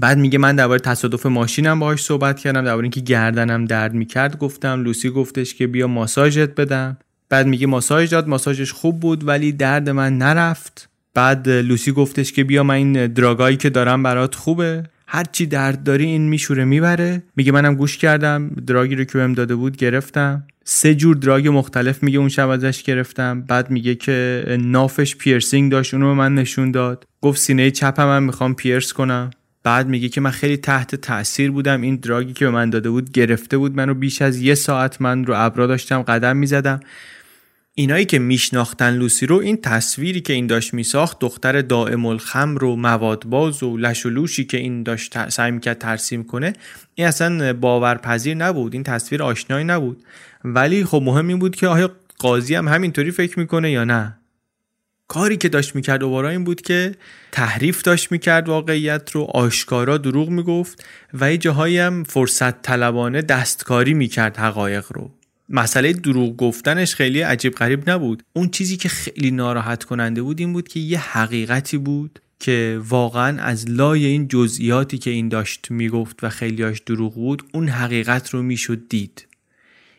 بعد 0.00 0.18
میگه 0.18 0.38
من 0.38 0.56
درباره 0.56 0.80
تصادف 0.80 1.26
ماشینم 1.26 1.80
باهاش 1.80 2.02
صحبت 2.02 2.38
کردم 2.38 2.64
درباره 2.64 2.84
اینکه 2.84 3.00
گردنم 3.00 3.64
درد 3.64 3.94
می‌کرد 3.94 4.38
گفتم. 4.38 4.82
لوسی 4.82 5.10
گفتش 5.10 5.54
که 5.54 5.66
بیا 5.66 5.86
ماساژت 5.86 6.54
بدم. 6.54 6.98
بعد 7.28 7.46
میگه 7.46 7.66
ماساژ 7.66 8.10
داد 8.10 8.28
ماساژش 8.28 8.72
خوب 8.72 9.00
بود 9.00 9.28
ولی 9.28 9.52
درد 9.52 9.90
من 9.90 10.18
نرفت. 10.18 10.89
بعد 11.14 11.48
لوسی 11.48 11.92
گفتش 11.92 12.32
که 12.32 12.44
بیا 12.44 12.62
من 12.62 12.74
این 12.74 13.06
دراگایی 13.06 13.56
که 13.56 13.70
دارم 13.70 14.02
برات 14.02 14.34
خوبه. 14.34 14.82
هر 15.06 15.24
چی 15.32 15.46
درد 15.46 15.82
داری 15.82 16.04
این 16.04 16.28
میشوره 16.28 16.64
می‌بره. 16.64 17.22
میگه 17.36 17.52
منم 17.52 17.74
گوش 17.74 17.98
کردم 17.98 18.48
دراگی 18.48 18.94
رو 18.94 19.04
که 19.04 19.18
بهم 19.18 19.32
داده 19.32 19.54
بود 19.54 19.76
گرفتم. 19.76 20.44
سه 20.64 20.94
جور 20.94 21.16
دراگ 21.16 21.48
مختلف 21.48 22.02
میگه 22.02 22.18
اون 22.18 22.28
شب 22.28 22.48
ازش 22.48 22.82
گرفتم. 22.82 23.40
بعد 23.40 23.70
میگه 23.70 23.94
که 23.94 24.44
نافش 24.60 25.16
پیرسینگ 25.16 25.72
داشت 25.72 25.94
اونو 25.94 26.06
به 26.06 26.14
من 26.14 26.34
نشون 26.34 26.70
داد. 26.70 27.04
گفت 27.20 27.40
سینه 27.40 27.70
چپم 27.70 28.16
هم 28.16 28.22
می‌خوام 28.22 28.54
پیرس 28.54 28.92
کنم. 28.92 29.30
بعد 29.62 29.88
میگه 29.88 30.08
که 30.08 30.20
من 30.20 30.30
خیلی 30.30 30.56
تحت 30.56 30.94
تاثیر 30.94 31.50
بودم. 31.50 31.80
این 31.80 31.96
دراگی 31.96 32.32
که 32.32 32.44
به 32.44 32.50
من 32.50 32.70
داده 32.70 32.90
بود 32.90 33.12
گرفته 33.12 33.58
بود 33.58 33.76
منو 33.76 33.94
بیش 33.94 34.22
از 34.22 34.40
یه 34.40 34.54
ساعت 34.54 35.02
من 35.02 35.24
رو 35.24 35.34
ابرا 35.36 35.66
داشتم 35.66 36.02
قدم 36.02 36.36
می‌زدم. 36.36 36.80
اینایی 37.80 38.04
که 38.04 38.18
میشناختن 38.18 38.94
لوسی 38.94 39.26
رو 39.26 39.36
این 39.36 39.56
تصویری 39.56 40.20
که 40.20 40.32
این 40.32 40.46
داشت 40.46 40.74
میساخت 40.74 41.18
دختر 41.18 41.62
دائم 41.62 42.06
الخمر 42.06 42.64
و 42.64 42.76
موادباز 42.76 43.62
و 43.62 43.76
لش 43.76 44.06
و 44.06 44.10
لوشی 44.10 44.44
که 44.44 44.56
این 44.56 44.82
داشت 44.82 45.28
سعی 45.28 45.50
می‌کرد 45.50 45.78
ترسیم 45.78 46.24
کنه 46.24 46.52
این 46.94 47.06
اصلا 47.06 47.52
باورپذیر 47.52 48.34
نبود 48.36 48.74
این 48.74 48.82
تصویر 48.82 49.22
آشنایی 49.22 49.64
نبود. 49.64 50.02
ولی 50.44 50.84
خب 50.84 51.02
مهم 51.04 51.28
این 51.28 51.38
بود 51.38 51.56
که 51.56 51.66
آیا 51.66 51.90
قاضی 52.18 52.54
هم 52.54 52.68
همینطوری 52.68 53.10
فکر 53.10 53.38
می‌کنه 53.38 53.70
یا 53.70 53.84
نه. 53.84 54.16
کاری 55.08 55.36
که 55.36 55.48
داشت 55.48 55.74
می‌کرد 55.74 56.04
اوبارا 56.04 56.28
این 56.28 56.44
بود 56.44 56.60
که 56.60 56.94
تحریف 57.32 57.82
داشت 57.82 58.12
می‌کرد 58.12 58.48
واقعیت 58.48 59.10
رو 59.10 59.22
آشکارا 59.22 59.98
دروغ 59.98 60.28
می‌گفت 60.28 60.84
و 61.14 61.30
یه 61.30 61.38
جاهایی 61.38 61.78
هم 61.78 62.04
فرصت 62.04 62.62
طلبانه 62.62 63.22
دستکاری 63.22 63.94
می‌کرد 63.94 64.36
حقایق 64.36 64.84
رو. 64.90 65.10
مسئله 65.50 65.92
دروغ 65.92 66.36
گفتنش 66.36 66.94
خیلی 66.94 67.20
عجیب 67.20 67.54
غریب 67.54 67.90
نبود. 67.90 68.22
اون 68.32 68.48
چیزی 68.48 68.76
که 68.76 68.88
خیلی 68.88 69.30
ناراحت 69.30 69.84
کننده 69.84 70.22
بود 70.22 70.40
این 70.40 70.52
بود 70.52 70.68
که 70.68 70.80
یه 70.80 70.98
حقیقتی 70.98 71.78
بود 71.78 72.20
که 72.40 72.80
واقعا 72.88 73.42
از 73.42 73.70
لای 73.70 74.06
این 74.06 74.28
جزئیاتی 74.28 74.98
که 74.98 75.10
این 75.10 75.28
داشت 75.28 75.70
می‌گفت 75.70 76.24
و 76.24 76.28
خیلیاش 76.28 76.80
دروغ 76.80 77.14
بود 77.14 77.42
اون 77.54 77.68
حقیقت 77.68 78.30
رو 78.30 78.42
می‌شد 78.42 78.88
دید. 78.88 79.26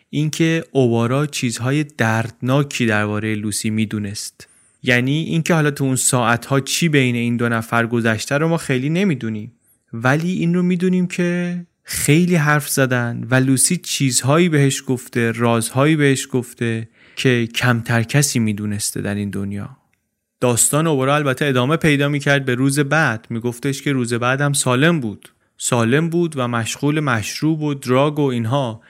اینکه 0.09 0.63
اوبارا 0.71 1.25
چیزهای 1.25 1.83
دردناکی 1.83 2.85
درباره 2.85 3.35
لوسی 3.35 3.69
می‌دونست. 3.69 4.47
یعنی 4.83 5.17
اینکه 5.23 5.53
حالا 5.53 5.71
تو 5.71 5.83
اون 5.83 5.95
ساعت 5.95 6.45
ها 6.45 6.59
چی 6.59 6.89
بین 6.89 7.15
این 7.15 7.37
دو 7.37 7.49
نفر 7.49 7.85
گذشته 7.87 8.37
رو 8.37 8.47
ما 8.47 8.57
خیلی 8.57 8.89
نمی‌دونیم. 8.89 9.51
ولی 9.93 10.31
این 10.31 10.53
رو 10.53 10.63
می‌دونیم 10.63 11.07
که 11.07 11.65
خیلی 11.83 12.35
حرف 12.35 12.69
زدن 12.69 13.27
و 13.31 13.35
لوسی 13.35 13.77
چیزهایی 13.77 14.49
بهش 14.49 14.83
گفته 14.87 15.31
رازهایی 15.31 15.95
بهش 15.95 16.27
گفته 16.31 16.89
که 17.15 17.47
کمتر 17.55 18.03
کسی 18.03 18.39
می‌دونسته 18.39 19.01
در 19.01 19.15
این 19.15 19.29
دنیا. 19.29 19.77
داستان 20.41 20.87
اوبرا 20.87 21.15
البته 21.15 21.45
ادامه 21.45 21.77
پیدا 21.77 22.09
می‌کرد 22.09 22.45
به 22.45 22.55
روز 22.55 22.79
بعد. 22.79 23.27
میگفتش 23.29 23.81
که 23.81 23.91
روز 23.91 24.13
بعد 24.13 24.41
هم 24.41 24.53
سالم 24.53 24.99
بود. 24.99 25.29
سالم 25.57 26.09
بود 26.09 26.33
و 26.37 26.47
مشغول 26.47 26.99
مشروب 26.99 27.61
و 27.61 27.73
دراگ 27.73 28.19
و 28.19 28.25
اینها. 28.25 28.81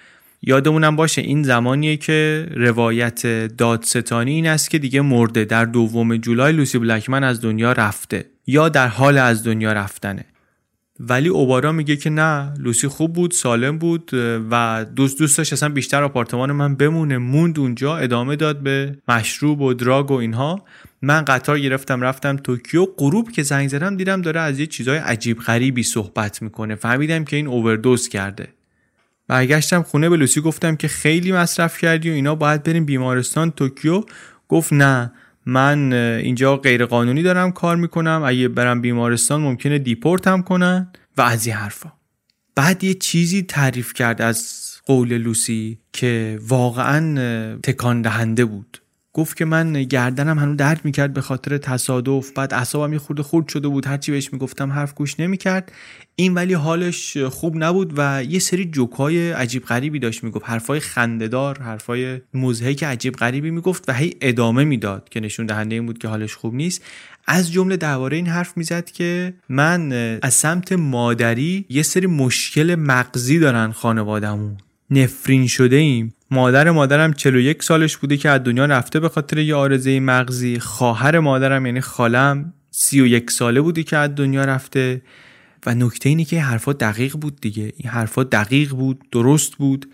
یادمونم 0.41 0.95
باشه 0.95 1.21
این 1.21 1.43
زمانیه 1.43 1.97
که 1.97 2.47
روایت 2.55 3.27
دادستانی 3.57 4.31
این 4.31 4.47
است 4.47 4.69
که 4.69 4.79
دیگه 4.79 5.01
مرده. 5.01 5.45
در 5.45 5.65
دوم 5.65 6.17
جولای 6.17 6.53
لوسی 6.53 6.79
بلکمن 6.79 7.23
از 7.23 7.41
دنیا 7.41 7.71
رفته 7.71 8.25
یا 8.47 8.69
در 8.69 8.87
حال 8.87 9.17
از 9.17 9.43
دنیا 9.43 9.73
رفتنه. 9.73 10.25
ولی 11.09 11.29
اوبارا 11.29 11.71
میگه 11.71 11.95
که 11.95 12.09
نه 12.09 12.53
لوسی 12.59 12.87
خوب 12.87 13.13
بود 13.13 13.31
سالم 13.31 13.77
بود 13.77 14.11
و 14.51 14.85
دوست 14.95 15.19
دوست 15.19 15.37
داشت 15.37 15.53
اصلا 15.53 15.69
بیشتر 15.69 16.03
آپارتمان 16.03 16.51
من 16.51 16.75
بمونه. 16.75 17.17
موند 17.17 17.59
اونجا 17.59 17.97
ادامه 17.97 18.35
داد 18.35 18.59
به 18.59 18.97
مشروب 19.07 19.61
و 19.61 19.73
drug 19.73 20.11
و 20.11 20.13
اینها. 20.13 20.65
من 21.01 21.21
قطار 21.21 21.59
گرفتم 21.59 22.01
رفتم 22.01 22.35
توکیو. 22.35 22.85
غروب 22.97 23.31
که 23.31 23.43
زنگ 23.43 23.69
زدم 23.69 23.97
دیدم 23.97 24.21
داره 24.21 24.39
از 24.39 24.59
یه 24.59 24.65
چیزای 24.65 24.97
عجیب 24.97 25.39
غریبی 25.39 25.83
صحبت 25.83 26.41
می‌کنه. 26.41 26.75
فهمیدم 26.75 27.23
که 27.23 27.35
این 27.35 27.47
اووردوز 27.47 28.09
کرده. 28.09 28.47
برگشتم 29.27 29.81
خونه 29.83 30.09
به 30.09 30.17
لوسی 30.17 30.41
گفتم 30.41 30.75
که 30.75 30.87
خیلی 30.87 31.31
مصرف 31.31 31.77
کردی 31.77 32.09
و 32.09 32.13
اینا 32.13 32.35
باید 32.35 32.63
بریم 32.63 32.85
بیمارستان 32.85 33.51
توکیو. 33.51 34.03
گفت 34.47 34.73
نه. 34.73 35.11
من 35.45 35.93
اینجا 35.93 36.57
غیر 36.57 36.85
قانونی 36.85 37.23
دارم 37.23 37.51
کار 37.51 37.75
می‌کنم. 37.75 38.23
اگه 38.25 38.47
برم 38.47 38.81
بیمارستان 38.81 39.41
ممکنه 39.41 39.79
deport 39.79 40.32
م 40.32 40.41
کنن 40.41 40.91
و 41.17 41.21
از 41.21 41.47
این 41.47 41.55
حرفا. 41.55 41.91
بعد 42.55 42.83
یه 42.83 42.93
چیزی 42.93 43.41
تعریف 43.41 43.93
کرد 43.93 44.21
از 44.21 44.61
قول 44.85 45.17
لوسی 45.17 45.79
که 45.93 46.39
واقعا 46.47 47.57
تکان 47.63 48.01
دهنده 48.01 48.45
بود. 48.45 48.80
گفت 49.13 49.37
که 49.37 49.45
من 49.45 49.73
گردنم 49.73 50.39
هنوز 50.39 50.57
درد 50.57 50.85
می‌کرد 50.85 51.13
به 51.13 51.21
خاطر 51.21 51.57
تصادف. 51.57 52.31
بعد 52.31 52.53
اعصابم 52.53 52.93
یه 52.93 52.99
خورده 52.99 53.23
خورد 53.23 53.47
شده 53.47 53.67
بود. 53.67 53.87
هرچی 53.87 54.11
بهش 54.11 54.33
می‌گفتم 54.33 54.71
حرف 54.71 54.93
گوش 54.93 55.19
نمی‌کرد. 55.19 55.71
این 56.15 56.33
ولی 56.33 56.53
حالش 56.53 57.17
خوب 57.17 57.63
نبود 57.63 57.93
و 57.97 58.23
یه 58.23 58.39
سری 58.39 58.65
جوکای 58.65 59.31
عجیب 59.31 59.65
غریبی 59.65 59.99
داشت 59.99 60.23
می‌گفت. 60.23 60.49
حرفای 60.49 60.79
خندهدار 60.79 61.59
حرفای 61.61 62.19
که 62.77 62.87
عجیب 62.87 63.15
غریبی 63.15 63.51
می‌گفت 63.51 63.89
و 63.89 63.93
هی 63.93 64.15
ادامه 64.21 64.63
می‌داد 64.63 65.09
که 65.09 65.19
نشون 65.19 65.45
دهنده 65.45 65.75
این 65.75 65.85
بود 65.85 65.97
که 65.97 66.07
حالش 66.07 66.35
خوب 66.35 66.55
نیست. 66.55 66.83
از 67.27 67.51
جمله 67.51 67.77
درباره 67.77 68.17
این 68.17 68.27
حرف 68.27 68.57
می‌زد 68.57 68.85
که 68.85 69.33
من 69.49 69.91
از 70.21 70.33
سمت 70.33 70.71
مادری 70.71 71.65
یه 71.69 71.83
سری 71.83 72.07
مشکل 72.07 72.75
مغزی 72.75 73.39
دارن 73.39 73.71
خانوادهمون. 73.71 74.57
نفرین 74.89 75.47
شده 75.47 75.75
ایم 75.75 76.13
مادر 76.33 76.71
مادرم 76.71 77.13
41 77.13 77.63
سالش 77.63 77.97
بوده 77.97 78.17
که 78.17 78.29
از 78.29 78.43
دنیا 78.43 78.65
رفته 78.65 78.99
به 78.99 79.09
خاطر 79.09 79.37
یه 79.37 79.55
آرزه 79.55 79.99
مغزی. 79.99 80.59
خواهر 80.59 81.19
مادرم 81.19 81.65
یعنی 81.65 81.81
خالم 81.81 82.53
31 82.71 83.31
ساله 83.31 83.61
بودی 83.61 83.83
که 83.83 83.97
از 83.97 84.15
دنیا 84.15 84.45
رفته. 84.45 85.01
و 85.65 85.75
نکته 85.75 86.09
اینه 86.09 86.25
که 86.25 86.41
حرفا 86.41 86.73
دقیق 86.73 87.15
بود 87.15 87.41
دیگه. 87.41 87.73
این 87.77 87.89
حرفا 87.89 88.23
دقیق 88.23 88.71
بود 88.71 89.01
درست 89.11 89.55
بود. 89.55 89.89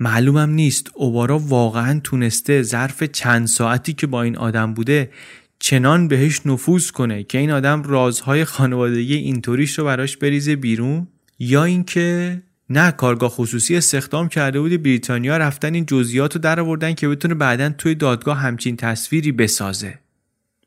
معلومم 0.00 0.50
نیست 0.50 0.90
اوبارا 0.94 1.38
واقعا 1.38 2.00
تونسته 2.04 2.62
ظرف 2.62 3.02
چند 3.02 3.46
ساعتی 3.46 3.92
که 3.92 4.06
با 4.06 4.22
این 4.22 4.36
آدم 4.36 4.74
بوده 4.74 5.10
چنان 5.58 6.08
بهش 6.08 6.40
نفوذ 6.46 6.90
کنه 6.90 7.22
که 7.22 7.38
این 7.38 7.50
آدم 7.50 7.82
رازهای 7.82 8.44
خانوادگی 8.44 9.14
اینطوریش 9.14 9.78
رو 9.78 9.84
براش 9.84 10.16
بریزه 10.16 10.56
بیرون. 10.56 11.08
یا 11.38 11.64
اینکه 11.64 12.42
نه 12.70 12.90
کارگاه 12.90 13.30
خصوصی 13.30 13.76
استخدام 13.76 14.28
کرده 14.28 14.60
بود 14.60 14.82
بریتانیا 14.82 15.36
رفتن 15.36 15.74
این 15.74 15.86
جزئیات 15.86 16.34
رو 16.34 16.40
در 16.40 16.60
آوردن 16.60 16.92
که 16.92 17.08
بتونه 17.08 17.34
بعدا 17.34 17.70
توی 17.78 17.94
دادگاه 17.94 18.38
همچین 18.38 18.76
تصویری 18.76 19.32
بسازه. 19.32 19.98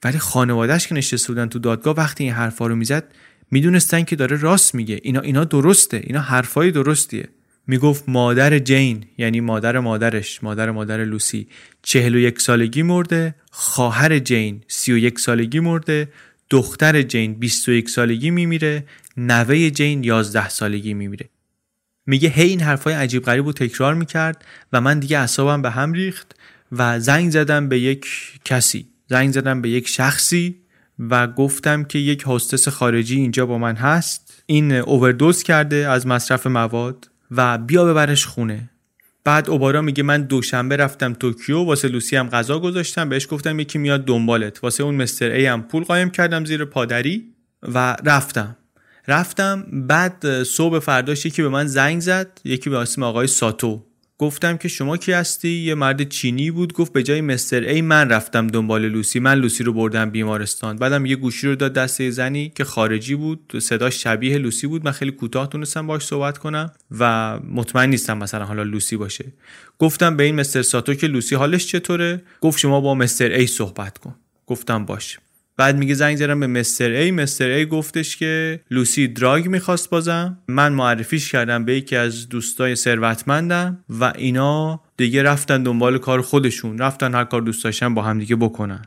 ولی 0.04 0.18
خانوادهش 0.18 0.88
که 0.88 0.96
نشسته 0.96 1.28
بودن 1.28 1.50
تو 1.50 1.60
دادگاه 1.60 1.96
وقتی 1.96 2.24
این 2.24 2.34
حرفا 2.34 2.68
رو 2.68 2.76
می‌زد 2.76 3.04
می‌دونستن 3.52 4.04
که 4.04 4.16
داره 4.16 4.38
راست 4.38 4.76
میگه. 4.76 5.00
اینا 5.04 5.20
اینا 5.20 5.44
درسته. 5.44 6.02
اینا 6.04 6.22
حرفای 6.22 6.72
درستیه. 6.72 7.30
می‌گفت 7.68 8.04
مادر 8.08 8.60
جین 8.60 9.06
یعنی 9.18 9.40
مادر 9.40 9.80
مادرش 9.80 10.44
مادر 10.44 10.72
مادر 10.72 11.04
لوسی. 11.04 11.48
چهل 11.84 12.16
و 12.16 12.20
یک 12.20 12.42
سالگی 12.42 12.82
مرده 12.82 13.36
خواهر 13.52 14.20
جین 14.20 14.64
سی 14.68 14.94
و 14.94 14.98
یک 14.98 15.20
سالگی 15.20 15.60
مرده 15.60 16.08
دختر 16.50 17.02
جین 17.02 17.34
بیست 17.34 17.70
و 17.70 17.72
یک 17.72 17.90
سالگی 17.90 18.32
میمیره 18.32 18.86
نوه 19.18 19.70
جین 19.70 20.04
یازده 20.04 20.50
سالگی 20.50 20.94
میمیره. 20.94 21.30
میگه 22.10 22.30
هی 22.30 22.50
این 22.50 22.62
حرفای 22.62 22.94
عجیب 22.94 23.24
غریب 23.24 23.46
رو 23.46 23.54
تکرار 23.54 23.94
می‌کرد 23.94 24.46
و 24.74 24.82
من 24.82 25.00
دیگه 25.00 25.20
اعصابم 25.20 25.62
به 25.62 25.70
هم 25.70 25.94
ریخت 25.94 26.36
و 26.72 27.00
زنگ 27.00 27.32
زدم 27.32 27.70
به 27.70 27.80
یک 27.80 28.08
کسی 28.46 28.88
زنگ 29.08 29.32
زدم 29.32 29.62
به 29.62 29.70
یک 29.70 29.88
شخصی 29.88 30.56
و 31.00 31.28
گفتم 31.28 31.84
که 31.84 32.00
یک 32.00 32.24
هستس 32.28 32.68
خارجی 32.68 33.16
اینجا 33.16 33.46
با 33.46 33.58
من 33.58 33.76
هست. 33.76 34.44
این 34.46 34.72
اووردوز 34.72 35.44
کرده 35.44 35.76
از 35.76 36.08
مصرف 36.08 36.48
مواد 36.48 37.10
و 37.32 37.58
بیا 37.58 37.86
ببرش 37.86 38.26
خونه. 38.26 38.70
بعد 39.24 39.50
اوبارا 39.50 39.82
میگه 39.82 40.04
من 40.04 40.22
دوشنبه 40.22 40.76
رفتم 40.76 41.14
توکیو 41.14 41.64
واسه 41.64 41.88
لوسی 41.88 42.16
هم 42.16 42.30
غذا 42.30 42.60
گذاشتم 42.60 43.10
بهش 43.10 43.28
گفتم 43.32 43.60
یکی 43.60 43.78
میاد 43.78 44.06
دنبالت. 44.06 44.64
واسه 44.64 44.84
اون 44.84 44.96
Mister 44.96 45.32
A 45.32 45.46
هم 45.46 45.64
پول 45.64 45.84
قایم 45.84 46.10
کردم 46.10 46.46
زیر 46.46 46.66
پادری 46.66 47.34
و 47.64 47.96
رفتم. 48.06 48.56
رفتم 49.10 49.66
بعد 49.72 50.44
صبح 50.44 50.80
فرداش 50.80 51.26
یکی 51.26 51.42
به 51.42 51.50
من 51.50 51.68
زنگ 51.68 52.02
زد 52.02 52.40
یکی 52.44 52.70
به 52.70 52.78
اسم 52.78 53.04
آقای 53.04 53.28
ساتو. 53.28 53.86
گفتم 54.18 54.58
که 54.58 54.68
شما 54.68 54.98
کی 54.98 55.12
هستی؟ 55.12 55.50
یه 55.50 55.76
مرد 55.76 56.10
چینی 56.10 56.52
بود. 56.52 56.74
گفت 56.74 56.94
به 56.94 57.04
جای 57.04 57.22
Mister 57.22 57.62
A 57.62 57.82
من 57.82 58.10
رفتم 58.10 58.48
دنبال 58.48 58.88
لوسی. 58.88 59.20
من 59.20 59.40
لوسی 59.40 59.64
رو 59.64 59.74
بردم 59.74 60.10
بیمارستان. 60.10 60.76
بعدم 60.76 61.06
یه 61.06 61.16
گوشی 61.16 61.48
رو 61.48 61.56
داد 61.56 61.74
دست 61.74 62.12
زنی 62.12 62.50
که 62.56 62.64
خارجی 62.64 63.16
بود. 63.16 63.60
صداش 63.62 64.04
شبیه 64.04 64.38
لوسی 64.38 64.68
بود. 64.68 64.86
من 64.86 64.92
خیلی 64.92 65.12
کوتاه 65.12 65.50
تونستم 65.50 65.88
باش 65.88 66.04
صحبت 66.04 66.38
کنم 66.38 66.72
و 67.00 67.40
مطمئن 67.40 67.90
نیستم 67.90 68.18
مثلا 68.18 68.46
حالا 68.46 68.64
لوسی 68.64 68.98
باشه. 68.98 69.26
گفتم 69.80 70.18
به 70.18 70.24
این 70.24 70.36
مستر 70.36 70.62
ساتو 70.62 70.94
که 70.94 71.08
لوسی 71.08 71.36
حالش 71.36 71.68
چطوره؟ 71.68 72.22
گفت 72.42 72.60
شما 72.60 72.82
با 72.82 72.96
مستر 72.96 73.32
ای 73.32 73.48
صحبت 73.48 73.98
کن. 73.98 74.16
گفتم 74.48 74.86
باش. 74.86 75.20
بعد 75.60 75.78
میگه 75.78 75.94
زنگ 75.94 76.18
زدم 76.18 76.40
به 76.40 76.48
مستر 76.48 76.90
ای 76.90 77.12
مستر 77.12 77.50
ای 77.50 77.66
گفتش 77.66 78.18
که 78.18 78.60
لوسی 78.72 79.08
دراگ 79.08 79.48
می‌خواست 79.48 79.90
بازم. 79.90 80.38
من 80.48 80.74
معرفیش 80.74 81.32
کردم 81.32 81.66
به 81.66 81.76
یکی 81.76 81.96
از 81.96 82.30
دوستای 82.30 82.76
ثروتمندم 82.76 83.84
و 83.90 84.14
اینا 84.16 84.82
دیگه 84.98 85.24
رفتن 85.24 85.64
دنبال 85.64 85.98
کار 85.98 86.22
خودشون. 86.22 86.78
رفتن 86.78 87.16
هر 87.16 87.24
کار 87.24 87.42
دوست 87.42 87.64
داشتن 87.64 87.94
با 87.94 88.02
هم 88.02 88.20
دیگه 88.20 88.36
بکنن. 88.36 88.82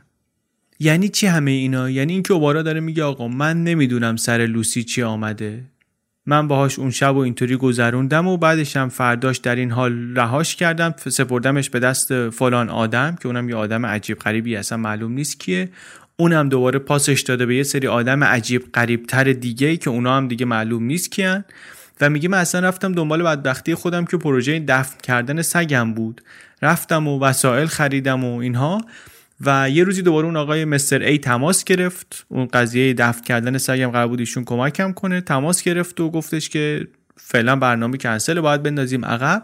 یعنی 0.79 1.09
چی 1.09 1.27
همه 1.27 1.51
اینا؟ 1.51 1.89
یعنی 1.89 2.13
اینکه 2.13 2.33
اوبارا 2.33 2.61
داره 2.61 2.79
میگه 2.79 3.03
آقا 3.03 3.27
من 3.27 3.63
نمی‌دونم 3.63 4.15
سر 4.15 4.37
لوسی 4.37 4.83
چی 4.83 5.03
آمده. 5.03 5.63
من 6.25 6.47
باهاش 6.47 6.79
اون 6.79 6.91
شب 6.91 7.15
و 7.15 7.19
اینطوری 7.19 7.55
گذروندم 7.55 8.27
و 8.27 8.37
بعدش 8.37 8.77
هم 8.77 8.89
فرداش 8.89 9.37
در 9.37 9.55
این 9.55 9.71
حال 9.71 10.13
رهاش 10.15 10.55
کردم. 10.55 10.95
سپردمش 10.97 11.69
به 11.69 11.79
دست 11.79 12.29
فلان 12.29 12.69
آدم 12.69 13.15
که 13.21 13.27
اونم 13.27 13.49
یه 13.49 13.55
آدم 13.55 13.85
عجیب 13.85 14.19
غریبی 14.19 14.55
اصلا 14.55 14.77
معلوم 14.77 15.11
نیست 15.11 15.39
کیه. 15.39 15.69
اونم 16.23 16.49
دوباره 16.49 16.79
پاسش 16.79 17.21
داده 17.21 17.45
به 17.45 17.55
یه 17.55 17.63
سری 17.63 17.87
آدم 17.87 18.23
عجیب 18.23 18.71
تر 19.07 19.23
دیگه 19.23 19.77
که 19.77 19.89
اونا 19.89 20.17
هم 20.17 20.27
دیگه 20.27 20.45
معلوم 20.45 20.83
نیست 20.83 21.11
کیان. 21.11 21.45
و 22.01 22.09
میگه 22.09 22.29
من 22.29 22.37
اصلا 22.37 22.67
رفتم 22.67 22.91
دنبال 22.91 23.23
بدبختی 23.23 23.75
خودم 23.75 24.05
که 24.05 24.17
پروژه 24.17 24.59
دفن 24.59 24.95
کردن 25.03 25.41
سگم 25.41 25.93
بود. 25.93 26.21
رفتم 26.61 27.07
و 27.07 27.19
وسایل 27.19 27.67
خریدم 27.67 28.23
و 28.23 28.37
اینها. 28.37 28.81
و 29.45 29.69
یه 29.69 29.83
روزی 29.83 30.01
دوباره 30.01 30.25
اون 30.25 30.37
آقای 30.37 30.65
مستر 30.65 31.01
ای 31.01 31.17
تماس 31.17 31.63
گرفت. 31.63 32.25
اون 32.29 32.45
قضیه 32.45 32.93
دفن 32.93 33.21
کردن 33.21 33.57
سگم 33.57 33.89
قرار 33.89 34.07
بود 34.07 34.19
ایشون 34.19 34.43
کمکم 34.43 34.91
کنه. 34.91 35.21
تماس 35.21 35.63
گرفت 35.63 35.99
و 35.99 36.09
گفتش 36.09 36.49
که 36.49 36.87
فعلا 37.17 37.55
برنامه 37.55 37.97
کنسل 37.97 38.41
باید 38.41 38.63
بندازیم 38.63 39.05
عقب. 39.05 39.43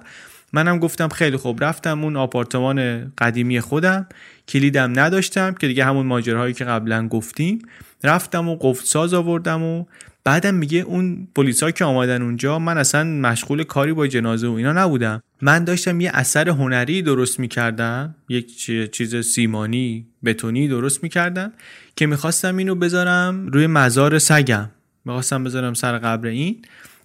منم 0.53 0.79
گفتم 0.79 1.09
خیلی 1.09 1.37
خوب 1.37 1.63
رفتم 1.63 2.03
اون 2.03 2.15
آپارتمان 2.15 3.11
قدیمی 3.17 3.59
خودم. 3.59 4.07
کلیدم 4.49 4.99
نداشتم 4.99 5.53
که 5.53 5.67
دیگه 5.67 5.85
همون 5.85 6.05
ماجراهایی 6.05 6.53
که 6.53 6.65
قبلا 6.65 7.07
گفتیم. 7.07 7.59
رفتم 8.03 8.49
و 8.49 8.57
قفل 8.61 8.85
ساز 8.85 9.13
آوردم 9.13 9.63
و 9.63 9.85
بعدم 10.23 10.55
میگه 10.55 10.79
اون 10.79 11.27
پلیسا 11.35 11.71
که 11.71 11.85
آمدن 11.85 12.21
اونجا 12.21 12.59
من 12.59 12.77
اصلا 12.77 13.03
مشغول 13.03 13.63
کاری 13.63 13.93
با 13.93 14.07
جنازه 14.07 14.47
و 14.47 14.51
اینا 14.51 14.73
نبودم. 14.73 15.23
من 15.41 15.63
داشتم 15.63 16.01
یه 16.01 16.11
اثر 16.13 16.49
هنری 16.49 17.01
درست 17.01 17.39
می‌کردم 17.39 18.15
یک 18.29 18.65
چیز 18.91 19.15
سیمانی 19.15 20.07
بتونی 20.25 20.67
درست 20.67 21.03
می‌کردم 21.03 21.53
که 21.95 22.05
می‌خواستم 22.05 22.57
اینو 22.57 22.75
بذارم 22.75 23.47
روی 23.47 23.67
مزار 23.67 24.19
سگم. 24.19 24.69
می‌خواستم 25.05 25.43
بذارم 25.43 25.73
سر 25.73 25.97
قبر 25.97 26.27
این. 26.27 26.61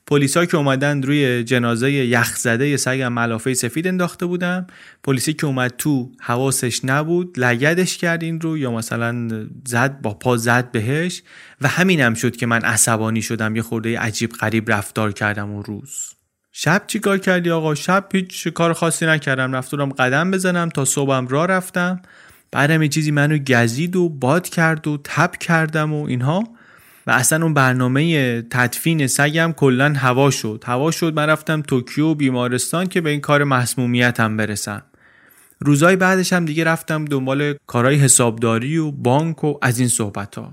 پلیسا 0.06 0.44
که 0.44 0.56
اومدن 0.56 1.02
روی 1.02 1.44
جنازه 1.44 1.92
یخزده 1.92 2.76
سگم 2.76 3.12
ملافه 3.12 3.54
سفید 3.54 3.86
انداخته 3.86 4.26
بودم 4.26 4.66
پلیسی 5.02 5.32
که 5.32 5.46
اومد 5.46 5.74
تو 5.78 6.10
حواسش 6.20 6.80
نبود 6.84 7.38
لگدش 7.38 7.98
کرد 7.98 8.22
این 8.22 8.40
رو 8.40 8.58
یا 8.58 8.72
مثلا 8.72 9.28
زد 9.66 10.00
با 10.00 10.14
پا 10.14 10.36
زد 10.36 10.70
بهش. 10.70 11.22
و 11.60 11.68
همینم 11.68 12.04
هم 12.04 12.14
شد 12.14 12.36
که 12.36 12.46
من 12.46 12.60
عصبانی 12.60 13.22
شدم 13.22 13.56
یه 13.56 13.62
خورده 13.62 13.98
عجیب 13.98 14.32
غریب 14.32 14.70
رفتار 14.70 15.12
کردم 15.12 15.50
اون 15.50 15.64
روز. 15.64 16.14
شب 16.52 16.82
چی 16.86 16.98
کار 16.98 17.18
کردی 17.18 17.50
آقا؟ 17.50 17.74
شب 17.74 18.08
هیچ 18.12 18.48
کار 18.48 18.72
خاصی 18.72 19.06
نکردم. 19.06 19.52
رفتم 19.52 19.88
قدم 19.88 20.30
بزنم 20.30 20.68
تا 20.68 20.84
صبحم 20.84 21.28
را 21.28 21.44
رفتم. 21.44 22.02
بعدم 22.52 22.82
یه 22.82 22.88
چیزی 22.88 23.10
منو 23.10 23.38
گزید 23.38 23.96
و 23.96 24.08
باد 24.08 24.48
کرد 24.48 24.86
و 24.86 25.00
تب 25.04 25.36
کردم 25.36 25.92
و 25.92 26.04
اینها. 26.04 26.44
و 27.06 27.10
اصلا 27.10 27.44
اون 27.44 27.54
برنامه 27.54 28.42
تدفین 28.42 29.06
سگم 29.06 29.52
کلا 29.56 29.92
هوا 29.96 30.30
شد. 30.30 30.64
هوا 30.66 30.90
شد 30.90 31.14
من 31.14 31.26
رفتم 31.26 31.62
توکیو 31.62 32.14
بیمارستان 32.14 32.86
که 32.86 33.00
به 33.00 33.10
این 33.10 33.20
کار 33.20 33.44
مسمومیتم 33.44 34.36
برسم. 34.36 34.82
روزای 35.60 35.96
بعدش 35.96 36.32
هم 36.32 36.44
دیگه 36.44 36.64
رفتم 36.64 37.04
دنبال 37.04 37.54
کارهای 37.66 37.96
حسابداری 37.96 38.78
و 38.78 38.90
بانک 38.90 39.44
و 39.44 39.58
از 39.62 39.78
این 39.78 39.88
صحبت 39.88 40.34
ها 40.34 40.52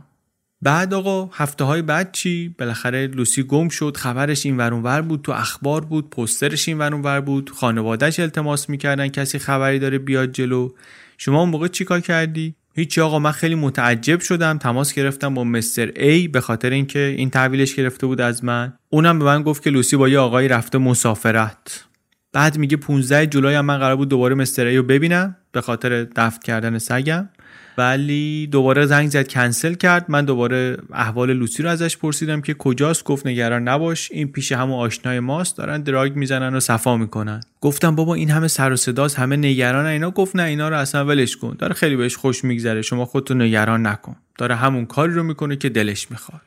بعد 0.62 0.94
آقا 0.94 1.30
هفته 1.34 1.64
های 1.64 1.82
بعد 1.82 2.12
چی؟ 2.12 2.56
بالاخره 2.60 3.08
لوسی 3.08 3.44
گم 3.44 3.70
شد 3.70 3.98
خبرش 3.98 4.46
این 4.46 4.58
ور 4.58 5.02
بود 5.02 5.22
تو 5.22 5.32
اخبار 5.32 5.86
بود 5.86 6.10
پسترش 6.10 6.68
این 6.68 6.78
ور 6.78 7.22
بود 7.22 7.50
خانوادهش 7.50 8.20
التماس 8.20 8.70
می‌کردن 8.70 9.08
کسی 9.08 9.40
خبری 9.40 9.80
داره 9.80 9.98
بیاد 9.98 10.32
جلو. 10.32 10.70
شما 11.18 11.40
اون 11.40 11.50
موقع 11.50 11.68
چیکار 11.68 12.00
کردی؟ 12.00 12.56
هیچی 12.76 13.02
آقا 13.02 13.20
من 13.20 13.32
خیلی 13.32 13.56
متعجب 13.56 14.20
شدم 14.20 14.58
تماس 14.58 14.94
گرفتم 14.94 15.34
با 15.34 15.44
مستر 15.44 15.92
ای 15.96 16.28
به 16.28 16.42
خاطر 16.42 16.70
اینکه 16.70 17.00
این 17.18 17.30
تحویلش 17.30 17.76
گرفته 17.76 18.08
بود 18.08 18.22
از 18.22 18.44
من. 18.44 18.74
اونم 18.90 19.20
به 19.20 19.26
من 19.26 19.44
گفت 19.44 19.64
که 19.64 19.70
لوسی 19.70 19.98
با 19.98 20.10
یه 20.10 20.20
آقایی 20.20 20.48
رفته 20.48 20.78
مسافرت. 20.78 21.86
بعد 22.34 22.58
میگه 22.58 22.78
15 22.78 23.26
جولای 23.26 23.56
هم 23.56 23.66
من 23.66 23.78
قرار 23.78 23.96
بود 23.96 24.10
دوباره 24.10 24.36
مستر 24.36 24.66
ای 24.66 24.78
رو 24.78 24.84
ببینم 24.84 25.36
به 25.52 25.62
خاطر 25.62 26.04
دفن 26.04 26.40
کردن 26.44 26.78
سگم. 26.78 27.30
ولی 27.78 28.48
دوباره 28.48 28.86
زنگ 28.86 29.10
زد 29.10 29.28
کنسل 29.28 29.74
کرد. 29.74 30.06
من 30.08 30.26
دوباره 30.26 30.78
احوال 30.94 31.34
لوسی 31.34 31.64
رو 31.64 31.70
ازش 31.70 31.98
پرسیدم 31.98 32.42
که 32.42 32.54
کجاست؟ 32.54 33.04
گفت 33.04 33.28
نگران 33.28 33.68
نباش 33.68 34.12
این 34.12 34.32
پیش 34.32 34.52
همون 34.52 34.80
آشنای 34.80 35.20
ماست. 35.20 35.58
دارن 35.58 35.82
دراگ 35.82 36.16
می‌زنن 36.16 36.56
و 36.56 36.60
صفا 36.60 36.98
می‌کنن. 36.98 37.40
گفتم 37.62 37.96
بابا 37.96 38.14
این 38.14 38.30
همه 38.30 38.48
سر 38.48 38.72
و 38.72 38.76
صداست 38.76 39.20
همه 39.20 39.36
نگران 39.36 39.86
اینا 39.86 40.12
گفت 40.12 40.36
نه 40.36 40.44
اینا 40.44 40.70
رو 40.70 40.78
اصلا 40.78 41.06
ولش 41.06 41.38
کن. 41.38 41.56
داره 41.60 41.74
خیلی 41.74 41.96
بهش 41.96 42.16
خوش 42.16 42.44
میگذره. 42.44 42.82
شما 42.82 43.06
خودتو 43.06 43.34
نگران 43.34 43.88
نکن. 43.88 44.16
داره 44.38 44.56
همون 44.56 44.86
کاری 44.86 45.14
رو 45.14 45.24
می‌کنه 45.24 45.56
که 45.56 45.70
دلش 45.70 46.12
می‌خواد. 46.12 46.42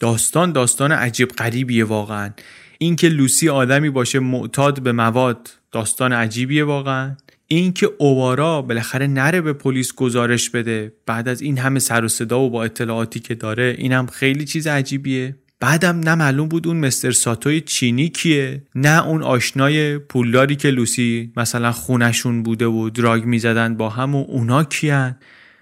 داستان 0.00 0.52
داستان 0.52 0.92
عجیب 0.92 1.28
غریبیه 1.28 1.84
واقعا. 1.84 2.30
اینکه 2.78 3.08
لوسی 3.08 3.48
آدمی 3.48 3.90
باشه 3.90 4.18
معتاد 4.18 4.82
به 4.82 4.92
مواد 4.92 5.50
داستان 5.72 6.12
عجیبیه 6.12 6.64
واقعا. 6.64 7.16
اینکه 7.48 7.90
اوارا 7.98 8.62
بالاخره 8.62 9.06
نره 9.06 9.40
به 9.40 9.52
پلیس 9.52 9.94
گزارش 9.94 10.50
بده 10.50 10.92
بعد 11.06 11.28
از 11.28 11.40
این 11.40 11.58
همه 11.58 11.78
سر 11.78 12.04
و 12.04 12.08
صدا 12.08 12.40
و 12.40 12.50
با 12.50 12.64
اطلاعاتی 12.64 13.20
که 13.20 13.34
داره 13.34 13.74
اینم 13.78 14.06
خیلی 14.06 14.44
چیز 14.44 14.66
عجیبیه. 14.66 15.36
بعدم 15.60 16.00
نه 16.00 16.14
معلوم 16.14 16.48
بود 16.48 16.66
اون 16.66 16.76
مستر 16.76 17.10
ساتوی 17.10 17.60
چینی 17.60 18.08
کیه 18.08 18.62
نه 18.74 19.06
اون 19.06 19.22
آشنای 19.22 19.98
پولداری 19.98 20.56
که 20.56 20.70
لوسی 20.70 21.32
مثلا 21.36 21.72
خونشون 21.72 22.42
بوده 22.42 22.66
و 22.66 22.90
دراگ 22.90 23.24
می‌زدن 23.24 23.76
با 23.76 23.88
هم 23.88 24.14
و 24.14 24.24
اونا 24.28 24.64
کیان. 24.64 25.16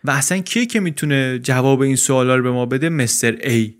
و 0.04 0.10
اصلا 0.10 0.38
کیه 0.38 0.66
که 0.66 0.80
می‌تونه 0.80 1.38
جواب 1.38 1.80
این 1.80 1.96
سوالا 1.96 2.36
رو 2.36 2.42
به 2.42 2.50
ما 2.50 2.66
بده؟ 2.66 2.88
Mister 2.88 3.36
A. 3.42 3.74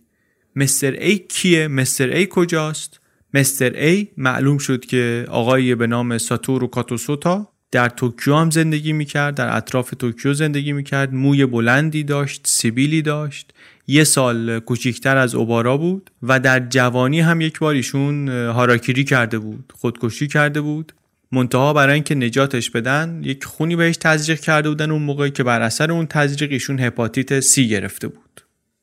Mister 0.56 0.92
A 0.92 1.18
کیه؟ 1.18 1.68
Mister 1.68 2.08
A 2.08 2.26
کجاست؟ 2.30 3.00
Mister 3.34 3.70
A 3.70 4.08
معلوم 4.16 4.58
شد 4.58 4.84
که 4.84 5.26
آقایی 5.28 5.74
به 5.74 5.86
نام 5.86 6.18
ساتورو 6.18 6.66
کاتوسوتا 6.66 7.53
در 7.74 7.88
توکیو 7.88 8.34
هم 8.34 8.50
زندگی 8.50 8.92
می‌کرد 8.92 9.34
در 9.34 9.56
اطراف 9.56 9.90
توکیو 9.98 10.34
زندگی 10.34 10.72
می‌کرد 10.72 11.14
موی 11.14 11.46
بلندی 11.46 12.04
داشت 12.04 12.42
سیبیلی 12.44 13.02
داشت. 13.02 13.54
یه 13.86 14.04
سال 14.04 14.60
کوچیکتر 14.60 15.16
از 15.16 15.34
اوبارا 15.34 15.76
بود 15.76 16.10
و 16.22 16.40
در 16.40 16.60
جوانی 16.60 17.20
هم 17.20 17.40
یک 17.40 17.58
بار 17.58 17.74
ایشون 17.74 18.28
هاراکیری 18.28 19.04
کرده 19.04 19.38
بود 19.38 19.72
خودکشی 19.76 20.26
کرده 20.26 20.60
بود. 20.60 20.92
منتها 21.32 21.72
برای 21.72 21.94
اینکه 21.94 22.14
نجاتش 22.14 22.70
بدن 22.70 23.20
یک 23.24 23.44
خونی 23.44 23.76
بهش 23.76 23.96
تزریق 23.96 24.40
کرده 24.40 24.68
بودن 24.68 24.90
اون 24.90 25.02
موقعی 25.02 25.30
که 25.30 25.42
بر 25.42 25.62
اثر 25.62 25.92
اون 25.92 26.06
تزریق 26.06 26.52
ایشون 26.52 26.80
هپاتیت 26.80 27.40
سی 27.40 27.68
گرفته 27.68 28.08
بود. 28.08 28.40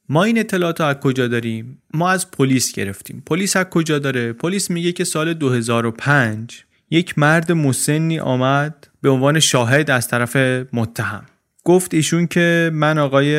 ما 0.09 0.23
این 0.23 0.39
اطلاعات 0.39 0.81
از 0.81 0.95
کجا 0.95 1.27
داریم؟ 1.27 1.81
ما 1.93 2.09
از 2.09 2.31
پلیس 2.31 2.73
گرفتیم. 2.73 3.23
پلیس 3.25 3.55
از 3.55 3.65
کجا 3.65 3.99
داره؟ 3.99 4.33
پلیس 4.33 4.71
میگه 4.71 4.91
که 4.91 5.03
سال 5.03 5.33
2005 5.33 6.63
یک 6.93 7.19
مرد 7.19 7.51
مسنی 7.51 8.19
آمد 8.19 8.87
به 9.01 9.09
عنوان 9.09 9.39
شاهد 9.39 9.91
از 9.91 10.07
طرف 10.07 10.35
متهم. 10.73 11.25
گفت 11.63 11.93
ایشون 11.93 12.27
که 12.27 12.71
من 12.73 12.97
آقای 12.97 13.35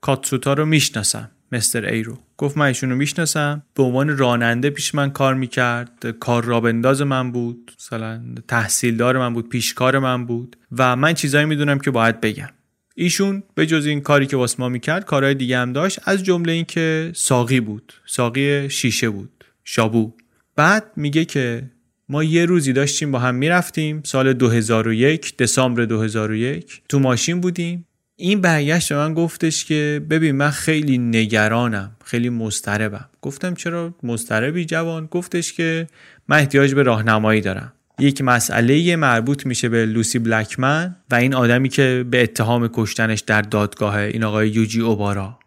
کاتسوتا 0.00 0.52
رو 0.52 0.66
می‌شناسم 0.66 1.30
مستر 1.52 1.84
ای 1.84 2.02
رو 2.02 2.18
گفت 2.36 2.56
من 2.56 2.66
ایشون 2.66 2.90
رو 2.90 2.96
می‌شناسم. 2.96 3.62
به 3.74 3.82
عنوان 3.82 4.18
راننده 4.18 4.70
پیش 4.70 4.94
من 4.94 5.10
کار 5.10 5.34
می‌کرد. 5.34 6.10
کار 6.20 6.44
را 6.44 6.60
بنداز 6.60 7.02
من 7.02 7.32
بود. 7.32 7.72
مثلا 7.78 8.20
تحصیلدار 8.48 9.18
من 9.18 9.34
بود 9.34 9.48
پیشکار 9.48 9.98
من 9.98 10.26
بود. 10.26 10.56
و 10.78 10.96
من 10.96 11.14
چیزایی 11.14 11.46
می‌دونم 11.46 11.78
که 11.78 11.90
باید 11.90 12.20
بگم. 12.20 12.48
ایشون 12.94 13.42
به 13.54 13.66
جز 13.66 13.86
این 13.86 14.00
کاری 14.00 14.26
که 14.26 14.36
واسه 14.36 14.56
ما 14.58 14.68
می‌کرد 14.68 15.04
کارهای 15.04 15.34
دیگه 15.34 15.58
هم 15.58 15.72
داشت. 15.72 15.98
از 16.04 16.24
جمله 16.24 16.52
اینکه 16.52 17.12
ساقی 17.14 17.60
بود. 17.60 17.92
ساقی 18.06 18.70
شیشه 18.70 19.08
بود. 19.08 19.44
شابو. 19.64 20.12
بعد 20.56 20.84
میگه 20.96 21.24
که 21.24 21.70
ما 22.08 22.24
یه 22.24 22.44
روزی 22.44 22.72
داشتیم 22.72 23.12
با 23.12 23.18
هم 23.18 23.34
می‌رفتیم 23.34 24.00
سال 24.04 24.32
2001 24.32 25.36
دسامبر 25.36 25.84
2001 25.84 26.82
تو 26.88 26.98
ماشین 26.98 27.40
بودیم. 27.40 27.84
این 28.16 28.40
برگشت 28.40 28.92
به 28.92 28.98
من 28.98 29.14
گفتش 29.14 29.64
که 29.64 30.02
ببین 30.10 30.34
من 30.34 30.50
خیلی 30.50 30.98
نگرانم 30.98 31.96
خیلی 32.04 32.28
مضطربم. 32.28 33.08
گفتم 33.22 33.54
چرا 33.54 33.94
مضطربی 34.02 34.64
جوان؟ 34.64 35.06
گفتش 35.06 35.52
که 35.52 35.86
من 36.28 36.36
احتیاج 36.36 36.74
به 36.74 36.82
راهنمایی 36.82 37.40
دارم. 37.40 37.72
یک 37.98 38.22
مسئله 38.22 38.96
مربوط 38.96 39.46
میشه 39.46 39.68
به 39.68 39.86
لوسی 39.86 40.18
بلکمن 40.18 40.96
و 41.10 41.14
این 41.14 41.34
آدمی 41.34 41.68
که 41.68 42.04
به 42.10 42.22
اتهام 42.22 42.68
کشتنش 42.72 43.20
در 43.20 43.42
دادگاه 43.42 43.96
این 43.96 44.24
آقای 44.24 44.48
یوجی 44.48 44.80
اوبارا. 44.80 45.38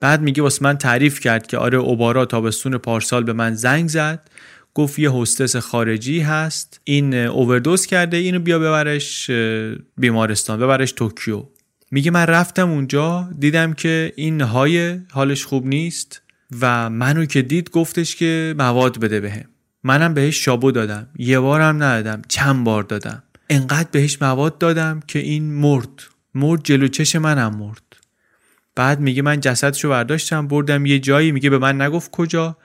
بعد 0.00 0.22
میگه 0.22 0.42
واسه 0.42 0.62
من 0.62 0.78
تعریف 0.78 1.20
کرد 1.20 1.46
که 1.46 1.58
آره 1.58 1.78
اوبارا 1.78 2.24
تابستون 2.24 2.78
پارسال 2.78 3.24
به 3.24 3.32
من 3.32 3.54
زنگ 3.54 3.88
زد. 3.88 4.28
گفت 4.74 4.98
یه 4.98 5.12
هستس 5.12 5.56
خارجی 5.56 6.20
هست. 6.20 6.80
این 6.84 7.14
اووردوز 7.14 7.86
کرده 7.86 8.16
اینو 8.16 8.38
بیا 8.38 8.58
ببرش 8.58 9.30
بیمارستان 9.98 10.60
ببرش 10.60 10.92
توکیو. 10.92 11.42
میگه 11.90 12.10
من 12.10 12.26
رفتم 12.26 12.70
اونجا 12.70 13.28
دیدم 13.38 13.72
که 13.72 14.12
این 14.16 14.40
های 14.40 15.00
حالش 15.10 15.44
خوب 15.44 15.66
نیست 15.66 16.22
و 16.60 16.90
منو 16.90 17.24
که 17.24 17.42
دید 17.42 17.70
گفتش 17.70 18.16
که 18.16 18.54
مواد 18.58 19.00
بده 19.00 19.20
بهم. 19.20 19.44
منم 19.82 20.14
بهش 20.14 20.44
شابو 20.44 20.70
دادم. 20.70 21.08
یه 21.18 21.40
بارم 21.40 21.82
ندادم 21.82 22.22
چند 22.28 22.64
بار 22.64 22.82
دادم. 22.82 23.22
انقدر 23.50 23.88
بهش 23.92 24.22
مواد 24.22 24.58
دادم 24.58 25.00
که 25.06 25.18
این 25.18 25.54
مرد 25.54 26.02
مرد 26.34 26.60
جلو 26.64 26.88
چش 26.88 27.16
منم 27.16 27.56
مرد. 27.56 27.82
بعد 28.76 29.00
میگه 29.00 29.22
من 29.22 29.40
جسدشو 29.40 29.88
برداشتم 29.88 30.48
بردم 30.48 30.86
یه 30.86 30.98
جایی 30.98 31.32
میگه 31.32 31.50
به 31.50 31.58
من 31.58 31.80
نگفت 31.80 32.10
کجا. 32.10 32.56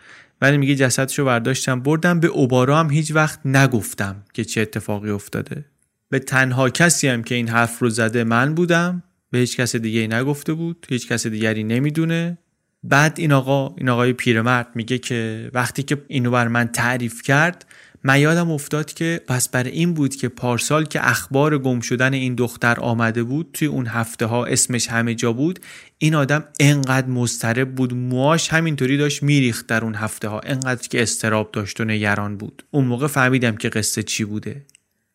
ولی 0.42 0.58
میگه 0.58 0.76
جسدشو 0.76 1.26
برداشتم 1.26 1.80
بردم 1.80 2.20
به 2.20 2.28
اوبارا 2.28 2.80
هم 2.80 2.90
هیچ 2.90 3.12
وقت 3.12 3.40
نگفتم 3.46 4.24
که 4.34 4.46
چه 4.46 4.62
اتفاقی 4.62 5.10
افتاده. 5.10 5.66
به 6.10 6.20
تنها 6.20 6.70
کسی 6.70 7.08
هم 7.08 7.24
که 7.24 7.36
این 7.36 7.48
حرف 7.48 7.80
رو 7.80 7.90
زده 7.90 8.24
من 8.24 8.56
بودم 8.56 9.04
به 9.32 9.38
هیچ 9.38 9.58
کس 9.58 9.76
دیگه 9.76 10.08
نگفته 10.08 10.54
بود 10.54 10.86
هیچ 10.90 11.08
کس 11.08 11.28
دیگری 11.28 11.64
نمی‌دونه. 11.64 12.38
بعد 12.84 13.14
این 13.20 13.32
آقا 13.32 13.76
این 13.78 13.90
آقای 13.90 14.14
پیرمرد 14.14 14.68
میگه 14.76 14.98
که 14.98 15.50
وقتی 15.54 15.84
که 15.84 16.02
اینو 16.08 16.32
بر 16.32 16.48
من 16.48 16.68
تعریف 16.68 17.22
کرد 17.22 17.66
من 18.04 18.20
یادم 18.20 18.52
افتاد 18.52 18.94
که 18.94 19.22
پس 19.28 19.50
بر 19.50 19.64
این 19.64 19.94
بود 19.94 20.16
که 20.16 20.30
پارسال 20.30 20.86
که 20.86 21.10
اخبار 21.10 21.58
گم 21.58 21.80
شدن 21.80 22.14
این 22.14 22.36
دختر 22.36 22.80
آمده 22.80 23.24
بود 23.24 23.50
توی 23.54 23.68
اون 23.68 23.88
هفته 23.88 24.26
ها 24.26 24.46
اسمش 24.46 24.88
همه 24.88 25.16
جا 25.16 25.34
بود 25.34 25.60
این 25.98 26.16
آدم 26.16 26.44
انقدر 26.60 27.08
مضطرب 27.08 27.76
بود 27.76 27.94
موهاش 27.94 28.50
همینطوری 28.50 28.98
داشت 28.98 29.24
میریخت 29.24 29.68
در 29.68 29.84
اون 29.84 29.96
هفته 29.96 30.28
ها 30.28 30.40
انقدر 30.40 30.88
که 30.88 31.02
استراب 31.02 31.52
داشت 31.52 31.82
و 31.82 31.86
نگران 31.86 32.38
بود. 32.38 32.64
اون 32.72 32.86
موقع 32.86 33.08
فهمیدم 33.08 33.56
که 33.56 33.70
قصه 33.70 34.04
چی 34.04 34.24
بوده. 34.24 34.66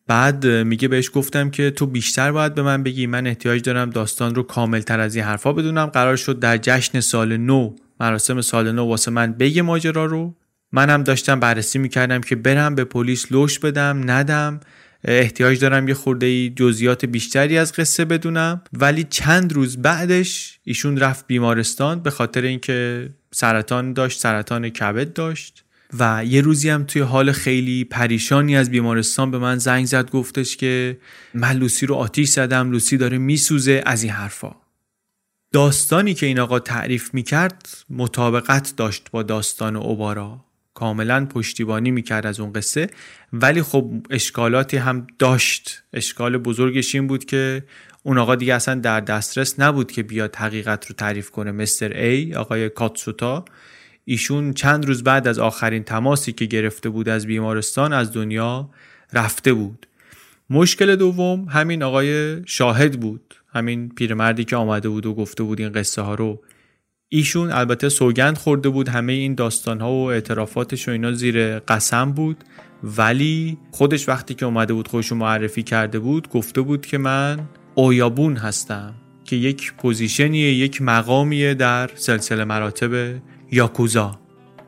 بعد 0.07 0.47
میگه 0.47 0.87
بهش 0.87 1.11
گفتم 1.13 1.49
که 1.49 1.71
تو 1.71 1.85
بیشتر 1.85 2.31
باید 2.31 2.55
به 2.55 2.61
من 2.61 2.83
بگی 2.83 3.07
من 3.07 3.27
احتیاج 3.27 3.61
دارم 3.61 3.89
داستان 3.89 4.35
رو 4.35 4.43
کامل 4.43 4.81
تر 4.81 4.99
از 4.99 5.15
این 5.15 5.25
حرفا 5.25 5.53
بدونم. 5.53 5.85
قرار 5.85 6.15
شد 6.15 6.39
در 6.39 6.57
جشن 6.57 6.99
سال 6.99 7.37
نو 7.37 7.75
مراسم 7.99 8.41
سال 8.41 8.71
نو 8.71 8.85
واسه 8.85 9.11
من 9.11 9.33
بگه 9.33 9.61
ماجرا 9.61 10.05
رو. 10.05 10.35
منم 10.71 11.03
داشتم 11.03 11.39
بررسی 11.39 11.79
می‌کردم 11.79 12.21
که 12.21 12.35
برم 12.35 12.75
به 12.75 12.83
پلیس 12.83 13.31
لوش 13.31 13.59
بدم 13.59 14.11
ندم. 14.11 14.59
احتیاج 15.03 15.59
دارم 15.59 15.87
یه 15.87 15.93
خورده 15.93 16.25
ای 16.25 16.53
جزئیات 16.55 17.05
بیشتری 17.05 17.57
از 17.57 17.73
قصه 17.73 18.05
بدونم. 18.05 18.61
ولی 18.73 19.03
چند 19.03 19.53
روز 19.53 19.77
بعدش 19.77 20.59
ایشون 20.63 20.97
رفت 20.97 21.27
بیمارستان 21.27 21.99
به 21.99 22.09
خاطر 22.09 22.41
اینکه 22.41 23.09
سرطان 23.31 23.93
داشت 23.93 24.19
سرطان 24.19 24.69
کبد 24.69 25.13
داشت. 25.13 25.61
و 25.99 26.25
یه 26.25 26.41
روزی 26.41 26.69
هم 26.69 26.83
توی 26.83 27.01
حال 27.01 27.31
خیلی 27.31 27.83
پریشانی 27.83 28.57
از 28.57 28.71
بیمارستان 28.71 29.31
به 29.31 29.37
من 29.37 29.57
زنگ 29.57 29.85
زد 29.85 30.11
گفتش 30.11 30.57
که 30.57 30.97
من 31.33 31.51
لوسی 31.51 31.85
رو 31.85 31.95
آتیش 31.95 32.29
زدم 32.29 32.71
لوسی 32.71 32.97
داره 32.97 33.17
میسوزه 33.17 33.83
از 33.85 34.03
این 34.03 34.11
حرفا. 34.11 34.55
داستانی 35.53 36.13
که 36.13 36.25
این 36.25 36.39
آقا 36.39 36.59
تعریف 36.59 37.13
می‌کرد 37.13 37.69
مطابقت 37.89 38.73
داشت 38.77 39.07
با 39.11 39.23
داستان 39.23 39.75
اوبارا. 39.75 40.44
کاملا 40.75 41.25
پشتیبانی 41.25 41.91
می‌کرد 41.91 42.25
از 42.25 42.39
اون 42.39 42.53
قصه. 42.53 42.87
ولی 43.33 43.61
خب 43.61 43.91
اشکالاتی 44.09 44.77
هم 44.77 45.07
داشت. 45.19 45.83
اشکال 45.93 46.37
بزرگش 46.37 46.95
این 46.95 47.07
بود 47.07 47.25
که 47.25 47.63
اون 48.03 48.17
آقا 48.17 48.35
دیگه 48.35 48.53
اصلا 48.53 48.75
در 48.75 48.99
دسترس 48.99 49.59
نبود 49.59 49.91
که 49.91 50.03
بیاد 50.03 50.35
حقیقت 50.35 50.85
رو 50.85 50.95
تعریف 50.95 51.31
کنه. 51.31 51.51
مستر 51.51 51.97
ای 51.97 52.35
آقای 52.35 52.69
کاتسوتا. 52.69 53.45
ایشون 54.05 54.53
چند 54.53 54.85
روز 54.85 55.03
بعد 55.03 55.27
از 55.27 55.39
آخرین 55.39 55.83
تماسی 55.83 56.31
که 56.31 56.45
گرفته 56.45 56.89
بود 56.89 57.09
از 57.09 57.25
بیمارستان 57.25 57.93
از 57.93 58.13
دنیا 58.13 58.69
رفته 59.13 59.53
بود. 59.53 59.87
مشکل 60.49 60.95
دوم 60.95 61.45
همین 61.45 61.83
آقای 61.83 62.41
شاهد 62.45 62.99
بود. 62.99 63.35
همین 63.53 63.89
پیرمردی 63.89 64.43
که 64.45 64.55
آمده 64.55 64.89
بود 64.89 65.05
و 65.05 65.13
گفته 65.13 65.43
بود 65.43 65.59
این 65.59 65.71
قصه 65.71 66.01
ها 66.01 66.15
رو 66.15 66.41
ایشون 67.09 67.51
البته 67.51 67.89
سوگند 67.89 68.37
خورده 68.37 68.69
بود 68.69 68.89
همه 68.89 69.13
این 69.13 69.35
داستان 69.35 69.81
ها 69.81 69.91
و 69.91 70.11
اعترافاتش 70.11 70.87
و 70.87 70.91
اینا 70.91 71.11
زیر 71.11 71.59
قسم 71.59 72.11
بود. 72.11 72.43
ولی 72.83 73.57
خودش 73.71 74.09
وقتی 74.09 74.33
که 74.33 74.45
اومده 74.45 74.73
بود 74.73 74.87
خودش 74.87 75.11
معرفی 75.11 75.63
کرده 75.63 75.99
بود 75.99 76.29
گفته 76.29 76.61
بود 76.61 76.85
که 76.85 76.97
من 76.97 77.39
اویابون 77.75 78.35
هستم 78.37 78.93
که 79.25 79.35
یک 79.35 79.73
پوزیشنیه 79.73 80.53
یک 80.53 80.81
مقامیه 80.81 81.53
در 81.53 81.89
سلسله 81.95 82.43
مراتب 82.43 83.15
یاکوزا. 83.51 84.19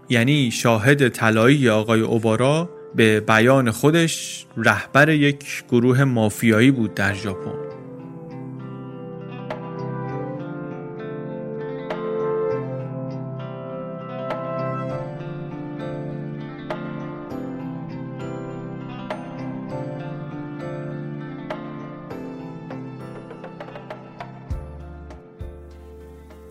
یعنی 0.09 0.51
شاهد 0.51 1.09
طلایی 1.09 1.69
آقای 1.69 2.01
اوبارا 2.01 2.69
به 2.95 3.19
بیان 3.19 3.71
خودش 3.71 4.45
رهبر 4.57 5.09
یک 5.09 5.63
گروه 5.71 6.03
مافیایی 6.03 6.71
بود 6.71 6.93
در 6.93 7.13
ژاپن. 7.13 7.66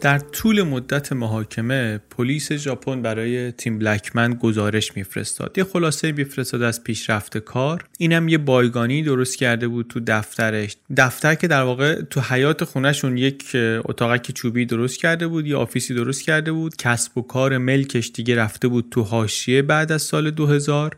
در 0.07 0.19
طول 0.19 0.63
مدت 0.63 1.13
محاکمه 1.13 2.01
پلیس 2.11 2.53
ژاپن 2.53 3.03
برای 3.03 3.53
تیم 3.53 3.79
بلکمن 3.79 4.35
گزارش 4.35 4.97
میفرستاد. 4.97 5.59
یه 5.59 5.65
خلاصه 5.65 6.13
میفرستاد 6.13 6.63
از 6.63 6.85
پیشرفت 6.85 7.39
کار. 7.39 7.85
اینم 7.99 8.29
یه 8.29 8.39
بایگانی 8.39 9.03
درست 9.03 9.37
کرده 9.37 9.69
بود 9.69 9.89
تو 9.89 10.01
دفترش. 10.07 10.77
دفتر 10.97 11.35
که 11.35 11.49
در 11.49 11.63
واقع 11.63 12.03
تو 12.03 12.21
حیات 12.21 12.65
خونهشون 12.65 13.17
یک 13.17 13.57
اتاقک 13.85 14.31
چوبی 14.31 14.67
درست 14.67 14.99
کرده 14.99 15.27
بود 15.27 15.47
یه 15.47 15.57
آفیسی 15.57 15.95
درست 15.95 16.23
کرده 16.23 16.53
بود. 16.53 16.77
کسب 16.77 17.19
و 17.19 17.23
کار 17.23 17.59
ملکش 17.59 18.11
دیگه 18.15 18.37
رفته 18.37 18.69
بود 18.69 18.89
تو 18.91 19.03
حاشیه 19.03 19.63
بعد 19.63 19.93
از 19.93 20.03
سال 20.03 20.31
2000 20.31 20.97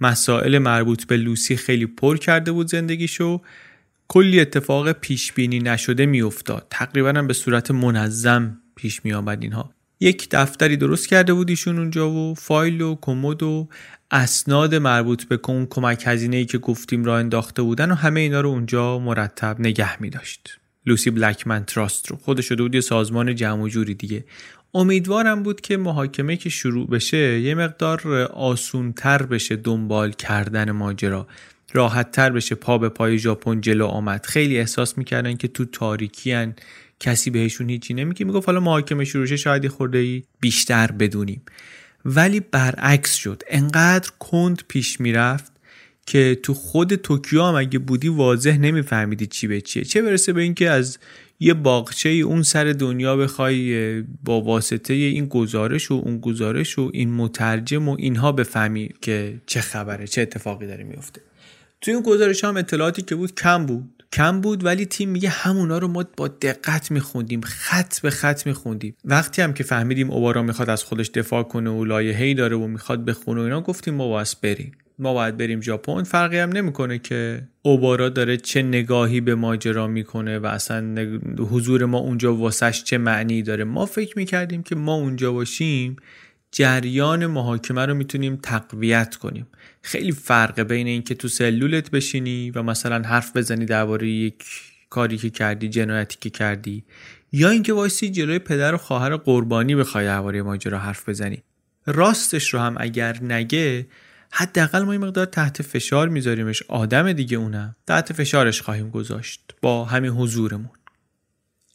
مسائل 0.00 0.58
مربوط 0.58 1.04
به 1.04 1.16
لوسی 1.16 1.56
خیلی 1.56 1.86
پر 1.86 2.16
کرده 2.16 2.52
بود 2.52 2.68
زندگیشو. 2.68 3.40
کلی 4.08 4.40
اتفاق 4.40 4.92
پیش 4.92 5.32
بینی 5.32 5.58
نشده 5.58 6.06
میافتاد. 6.06 6.66
تقریبا 6.70 7.12
به 7.12 7.32
صورت 7.32 7.70
منظم 7.70 8.60
پیش 8.76 9.04
می 9.04 9.12
آمد 9.12 9.42
اینها. 9.42 9.74
یک 10.00 10.28
دفتری 10.30 10.76
درست 10.76 11.08
کرده 11.08 11.34
بود 11.34 11.50
ایشون 11.50 11.78
اونجا 11.78 12.10
و 12.10 12.34
فایل 12.34 12.80
و 12.80 12.96
کمد 13.00 13.42
و 13.42 13.68
اسناد 14.10 14.74
مربوط 14.74 15.24
به 15.24 15.40
اون 15.48 15.66
کمک 15.70 16.02
هزینه 16.06 16.36
ای 16.36 16.44
که 16.44 16.58
گفتیم 16.58 17.04
را 17.04 17.18
انداخته 17.18 17.62
بودن 17.62 17.90
و 17.90 17.94
همه 17.94 18.20
اینا 18.20 18.40
رو 18.40 18.48
اونجا 18.48 18.98
مرتب 18.98 19.60
نگه 19.60 20.02
می 20.02 20.10
داشت 20.10 20.58
لوسی 20.86 21.10
بلکمن 21.10 21.64
تراست 21.64 22.10
رو. 22.10 22.16
خودش 22.16 22.46
شده 22.46 22.62
بود 22.62 22.74
یه 22.74 22.80
سازمان 22.80 23.34
جمع 23.34 23.68
جوری 23.68 23.94
دیگه. 23.94 24.24
امیدوارم 24.74 25.42
بود 25.42 25.60
که 25.60 25.76
محاکمه 25.76 26.36
که 26.36 26.48
شروع 26.48 26.86
بشه 26.86 27.40
یه 27.40 27.54
مقدار 27.54 28.18
آسونتر 28.32 29.22
بشه 29.22 29.56
دنبال 29.56 30.12
کردن 30.12 30.70
ماجرا. 30.70 31.26
راحت 31.74 32.10
تر 32.10 32.30
بشه 32.30 32.54
پا 32.54 32.78
به 32.78 32.88
پای 32.88 33.18
ژاپن 33.18 33.60
جلو 33.60 33.86
آمد. 33.86 34.26
خیلی 34.26 34.58
احساس 34.58 34.98
می‌کردن 34.98 35.36
که 35.36 35.48
تو 35.48 35.64
تاریکی 35.64 36.32
هن. 36.32 36.54
کسی 37.00 37.30
بهشون 37.30 37.70
هیچی 37.70 37.94
نمیگه. 37.94 38.24
می‌گفت 38.24 38.46
حالا 38.46 38.60
محاکمه 38.60 39.04
شروع 39.04 39.26
شاید 39.26 39.68
خورده 39.68 39.98
ای 39.98 40.22
بیشتر 40.40 40.86
بدونیم. 40.86 41.42
ولی 42.04 42.40
برعکس 42.40 43.14
شد. 43.14 43.42
انقدر 43.48 44.10
کند 44.18 44.62
پیش 44.68 45.00
می‌رفت 45.00 45.52
که 46.06 46.38
تو 46.42 46.54
خود 46.54 46.94
توکیو 46.94 47.42
هم 47.42 47.54
اگه 47.54 47.78
بودی 47.78 48.08
واضح 48.08 48.56
نمیفهمیدی 48.56 49.26
چی 49.26 49.46
به 49.46 49.60
چیه. 49.60 49.84
چه 49.84 50.02
برسه 50.02 50.32
به 50.32 50.42
اینکه 50.42 50.70
از 50.70 50.98
یه 51.40 51.54
باغچه 51.54 52.08
اون 52.08 52.42
سر 52.42 52.64
دنیا 52.64 53.16
بخوای 53.16 54.02
با 54.02 54.40
واسطه 54.40 54.94
این 54.94 55.26
گزارش 55.26 55.90
و 55.90 55.94
اون 55.94 56.18
گزارش 56.18 56.78
و 56.78 56.90
این 56.92 57.14
مترجم 57.14 57.88
و 57.88 57.96
اینها 57.98 58.32
بفهمی 58.32 58.90
که 59.00 59.40
چه 59.46 59.60
خبره 59.60 60.06
چه 60.06 60.22
اتفاقی 60.22 60.66
داره 60.66 60.84
میفته 60.84 61.20
توی 61.84 61.94
اون 61.94 62.02
گزارش 62.02 62.44
هم 62.44 62.56
اطلاعاتی 62.56 63.02
که 63.02 63.14
بود 63.14 63.34
کم 63.34 63.66
بود. 63.66 64.04
کم 64.12 64.40
بود 64.40 64.64
ولی 64.64 64.86
تیم 64.86 65.08
میگه 65.08 65.28
همونا 65.28 65.78
رو 65.78 65.88
ما 65.88 66.04
با 66.16 66.28
دقت 66.28 66.90
میخوندیم. 66.90 67.40
خط 67.40 68.00
به 68.00 68.10
خط 68.10 68.46
میخوندیم. 68.46 68.96
وقتی 69.04 69.42
هم 69.42 69.52
که 69.52 69.64
فهمیدیم 69.64 70.10
اوبارا 70.10 70.42
می‌خواد 70.42 70.70
از 70.70 70.84
خودش 70.84 71.08
دفاع 71.08 71.42
کنه 71.42 71.70
و 71.70 71.84
لایحه‌ای 71.84 72.34
داره 72.34 72.56
و 72.56 72.66
می‌خواد 72.66 73.04
بخونه 73.04 73.40
و 73.40 73.44
اینا 73.44 73.60
گفتیم 73.60 73.94
ما 73.94 74.08
باید 74.08 74.36
بریم. 74.42 74.72
ما 74.98 75.14
باید 75.14 75.36
بریم 75.36 75.60
ژاپن. 75.60 76.02
فرقی 76.02 76.38
هم 76.38 76.48
نمی‌کنه 76.48 76.98
که 76.98 77.42
اوبارا 77.62 78.08
داره 78.08 78.36
چه 78.36 78.62
نگاهی 78.62 79.20
به 79.20 79.34
ماجرا 79.34 79.86
می‌کنه 79.86 80.38
و 80.38 80.46
اصلا 80.46 81.06
حضور 81.50 81.84
ما 81.84 81.98
اونجا 81.98 82.34
واسش 82.34 82.84
چه 82.84 82.98
معنی 82.98 83.42
داره. 83.42 83.64
ما 83.64 83.86
فکر 83.86 84.18
می‌کردیم 84.18 84.62
که 84.62 84.74
ما 84.74 84.94
اونجا 84.94 85.32
باشیم 85.32 85.96
جریان 86.52 87.26
محاکمه 87.26 87.86
رو 87.86 87.94
می‌تونیم 87.94 88.36
تقویت 88.36 89.16
کنیم. 89.16 89.46
خیلی 89.86 90.12
فرقه 90.12 90.64
بین 90.64 90.86
اینکه 90.86 91.14
تو 91.14 91.28
سلولت 91.28 91.90
بشینی 91.90 92.50
و 92.50 92.62
مثلا 92.62 93.02
حرف 93.08 93.36
بزنی 93.36 93.64
درباره 93.64 94.08
یک 94.08 94.44
کاری 94.90 95.18
که 95.18 95.30
کردی 95.30 95.68
جنایتی 95.68 96.16
که 96.20 96.30
کردی 96.30 96.84
یا 97.32 97.50
اینکه 97.50 97.72
وایسی 97.72 98.10
جلوی 98.10 98.38
پدر 98.38 98.74
و 98.74 98.78
خواهر 98.78 99.16
قربانی 99.16 99.74
بخوای 99.74 100.04
درباره 100.04 100.42
ماجرا 100.42 100.78
حرف 100.78 101.08
بزنی. 101.08 101.42
راستش 101.86 102.54
رو 102.54 102.60
هم 102.60 102.74
اگر 102.78 103.22
نگه 103.22 103.86
حداقل 104.30 104.82
ما 104.82 104.92
این 104.92 105.00
مقدار 105.00 105.26
تحت 105.26 105.62
فشار 105.62 106.08
میذاریمش. 106.08 106.62
آدم 106.62 107.12
دیگه 107.12 107.36
اونم. 107.36 107.76
تحت 107.86 108.12
فشارش 108.12 108.62
خواهیم 108.62 108.90
گذاشت. 108.90 109.54
با 109.62 109.84
همین 109.84 110.10
حضورمون. 110.10 110.70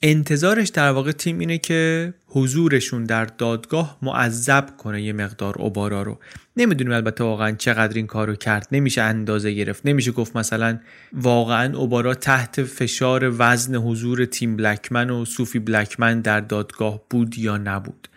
انتظارش 0.02 0.69
در 0.69 0.91
واقع 0.91 1.11
تیم 1.11 1.40
اینه 1.40 1.57
که 1.57 2.14
حضورشون 2.27 3.03
در 3.03 3.26
دادگاه 3.26 3.98
معذب 4.02 4.77
کنه 4.77 5.02
یه 5.02 5.14
مقدار 5.14 5.56
اوبارا 5.57 6.03
رو. 6.03 6.19
نمی‌دونیم 6.60 6.94
البته 6.94 7.23
واقعا 7.23 7.52
چقدر 7.52 7.95
این 7.95 8.07
کارو 8.07 8.36
کرد. 8.36 8.68
نمیشه 8.72 9.02
اندازه 9.02 9.52
گرفت. 9.52 9.86
نمیشه 9.86 10.11
گفت 10.11 10.36
مثلا 10.36 10.80
واقعا 11.14 11.77
اوبارا 11.77 12.14
تحت 12.14 12.64
فشار 12.64 13.36
وزن 13.38 13.76
حضور 13.76 14.26
تیم 14.26 14.57
بلکمن 14.57 15.10
و 15.10 15.26
صوفی 15.26 15.60
بلکمن 15.60 16.22
در 16.22 16.40
دادگاه 16.40 17.02
بود 17.10 17.38
یا 17.38 17.57
نبود. 17.57 18.07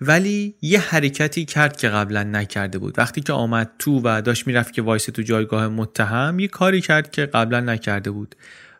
ولی 0.00 0.54
یه 0.62 0.80
حرکتی 0.80 1.44
کرد 1.44 1.76
که 1.76 1.88
قبلا 1.88 2.22
نکرده 2.22 2.78
بود. 2.78 2.98
وقتی 2.98 3.20
که 3.20 3.32
آمد 3.32 3.70
تو 3.78 4.00
و 4.04 4.22
داشت 4.22 4.46
می‌رفت 4.46 4.72
که 4.72 4.82
وایس 4.82 5.04
تو 5.04 5.22
جایگاه 5.22 5.68
متهم 5.68 6.38
یه 6.38 6.48
کاری 6.48 6.80
کرد 6.80 7.10
که 7.10 7.26
قبلا 7.26 7.60
نکرده 7.60 8.10
بود. 8.10 8.34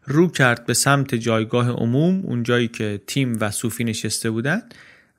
رو 0.04 0.28
کرد 0.28 0.66
به 0.66 0.74
سمت 0.74 1.14
جایگاه 1.14 1.70
عموم 1.70 2.22
اون 2.24 2.42
جایی 2.42 2.68
که 2.68 3.00
تیم 3.06 3.36
و 3.40 3.50
صوفی 3.50 3.84
نشسته 3.84 4.30
بودن 4.30 4.62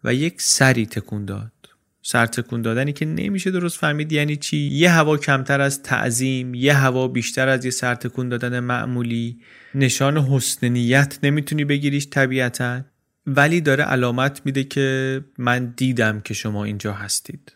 و 0.03 0.14
یک 0.14 0.41
سری 0.41 0.86
تکون 0.86 1.26
داد. 1.26 1.52
سرتکون 2.01 2.61
دادنی 2.61 2.93
که 2.93 3.05
نمیشه 3.05 3.51
درست 3.51 3.80
فهمید. 3.80 4.11
یعنی 4.11 4.35
چی؟ 4.35 4.57
یه 4.57 4.91
هوا 4.91 5.17
کمتر 5.17 5.61
از 5.61 5.84
تعظیم 5.84 6.53
یه 6.53 6.73
هوا 6.73 7.07
بیشتر 7.07 7.47
از 7.49 7.65
یه 7.65 7.71
سرتکون 7.71 8.30
دادن 8.30 8.59
معمولی. 8.59 9.39
نشان 9.76 10.17
حسن 10.17 10.67
نیت 10.67 11.19
نمی‌تونی 11.23 11.65
بگیریش 11.65 12.07
طبیعتا. 12.09 12.81
ولی 13.27 13.61
داره 13.61 13.84
علامت 13.84 14.41
میده 14.45 14.63
که 14.63 15.21
من 15.38 15.73
دیدم 15.77 16.19
که 16.19 16.34
شما 16.34 16.63
اینجا 16.63 16.93
هستید. 16.93 17.55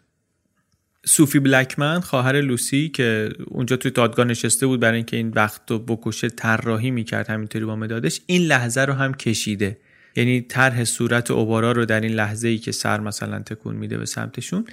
سوفی 1.05 1.39
بلکمن 1.39 1.99
خواهر 1.99 2.41
لوسی 2.41 2.89
که 2.89 3.29
اونجا 3.45 3.75
توی 3.75 3.91
دادگاه 3.91 4.25
نشسته 4.25 4.67
بود 4.67 4.79
برای 4.79 4.95
اینکه 4.95 5.17
این 5.17 5.29
وقت 5.29 5.61
رو 5.71 5.79
بکشه 5.79 6.29
طراحی 6.29 6.91
می‌کرد 6.91 7.29
همینطوری 7.29 7.65
با 7.65 7.75
مدادش 7.75 8.21
این 8.25 8.41
لحظه 8.41 8.81
رو 8.81 8.93
هم 8.93 9.13
کشیده. 9.13 9.77
یعنی 10.15 10.41
طرح 10.41 10.83
صورت 10.83 11.31
اوبارا 11.31 11.71
رو 11.71 11.85
در 11.85 12.01
این 12.01 12.11
لحظه 12.11 12.47
ای 12.47 12.57
که 12.57 12.71
سر 12.71 12.99
مثلا 12.99 13.39
تکون 13.39 13.75
میده 13.75 13.97
به 13.97 14.05
سمتشون 14.05 14.65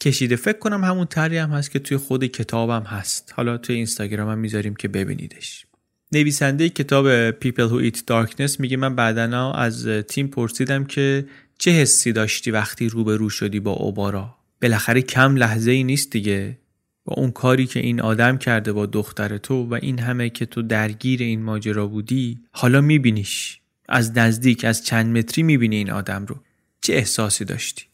کشیده. 0.00 0.36
فکر 0.36 0.58
کنم 0.58 0.84
همون 0.84 1.06
طرحی 1.06 1.36
هم 1.36 1.50
هست 1.50 1.70
که 1.70 1.78
توی 1.78 1.96
خود 1.96 2.24
کتابم 2.24 2.82
هست. 2.82 3.32
حالا 3.36 3.58
توی 3.58 3.76
اینستاگرام 3.76 4.30
هم 4.30 4.38
می‌ذاریم 4.38 4.74
که 4.74 4.88
ببینیدش. 4.88 5.66
نویسنده 6.12 6.68
کتاب 6.68 7.30
People 7.30 7.70
Who 7.70 7.90
Eat 7.90 7.98
Darkness 7.98 8.60
میگه 8.60 8.76
من 8.76 8.94
بعدنا 8.94 9.52
از 9.52 9.88
تیم 9.88 10.28
پرسیدم 10.28 10.84
که 10.84 11.26
چه 11.58 11.70
حسی 11.70 12.12
داشتی 12.12 12.50
وقتی 12.50 12.88
روبرو 12.88 13.30
شدی 13.30 13.60
با 13.60 13.70
اوبارا؟ 13.70 14.36
بالاخره 14.62 15.02
کم 15.02 15.36
لحظه 15.36 15.70
ای 15.70 15.84
نیست 15.84 16.10
دیگه. 16.10 16.58
با 17.04 17.14
اون 17.16 17.30
کاری 17.30 17.66
که 17.66 17.80
این 17.80 18.00
آدم 18.00 18.38
کرده 18.38 18.72
با 18.72 18.86
دختر 18.86 19.38
تو 19.38 19.64
و 19.64 19.74
این 19.74 19.98
همه 19.98 20.30
که 20.30 20.46
تو 20.46 20.62
درگیر 20.62 21.22
این 21.22 21.42
ماجرا 21.42 21.86
بودی 21.86 22.40
حالا 22.52 22.80
میبینیش. 22.80 23.61
از 23.92 24.18
نزدیک 24.18 24.64
از 24.64 24.84
چند 24.84 25.18
متری 25.18 25.42
می‌بینی 25.42 25.76
این 25.76 25.90
آدم 25.90 26.26
رو. 26.26 26.36
چه 26.80 26.92
احساسی 26.92 27.44
داشتی؟ 27.44 27.84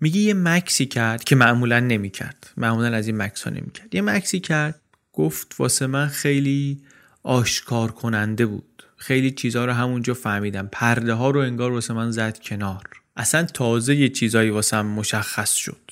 میگه 0.00 0.20
یه 0.20 0.34
مکسی 0.34 0.86
کرد 0.86 1.24
که 1.24 1.36
معمولا 1.36 1.80
نمی‌کرد. 1.80 2.50
معمولا 2.56 2.96
از 2.96 3.06
این 3.06 3.16
مکس 3.16 3.42
ها 3.42 3.50
نمی‌کرد. 3.50 3.94
یه 3.94 4.02
مکسی 4.02 4.40
کرد 4.40 4.80
گفت 5.12 5.54
واسه 5.58 5.86
من 5.86 6.06
خیلی 6.06 6.82
آشکار 7.22 7.92
کننده 7.92 8.46
بود. 8.46 8.82
خیلی 8.96 9.30
چیزها 9.30 9.64
رو 9.64 9.72
همونجا 9.72 10.14
فهمیدم. 10.14 10.68
پرده 10.72 11.14
ها 11.14 11.30
رو 11.30 11.40
انگار 11.40 11.72
واسه 11.72 11.94
من 11.94 12.10
زد 12.10 12.38
کنار. 12.38 12.82
اصلا 13.16 13.44
تازه 13.44 13.96
یه 13.96 14.08
چیزایی 14.08 14.50
واسه 14.50 14.82
مشخص 14.82 15.54
شد. 15.54 15.90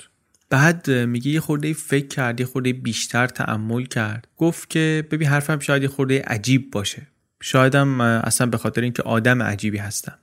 بعد 0.49 0.91
میگه 0.91 1.31
یه 1.31 1.39
خورده 1.39 1.73
فکر 1.73 2.07
کرد 2.07 2.39
یه 2.39 2.45
خورده 2.45 2.73
بیشتر 2.73 3.27
تعمل 3.27 3.85
کرد. 3.85 4.27
گفت 4.37 4.69
که 4.69 5.07
ببین 5.11 5.27
حرفم 5.27 5.59
شاید 5.59 5.81
یه 5.81 5.87
خورده 5.87 6.21
عجیب 6.21 6.71
باشه. 6.71 7.07
شایدم 7.41 8.01
اصلا 8.01 8.47
به 8.47 8.57
خاطر 8.57 8.81
اینکه 8.81 9.03
آدم 9.03 9.43
عجیبی 9.43 9.77
هستم. 9.77 10.17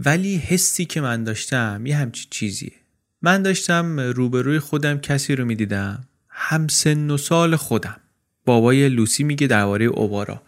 ولی 0.00 0.36
حسی 0.36 0.84
که 0.84 1.00
من 1.00 1.24
داشتم 1.24 1.86
یه 1.86 1.96
همچی 1.96 2.26
چیزیه. 2.30 2.72
من 3.22 3.42
داشتم 3.42 4.00
روبروی 4.00 4.58
خودم 4.58 4.98
کسی 4.98 5.36
رو 5.36 5.44
می‌دیدم. 5.44 6.04
هم 6.28 6.68
سن 6.68 7.10
و 7.10 7.16
سال 7.16 7.56
خودم. 7.56 7.96
بابای 8.44 8.88
لوسی 8.88 9.24
میگه 9.24 9.46
درباره 9.46 9.84
اوبارا. 9.84 10.42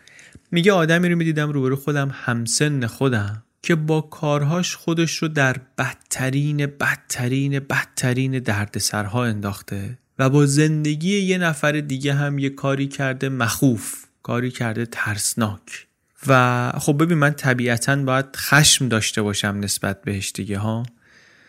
میگه 0.51 0.73
آدمی 0.73 1.09
رو 1.09 1.17
می‌دیدم 1.17 1.51
روبروی 1.51 1.77
خودم 1.77 2.11
همسن 2.15 2.87
خودم 2.87 3.43
که 3.63 3.75
با 3.75 4.01
کارهاش 4.01 4.77
خودش 4.77 5.17
رو 5.17 5.29
در 5.29 5.57
بدترین 5.79 6.67
بدترین 6.67 7.59
بدترین 7.59 8.39
دردسرها 8.39 9.25
انداخته 9.25 9.99
و 10.19 10.31
با 10.31 10.47
زندگی 10.47 11.19
یه 11.19 11.39
نفر 11.39 11.73
دیگه 11.73 12.15
هم 12.15 12.39
یه 12.39 12.51
کاری 12.51 12.89
کرده 12.89 13.29
مخوف 13.29 14.05
کاری 14.23 14.51
کرده 14.51 14.87
ترسناک. 14.87 15.86
و 16.29 16.73
خب 16.79 17.03
ببین 17.03 17.19
من 17.19 17.33
طبیعتا 17.33 17.97
باید 17.97 18.27
خشم 18.37 18.89
داشته 18.89 19.23
باشم 19.23 19.59
نسبت 19.61 20.03
بهش 20.03 20.33
دیگه 20.35 20.59
ها؟ 20.59 20.87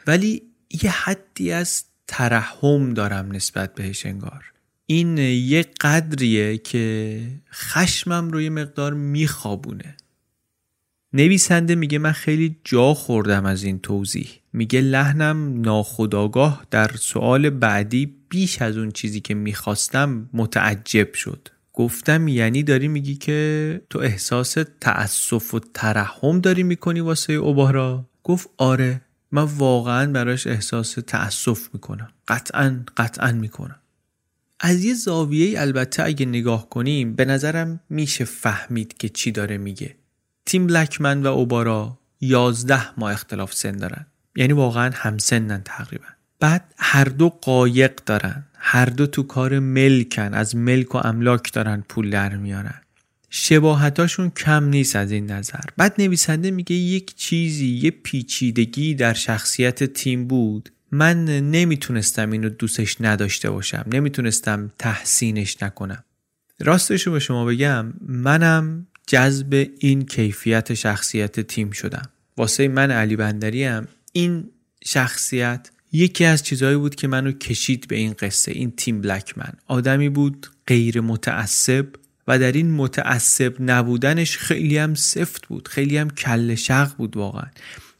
ولی 0.08 0.41
یه 0.84 0.91
حدی 0.91 1.52
از 1.52 1.84
ترحم 2.08 2.94
دارم 2.94 3.32
نسبت 3.32 3.76
بهش 3.76 4.06
انگار. 4.06 4.52
این 4.86 5.18
یه 5.18 5.66
قدریه 5.82 6.58
که 6.58 7.22
خشمم 7.54 8.30
رو 8.30 8.41
یه 8.41 8.49
مقدار 8.49 8.94
میخوابونه. 8.94 9.98
نویسنده 11.14 11.76
میگه 11.76 11.99
من 11.99 12.12
خیلی 12.12 12.56
جا 12.64 12.94
خوردم 12.94 13.45
از 13.45 13.64
این 13.64 13.80
توضیح. 13.80 14.30
میگه 14.54 14.82
لحنم 14.82 15.62
ناخداگاه 15.62 16.68
در 16.72 16.91
سوال 16.99 17.49
بعدی 17.49 18.16
بیش 18.30 18.62
از 18.62 18.78
اون 18.78 18.91
چیزی 18.91 19.20
که 19.20 19.34
می‌خواستم 19.34 20.30
متعجب 20.34 21.14
شد. 21.14 21.49
گفتم 21.78 22.28
یعنی 22.28 22.64
داری 22.64 22.88
میگی 22.88 23.16
که 23.16 23.82
تو 23.90 23.99
احساس 23.99 24.58
تأسف 24.82 25.54
و 25.54 25.60
ترحم 25.74 26.40
داری 26.40 26.64
می‌کنی 26.64 26.99
واسه 26.99 27.34
اوبارا؟ 27.34 28.10
گفت 28.24 28.49
آره 28.58 29.02
من 29.32 29.44
واقعا 29.44 30.12
براش 30.12 30.48
احساس 30.48 30.91
تأسف 31.08 31.70
می‌کنم. 31.74 32.10
قطعا 32.28 32.84
قطعا 32.98 33.32
می‌کنم. 33.32 33.80
از 34.60 34.84
یه 34.84 34.94
زاویه 34.94 35.62
البته 35.62 36.04
اگه 36.04 36.26
نگاه 36.26 36.70
کنیم 36.70 37.14
به 37.14 37.26
نظرم 37.26 37.80
میشه 37.90 38.26
فهمید 38.26 38.98
که 38.98 39.10
چی 39.10 39.32
داره 39.32 39.58
میگه. 39.58 39.95
تیم 40.45 40.68
بلکمن 40.68 41.24
و 41.24 41.28
اوبارا 41.28 41.99
11 42.22 42.99
ماه 42.99 43.12
اختلاف 43.12 43.54
سن 43.54 43.72
دارن. 43.72 44.06
یعنی 44.36 44.54
واقعا 44.54 44.91
همسنن 44.94 45.62
تقریبا. 45.66 46.08
بعد 46.40 46.74
هر 46.78 47.04
دو 47.04 47.30
قایق 47.30 47.99
دارن. 48.06 48.45
هر 48.58 48.86
دو 48.86 49.08
تو 49.08 49.24
کار 49.24 49.60
ملکن 49.60 50.34
از 50.34 50.56
ملک 50.56 50.96
و 50.96 50.98
املاک 50.98 51.54
دارن 51.54 51.84
پول 51.90 52.10
در 52.10 52.36
میارن. 52.38 52.82
شباهتاشون 53.30 54.30
کم 54.30 54.64
نیست 54.64 54.96
از 54.96 55.12
این 55.12 55.32
نظر. 55.32 55.60
بعد 55.78 55.96
نویسنده 56.00 56.52
میگه 56.52 56.76
یک 56.76 57.16
چیزی 57.16 57.68
یه 57.68 57.92
پیچیدگی 57.92 58.96
در 58.96 59.14
شخصیت 59.14 59.84
تیم 59.84 60.28
بود. 60.28 60.70
من 60.92 61.26
نمی‌تونستم 61.26 62.32
اینو 62.32 62.50
دوستش 62.50 62.98
نداشته 63.02 63.50
باشم 63.50 63.86
نمی‌تونستم 63.88 64.72
تحسینش 64.80 65.64
نکنم. 65.64 66.04
راستش 66.60 67.08
رو 67.08 67.14
به 67.14 67.20
شما 67.20 67.46
بگم 67.46 67.94
منم 68.02 68.88
جذب 69.08 69.68
این 69.80 70.06
کیفیت 70.06 70.74
شخصیت 70.74 71.40
تیم 71.40 71.72
شدم. 71.72 72.10
واسه 72.38 72.68
من 72.68 72.92
علی 72.92 73.16
بندری 73.16 73.64
هم 73.64 73.88
این 74.12 74.50
شخصیت 74.86 75.70
یکی 75.91 76.26
از 76.26 76.43
چیزهایی 76.43 76.77
بود 76.77 76.95
که 76.95 77.07
منو 77.07 77.31
کشید 77.31 77.88
به 77.88 77.95
این 77.95 78.15
قصه 78.19 78.51
این 78.51 78.72
تیم 78.72 79.01
بلکمن. 79.01 79.53
آدمی 79.68 80.09
بود 80.09 80.47
غیر 80.68 81.01
متعصب 81.01 81.85
و 82.27 82.39
در 82.39 82.51
این 82.51 82.72
متعصب 82.72 83.53
نبودنش 83.59 84.38
خیلی 84.38 84.77
هم 84.77 84.95
سفت 84.95 85.47
بود 85.47 85.68
خیلی 85.68 85.97
هم 85.97 86.09
کل 86.09 86.55
شق 86.55 86.95
بود 86.97 87.18
واقعا. 87.18 87.47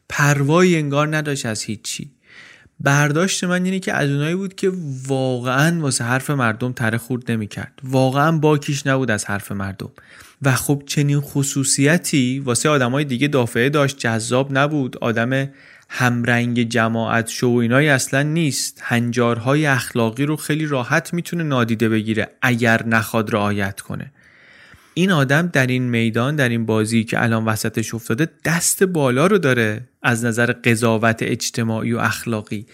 پروایی 0.10 0.76
انگار 0.76 1.18
نداشت 1.18 1.46
از 1.46 1.64
هیچی. 1.64 2.12
برداشت 2.80 3.44
من 3.44 3.66
اینه 3.66 3.80
که 3.80 3.94
از 3.94 4.10
اونایی 4.10 4.36
بود 4.36 4.56
که 4.56 4.72
واقعا 5.08 5.82
واسه 5.82 6.04
حرف 6.04 6.30
مردم 6.30 6.74
تره 6.74 6.98
خورد 6.98 7.32
نمی‌کرد. 7.32 7.80
واقعا 7.84 8.38
باکیش 8.38 8.88
نبود 8.88 9.12
از 9.12 9.26
حرف 9.26 9.52
مردم. 9.52 9.92
و 10.42 10.56
خب 10.56 10.84
چنین 10.86 11.20
خصوصیتی 11.20 12.40
واسه 12.40 12.70
آدمای 12.70 13.04
دیگه 13.04 13.28
دافعه 13.28 13.70
داشت 13.70 13.98
جذاب 13.98 14.58
نبود. 14.58 14.98
آدم 14.98 15.50
همرنگ 15.90 16.64
جماعت 16.64 17.28
شو 17.28 17.48
و 17.48 17.56
اینایی 17.56 17.90
اصلا 17.90 18.22
نیست. 18.22 18.80
هنجارهای 18.84 19.66
اخلاقی 19.66 20.26
رو 20.26 20.36
خیلی 20.36 20.66
راحت 20.66 21.14
می‌تونه 21.14 21.44
نادیده 21.44 21.90
بگیره 21.90 22.30
اگر 22.42 22.86
نخواد 22.86 23.34
رعایت 23.34 23.82
کنه. 23.82 24.12
این 24.94 25.12
آدم 25.12 25.48
در 25.48 25.68
این 25.68 25.84
میدان 25.84 26.36
در 26.36 26.50
این 26.50 26.66
بازی 26.66 27.04
که 27.04 27.24
الان 27.24 27.46
وسطش 27.46 27.94
افتاده 27.94 28.28
دست 28.46 28.84
بالا 28.84 29.28
رو 29.28 29.38
داره 29.38 29.82
از 30.04 30.26
نظر 30.26 30.52
قضاوت 30.52 31.18
اجتماعی 31.22 31.94
و 31.94 31.98
اخلاقی. 31.98 32.66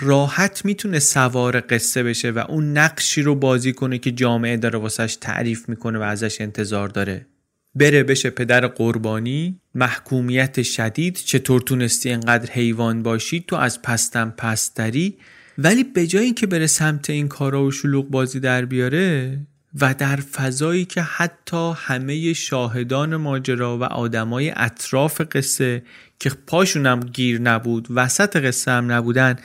راحت 0.00 0.64
می‌تونه 0.64 0.98
سوار 0.98 1.60
قصه 1.60 2.02
بشه 2.02 2.30
و 2.30 2.38
اون 2.48 2.78
نقشی 2.78 3.22
رو 3.22 3.34
بازی 3.34 3.72
کنه 3.72 3.98
که 3.98 4.10
جامعه 4.10 4.56
داره 4.56 4.78
واسش 4.78 5.16
تعریف 5.20 5.68
می‌کنه 5.68 5.98
و 5.98 6.02
ازش 6.02 6.40
انتظار 6.40 6.88
داره. 6.88 7.26
بره 7.74 8.02
بشه 8.02 8.30
پدر 8.30 8.66
قربانی 8.66 9.60
محکومیت 9.74 10.62
شدید 10.62 11.14
چطور 11.14 11.60
تونستی 11.60 12.10
انقدر 12.10 12.52
حیوان 12.52 13.02
باشی 13.02 13.44
تو 13.48 13.56
از 13.56 13.82
پستم 13.82 14.34
پستری 14.36 15.18
ولی 15.58 15.84
به 15.84 16.06
جای 16.06 16.24
اینکه 16.24 16.46
بره 16.46 16.66
سمت 16.66 17.10
این 17.10 17.28
کارا 17.28 17.64
و 17.64 17.70
شلوغ 17.70 18.08
بازی 18.08 18.40
در 18.40 18.64
بیاره 18.64 19.38
و 19.80 19.94
در 19.94 20.16
فضایی 20.16 20.84
که 20.84 21.02
حتی 21.02 21.72
همه 21.76 22.32
شاهدان 22.32 23.16
ماجرا 23.16 23.78
و 23.78 23.84
آدمای 23.84 24.52
اطراف 24.56 25.20
قصه 25.32 25.82
که 26.20 26.30
پاشونم 26.46 27.00
گیر 27.00 27.40
نبود 27.40 27.88
وسط 27.90 28.36
قصه 28.36 28.70
هم 28.70 28.92
نبودن 28.92 29.36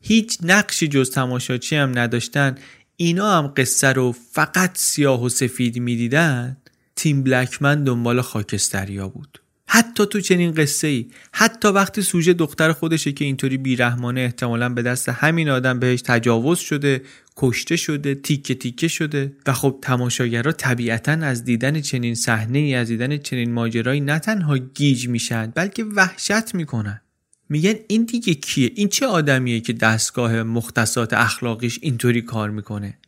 هیچ 0.00 0.38
نقشی 0.42 0.88
جز 0.88 1.10
تماشاچی 1.10 1.76
هم 1.76 1.98
نداشتن 1.98 2.54
اینا 2.96 3.38
هم 3.38 3.52
قصه 3.56 3.92
رو 3.92 4.12
فقط 4.32 4.70
سیاه 4.74 5.24
و 5.24 5.28
سفید 5.28 5.78
می‌دیدن. 5.78 6.56
تیم 6.96 7.22
بلکمن 7.22 7.84
دنبال 7.84 8.20
خاکستریا 8.20 9.08
بود. 9.08 9.40
حتی 9.66 10.06
تو 10.06 10.20
چنین 10.20 10.52
قصه 10.54 10.86
ای 10.88 11.06
حتی 11.32 11.68
وقتی 11.68 12.02
سوژه 12.02 12.32
دختر 12.32 12.72
خودشه 12.72 13.12
که 13.12 13.24
اینطوری 13.24 13.56
بیرحمانه 13.56 14.20
احتمالا 14.20 14.68
به 14.68 14.82
دست 14.82 15.08
همین 15.08 15.48
آدم 15.48 15.78
بهش 15.78 16.02
تجاوز 16.02 16.58
شده 16.58 17.02
کشته 17.36 17.76
شده 17.76 18.14
تیکه 18.14 18.54
تیکه 18.54 18.88
شده 18.88 19.32
و 19.46 19.52
خب 19.52 19.78
تماشاگرها 19.82 20.52
طبیعتا 20.52 21.12
از 21.12 21.44
دیدن 21.44 21.80
چنین 21.80 22.14
صحنه 22.14 22.58
ای 22.58 22.74
از 22.74 22.88
دیدن 22.88 23.16
چنین 23.16 23.52
ماجرایی 23.52 24.00
نه 24.00 24.18
تنها 24.18 24.58
گیج 24.58 25.08
میشن 25.08 25.52
بلکه 25.54 25.84
وحشت 25.84 26.54
می‌کنن. 26.54 27.00
میگن 27.48 27.74
این 27.88 28.04
دیگه 28.04 28.34
کیه؟ 28.34 28.70
این 28.74 28.88
چه 28.88 29.06
آدمیه 29.06 29.60
که 29.60 29.72
دستگاه 29.72 30.42
مختصات 30.42 31.12
اخلاقیش 31.12 31.78
اینطوری 31.82 32.22
کار 32.22 32.50
می‌کنه؟ 32.50 32.98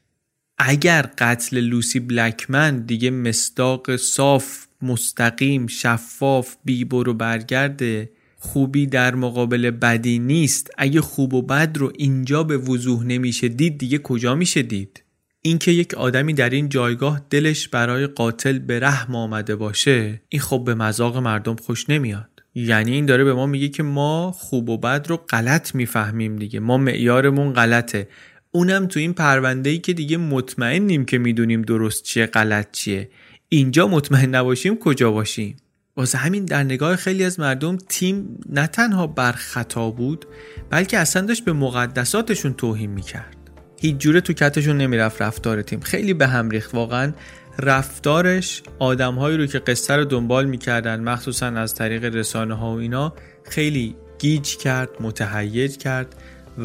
اگر 0.58 1.10
قتل 1.18 1.60
لوسی 1.60 2.00
بلکمن 2.00 2.78
دیگه 2.78 3.10
مصداق 3.10 3.96
صاف 3.96 4.66
مستقیم 4.82 5.66
شفاف 5.66 6.56
بیبر 6.64 7.08
و 7.08 7.14
برگرده 7.14 8.10
خوبی 8.38 8.86
در 8.86 9.14
مقابل 9.14 9.70
بدی 9.70 10.18
نیست. 10.18 10.70
اگه 10.78 11.00
خوب 11.00 11.34
و 11.34 11.42
بد 11.42 11.76
رو 11.76 11.92
اینجا 11.98 12.42
به 12.42 12.58
وضوح 12.58 13.04
نمیشه 13.04 13.48
دید 13.48 13.78
دیگه 13.78 13.98
کجا 13.98 14.34
میشه 14.34 14.62
دید؟ 14.62 15.02
اینکه 15.42 15.70
یک 15.70 15.94
آدمی 15.94 16.34
در 16.34 16.50
این 16.50 16.68
جایگاه 16.68 17.20
دلش 17.30 17.68
برای 17.68 18.06
قاتل 18.06 18.58
به 18.58 18.80
رحم 18.80 19.16
آمده 19.16 19.56
باشه 19.56 20.22
این 20.28 20.40
خب 20.42 20.62
به 20.64 20.74
مذاق 20.74 21.16
مردم 21.16 21.56
خوش 21.56 21.90
نمیاد. 21.90 22.30
یعنی 22.54 22.92
این 22.92 23.06
داره 23.06 23.24
به 23.24 23.34
ما 23.34 23.46
میگه 23.46 23.68
که 23.68 23.82
ما 23.82 24.32
خوب 24.32 24.68
و 24.68 24.78
بد 24.78 25.06
رو 25.08 25.16
غلط 25.16 25.74
می‌فهمیم 25.74 26.36
دیگه. 26.36 26.60
ما 26.60 26.78
معیارمون 26.78 27.52
غلطه. 27.52 28.08
اونم 28.56 28.86
تو 28.86 29.00
این 29.00 29.12
پرونده 29.12 29.70
ای 29.70 29.78
که 29.78 29.92
دیگه 29.92 30.16
مطمئنیم 30.16 31.04
که 31.04 31.18
می‌دونیم 31.18 31.62
درست 31.62 32.02
چیه 32.02 32.26
غلط 32.26 32.70
چیه. 32.72 33.10
اینجا 33.48 33.88
مطمئن 33.88 34.34
نباشیم 34.34 34.78
کجا 34.78 35.10
باشیم؟ 35.10 35.56
واسه 35.96 36.18
همین 36.18 36.44
در 36.44 36.62
نگاه 36.62 36.96
خیلی 36.96 37.24
از 37.24 37.40
مردم 37.40 37.76
تیم 37.88 38.40
نه 38.48 38.66
تنها 38.66 39.06
بر 39.06 39.32
خطا 39.32 39.90
بود 39.90 40.26
بلکه 40.70 40.98
اصلا 40.98 41.26
داشت 41.26 41.44
به 41.44 41.52
مقدساتشون 41.52 42.54
توهین 42.54 42.90
می‌کرد. 42.90 43.36
هیچ 43.80 43.96
جوره 43.96 44.20
تو 44.20 44.32
کتشون 44.32 44.76
نمی‌رفت 44.76 45.22
رفتار 45.22 45.62
تیم. 45.62 45.80
خیلی 45.80 46.14
به 46.14 46.26
هم 46.26 46.50
ریخت 46.50 46.74
واقعا. 46.74 47.12
رفتارش 47.58 48.62
آدمهایی 48.78 49.36
رو 49.36 49.46
که 49.46 49.58
قصه 49.58 49.96
رو 49.96 50.04
دنبال 50.04 50.46
می‌کردن 50.46 51.00
مخصوصا 51.00 51.46
از 51.46 51.74
طریق 51.74 52.04
رسانه 52.04 52.54
ها 52.54 52.74
و 52.74 52.78
اینا 52.78 53.14
خیلی 53.44 53.96
گیج 54.18 54.56
کرد 54.56 54.90
متهیج 55.00 55.76
کرد 55.76 56.14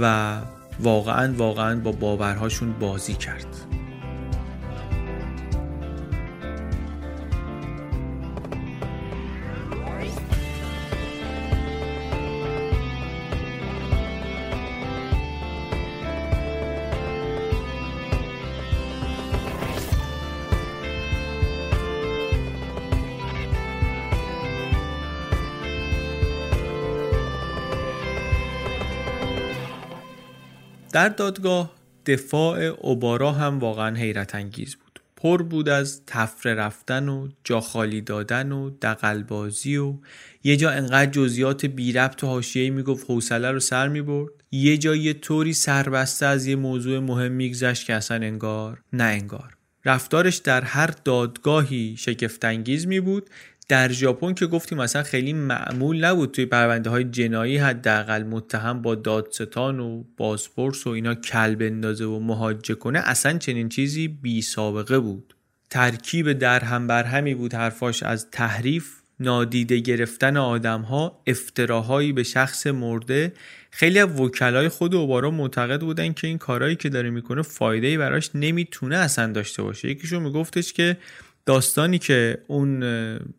و 0.02 0.38
واقعا 0.80 1.34
واقعا 1.38 1.80
با 1.80 1.92
باورهاشون 1.92 2.74
بازی 2.80 3.14
کرد. 3.14 3.48
در 30.92 31.10
دادگاه 31.10 31.72
دفاع 32.06 32.60
اوبارا 32.60 33.32
هم 33.32 33.60
واقعا 33.60 33.96
حیرت 33.96 34.36
انگیز 34.36 34.76
بود. 34.76 35.00
پر 35.16 35.44
بود 35.44 35.70
از 35.70 36.02
تفره 36.08 36.54
رفتن 36.54 37.10
و 37.10 37.28
جا 37.44 37.62
خالی 37.62 38.02
دادن 38.02 38.52
و 38.52 38.70
دقلبازی 38.70 39.78
و 39.78 39.94
یه 40.44 40.58
جا 40.58 40.70
انقدر 40.70 41.12
جزئیات 41.12 41.66
بی 41.66 41.92
ربط 41.92 42.24
و 42.24 42.28
حاشیه‌ای 42.28 42.70
می‌گفت 42.70 43.06
حوصله 43.10 43.52
رو 43.52 43.60
سر 43.60 43.88
می‌برد. 43.88 44.32
یه 44.52 44.78
جا 44.78 44.96
یه 44.96 45.14
طوری 45.14 45.54
سربسته 45.54 46.26
از 46.26 46.48
یه 46.48 46.56
موضوع 46.56 47.00
مهم 47.00 47.32
میگذشت 47.32 47.86
که 47.86 47.94
اصلا 47.94 48.18
انگار 48.18 48.82
نه 48.94 49.04
انگار. 49.04 49.58
رفتارش 49.86 50.38
در 50.38 50.62
هر 50.62 50.90
دادگاهی 51.06 51.96
شگفتانگیز 51.98 52.88
می 52.88 53.00
بود 53.00 53.30
در 53.72 53.92
ژاپن 53.92 54.34
که 54.34 54.48
گفتیم 54.48 54.78
مثلا 54.78 55.04
خیلی 55.04 55.34
معمول 55.34 56.06
نبود 56.06 56.32
توی 56.32 56.46
پرونده 56.46 56.90
های 56.90 57.04
جنایی 57.04 57.58
حداقل 57.58 58.24
متهم 58.24 58.82
با 58.82 58.96
دادستان 58.96 59.80
و 59.80 60.04
بازپرس 60.18 60.88
و 60.88 60.90
اینا 60.90 61.16
کل 61.16 61.56
بندازه 61.56 62.06
و 62.06 62.20
مهاجه 62.20 62.76
کنه 62.76 63.00
اصلا 63.00 63.38
چنین 63.38 63.70
چیزی 63.70 64.08
بی 64.08 64.42
سابقه 64.42 65.00
بود. 65.00 65.36
ترکیب 65.70 66.34
در 66.34 66.60
هم 66.60 66.88
بر 66.88 67.04
همی 67.04 67.36
بود 67.36 67.54
حرفاش 67.54 68.04
از 68.04 68.28
تحریف 68.32 69.02
نادیده 69.20 69.80
گرفتن 69.80 70.38
آدم 70.38 70.82
ها 70.82 71.22
افتراهایی 71.28 72.14
به 72.14 72.24
شخص 72.24 72.68
مرده. 72.68 73.34
خیلی 73.72 74.00
از 74.00 74.20
وکلای 74.20 74.70
خود 74.70 74.96
اوبارا 74.96 75.32
معتقد 75.32 75.82
بودن 75.82 76.14
که 76.14 76.28
این 76.28 76.38
کارهایی 76.38 76.76
که 76.76 76.90
داره 76.90 77.10
می‌کنه 77.10 77.42
فایده 77.42 77.88
ای 77.88 77.98
براش 77.98 78.30
نمی‌تونه 78.36 78.98
اصلا 78.98 79.32
داشته 79.32 79.64
باشه. 79.64 79.90
یکیشون 79.90 80.24
میگفتش 80.24 80.74
که 80.74 80.98
داستانی 81.46 82.00
که 82.00 82.44
اون 82.48 82.84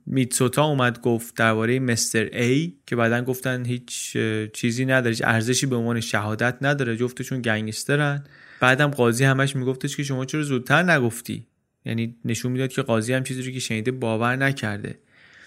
میتسوتا 0.07 0.65
اومد 0.65 1.01
گفت 1.01 1.37
درباره 1.37 1.79
مستر 1.81 2.29
ای 2.33 2.73
که 2.87 2.97
بعدا 2.97 3.23
گفتن 3.23 3.65
هیچ 3.65 4.17
چیزی 4.53 4.85
نداره 4.85 5.17
ارزشی 5.25 5.67
به 5.67 5.77
عنوان 5.77 6.01
شهادت 6.01 6.57
نداره 6.61 6.97
جفتشون 6.97 7.43
گنگسترن. 7.43 8.25
بعدم 8.61 8.89
قاضی 8.89 9.25
همش 9.25 9.57
میگفتش 9.57 9.97
که 9.97 10.03
شما 10.03 10.25
چرا 10.25 10.43
زودتر 10.43 10.83
نگفتی؟ 10.83 11.47
یعنی 11.85 12.17
نشون 12.25 12.53
می‌داد 12.53 12.71
که 12.71 12.83
قاضی 12.83 13.13
هم 13.13 13.25
چیزی 13.25 13.43
رو 13.43 13.53
که 13.53 13.59
شنیده 13.59 13.91
باور 13.91 14.37
نکرده. 14.37 14.99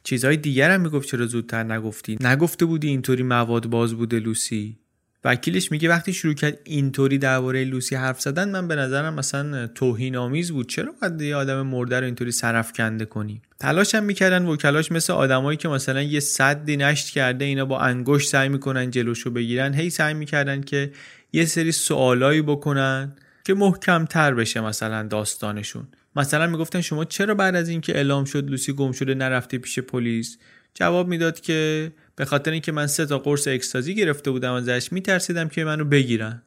چیزهای 0.04 0.38
دیگر 0.38 0.72
هم 0.72 0.82
می‌گفت 0.82 1.10
چرا 1.10 1.26
زودتر 1.26 1.64
نگفتی؟ 1.64 2.18
نگفته 2.22 2.66
بودی 2.66 2.88
اینطوری 2.88 3.24
مواد 3.24 3.68
باز 3.68 3.94
بوده 3.94 4.20
لوسی؟ 4.20 4.78
وکیلش 5.26 5.72
میگه 5.72 5.90
وقتی 5.90 6.14
شروع 6.14 6.34
کرد 6.34 6.60
اینطوری 6.64 7.18
درباره 7.18 7.64
لوسی 7.64 7.96
حرف 7.96 8.22
زدن 8.22 8.50
من 8.50 8.68
به 8.68 8.76
نظرم 8.76 9.14
مثلا 9.14 9.68
توهین 9.68 10.16
آمیز 10.16 10.52
بود. 10.52 10.70
چرا 10.70 10.94
باید 11.02 11.22
یه 11.22 11.36
آدم 11.36 11.62
مرده 11.62 12.00
رو 12.00 12.06
اینطوری 12.06 12.32
سرف 12.32 12.74
کنده 12.74 13.06
کنی؟ 13.06 13.42
تلاش 13.60 13.96
هم 13.96 14.04
می‌کردن 14.04 14.46
وکلاش 14.46 14.92
مثل 14.92 15.14
آدمایی 15.14 15.58
که 15.58 15.68
مثلا 15.68 16.02
یه 16.02 16.20
صدی 16.20 16.78
نشت 16.78 17.10
کرده 17.10 17.46
اینا 17.46 17.66
با 17.66 17.80
انگشت 17.80 18.30
سعی 18.30 18.50
می‌کنن 18.50 18.92
جلوشو 18.92 19.30
بگیرن. 19.30 19.74
هی 19.74 19.90
سعی 19.90 20.14
می‌کردن 20.14 20.62
که 20.62 20.92
یه 21.34 21.46
سری 21.46 21.72
سوالایی 21.72 22.42
بکنن 22.42 23.16
که 23.44 23.54
محکم 23.54 24.06
تر 24.06 24.34
بشه 24.34 24.62
مثلا 24.62 25.04
داستانشون. 25.08 25.88
مثلا 26.16 26.48
می‌گفتن 26.48 26.82
شما 26.82 27.06
چرا 27.06 27.36
بعد 27.36 27.56
از 27.56 27.70
اینکه 27.70 27.96
اعلام 27.96 28.26
شد 28.26 28.50
لوسی 28.50 28.74
گم 28.74 28.92
شده 28.92 29.16
نرفته 29.16 29.58
پیش 29.58 29.80
پلیس؟ 29.80 30.38
جواب 30.74 31.08
می‌داد 31.08 31.40
که 31.40 31.92
به 32.16 32.26
خاطر 32.26 32.52
اینکه 32.52 32.72
من 32.72 32.88
سه 32.88 33.06
تا 33.06 33.20
قرص 33.20 33.48
اکستازی 33.48 33.96
گرفته 33.96 34.32
بودم 34.32 34.54
ازش 34.54 34.92
میترسیدم 34.92 35.50
که 35.50 35.64
منو 35.64 35.86
بگیرن. 35.86 36.42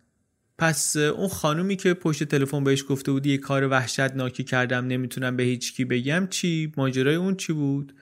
پس 0.59 0.97
اون 0.97 1.29
خانومی 1.29 1.77
که 1.77 1.95
پشت 1.95 2.25
تلفن 2.25 2.65
بهش 2.65 2.85
گفته 2.89 3.13
بودی 3.13 3.31
یه 3.31 3.39
کار 3.39 3.69
وحشتناکی 3.69 4.45
کردم 4.45 4.87
نمی‌تونم 4.87 5.37
به 5.37 5.43
هیچ 5.43 5.75
کی 5.75 5.85
بگم 5.85 6.27
چی 6.31 6.73
ماجرای 6.77 7.15
اون 7.15 7.37
چی 7.37 7.53
بود؟ 7.53 7.95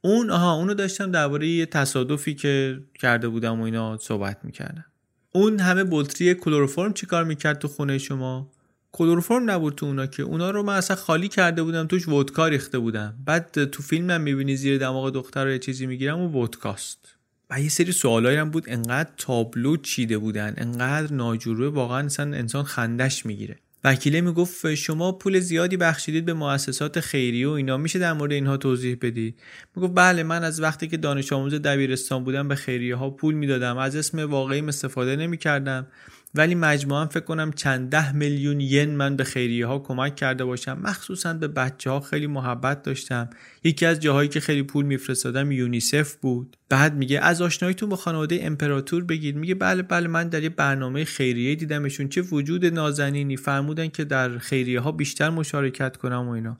اون 0.00 0.30
آها 0.30 0.52
اونو 0.54 0.74
داشتم 0.74 1.10
درباره 1.10 1.48
یه 1.48 1.66
تصادفی 1.66 2.34
که 2.34 2.80
کرده 3.00 3.28
بودم 3.28 3.60
و 3.60 3.64
اینا 3.64 3.98
صحبت 3.98 4.38
می‌کردم. 4.42 4.84
اون 5.32 5.58
همه 5.60 5.84
بطری 5.90 6.34
کلروفرم 6.34 6.92
چیکار 6.92 7.24
می‌کرد 7.24 7.58
تو 7.58 7.68
خونه 7.68 7.98
شما؟ 7.98 8.50
کلروفرم 8.92 9.50
نبود 9.50 9.74
تو 9.74 9.86
اونا 9.86 10.06
که. 10.06 10.22
اونا 10.22 10.50
رو 10.50 10.62
من 10.62 10.76
اصلا 10.76 10.96
خالی 10.96 11.28
کرده 11.28 11.62
بودم 11.62 11.86
توش 11.86 12.08
ودکا 12.08 12.48
ریخته 12.48 12.78
بودم. 12.78 13.14
بعد 13.24 13.64
تو 13.64 13.82
فیلمم 13.82 14.20
می‌بینی 14.20 14.56
زیر 14.56 14.78
دماغ 14.78 15.10
دختر 15.10 15.48
یه 15.48 15.58
چیزی 15.58 15.86
می‌گیرم 15.86 16.20
و 16.20 16.42
ودکاست. 16.42 17.16
و 17.50 17.60
یه 17.60 17.68
سری 17.68 17.92
سوالایی 17.92 18.38
هم 18.38 18.50
بود. 18.50 18.64
انقدر 18.66 19.10
تابلو 19.16 19.76
چیده 19.76 20.18
بودن 20.18 20.54
انقدر 20.56 21.12
ناجوره 21.12 21.68
واقعا 21.68 22.06
اصلا 22.06 22.36
انسان 22.36 22.64
خندش 22.64 23.26
می‌گیره. 23.26 23.58
وکیله 23.84 24.20
می‌گفت 24.20 24.74
شما 24.74 25.12
پول 25.12 25.40
زیادی 25.40 25.76
بخشیدید 25.76 26.24
به 26.24 26.32
مؤسسات 26.32 27.00
خیریه 27.00 27.48
و 27.48 27.50
اینا. 27.50 27.76
میشه 27.76 27.98
در 27.98 28.12
مورد 28.12 28.32
اینها 28.32 28.56
توضیح 28.56 28.98
بدید؟ 29.00 29.40
می‌گفت 29.76 29.92
بله 29.94 30.22
من 30.22 30.44
از 30.44 30.60
وقتی 30.60 30.88
که 30.88 30.96
دانش 30.96 31.32
آموز 31.32 31.54
دبیرستان 31.54 32.24
بودم 32.24 32.48
به 32.48 32.54
خیریه 32.54 32.96
ها 32.96 33.10
پول 33.10 33.34
می‌دادم. 33.34 33.78
از 33.78 33.96
اسم 33.96 34.30
واقعیم 34.30 34.68
استفاده 34.68 35.16
نمی‌کردم. 35.16 35.86
ولی 36.34 36.54
مجموعا 36.54 37.06
فکر 37.06 37.24
کنم 37.24 37.52
چند 37.52 37.90
ده 37.90 38.12
میلیون 38.12 38.60
ین 38.60 38.96
من 38.96 39.16
به 39.16 39.24
خیریه 39.24 39.66
ها 39.66 39.78
کمک 39.78 40.16
کرده 40.16 40.44
باشم. 40.44 40.78
مخصوصا 40.82 41.34
به 41.34 41.48
بچه 41.48 41.90
ها 41.90 42.00
خیلی 42.00 42.26
محبت 42.26 42.82
داشتم. 42.82 43.30
یکی 43.64 43.86
از 43.86 44.00
جاهایی 44.00 44.28
که 44.28 44.40
خیلی 44.40 44.62
پول 44.62 44.84
میفرستادم 44.84 45.52
یونیسف 45.52 46.14
بود. 46.14 46.56
بعد 46.68 46.94
میگه 46.94 47.20
از 47.20 47.42
آشناییتون 47.42 47.88
با 47.88 47.96
خانواده 47.96 48.38
امپراتور 48.42 49.04
بگید 49.04 49.36
میگه 49.36 49.54
بله 49.54 49.82
بله 49.82 50.08
من 50.08 50.28
در 50.28 50.42
یه 50.42 50.48
برنامه 50.48 51.04
خیریه 51.04 51.54
دیدمشون. 51.54 52.08
چه 52.08 52.22
وجود 52.22 52.66
نازنینی. 52.66 53.36
فرمودن 53.36 53.88
که 53.88 54.04
در 54.04 54.38
خیریه 54.38 54.80
ها 54.80 54.92
بیشتر 54.92 55.30
مشارکت 55.30 55.96
کنم 55.96 56.28
و 56.28 56.30
اینا. 56.30 56.58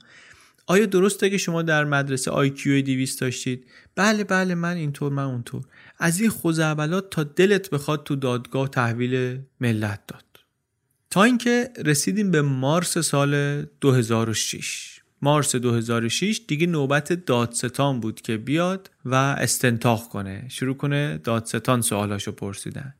آیا 0.67 0.85
درسته 0.85 1.29
که 1.29 1.37
شما 1.37 1.61
در 1.61 1.85
مدرسه 1.85 2.31
آیکیو 2.31 2.81
200 2.81 3.21
داشتید؟ 3.21 3.65
بله 3.95 4.23
بله 4.23 4.55
من 4.55 4.75
اینطور 4.75 5.11
من 5.11 5.23
اونطور. 5.23 5.63
از 5.99 6.21
این 6.21 6.29
خوزعبلات 6.29 7.09
تا 7.09 7.23
دلت 7.23 7.69
بخواد 7.69 8.03
تو 8.03 8.15
دادگاه 8.15 8.67
تحویل 8.67 9.39
ملت 9.59 10.07
داد. 10.07 10.23
تا 11.09 11.23
اینکه 11.23 11.69
رسیدیم 11.85 12.31
به 12.31 12.41
مارس 12.41 12.97
سال 12.97 13.61
2006 13.81 14.93
مارس 15.23 15.55
2006 15.55 16.41
دیگه 16.47 16.67
نوبت 16.67 17.13
دادستان 17.13 17.99
بود 17.99 18.21
که 18.21 18.37
بیاد 18.37 18.91
و 19.05 19.15
استنتاق 19.15 20.09
کنه. 20.09 20.45
شروع 20.49 20.77
کنه 20.77 21.17
دادستان 21.17 21.81
سوالاشو 21.81 22.31
پرسیدن. 22.31 22.93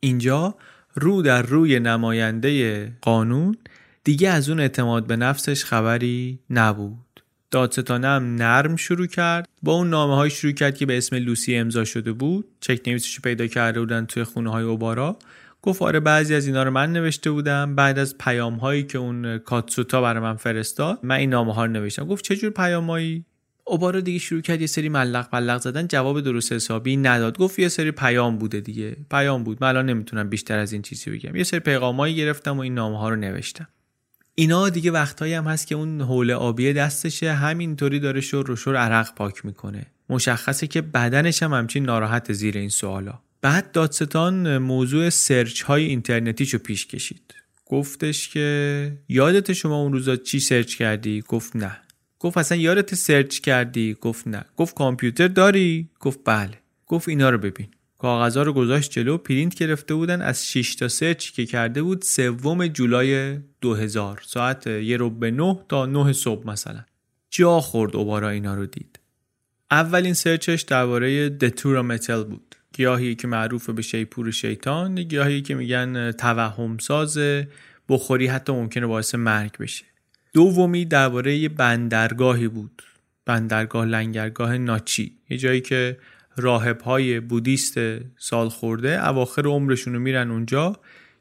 اینجا 0.00 0.54
رو 0.94 1.22
در 1.22 1.42
روی 1.42 1.80
نماینده 1.80 2.92
قانون 3.00 3.56
دیگه 4.04 4.28
از 4.28 4.48
اون 4.48 4.60
اعتماد 4.60 5.06
به 5.06 5.16
نفسش 5.16 5.64
خبری 5.64 6.38
نبود. 6.50 7.09
دادستانه 7.50 8.06
هم 8.06 8.34
نرم 8.34 8.76
شروع 8.76 9.06
کرد. 9.06 9.48
با 9.62 9.72
اون 9.72 9.90
نامه 9.90 10.16
های 10.16 10.30
شروع 10.30 10.52
کرد 10.52 10.76
که 10.76 10.86
به 10.86 10.98
اسم 10.98 11.16
لوسی 11.16 11.56
امضا 11.56 11.84
شده 11.84 12.12
بود. 12.12 12.44
چک 12.60 12.88
نویسش 12.88 13.20
پیدا 13.20 13.46
کرده 13.46 13.80
بودن 13.80 14.06
توی 14.06 14.24
خونه 14.24 14.50
های 14.50 14.64
اوبارا. 14.64 15.18
گفت 15.62 15.82
آره 15.82 16.00
بعضی 16.00 16.34
از 16.34 16.46
اینا 16.46 16.62
رو 16.62 16.70
من 16.70 16.92
نوشته 16.92 17.30
بودم. 17.30 17.74
بعد 17.74 17.98
از 17.98 18.18
پیام 18.18 18.54
هایی 18.54 18.82
که 18.82 18.98
اون 18.98 19.38
کاتسوتا 19.38 20.02
برای 20.02 20.22
من 20.22 20.36
فرستاد 20.36 20.98
من 21.02 21.16
این 21.16 21.30
نامه 21.30 21.54
ها 21.54 21.64
رو 21.64 21.72
نوشتم. 21.72 22.04
گفت 22.04 22.24
چه 22.24 22.36
جور 22.36 22.50
پیامایی 22.50 23.24
اوبارا 23.64 24.00
دیگه 24.00 24.18
شروع 24.18 24.40
کرد 24.40 24.60
یه 24.60 24.66
سری 24.66 24.88
ملق 24.88 25.28
ملق 25.32 25.60
زدن. 25.60 25.86
جواب 25.86 26.20
درست 26.20 26.52
حسابی 26.52 26.96
نداد. 26.96 27.38
گفت 27.38 27.58
یه 27.58 27.68
سری 27.68 27.90
پیام 27.90 28.38
بوده 28.38 28.60
دیگه. 28.60 28.96
پیام 29.10 29.44
بود. 29.44 29.58
من 29.60 29.68
الان 29.68 29.86
نمی‌تونم 29.86 30.28
بیشتر 30.28 30.58
از 30.58 30.72
این 30.72 30.82
چیزی 30.82 31.10
بگم. 31.10 31.36
یه 31.36 31.44
سری 31.44 31.60
پیغامایی 31.60 32.16
گرفتم 32.16 32.56
و 32.56 32.60
این 32.60 32.74
نامه 32.74 32.98
ها 32.98 33.08
رو 33.08 33.16
نوشتم. 33.16 33.68
اینا 34.34 34.68
دیگه 34.68 34.90
وقتایی 34.90 35.34
هم 35.34 35.44
هست 35.44 35.66
که 35.66 35.74
اون 35.74 36.00
حول 36.00 36.30
آبی 36.30 36.72
دستشه. 36.72 37.32
همینطوری 37.32 38.00
داره 38.00 38.20
شور 38.20 38.50
و 38.50 38.56
شور 38.56 38.76
عرق 38.76 39.14
پاک 39.14 39.44
می‌کنه. 39.44 39.86
مشخصه 40.08 40.66
که 40.66 40.80
بدنش 40.80 41.42
هم 41.42 41.52
همچین 41.52 41.84
ناراحت 41.84 42.32
زیر 42.32 42.58
این 42.58 42.68
سوالا. 42.68 43.18
بعد 43.42 43.72
دادستان 43.72 44.58
موضوع 44.58 45.10
سرچ 45.10 45.62
های 45.62 45.84
اینترنتیشو 45.84 46.58
پیش 46.58 46.86
کشید. 46.86 47.34
گفتش 47.66 48.28
که 48.28 48.98
یادت 49.08 49.52
شما 49.52 49.82
اون 49.82 49.92
روزا 49.92 50.16
چی 50.16 50.40
search 50.40 50.74
کردی؟ 50.74 51.24
گفت 51.28 51.56
نه. 51.56 51.76
گفت 52.18 52.38
اصلا 52.38 52.58
یادت 52.58 52.94
search 52.94 53.38
کردی؟ 53.38 53.96
گفت 54.00 54.28
نه. 54.28 54.44
گفت 54.56 54.74
کامپیوتر 54.74 55.28
داری؟ 55.28 55.88
گفت 56.00 56.20
بله. 56.24 56.58
گفت 56.86 57.08
اینا 57.08 57.30
رو 57.30 57.38
ببین. 57.38 57.68
کاغذا 58.00 58.42
رو 58.42 58.52
گذاشت 58.52 58.90
جلو 58.90 59.18
پرینت 59.18 59.54
گرفته 59.54 59.94
بودن. 59.94 60.22
از 60.22 60.46
6 60.46 60.74
تا 60.74 60.88
search 60.88 61.30
که 61.30 61.46
کرده 61.46 61.82
بود؟ 61.82 62.02
سوم 62.02 62.66
جولای 62.66 63.38
2000 63.60 64.22
ساعت 64.26 64.66
یه 64.66 64.96
ربع 64.96 65.10
به 65.10 65.30
9 65.30 65.58
تا 65.68 65.86
9 65.86 66.12
صبح 66.12 66.46
مثلا. 66.46 66.84
جا 67.30 67.60
خورد 67.60 67.96
اوبارا 67.96 68.28
اینا 68.28 68.54
رو 68.54 68.66
دید. 68.66 69.00
اولین 69.70 70.14
search 70.14 70.50
ش 70.50 70.62
درباره 70.62 71.28
Datura 71.28 71.82
metel 71.82 72.22
بود. 72.22 72.54
گیاهی 72.72 73.14
که 73.14 73.28
معروف 73.28 73.70
به 73.70 73.82
شیپور 73.82 74.30
شیطان 74.30 75.02
گیاهی 75.02 75.42
که 75.42 75.54
میگن 75.54 76.12
توهم 76.12 76.78
ساز 76.78 77.18
بخوری 77.88 78.26
حتی 78.26 78.52
ممکنه 78.52 78.86
باعث 78.86 79.14
مرگ 79.14 79.58
بشه. 79.58 79.84
دومی 80.32 80.84
درباره 80.84 81.48
بندرگاهی 81.48 82.48
بود. 82.48 82.82
بندرگاه 83.26 83.86
لنگرگاه 83.86 84.58
ناچی. 84.58 85.16
یه 85.30 85.36
جایی 85.36 85.60
که 85.60 85.96
راهب 86.36 86.80
های 86.80 87.20
بودیست 87.20 87.74
سال 88.18 88.48
خورده 88.48 89.08
اواخر 89.08 89.46
عمرشون 89.46 89.94
رو 89.94 90.00
میرن 90.00 90.30
اونجا 90.30 90.76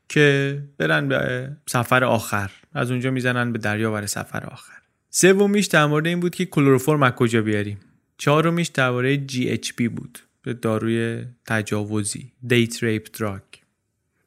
که 0.10 0.60
برن 0.78 1.08
به 1.08 1.50
سفر 1.70 2.04
آخر. 2.04 2.52
از 2.74 2.92
اونجا 2.92 3.12
می‌زنن 3.12 3.52
به 3.52 3.60
دریا 3.60 3.92
برای 3.92 4.08
سفر 4.08 4.46
آخر. 4.46 4.80
سومیش 5.10 5.66
در 5.66 5.86
مورد 5.86 6.08
این 6.08 6.20
بود 6.20 6.36
که 6.36 6.46
کلروفرم 6.46 7.04
از 7.04 7.12
کجا 7.12 7.42
بیاریم؟ 7.42 7.78
چهارمیش 8.18 8.68
درباره 8.68 9.28
GHB 9.28 9.90
بود 9.96 10.20
به 10.42 10.54
داروی 10.54 11.26
تجاوزی 11.46 12.32
دیت 12.48 12.84
ریپ 12.84 13.08
دراگ 13.20 13.42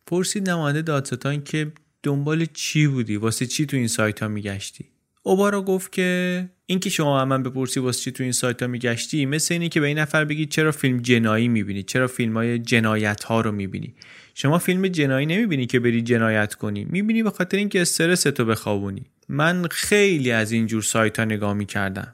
پرسید 0.06 0.50
نماینده 0.50 0.82
دادستان 0.82 1.44
که 1.44 1.72
دنبال 2.02 2.44
چی 2.44 2.86
بودی؟ 2.86 3.16
واسه 3.16 3.46
چی 3.46 3.66
تو 3.66 3.76
این 3.76 3.88
سایت 3.88 4.22
ها 4.22 4.28
میگشتی؟ 4.28 4.91
اوبارا 5.22 5.62
گفت 5.62 5.92
که 5.92 6.48
اینکه 6.66 6.90
شما 6.90 7.20
هم 7.20 7.28
من 7.28 7.42
بپرسی 7.42 7.80
واسه 7.80 8.00
چی 8.00 8.12
تو 8.12 8.22
این 8.22 8.32
سایت 8.32 8.62
ها 8.62 8.68
میگشتی 8.68 9.26
مثل 9.26 9.54
اینی 9.54 9.68
که 9.68 9.80
به 9.80 9.86
این 9.86 9.98
نفر 9.98 10.24
بگید 10.24 10.50
چرا 10.50 10.72
فیلم 10.72 10.98
جنایی 10.98 11.48
می‌بینی 11.48 11.82
چرا 11.82 12.06
فیلم 12.06 12.36
های 12.36 12.58
جنایت 12.58 13.24
ها 13.24 13.40
رو 13.40 13.52
می‌بینی. 13.52 13.94
شما 14.34 14.58
فیلم 14.58 14.88
جنایی 14.88 15.26
نمی‌بینی 15.26 15.66
که 15.66 15.80
بری 15.80 16.02
جنایت 16.02 16.54
کنی 16.54 16.84
می‌بینی 16.84 17.22
به 17.22 17.30
خاطر 17.30 17.56
اینکه 17.56 17.82
استرس 17.82 18.22
تو 18.22 18.44
بخوابونی. 18.44 19.06
من 19.28 19.66
خیلی 19.70 20.30
از 20.30 20.52
این 20.52 20.66
جور 20.66 20.82
سایت 20.82 21.18
ها 21.18 21.24
نگاه 21.24 21.54
می‌کردم. 21.54 22.12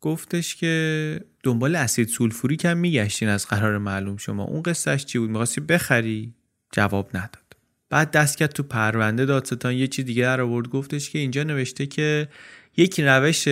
گفتش 0.00 0.56
که 0.56 1.20
دنبال 1.42 1.76
اسید 1.76 2.08
سولفوری 2.08 2.56
کم 2.56 2.76
میگشتین 2.76 3.28
از 3.28 3.46
قرار 3.46 3.78
معلوم 3.78 4.16
شما. 4.16 4.44
اون 4.44 4.62
قصهش 4.62 5.04
چی 5.04 5.18
بود؟ 5.18 5.30
می‌خواستی 5.30 5.60
بخری؟ 5.60 6.34
جواب 6.72 7.08
نداد. 7.14 7.45
بعد 7.90 8.10
دست 8.10 8.38
کرد 8.38 8.52
تو 8.52 8.62
پرونده 8.62 9.24
دادستان 9.24 9.74
یه 9.74 9.86
چی 9.86 10.02
دیگه 10.02 10.22
در 10.22 10.40
آورد 10.40 10.68
گفتش 10.68 11.10
که 11.10 11.18
اینجا 11.18 11.42
نوشته 11.42 11.86
که 11.86 12.28
یک 12.76 13.00
روش 13.00 13.48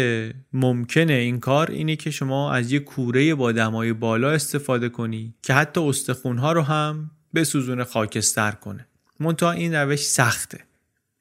ممکنه 0.53 1.13
این 1.13 1.41
کار 1.41 1.71
اینه 1.71 1.97
که 1.97 2.11
شما 2.11 2.53
از 2.53 2.73
یک 2.73 2.85
کوره 2.85 3.35
با 3.35 3.53
دمای 3.53 3.93
بالا 3.93 4.31
استفاده 4.31 4.89
کنی 4.89 5.35
که 5.43 5.55
حتی 5.55 5.81
استخونها 5.81 6.53
رو 6.53 6.63
هم 6.63 7.11
به 7.33 7.45
سوزون 7.45 7.85
خاکستر 7.85 8.51
کنه. 8.51 8.87
منتها 9.21 9.51
این 9.51 9.75
روش 9.75 10.01
سخته. 10.01 10.61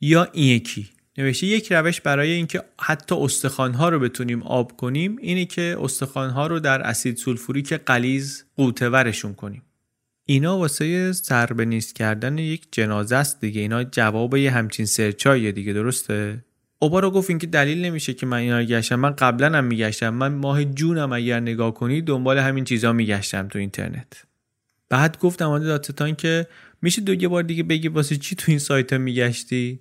یا 0.02 0.28
این 0.32 0.48
یکی. 0.48 0.90
نوشته 1.18 1.48
یک 1.48 1.72
روش 1.72 2.02
برای 2.02 2.32
اینکه 2.32 2.64
حتی 2.82 3.16
استخوانها 3.16 3.90
رو 3.90 4.00
بتونیم 4.00 4.44
آب 4.44 4.78
کنیم 4.78 5.18
اینه 5.22 5.46
که 5.46 5.78
استخوانها 5.82 6.48
رو 6.48 6.60
در 6.60 6.82
اسید 6.82 7.18
سولفوریک 7.18 7.74
قوطه 8.56 8.90
ورشون 8.90 9.34
کنیم. 9.34 9.62
اینا 10.26 10.58
واسه 10.58 11.12
سر 11.12 11.46
به 11.46 11.66
نیست 11.66 11.96
کردن 11.96 12.38
یک 12.38 12.68
جنازه 12.72 13.16
است 13.16 13.42
دیگه. 13.42 13.62
اینا 13.62 13.84
جواب 13.84 14.36
یه 14.36 14.52
همچین 14.52 14.86
سرچاییه 14.86 15.52
دیگه 15.52 15.74
درسته؟ 15.74 16.46
اوبارا 16.80 17.12
گفت 17.12 17.30
اینکه 17.30 17.48
دلیل 17.48 17.86
نمیشه 17.86 18.14
که 18.14 18.26
من 18.26 18.38
اینا 18.38 18.60
رو 18.60 18.66
گشتم. 18.66 18.96
من 18.96 19.12
قبلا 19.12 19.58
هم 19.58 19.64
میگشتم. 19.64 20.10
من 20.10 20.34
ماه 20.34 20.66
جونم 20.66 21.14
اگر 21.14 21.40
نگاه 21.40 21.74
کنی 21.74 22.02
دنبال 22.02 22.38
همین 22.38 22.64
چیزا 22.64 22.94
میگشتم 22.94 23.48
تو 23.48 23.60
اینترنت. 23.60 24.24
بعد 24.90 25.20
گفتم 25.20 25.46
آماده 25.46 25.66
دادستان 25.66 26.16
که 26.16 26.48
میشه 26.82 27.02
دو 27.02 27.14
یه 27.14 27.28
بار 27.28 27.44
دیگه 27.44 27.64
بگی 27.64 27.88
واسه 27.88 28.18
چی 28.18 28.36
تو 28.36 28.46
این 28.48 28.60
سایت 28.60 28.94
ها 28.94 29.00
میگشتی؟ 29.00 29.80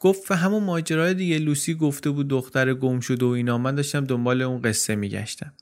گفت 0.00 0.32
همون 0.32 0.64
ماجرای 0.64 1.14
دیگه 1.14 1.38
لوسی 1.38 1.74
گفته 1.74 2.10
بود 2.10 2.28
دختر 2.28 2.74
گم 2.74 3.00
شده 3.00 3.26
و 3.26 3.28
اینا. 3.28 3.58
من 3.58 3.74
داشتم 3.74 4.04
دنبال 4.04 4.42
اون 4.42 4.62
قصه 4.62 4.96
میگشتم. 4.96 5.52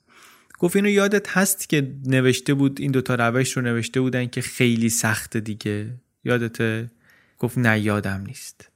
گفت 0.59 0.77
اینو 0.77 0.89
یادت 0.89 1.29
هست 1.29 1.69
که 1.69 1.93
نوشته 2.07 2.55
بود 2.55 2.81
این 2.81 2.93
دوتا 2.93 3.15
روش 3.15 3.57
رو 3.57 3.63
نوشته 3.63 4.01
بودن 4.01 4.27
که 4.27 4.41
خیلی 4.41 4.89
سخته 4.89 5.41
دیگه. 5.41 5.91
یادته 6.25 6.91
گفت 7.39 7.59
نه 7.59 7.81
یادم 7.81 8.25
نیست. 8.27 8.71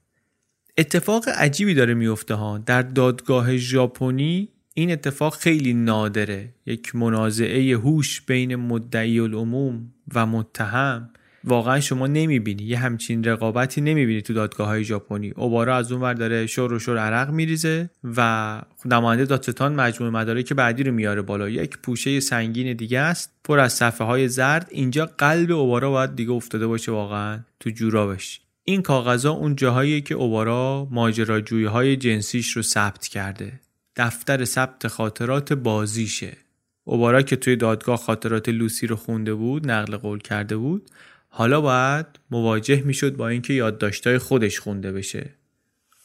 اتفاق 0.79 1.29
عجیبی 1.29 1.75
داره 1.75 1.95
میفته 1.95 2.35
ها. 2.35 2.59
در 2.59 2.83
دادگاه 2.83 3.57
ژاپنی 3.57 4.49
این 4.75 4.93
اتفاق 4.93 5.35
خیلی 5.35 5.75
نادره. 5.75 6.55
یک 6.67 6.95
منازعه 6.95 7.77
هوش 7.77 8.21
بین 8.21 8.57
مدعی 8.57 9.21
العموم 9.21 9.93
و 10.15 10.27
متهم. 10.27 11.11
واقعا 11.45 11.81
شما 11.81 12.07
نمی‌بینی. 12.07 12.63
یه 12.63 12.79
همچین 12.79 13.25
رقابتی 13.25 13.81
نمی‌بینی 13.81 14.23
تو 14.23 14.33
دادگاه 14.33 14.67
های 14.67 14.85
ژاپنی. 14.85 15.31
اوبارا 15.31 15.77
از 15.77 15.93
اون 15.93 16.01
ور 16.01 16.15
داره 16.15 16.47
شور 16.47 16.73
و 16.73 16.79
شور 16.79 16.99
عرق 16.99 17.31
میریزه 17.31 17.91
و 18.17 18.63
نماینده 18.85 19.25
دادستان 19.25 19.75
مجموعه 19.75 20.13
مدارک 20.13 20.53
بعدی 20.53 20.83
رو 20.83 20.93
میاره 20.93 21.23
بالا. 21.23 21.49
یک 21.49 21.79
پوشه 21.79 22.21
سنگین 22.21 22.77
دیگه 22.77 23.01
است 23.01 23.33
پر 23.45 23.59
از 23.59 23.73
صفحه 23.73 24.07
های 24.07 24.29
زرد. 24.29 24.69
اینجا 24.71 25.07
قلب 25.19 25.51
اوبارا 25.51 25.91
باید 25.91 26.17
دیگه 26.17 26.33
افتاده 26.33 26.67
باشه 26.67 26.93
واقعا 26.93 27.41
تو 27.61 27.71
جورابش. 27.71 28.41
این 28.65 28.83
کاغذها 28.83 29.31
اون 29.31 29.57
جاهایی 29.57 30.01
که 30.01 30.15
اوبارا 30.15 30.89
ماجراجویی 30.91 31.65
های 31.65 31.97
جنسیش 31.97 32.51
رو 32.51 32.63
ثبت 32.63 33.07
کرده. 33.07 33.61
دفتر 33.97 34.45
ثبت 34.45 34.89
خاطرات 34.89 35.53
بازیشه. 35.53 36.37
اوبارا 36.85 37.23
که 37.23 37.37
توی 37.37 37.57
دادگاه 37.57 37.97
خاطرات 37.97 38.49
لوسی 38.49 38.87
رو 38.87 38.97
خونده 38.97 39.35
بود 39.35 39.71
نقل 39.71 39.97
قول 39.97 40.19
کرده 40.19 40.57
بود 40.57 40.91
حالا 41.33 41.61
باید 41.61 42.07
مواجه 42.31 42.83
می‌شد 42.83 43.17
با 43.17 43.29
اینکه 43.29 43.53
یادداشتهای 43.53 44.19
خودش 44.19 44.61
خونده 44.61 44.93
بشه. 44.93 45.31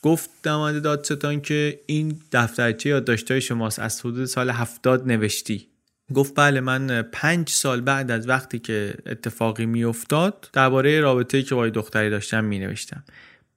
گفت 0.01 0.29
نماینده 0.47 0.79
دادستان 0.79 1.41
که 1.41 1.79
این 1.85 2.19
دفترچه 2.31 2.89
یادداشتهای 2.89 3.41
شماست 3.41 3.79
از 3.79 3.99
حدود 3.99 4.25
سال 4.25 4.49
هفتاد 4.49 5.07
نوشتی. 5.07 5.67
گفت 6.13 6.33
بله 6.35 6.59
من 6.59 7.01
پنج 7.01 7.49
سال 7.49 7.81
بعد 7.81 8.11
از 8.11 8.29
وقتی 8.29 8.59
که 8.59 8.93
اتفاقی 9.05 9.65
میافتاد 9.65 10.49
درباره 10.53 11.01
رابطه‌ای 11.01 11.43
که 11.43 11.55
با 11.55 11.69
دختری 11.69 12.09
داشتم 12.09 12.43
می 12.43 12.59
نوشتم 12.59 13.03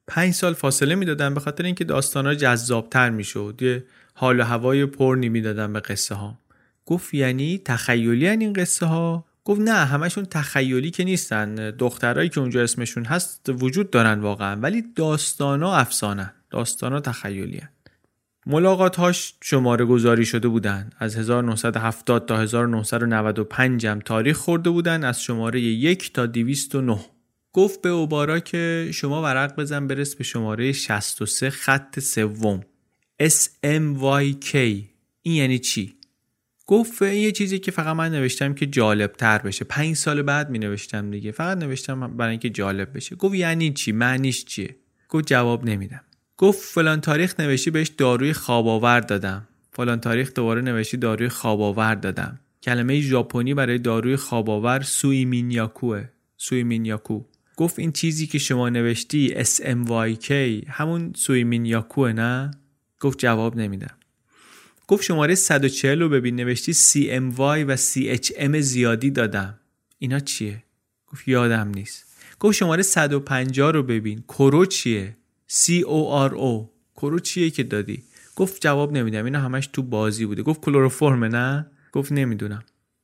پنج 0.06 0.34
سال 0.34 0.54
فاصله 0.54 0.94
می‌دادم 0.94 1.34
به 1.34 1.40
خاطر 1.40 1.64
اینکه 1.64 1.84
داستانها 1.84 2.34
جذابتر 2.34 3.10
می‌شد. 3.10 3.58
یه 3.60 3.84
حال 4.14 4.40
و 4.40 4.44
هوای 4.44 4.86
پرنی 4.86 5.28
می‌دادم 5.28 5.72
به 5.72 5.80
قصه 5.80 6.14
ها 6.14 6.38
گفت 6.86 7.14
یعنی 7.14 7.60
تخیلی 7.64 8.28
این 8.28 8.52
قصه 8.52 8.86
ها 8.86 9.24
گفت 9.48 9.60
نه 9.60 9.72
همشون 9.72 10.24
تخیلی 10.24 10.90
که 10.90 11.04
نیستن. 11.04 11.70
دخترایی 11.70 12.28
که 12.28 12.40
اونجا 12.40 12.62
اسمشون 12.62 13.04
هست 13.04 13.48
وجود 13.48 13.90
دارن 13.90 14.20
واقعا 14.20 14.56
ولی 14.56 14.84
داستانا 14.96 15.76
افسانه 15.76 16.34
داستانا 16.50 17.00
تخیلی 17.00 17.58
هن. 17.58 17.68
ملاقات 18.46 18.96
هاش 18.96 19.34
شماره 19.42 19.84
گذاری 19.84 20.24
شده 20.24 20.48
بودن. 20.48 20.90
از 20.98 21.16
1970 21.16 22.26
تا 22.26 22.40
1995 22.40 23.86
هم 23.86 24.00
تاریخ 24.00 24.36
خورده 24.36 24.70
بودن. 24.70 25.04
از 25.04 25.22
شماره 25.22 25.60
یک 25.60 26.12
تا 26.12 26.26
209 26.26 26.98
گفت 27.52 27.82
به 27.82 27.88
اوبارا 27.88 28.40
که 28.40 28.90
شما 28.94 29.22
ورق 29.22 29.56
بزن 29.56 29.86
برس 29.86 30.14
به 30.14 30.24
شماره 30.24 30.72
63 30.72 31.50
خط 31.50 32.00
سوم. 32.00 32.60
SMYK 33.22 34.54
این 35.22 35.34
یعنی 35.34 35.58
چی؟ 35.58 35.97
گفت 36.70 37.02
یه 37.02 37.32
چیزی 37.32 37.58
که 37.58 37.70
فقط 37.70 37.96
من 37.96 38.10
نوشتم 38.10 38.54
که 38.54 38.66
جالب 38.66 39.12
تر 39.12 39.38
بشه. 39.38 39.64
پنج 39.64 39.96
سال 39.96 40.22
بعد 40.22 40.50
می 40.50 40.58
نوشتم 40.58 41.10
دیگه. 41.10 41.32
فقط 41.32 41.58
نوشتم 41.58 42.16
برای 42.16 42.30
اینکه 42.30 42.50
جالب 42.50 42.96
بشه. 42.96 43.16
گفت 43.16 43.34
یعنی 43.34 43.72
چی؟ 43.72 43.92
معنیش 43.92 44.44
چیه؟ 44.44 44.76
گفت 45.08 45.26
جواب 45.26 45.64
نمیدم. 45.64 46.00
گفت 46.36 46.60
فلان 46.60 47.00
تاریخ 47.00 47.40
نوشتی 47.40 47.70
بهش 47.70 47.88
داروی 47.88 48.32
خواب 48.32 48.68
آور 48.68 49.00
دادم. 49.00 49.48
فلان 49.72 50.00
تاریخ 50.00 50.34
دوباره 50.34 50.60
نوشتی 50.60 50.96
داروی 50.96 51.28
خواب 51.28 51.60
آور 51.60 51.94
دادم. 51.94 52.40
کلمه 52.62 53.00
ژاپنی 53.00 53.54
برای 53.54 53.78
داروی 53.78 54.16
خواب 54.16 54.50
آور 54.50 54.80
سویمینیاکوه. 54.80 56.04
سویمینیاکو. 56.36 57.24
گفت 57.56 57.78
این 57.78 57.92
چیزی 57.92 58.26
که 58.26 58.38
شما 58.38 58.68
نوشتی 58.68 59.44
SMYK 59.44 60.30
همون 60.68 61.12
سویمینیاکوه 61.16 62.12
نه؟ 62.12 62.50
گفت 63.00 63.18
جواب 63.18 63.56
نمیدم. 63.56 63.98
گفت 64.88 65.04
شماره 65.04 65.34
140 65.34 66.00
رو 66.00 66.08
ببین 66.08 66.36
نوشتی 66.36 66.74
CMY 66.74 67.38
و 67.40 67.76
CHM 67.76 68.56
زیادی 68.56 69.10
دادم. 69.10 69.58
اینا 69.98 70.20
چیه؟ 70.20 70.62
گفت 71.06 71.28
یادم 71.28 71.68
نیست. 71.68 72.06
گفت 72.40 72.56
شماره 72.56 72.82
150 72.82 73.72
رو 73.72 73.82
ببین. 73.82 74.24
کرو 74.28 74.66
چیه؟ 74.66 75.16
CORO 75.50 76.68
کرو 76.96 77.18
چیه 77.18 77.50
که 77.50 77.62
دادی؟ 77.62 78.02
گفت 78.36 78.62
جواب 78.62 78.92
نمیدم. 78.92 79.24
اینا 79.24 79.40
همش 79.40 79.66
تو 79.66 79.82
بازی 79.82 80.26
بوده. 80.26 80.42
گفت 80.42 80.60
کلروفرم 80.60 81.24
نه؟ 81.24 81.66
گفت 81.92 82.12
نمی‌دونم. 82.12 82.62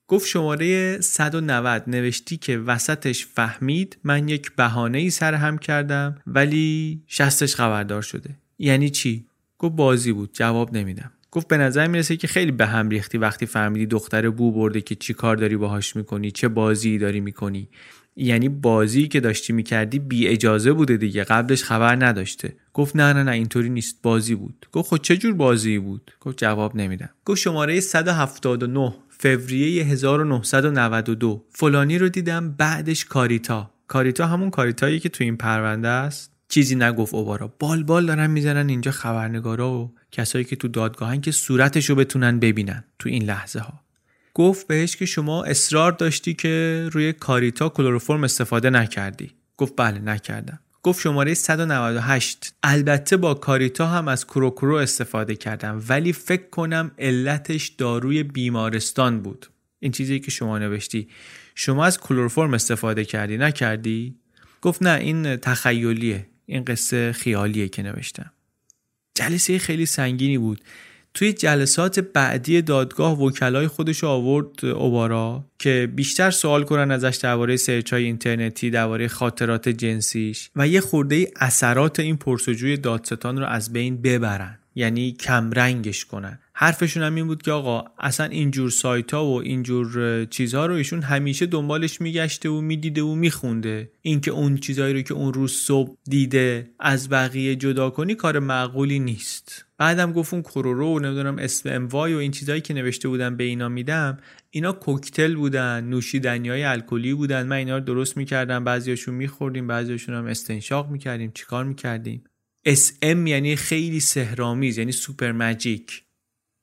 گفت 0.09 0.27
شماره 0.27 1.01
190 1.01 1.83
نوشتی 1.87 2.37
که 2.37 2.59
وسطش 2.59 3.27
فهمید 3.27 3.99
من 4.05 4.29
یک 4.29 4.53
بهانه 4.57 4.99
ای 4.99 5.11
سرهم 5.11 5.59
کردم 5.59 6.19
ولی 6.27 7.03
شستش 7.07 7.55
خبردار 7.55 8.03
شده. 8.03 8.31
یعنی 8.59 8.91
چی؟ 8.91 9.27
گفت 9.59 9.77
بازی 9.77 10.13
بود. 10.13 10.31
جواب 10.33 10.77
نمیدم. 10.77 11.11
گفت 11.35 11.49
به 11.49 11.57
نظر 11.57 11.87
می‌رسه 11.87 12.17
که 12.17 12.27
خیلی 12.27 12.53
به 12.53 12.67
هم 12.67 12.89
ریختی 12.89 13.19
وقتی 13.19 13.47
فهمیدی 13.47 13.87
دختر 13.87 14.31
بو 14.31 14.53
برده 14.53 14.81
که 14.81 14.95
چی 14.95 15.15
کار 15.15 15.37
داری 15.37 15.57
باهاش 15.57 15.97
می‌کنی 15.97 16.31
چه 16.31 16.49
بازی 16.49 16.99
داری 16.99 17.21
می‌کنی. 17.21 17.69
یعنی 18.17 18.49
بازی 18.49 19.09
که 19.09 19.21
داشتی 19.21 19.53
می‌کردی 19.53 19.99
بی 19.99 20.29
اجازه 20.29 20.73
بوده 20.73 20.97
دیگه 20.97 21.25
قبلش 21.25 21.65
خبر 21.65 22.07
نداشته. 22.07 22.57
گفت 22.73 22.97
نه 22.97 23.13
نه 23.13 23.23
نه 23.23 23.31
اینطوری 23.31 23.69
نیست 23.69 24.03
بازی 24.03 24.35
بود. 24.35 24.67
گفت 24.73 24.91
خب 24.91 24.97
چه 24.97 25.17
جور 25.17 25.35
بازی 25.35 25.79
بود؟ 25.79 26.11
گفت 26.21 26.39
جواب 26.39 26.77
نمیدم. 26.77 27.11
گفت 27.25 27.41
شماره 27.41 27.81
179 27.81 28.95
فوریه 29.19 29.85
1992 29.85 31.45
فلانی 31.51 31.99
رو 31.99 32.09
دیدم 32.09 32.51
بعدش 32.51 33.05
کاریتا. 33.05 33.71
کاریتا 33.87 34.27
همون 34.27 34.51
کاریتایی 34.51 35.01
که 35.01 35.09
تو 35.09 35.25
این 35.25 35.37
پرونده 35.37 35.89
است؟ 35.89 36.34
چیزی 36.49 36.75
نگفت 36.75 37.15
اوبارا. 37.15 37.55
بال 37.59 37.83
بال 37.83 38.07
دارن 38.07 38.31
می‌زنن 38.31 38.69
اینجا 38.69 38.91
خبرنگارا 38.91 39.73
و 39.73 39.95
کسایی 40.13 40.45
که 40.45 40.57
تو 40.57 40.69
دادگاهن 40.69 41.21
که 41.21 41.31
صورتش 41.31 41.91
رو 41.91 41.95
بتونن 41.95 42.39
ببینن 42.39 42.85
تو 42.99 43.09
این 43.09 43.23
لحظه 43.23 43.61
ها 43.61 43.85
گفت 44.35 44.67
بهش 44.67 44.97
که 44.97 45.07
شما 45.07 45.45
اصرار 45.45 45.93
داشتی 45.93 46.35
که 46.35 46.89
روی 46.93 47.13
کاریتا 47.13 47.69
کلروفرم 47.69 48.25
استفاده 48.25 48.71
نکردی. 48.71 49.31
گفت 49.57 49.73
بله 49.77 49.99
نکردم. 49.99 50.61
گفت 50.83 51.01
شماره 51.01 51.35
198 51.35 52.55
البته 52.63 53.17
با 53.17 53.35
کاریتا 53.35 53.87
هم 53.87 54.09
از 54.09 54.27
کروکرو 54.27 54.75
استفاده 54.75 55.37
کردم 55.37 55.83
ولی 55.89 56.13
فکر 56.13 56.49
کنم 56.51 56.91
علتش 56.99 57.69
داروی 57.69 58.23
بیمارستان 58.23 59.21
بود. 59.21 59.47
این 59.81 59.93
چیزی 59.93 60.21
که 60.21 60.31
شما 60.31 60.59
نوشتی. 60.59 61.09
شما 61.55 61.85
از 61.85 62.01
کلروفرم 62.01 62.55
استفاده 62.55 63.05
کردی 63.05 63.37
نکردی؟ 63.37 64.17
گفت 64.61 64.83
نه 64.83 65.01
این 65.01 65.37
تخیلیه. 65.37 66.27
این 66.47 66.65
قصه 66.65 67.13
خیالیه 67.13 67.69
که 67.69 67.83
نوشتم. 67.83 68.33
جلسه 69.15 69.59
خیلی 69.59 69.87
سنگینی 69.87 70.39
بود. 70.39 70.61
توی 71.15 71.33
جلسات 71.33 71.99
بعدی 71.99 72.63
دادگاه 72.63 73.23
وکلای 73.23 73.69
خودش 73.69 74.05
آورد 74.05 74.65
اوبارا 74.65 75.45
که 75.59 75.89
بیشتر 75.95 76.31
سوال 76.31 76.65
کنن 76.65 76.91
ازش 76.91 77.19
درباره 77.23 77.57
سرچ 77.57 77.93
های 77.93 78.05
اینترنتی 78.05 78.71
درباره 78.71 79.09
خاطرات 79.09 79.69
جنسیش 79.69 80.51
و 80.57 80.69
یه 80.69 80.81
خورده 80.81 81.31
اثرات 81.37 82.01
این 82.01 82.17
پرسجوی 82.17 82.77
دادستان 82.77 83.39
رو 83.39 83.47
از 83.47 83.73
بین 83.73 84.03
ببرن. 84.03 84.59
یعنی 84.75 85.13
کمرنگش 85.13 86.05
کنن. 86.05 86.39
حرفشون 86.57 87.03
هم 87.03 87.15
این 87.15 87.27
بود 87.27 87.43
که 87.43 87.53
آقا 87.53 87.85
اصلا 87.99 88.27
اینجور 88.27 88.71
سایت 88.71 89.15
ها 89.15 89.27
و 89.27 89.43
اینجور 89.43 90.25
چیزها 90.25 90.67
رو 90.67 90.75
ایشون 90.75 91.03
همیشه 91.03 91.47
دنبالش 91.47 92.01
میگشته 92.01 92.49
و 92.49 92.61
می‌دیده 92.61 93.03
و 93.03 93.15
میخونده. 93.15 93.91
اینکه 94.03 94.31
اون 94.31 94.57
چیزهایی 94.57 94.95
رو 94.95 95.03
که 95.03 95.15
اون 95.15 95.33
روز 95.35 95.53
صبح 95.53 95.97
دیده 96.11 96.71
از 96.81 97.09
بقیه 97.09 97.57
جدا 97.57 97.91
کنی 97.91 98.15
کار 98.15 98.39
معقولی 98.39 98.99
نیست. 98.99 99.67
بعدم 99.79 100.13
گفت 100.13 100.35
اون 100.35 100.43
کرورو 100.43 100.97
و 100.97 100.99
نمی‌دونم 100.99 101.39
اسم 101.39 101.69
اموای 101.73 102.15
و 102.15 102.19
این 102.19 102.31
چیزهایی 102.31 102.61
که 102.61 102.75
نوشته 102.75 103.09
بودن 103.09 103.37
به 103.37 103.45
اینا 103.45 103.69
میدم 103.69 104.19
اینا 104.51 104.73
کوکتل 104.73 105.35
بودن 105.35 105.85
نوشیدنی 105.85 106.49
های 106.49 106.65
الکلی 106.65 107.15
بودن. 107.15 107.47
من 107.47 107.57
اینا 107.57 107.79
رو 107.79 107.85
درست 107.85 108.17
می‌کردم 108.17 108.65
بعضیاشون 108.65 109.15
میخوردیم 109.15 109.67
بعضیاشون 109.67 110.15
هم 110.15 110.27
استنشاق 110.27 110.91
می‌کردیم. 110.91 111.33
چیکار 111.35 111.65
می‌کردیم؟ 111.65 112.25
SM 112.69 113.29
یعنی 113.29 113.57
خیلی 113.57 114.01
سهرامیز 114.01 114.79
یعنی 114.79 114.93
سوپر 114.93 115.33
ماجیک 115.33 116.05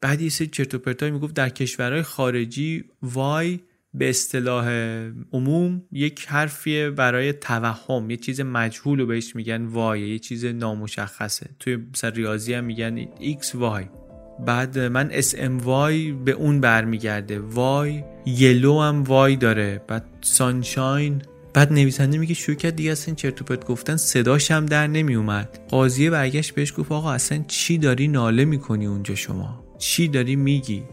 بعد 0.01 0.21
یه 0.21 0.29
سری 0.29 0.47
چرت 0.47 0.75
و 0.75 0.79
پرتای 0.79 1.11
می‌گفت 1.11 1.33
در 1.33 1.49
کشورهای 1.49 2.01
خارجی 2.01 2.83
وای 3.01 3.59
به 3.93 4.09
اصطلاح 4.09 4.69
عموم 5.31 5.83
یک 5.91 6.25
حرفیه 6.25 6.89
برای 6.89 7.33
توهم 7.33 8.09
یه 8.09 8.17
چیز 8.17 8.41
مجهول 8.41 8.99
رو 8.99 9.05
بهش 9.05 9.35
میگن 9.35 9.65
وای 9.65 10.09
یه 10.09 10.19
چیز 10.19 10.45
نامشخصه. 10.45 11.49
توی 11.59 11.75
مثلا 11.75 12.09
ریاضی 12.09 12.53
هم 12.53 12.63
میگن 12.63 13.05
x 13.05 13.55
وای. 13.55 13.85
بعد 14.45 14.79
من 14.79 15.09
اسم 15.11 15.57
وای 15.57 16.11
به 16.11 16.31
اون 16.31 16.61
برمیگرده. 16.61 17.39
وای 17.39 18.03
یلو 18.25 18.79
هم 18.79 19.03
وای 19.03 19.35
داره. 19.35 19.81
بعد 19.87 20.05
سانشاین. 20.21 21.21
بعد 21.53 21.73
نویسنده 21.73 22.17
میگه 22.17 22.33
شروع 22.33 22.57
کرد 22.57 22.75
دیگه 22.75 22.91
اصلا 22.91 23.15
چرت 23.15 23.41
و 23.41 23.45
پرت 23.45 23.65
گفتن 23.65 23.95
صداش 23.95 24.51
هم 24.51 24.65
در 24.65 24.87
نمی 24.87 25.15
اومد 25.15 25.59
قاضیه 25.69 26.09
برگشت 26.09 26.55
بهش 26.55 26.73
گفت 26.77 26.91
آقا 26.91 27.11
اصلا 27.11 27.43
چی 27.47 27.77
داری 27.77 28.07
ناله 28.07 28.45
می‌کنی 28.45 28.85
اونجا 28.85 29.15
شما؟ 29.15 29.60
چی 29.81 30.07
داری 30.07 30.35
میگی؟ 30.35 30.83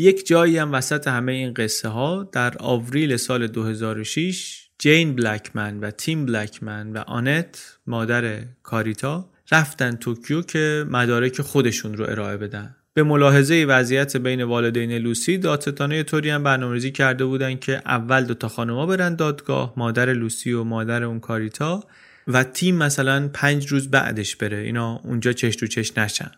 یک 0.00 0.26
جایی 0.26 0.58
هم 0.58 0.72
وسط 0.72 1.08
همه 1.08 1.32
این 1.32 1.54
قصه 1.54 1.88
ها 1.88 2.28
در 2.32 2.54
آوریل 2.58 3.16
سال 3.16 3.46
2006 3.46 4.68
جین 4.78 5.16
بلکمن 5.16 5.80
و 5.80 5.90
تیم 5.90 6.26
بلکمن 6.26 6.92
و 6.92 6.98
آنت 6.98 7.78
مادر 7.86 8.38
کاریتا 8.62 9.30
رفتن 9.52 9.96
توکیو 9.96 10.42
که 10.42 10.84
مدارک 10.90 11.40
خودشون 11.40 11.96
رو 11.96 12.04
ارائه 12.08 12.36
بدن. 12.36 12.76
به 12.94 13.02
ملاحظه 13.02 13.66
وضعیت 13.68 14.16
بین 14.16 14.42
والدین 14.42 14.92
لوسی 14.92 15.38
دادستانه 15.38 16.02
طوری 16.02 16.30
هم 16.30 16.42
برنامه‌ریزی 16.42 16.90
کرده 16.90 17.24
بودن 17.24 17.56
که 17.56 17.82
اول 17.86 18.24
دو 18.24 18.34
تا 18.34 18.48
خانوما 18.48 18.86
برن 18.86 19.14
دادگاه 19.14 19.74
مادر 19.76 20.12
لوسی 20.12 20.52
و 20.52 20.64
مادر 20.64 21.04
اون 21.04 21.20
کاریتا 21.20 21.84
و 22.28 22.44
تیم 22.44 22.76
مثلا 22.76 23.30
پنج 23.32 23.66
روز 23.66 23.90
بعدش 23.90 24.36
بره. 24.36 24.56
اینا 24.56 25.00
اونجا 25.04 25.32
چش 25.32 25.56
تو 25.56 25.66
چش 25.66 25.98
نشن. 25.98 26.30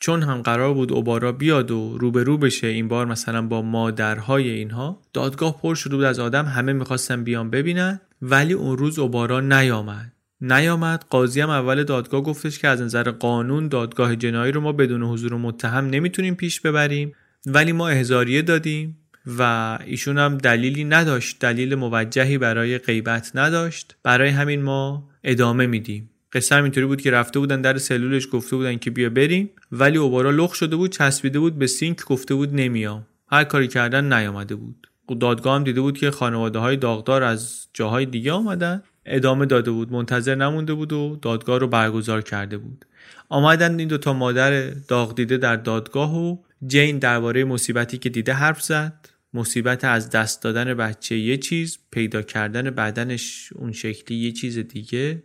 چون 0.00 0.22
هم 0.22 0.42
قرار 0.42 0.74
بود 0.74 0.92
اوبارا 0.92 1.32
بیاد 1.32 1.70
و 1.70 1.98
روبرو 1.98 2.38
بشه 2.38 2.66
این 2.66 2.88
بار 2.88 3.06
مثلا 3.06 3.42
با 3.42 3.62
مادرهای 3.62 4.50
اینها 4.50 5.02
دادگاه 5.12 5.60
پر 5.62 5.74
شده 5.74 5.96
بود 5.96 6.04
از 6.04 6.18
آدم 6.18 6.44
همه 6.44 6.72
می‌خواستن 6.72 7.24
بیان 7.24 7.50
ببینن 7.50 8.00
ولی 8.22 8.52
اون 8.52 8.78
روز 8.78 8.98
اوبارا 8.98 9.40
نیامد. 9.40 10.12
نیامد. 10.40 11.04
قاضی 11.10 11.40
هم 11.40 11.50
اول 11.50 11.84
دادگاه 11.84 12.20
گفتش 12.22 12.58
که 12.58 12.68
از 12.68 12.82
نظر 12.82 13.10
قانون 13.10 13.68
دادگاه 13.68 14.16
جنایی 14.16 14.52
رو 14.52 14.60
ما 14.60 14.72
بدون 14.72 15.02
حضور 15.02 15.36
متهم 15.36 15.86
نمی‌تونیم 15.86 16.34
پیش 16.34 16.60
ببریم 16.60 17.12
ولی 17.46 17.72
ما 17.72 17.88
احزاریه 17.88 18.42
دادیم 18.42 18.98
و 19.38 19.78
ایشون 19.86 20.18
هم 20.18 20.38
دلیلی 20.38 20.84
نداشت 20.84 21.38
دلیل 21.38 21.74
موجهی 21.74 22.38
برای 22.38 22.78
غیبت 22.78 23.30
نداشت. 23.34 23.96
برای 24.02 24.28
همین 24.28 24.62
ما 24.62 25.08
ادامه 25.24 25.66
میدیم. 25.66 26.09
قصه 26.32 26.54
هم 26.54 26.62
اینطوری 26.62 26.86
بود 26.86 27.00
که 27.00 27.10
رفته 27.10 27.38
بودن 27.38 27.60
در 27.60 27.78
سلولش 27.78 28.28
گفته 28.32 28.56
بودن 28.56 28.76
که 28.76 28.90
بیا 28.90 29.10
بریم. 29.10 29.50
ولی 29.72 29.98
اوبارا 29.98 30.30
لخ 30.30 30.54
شده 30.54 30.76
بود 30.76 30.90
چسبیده 30.90 31.38
بود 31.38 31.58
به 31.58 31.66
سینک 31.66 32.04
گفته 32.04 32.34
بود 32.34 32.54
نمیام. 32.54 33.06
هر 33.28 33.44
کاری 33.44 33.68
کردن 33.68 34.12
نیامده 34.12 34.54
بود. 34.54 34.86
دادگاه 35.20 35.56
هم 35.56 35.64
دیده 35.64 35.80
بود 35.80 35.98
که 35.98 36.10
خانواده 36.10 36.58
های 36.58 36.76
داغدار 36.76 37.22
از 37.22 37.68
جاهای 37.74 38.06
دیگه 38.06 38.32
آمدن. 38.32 38.82
ادامه 39.06 39.46
داده 39.46 39.70
بود 39.70 39.92
منتظر 39.92 40.34
نمونده 40.34 40.74
بود 40.74 40.92
و 40.92 41.18
دادگاه 41.22 41.58
رو 41.58 41.68
برگزار 41.68 42.22
کرده 42.22 42.58
بود. 42.58 42.84
آمدن 43.28 43.78
این 43.78 43.88
دوتا 43.88 44.12
مادر 44.12 44.70
داغ 44.70 45.14
دیده 45.14 45.36
در 45.36 45.56
دادگاه 45.56 46.18
و 46.18 46.36
جین 46.66 46.98
درباره 46.98 47.44
مصیبتی 47.44 47.98
که 47.98 48.08
دیده 48.08 48.32
حرف 48.32 48.62
زد. 48.62 49.08
مصیبت 49.34 49.84
از 49.84 50.10
دست 50.10 50.42
دادن 50.42 50.74
بچه 50.74 51.18
یه 51.18 51.36
چیز 51.36 51.78
پیدا 51.90 52.22
کردن 52.22 52.62
بدنش 52.62 53.52
اون 53.54 53.72
شکلی 53.72 54.18
یه 54.18 54.32
چیز 54.32 54.58
دیگه. 54.58 55.22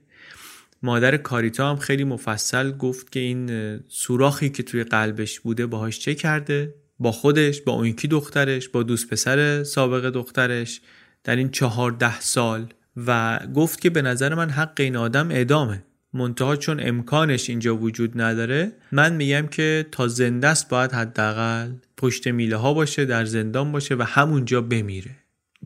مادر 0.85 1.17
کاریتا 1.17 1.69
هم 1.69 1.75
خیلی 1.75 2.03
مفصل 2.03 2.71
گفت 2.71 3.11
که 3.11 3.19
این 3.19 3.79
سوراخی 3.87 4.49
که 4.49 4.63
توی 4.63 4.83
قلبش 4.83 5.39
بوده 5.39 5.65
باهاش 5.65 5.99
چه 5.99 6.15
کرده؟ 6.15 6.73
با 6.99 7.11
خودش 7.11 7.61
با 7.61 7.73
اون 7.73 7.85
یکی 7.85 8.07
دخترش 8.07 8.69
با 8.69 8.83
دوست 8.83 9.09
پسر 9.09 9.63
سابق 9.63 10.09
دخترش 10.09 10.81
در 11.23 11.35
این 11.35 11.49
چهارده 11.49 12.19
سال. 12.19 12.67
و 12.97 13.39
گفت 13.55 13.81
که 13.81 13.89
به 13.89 14.01
نظر 14.01 14.35
من 14.35 14.49
حق 14.49 14.73
این 14.79 14.95
آدم 14.95 15.31
اعدامه. 15.31 15.83
منتها 16.13 16.55
چون 16.55 16.79
امکانش 16.79 17.49
اینجا 17.49 17.77
وجود 17.77 18.21
نداره 18.21 18.71
من 18.91 19.13
میگم 19.15 19.47
که 19.47 19.85
تا 19.91 20.07
زنده 20.07 20.47
است 20.47 20.69
باید 20.69 20.91
حداقل 20.91 21.71
پشت 21.97 22.27
میله 22.27 22.55
ها 22.55 22.73
باشه 22.73 23.05
در 23.05 23.25
زندان 23.25 23.71
باشه 23.71 23.95
و 23.95 24.03
همونجا 24.07 24.61
بمیره. 24.61 25.11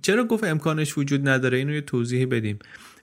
چرا 0.02 0.24
گفت 0.24 0.44
امکانش 0.44 0.98
وجود 0.98 1.30
نداره؟ 1.30 1.58
اینو 1.58 1.74
یه 1.74 1.82
توضیح 1.82 2.26
بدیم. 2.26 2.60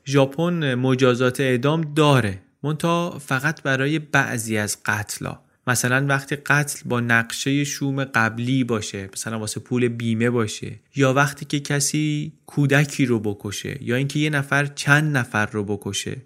ژاپن 0.09 0.74
مجازات 0.74 1.41
اعدام 1.41 1.81
داره. 1.81 2.39
منتها 2.62 3.19
فقط 3.19 3.62
برای 3.62 3.99
بعضی 3.99 4.57
از 4.57 4.78
قتلا. 4.85 5.39
مثلا 5.66 6.07
وقتی 6.09 6.37
قتل 6.37 6.81
با 6.85 7.01
نقشه 7.01 7.65
شوم 7.65 8.05
قبلی 8.05 8.65
باشه 8.65 9.09
مثلا 9.12 9.39
واسه 9.39 9.61
پول 9.61 9.89
بیمه 9.89 10.31
باشه 10.31 10.81
یا 10.97 11.12
وقتی 11.12 11.45
که 11.45 11.61
کسی 11.61 12.33
کودکی 12.47 13.07
رو 13.07 13.20
بکشه 13.20 13.78
یا 13.81 13.97
اینکه 13.97 14.19
یه 14.19 14.31
نفر 14.31 14.66
چند 14.66 15.16
نفر 15.16 15.47
رو 15.47 15.65
بکشه. 15.65 16.16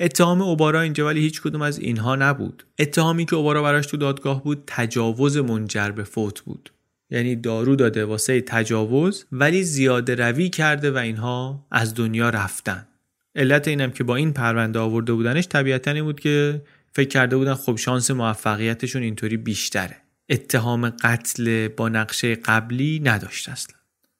اتهام 0.00 0.42
اوبارا 0.42 0.80
اینجا 0.80 1.06
ولی 1.06 1.20
هیچ 1.20 1.42
کدوم 1.42 1.62
از 1.62 1.78
اینها 1.78 2.16
نبود. 2.16 2.66
اتهامی 2.78 3.24
که 3.24 3.36
اوبارا 3.36 3.62
براش 3.62 3.86
تو 3.86 3.96
دادگاه 3.96 4.44
بود 4.44 4.62
تجاوز 4.66 5.36
منجر 5.36 5.90
به 5.90 6.04
فوت 6.04 6.40
بود. 6.40 6.70
یعنی 7.10 7.36
دارو 7.36 7.76
داده 7.76 8.04
واسه 8.04 8.40
تجاوز 8.40 9.24
ولی 9.32 9.62
زیاده 9.62 10.14
روی 10.14 10.48
کرده 10.48 10.90
و 10.90 10.96
اینها 10.96 11.66
از 11.70 11.94
دنیا 11.94 12.30
رفتن. 12.30 12.86
علت 13.34 13.68
اینم 13.68 13.90
که 13.90 14.04
با 14.04 14.16
این 14.16 14.32
پرونده 14.32 14.78
آورده 14.78 15.12
بودنش 15.12 15.48
طبیعتا 15.48 15.90
این 15.90 16.04
بود 16.04 16.20
که 16.20 16.62
فکر 16.92 17.08
کرده 17.08 17.36
بودن 17.36 17.54
خب 17.54 17.76
شانس 17.76 18.10
موفقیتشون 18.10 19.02
اینطوری 19.02 19.36
بیشتره. 19.36 19.96
اتهام 20.28 20.90
قتل 20.90 21.68
با 21.68 21.88
نقشه 21.88 22.34
قبلی 22.34 23.00
نداشت 23.04 23.48
اصلا. 23.48 23.76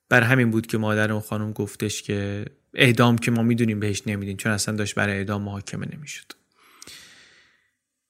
بر 0.08 0.22
همین 0.22 0.50
بود 0.50 0.66
که 0.66 0.78
مادر 0.78 1.12
اون 1.12 1.20
خانم 1.20 1.52
گفتش 1.52 2.02
که 2.02 2.44
اعدام 2.74 3.18
که 3.18 3.30
ما 3.30 3.42
می‌دونیم 3.42 3.80
بهش 3.80 4.02
نمیدین 4.06 4.36
چون 4.36 4.52
اصلا 4.52 4.76
داشت 4.76 4.94
برای 4.94 5.16
اعدام 5.16 5.42
محاکمه 5.42 5.86
نمی‌شد. 5.96 6.32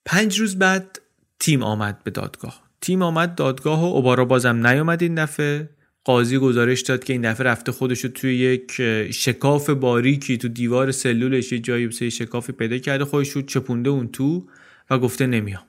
پنج 0.05 0.39
روز 0.39 0.59
بعد 0.59 0.99
تیم 1.39 1.63
آمد 1.63 2.03
به 2.03 2.11
دادگاه. 2.11 2.63
تیم 2.81 3.01
آمد 3.01 3.35
دادگاه 3.35 3.81
و 3.81 3.85
اوبارا 3.85 4.25
بازم 4.25 4.67
نیومد 4.67 5.03
این 5.03 5.15
دفعه. 5.15 5.69
قاضی 6.03 6.37
گزارش 6.37 6.81
داد 6.81 7.03
که 7.03 7.13
این 7.13 7.31
دفعه 7.31 7.47
رفته 7.47 7.71
خودش 7.71 8.03
رو 8.03 8.09
توی 8.09 8.35
یک 8.35 8.71
شکاف 9.11 9.69
باریکی 9.69 10.37
تو 10.37 10.47
دیوار 10.47 10.91
سلولش 10.91 11.51
یه 11.51 11.59
جایی 11.59 11.87
بسه 11.87 12.09
شکافی 12.09 12.51
پیدا 12.51 12.77
کرده 12.77 13.05
خودش 13.05 13.29
رو 13.29 13.41
چپونده 13.41 13.89
اون 13.89 14.07
تو 14.07 14.47
و 14.89 14.99
گفته 14.99 15.27
نمیام. 15.27 15.63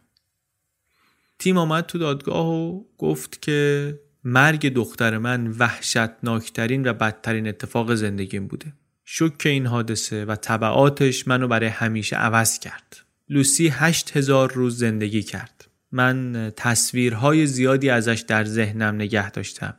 تیم 1.39 1.59
آمد 1.59 1.87
تو 1.87 1.99
دادگاه 1.99 2.49
و 2.49 2.85
گفت 2.99 3.43
که 3.43 4.01
مرگ 4.25 4.73
دختر 4.75 5.19
من 5.19 5.47
وحشتناکترین 5.47 6.89
و 6.89 6.93
بدترین 6.93 7.49
اتفاق 7.49 7.95
زندگیم 7.95 8.47
بوده. 8.47 8.73
شک 9.05 9.43
این 9.45 9.67
حادثه 9.67 10.25
و 10.25 10.37
طبعاتش 10.37 11.29
منو 11.29 11.49
برای 11.49 11.69
همیشه 11.69 12.17
عوض 12.17 12.59
کرد. 12.59 12.97
لوسی 13.29 13.69
هشت 13.69 14.17
هزار 14.17 14.53
روز 14.53 14.79
زندگی 14.79 15.23
کرد. 15.23 15.69
من 15.93 16.53
تصویرهای 16.57 17.47
زیادی 17.47 17.91
ازش 17.91 18.25
در 18.29 18.45
ذهنم 18.45 18.95
نگه 18.95 19.31
داشتم. 19.31 19.75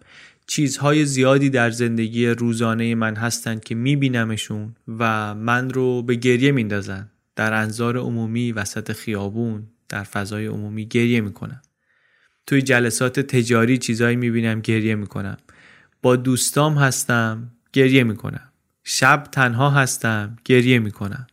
چیزهای 0.52 1.06
زیادی 1.06 1.50
در 1.50 1.70
زندگی 1.70 2.28
روزانه 2.28 2.96
من 2.96 3.16
هستند 3.16 3.64
که 3.64 3.76
میبینمشون 3.76 4.76
و 4.88 5.36
من 5.36 5.70
رو 5.70 6.04
به 6.04 6.16
گریه 6.16 6.52
میندازن. 6.52 7.10
در 7.36 7.54
انظار 7.54 7.98
عمومی 7.98 8.52
وسط 8.52 8.92
خیابون 8.92 9.64
در 9.90 10.04
فضای 10.04 10.46
عمومی 10.46 10.86
گریه 10.86 11.22
می‌کنم. 11.22 11.62
توی 12.48 12.62
جلسات 12.62 13.20
تجاری 13.20 13.78
چیزهایی 13.78 14.16
می‌بینم 14.16 14.60
گریه 14.60 14.96
می‌کنم. 14.96 15.38
با 16.02 16.16
دوستام 16.16 16.78
هستم 16.78 17.52
گریه 17.74 18.04
می‌کنم. 18.04 18.50
شب 18.84 19.24
تنها 19.32 19.70
هستم 19.70 20.38
گریه 20.46 20.80
می‌کنم. 20.80 21.28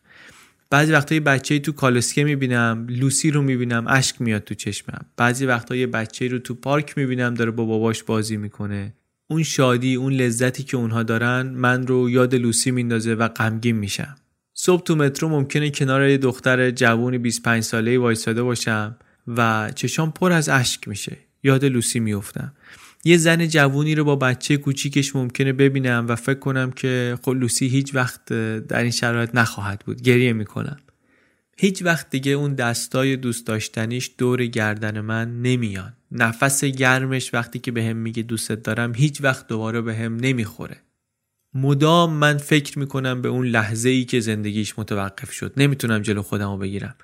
بعضی 0.71 0.93
وقتا 0.93 1.15
یه 1.15 1.21
بچه 1.21 1.59
تو 1.59 1.73
کالسکه 1.73 2.25
می‌بینم 2.25 2.87
لوسی 2.91 3.31
رو 3.31 3.43
می‌بینم 3.43 3.85
اشک 3.89 4.21
میاد 4.21 4.45
تو 4.45 4.55
چشمم. 4.55 5.07
بعضی 5.17 5.47
وقتا 5.47 5.77
یه 5.77 5.87
بچه 5.87 6.29
رو 6.29 6.39
تو 6.39 6.55
پارک 6.55 6.99
می‌بینم 6.99 7.35
داره 7.35 7.51
با 7.51 7.65
باباش 7.65 8.03
بازی 8.03 8.37
می‌کنه. 8.37 8.95
اون 9.31 9.43
شادی 9.43 9.95
اون 9.95 10.13
لذتی 10.13 10.63
که 10.63 10.77
اونها 10.77 11.03
دارن 11.03 11.47
من 11.47 11.87
رو 11.87 12.11
یاد 12.11 12.35
لوسی 12.35 12.71
میندازه 12.71 13.15
و 13.15 13.29
غمگین 13.29 13.77
میشم. 13.77 14.17
صبح 14.55 14.83
تو 14.83 14.97
مترو 14.97 15.29
ممکنه 15.29 15.71
کنار 15.71 16.09
یه 16.09 16.19
دختر 16.19 16.71
جوونی 16.71 17.19
25 17.19 17.63
ساله 17.63 17.99
وایساده 17.99 18.43
باشم 18.43 18.97
و 19.29 19.71
چشام 19.75 20.11
پر 20.11 20.33
از 20.33 20.49
اشک 20.49 20.89
میشه. 20.89 21.17
یاد 21.43 21.65
لوسی 21.65 22.01
میفتم 22.01 22.53
یه 23.05 23.17
زن 23.17 23.47
جوونی 23.47 23.95
رو 23.95 24.05
با 24.05 24.17
بچه 24.17 24.57
کوچیکش 24.57 25.17
ممکنه 25.17 25.53
ببینم 25.53 26.07
و 26.09 26.17
فکر 26.17 26.39
کنم 26.39 26.71
که 26.71 27.19
خب 27.23 27.33
لوسی 27.33 27.69
هیچ 27.69 27.95
وقت 27.95 28.33
در 28.69 28.83
این 28.83 28.91
شرایط 28.91 29.31
نخواهد 29.35 29.83
بود. 29.87 30.03
گریه 30.03 30.33
می‌کنم. 30.33 30.77
هیچ 31.61 31.83
وقت 31.83 32.11
دیگه 32.11 32.33
اون 32.33 32.55
دستای 32.55 33.17
دوست 33.17 33.47
داشتنیش 33.47 34.11
دور 34.19 34.47
گردن 34.47 35.01
من 35.01 35.43
نمیان. 35.43 35.93
نفس 36.13 36.65
گرمش 36.65 37.35
وقتی 37.35 37.59
که 37.59 37.73
بهم 37.73 37.87
به 37.87 37.93
میگه 37.93 38.23
دوستت 38.23 38.63
دارم 38.63 38.95
هیچ 38.95 39.21
وقت 39.23 39.47
دوباره 39.47 39.81
بهم 39.81 40.05
هم 40.05 40.17
نمی‌خوره. 40.17 40.77
مدام 41.55 42.13
من 42.13 42.39
فکر 42.39 42.79
می‌کنم 42.79 43.23
به 43.23 43.29
اون 43.29 43.47
لحظه 43.47 43.89
ای 43.89 44.05
که 44.05 44.21
زندگیش 44.21 44.79
متوقف 44.79 45.33
شد. 45.33 45.53
نمی‌تونم 45.57 46.03
جلو 46.03 46.23
خودم 46.23 46.51
رو 46.51 46.59
بگیرم. 46.59 46.95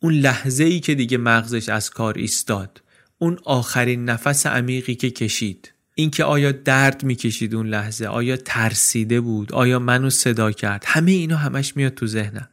اون 0.00 0.14
لحظه 0.14 0.64
ای 0.64 0.80
که 0.80 0.94
دیگه 0.94 1.18
مغزش 1.18 1.68
از 1.68 1.90
کار 1.90 2.14
ایستاد. 2.18 2.82
اون 3.18 3.38
آخرین 3.44 4.04
نفس 4.04 4.46
عمیقی 4.46 4.94
که 4.94 5.10
کشید. 5.10 5.72
اینکه 5.94 6.24
آیا 6.24 6.52
درد 6.52 7.04
می‌کشید 7.04 7.54
اون 7.54 7.66
لحظه؟ 7.66 8.06
آیا 8.06 8.36
ترسیده 8.36 9.20
بود؟ 9.20 9.52
آیا 9.52 9.78
منو 9.78 10.10
صدا 10.10 10.52
کرد؟ 10.52 10.84
همه 10.86 11.10
اینا 11.10 11.36
همش 11.36 11.76
میاد 11.76 11.94
تو 11.94 12.06
ذهنم. 12.06 12.48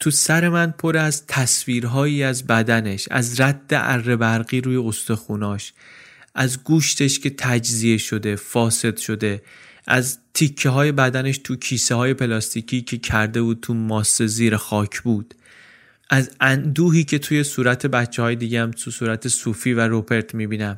تو 0.00 0.10
سر 0.10 0.48
من 0.48 0.74
پر 0.78 0.96
از 0.96 1.26
تصویرهایی 1.26 2.22
از 2.22 2.46
بدنش 2.46 3.08
از 3.10 3.40
رد 3.40 3.66
اره 3.70 4.16
برقی 4.16 4.60
روی 4.60 4.76
استخوناش 4.76 5.72
از 6.34 6.64
گوشتش 6.64 7.18
که 7.18 7.30
تجزیه 7.30 7.98
شده 7.98 8.36
فاسد 8.36 8.96
شده 8.96 9.42
از 9.86 10.18
تیکه 10.34 10.68
های 10.68 10.92
بدنش 10.92 11.38
تو 11.38 11.56
کیسه 11.56 11.94
های 11.94 12.14
پلاستیکی 12.14 12.82
که 12.82 12.98
کرده 12.98 13.42
بود 13.42 13.60
تو 13.62 13.74
ماسه 13.74 14.26
زیر 14.26 14.56
خاک 14.56 15.00
بود 15.00 15.34
از 16.10 16.30
اندوهی 16.40 17.04
که 17.04 17.18
توی 17.18 17.44
صورت 17.44 17.86
بچه 17.86 18.22
های 18.22 18.36
دیگه 18.36 18.62
هم 18.62 18.70
تو 18.70 18.90
صورت 18.90 19.28
صوفی 19.28 19.72
و 19.72 19.80
روپرت 19.80 20.34
می‌بینم. 20.34 20.74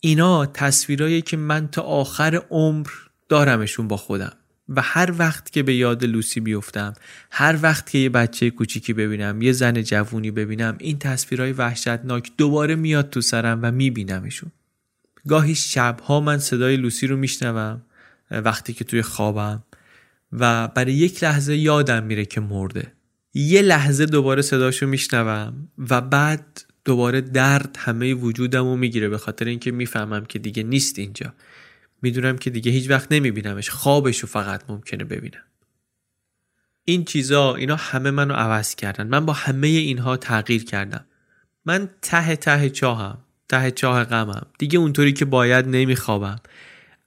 اینا 0.00 0.46
تصویرهایی 0.46 1.22
که 1.22 1.36
من 1.36 1.68
تا 1.68 1.82
آخر 1.82 2.42
عمر 2.50 2.88
دارمشون 3.28 3.88
با 3.88 3.96
خودم. 3.96 4.32
و 4.68 4.82
هر 4.82 5.14
وقت 5.18 5.50
که 5.50 5.62
به 5.62 5.74
یاد 5.74 6.04
لوسی 6.04 6.40
بیفتم 6.40 6.92
هر 7.30 7.58
وقت 7.62 7.90
که 7.90 7.98
یه 7.98 8.08
بچه 8.08 8.50
کوچیکی 8.50 8.92
ببینم 8.92 9.42
یه 9.42 9.52
زن 9.52 9.82
جوونی 9.82 10.30
ببینم 10.30 10.76
این 10.78 10.98
تصویرهای 10.98 11.52
وحشتناک 11.52 12.30
دوباره 12.38 12.74
میاد 12.74 13.10
تو 13.10 13.20
سرم 13.20 13.60
و 13.62 13.70
میبینمشون. 13.70 14.52
گاهی 15.28 15.54
شبها 15.54 16.20
من 16.20 16.38
صدای 16.38 16.76
لوسی 16.76 17.06
رو 17.06 17.16
میشنوم 17.16 17.82
وقتی 18.30 18.72
که 18.72 18.84
توی 18.84 19.02
خوابم 19.02 19.62
و 20.32 20.68
برای 20.68 20.92
یک 20.92 21.24
لحظه 21.24 21.56
یادم 21.56 22.02
میره 22.02 22.24
که 22.24 22.40
مرده. 22.40 22.92
یه 23.34 23.62
لحظه 23.62 24.06
دوباره 24.06 24.42
صداشو 24.42 24.86
میشنوم 24.86 25.68
و 25.90 26.00
بعد 26.00 26.64
دوباره 26.84 27.20
درد 27.20 27.76
همه 27.78 28.14
وجودم 28.14 28.64
رو 28.64 28.76
می‌گیره 28.76 29.08
به 29.08 29.18
خاطر 29.18 29.44
اینکه 29.44 29.70
می‌فهمم 29.70 30.24
که 30.24 30.38
دیگه 30.38 30.62
نیست 30.62 30.98
اینجا. 30.98 31.32
می‌دونم 32.04 32.38
که 32.38 32.50
دیگه 32.50 32.72
هیچ 32.72 32.90
وقت 32.90 33.12
نمیبینمش. 33.12 33.70
خوابش 33.70 34.18
رو 34.18 34.28
فقط 34.28 34.62
ممکنه 34.68 35.04
ببینم. 35.04 35.44
این 36.84 37.04
چیزا 37.04 37.54
اینا 37.54 37.76
همه 37.76 38.10
منو 38.10 38.34
عوض 38.34 38.74
کردن. 38.74 39.06
من 39.06 39.26
با 39.26 39.32
همه 39.32 39.66
اینها 39.66 40.16
تغییر 40.16 40.64
کردم. 40.64 41.04
من 41.64 41.88
ته 42.02 42.36
ته 42.36 42.70
چاهم 42.70 43.18
ته 43.48 43.70
چاه 43.70 44.04
غمم. 44.04 44.46
دیگه 44.58 44.78
اونطوری 44.78 45.12
که 45.12 45.24
باید 45.24 45.68
نمیخوابم. 45.68 46.36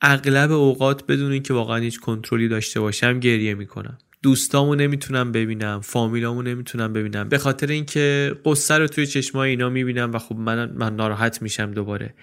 اغلب 0.02 0.52
اوقات 0.52 1.08
بدون 1.08 1.32
اینکه 1.32 1.54
واقعا 1.54 1.78
هیچ 1.78 2.00
کنترلی 2.00 2.48
داشته 2.48 2.80
باشم 2.80 3.20
گریه 3.20 3.54
می‌کنم. 3.54 3.98
دوستامو 4.24 4.76
نمی‌تونم 4.76 5.32
ببینم 5.32 5.82
فامیلامو 5.82 6.42
نمی‌تونم 6.42 6.94
ببینم. 6.94 7.30
به 7.30 7.38
خاطر 7.38 7.68
اینکه 7.68 8.36
قصه 8.46 8.78
رو 8.78 8.88
توی 8.88 9.08
چشمای 9.08 9.50
اینا 9.50 9.70
می‌بینم 9.70 10.12
و 10.14 10.20
خب 10.20 10.36
من 10.36 10.72
من 10.72 10.96
ناراحت 10.96 11.42
میشم 11.42 11.72
دوباره. 11.72 12.14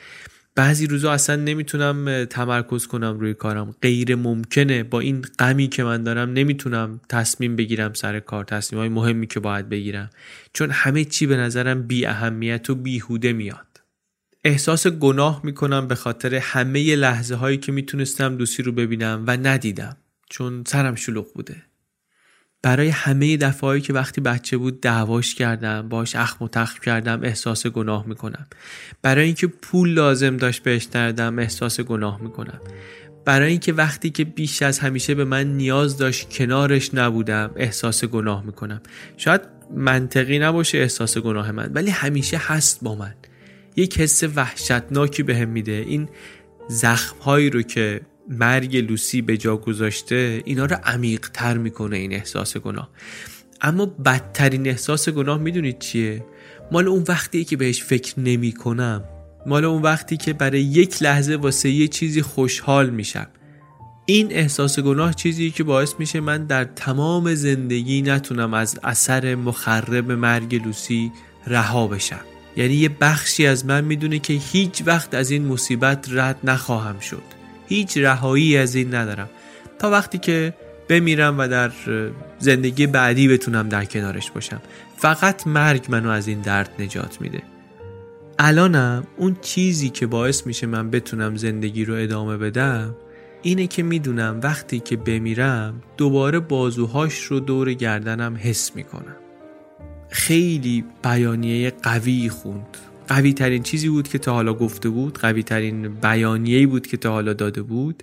بعضی 0.56 0.86
روزا 0.86 1.12
اصلا 1.12 1.36
نمی‌تونم 1.36 2.24
تمرکز 2.24 2.86
کنم 2.86 3.18
روی 3.20 3.35
کارم. 3.35 3.74
غیر 3.82 4.14
ممکنه. 4.14 4.82
با 4.82 5.01
این 5.01 5.24
غمی 5.39 5.68
که 5.68 5.85
من 5.85 6.02
دارم 6.02 6.32
نمی‌تونم 6.32 7.01
تصمیم 7.09 7.56
بگیرم 7.56 7.93
سر 7.93 8.20
کار. 8.20 8.44
تصمیم 8.44 8.81
های 8.81 8.89
مهمی 8.89 9.26
که 9.26 9.40
باید 9.40 9.68
بگیرم. 9.68 10.10
چون 10.52 10.70
همه 10.70 11.05
چی 11.05 11.26
به 11.26 11.36
نظرم 11.36 11.82
بی 11.82 12.06
اهمیت 12.06 12.70
و 12.70 12.74
بیهوده 12.74 13.32
میاد. 13.32 13.66
احساس 14.44 14.86
گناه 14.86 15.40
می‌کنم 15.44 15.89
به 15.89 15.94
خاطر 15.94 16.35
همه 16.35 16.97
لحظه 16.97 17.35
هایی 17.35 17.56
که 17.56 17.72
می‌تونستم 17.72 18.36
دوستی 18.36 18.62
رو 18.62 18.72
ببینم 18.72 19.24
و 19.26 19.36
ندیدم. 19.36 19.97
چون 20.31 20.64
سرم 20.66 20.94
شلوغ 20.94 21.32
بوده. 21.35 21.62
برای 22.65 22.89
همه 22.89 23.36
دفعهایی 23.36 23.81
که 23.81 23.93
وقتی 23.93 24.20
بچه 24.20 24.57
بود 24.57 24.81
دعواش 24.81 25.35
کردم 25.35 25.89
باش 25.89 26.16
اخم 26.16 26.45
و 26.45 26.49
تخم 26.49 26.81
کردم 26.82 27.20
احساس 27.23 27.66
گناه 27.66 28.07
می‌کنم. 28.07 28.47
برای 29.03 29.24
اینکه 29.24 29.47
پول 29.47 29.91
لازم 29.91 30.36
داشت 30.36 30.62
بهش 30.62 30.89
نردم 30.95 31.39
احساس 31.39 31.81
گناه 31.81 32.23
می‌کنم. 32.23 32.61
برای 33.24 33.51
اینکه 33.51 33.73
وقتی 33.73 34.11
که 34.11 34.24
بیش 34.24 34.62
از 34.62 34.78
همیشه 34.78 35.15
به 35.15 35.24
من 35.24 35.47
نیاز 35.47 35.99
داشت 35.99 36.31
کنارش 36.31 36.95
نبودم 36.95 37.51
احساس 37.57 38.05
گناه 38.05 38.45
می‌کنم. 38.45 38.81
شاید 39.16 39.41
منطقی 39.77 40.39
نباشه 40.39 40.78
احساس 40.78 41.19
گناه 41.19 41.53
من 41.53 41.70
ولی 41.74 41.91
همیشه 41.91 42.36
هست 42.36 42.78
با 42.82 42.95
من. 42.95 43.15
یک 43.77 44.01
حس 44.01 44.24
وحشتناکی 44.36 45.23
بهم 45.23 45.39
به 45.39 45.45
میده. 45.47 45.85
این 45.86 46.09
زخم 46.69 47.19
هایی 47.19 47.51
رو 47.51 47.62
که 47.62 48.01
مرگ 48.28 48.76
لوسی 48.76 49.22
به 49.22 49.36
جا 49.36 49.56
گذاشته 49.56 50.42
اینا 50.44 50.64
رو 50.64 50.76
عمیق 50.84 51.28
تر 51.32 51.56
می‌کنه 51.59 51.96
این 51.96 52.12
احساس 52.12 52.56
گناه. 52.56 52.90
اما 53.60 53.86
بدترین 53.86 54.66
احساس 54.66 55.09
گناه 55.09 55.38
می‌دونید 55.38 55.78
چیه؟ 55.78 56.24
مال 56.72 56.88
اون 56.88 57.05
وقتی 57.09 57.44
که 57.44 57.56
بهش 57.56 57.82
فکر 57.82 58.20
نمی 58.20 58.52
کنم 58.52 59.05
مال 59.46 59.64
اون 59.64 59.82
وقتی 59.82 60.16
که 60.16 60.32
برای 60.32 60.60
یک 60.60 61.02
لحظه 61.02 61.36
واسه 61.36 61.70
یه 61.70 61.88
چیزی 61.88 62.22
خوشحال 62.22 62.90
میشم. 62.90 63.26
این 64.06 64.32
احساس 64.32 64.78
گناه 64.78 65.14
چیزی 65.14 65.51
که 65.51 65.64
باعث 65.64 65.94
میشه 65.98 66.20
من 66.20 66.44
در 66.46 66.64
تمام 66.64 67.34
زندگی 67.34 68.02
نتونم 68.02 68.55
از 68.55 68.78
اثر 68.82 69.34
مخرب 69.34 70.12
مرگ 70.12 70.64
لوسی 70.64 71.12
رها 71.46 71.86
بشم. 71.86 72.20
یعنی 72.56 72.74
یه 72.74 72.88
بخشی 72.88 73.46
از 73.46 73.66
من 73.66 73.84
می‌دونه 73.84 74.18
که 74.18 74.32
هیچ 74.32 74.82
وقت 74.86 75.14
از 75.14 75.30
این 75.30 75.46
مصیبت 75.46 76.06
رد 76.10 76.38
نخواهم 76.44 77.01
شد. 77.01 77.22
هیچ 77.74 77.98
رهایی 77.98 78.56
از 78.56 78.74
این 78.74 78.94
ندارم. 78.94 79.30
تا 79.78 79.90
وقتی 79.90 80.18
که 80.18 80.55
بمیرم 80.88 81.38
و 81.38 81.48
در 81.48 81.70
زندگی 82.38 82.86
بعدی 82.86 83.28
بتونم 83.28 83.68
در 83.68 83.84
کنارش 83.84 84.30
باشم. 84.30 84.60
فقط 84.96 85.46
مرگ 85.46 85.86
منو 85.88 86.10
از 86.10 86.28
این 86.28 86.40
درد 86.40 86.70
نجات 86.78 87.20
میده. 87.20 87.42
الانم 88.38 89.06
اون 89.16 89.36
چیزی 89.42 89.88
که 89.88 90.06
باعث 90.06 90.46
میشه 90.46 90.66
من 90.66 90.90
بتونم 90.90 91.36
زندگی 91.36 91.84
رو 91.84 91.94
ادامه 91.94 92.36
بدم 92.36 92.94
اینه 93.42 93.66
که 93.66 93.82
می‌دونم 93.82 94.40
وقتی 94.42 94.80
که 94.80 94.96
بمیرم 94.96 95.82
دوباره 95.96 96.40
بازوهاش 96.40 97.18
رو 97.18 97.40
دور 97.40 97.72
گردنم 97.72 98.38
حس 98.40 98.76
می‌کنم. 98.76 99.16
خیلی 100.09 100.84
بیانیه 101.02 101.72
قوی 101.82 102.28
خوند. 102.28 102.76
قوی 103.09 103.32
ترین 103.32 103.62
چیزی 103.62 103.89
بود 103.89 104.09
که 104.09 104.18
تا 104.18 104.32
حالا 104.32 104.55
گفته 104.55 104.89
بود 104.89 105.18
قوی 105.18 105.43
ترین 105.43 105.89
بیانیه‌ای 105.89 106.66
بود 106.66 106.86
که 106.86 106.97
تا 106.97 107.12
حالا 107.12 107.32
داده 107.32 107.62
بود 107.62 108.02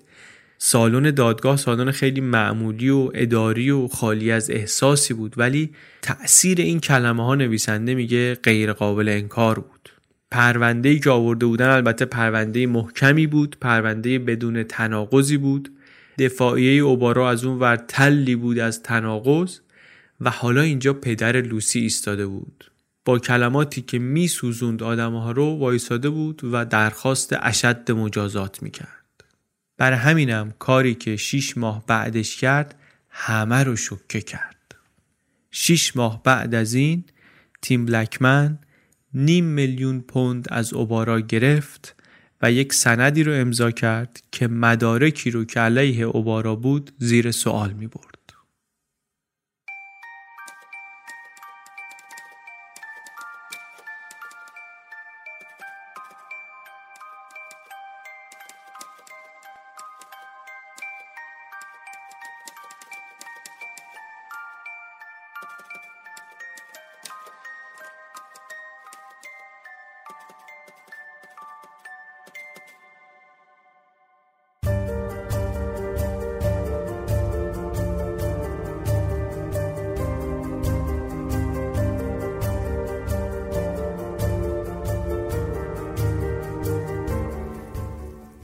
سالن 0.63 1.11
دادگاه 1.11 1.57
سالن 1.57 1.91
خیلی 1.91 2.21
معمولی 2.21 2.89
و 2.89 3.11
اداری 3.13 3.71
و 3.71 3.87
خالی 3.87 4.31
از 4.31 4.49
احساسی 4.49 5.13
بود 5.13 5.33
ولی 5.37 5.69
تأثیر 6.01 6.61
این 6.61 6.79
کلمه 6.79 7.25
ها 7.25 7.35
نویسنده 7.35 7.95
میگه 7.95 8.35
غیر 8.35 8.73
قابل 8.73 9.09
انکار 9.09 9.59
بود. 9.59 9.89
پرونده 10.31 10.89
ای 10.89 10.99
که 10.99 11.09
آورده 11.09 11.45
بودن 11.45 11.69
البته 11.69 12.05
پرونده 12.05 12.67
محکمی 12.67 13.27
بود 13.27 13.57
پرونده 13.61 14.19
بدون 14.19 14.63
تناقضی 14.63 15.37
بود. 15.37 15.71
دفاعیه 16.17 16.81
اوبارا 16.81 17.29
از 17.29 17.45
اون 17.45 17.59
ور 17.59 17.75
تلی 17.75 18.35
بود 18.35 18.59
از 18.59 18.83
تناقض 18.83 19.59
و 20.21 20.29
حالا 20.29 20.61
اینجا 20.61 20.93
پدر 20.93 21.41
لوسی 21.41 21.79
ایستاده 21.79 22.27
بود. 22.27 22.70
با 23.05 23.19
کلماتی 23.19 23.81
که 23.81 23.99
می 23.99 24.27
سوزوند 24.27 24.83
آدم 24.83 25.13
ها 25.13 25.31
رو 25.31 25.57
وایساده 25.57 26.09
بود 26.09 26.41
و 26.43 26.65
درخواست 26.65 27.35
اشد 27.41 27.91
مجازات 27.91 28.63
می 28.63 28.71
کرد. 28.71 29.23
بر 29.77 29.93
همینم 29.93 30.53
کاری 30.59 30.95
که 30.95 31.15
شیش 31.15 31.57
ماه 31.57 31.83
بعدش 31.87 32.37
کرد 32.37 32.75
همه 33.09 33.63
رو 33.63 33.75
شکه 33.75 34.21
کرد. 34.21 34.75
شیش 35.51 35.95
ماه 35.95 36.23
بعد 36.23 36.55
از 36.55 36.73
این 36.73 37.03
تیم 37.61 37.85
بلکمن 37.85 38.59
نیم 39.13 39.45
میلیون 39.45 40.01
پوند 40.01 40.47
از 40.49 40.73
اوبارا 40.73 41.19
گرفت 41.19 41.95
و 42.41 42.51
یک 42.51 42.73
سندی 42.73 43.23
رو 43.23 43.33
امضا 43.33 43.71
کرد 43.71 44.21
که 44.31 44.47
مدارکی 44.47 45.31
رو 45.31 45.45
که 45.45 45.59
علیه 45.59 46.05
اوبارا 46.05 46.55
بود 46.55 46.91
زیر 46.97 47.31
سوال 47.31 47.73
می 47.73 47.87
برد. 47.87 48.10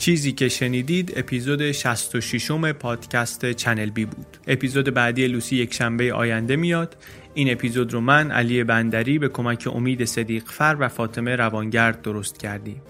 چیزی 0.08 0.32
که 0.32 0.50
شنیدید 0.50 1.14
اپیزود 1.16 1.72
66 1.72 2.52
م 2.52 2.72
پادکست 2.72 3.52
چنل 3.52 3.90
بی 3.90 4.06
بود. 4.06 4.38
اپیزود 4.48 4.94
بعدی 4.94 5.28
لوسی 5.28 5.56
یک 5.56 5.74
شنبه 5.74 6.14
آینده 6.14 6.56
میاد. 6.56 6.98
این 7.34 7.52
اپیزود 7.52 7.94
رو 7.94 8.02
من 8.02 8.32
علی 8.32 8.64
بندری 8.64 9.20
به 9.20 9.30
کمک 9.30 9.68
امید 9.76 10.06
صدیق 10.06 10.44
فر 10.46 10.78
و 10.80 10.88
فاطمه 10.88 11.36
روانگرد 11.36 12.02
درست 12.02 12.40
کردیم. 12.40 12.82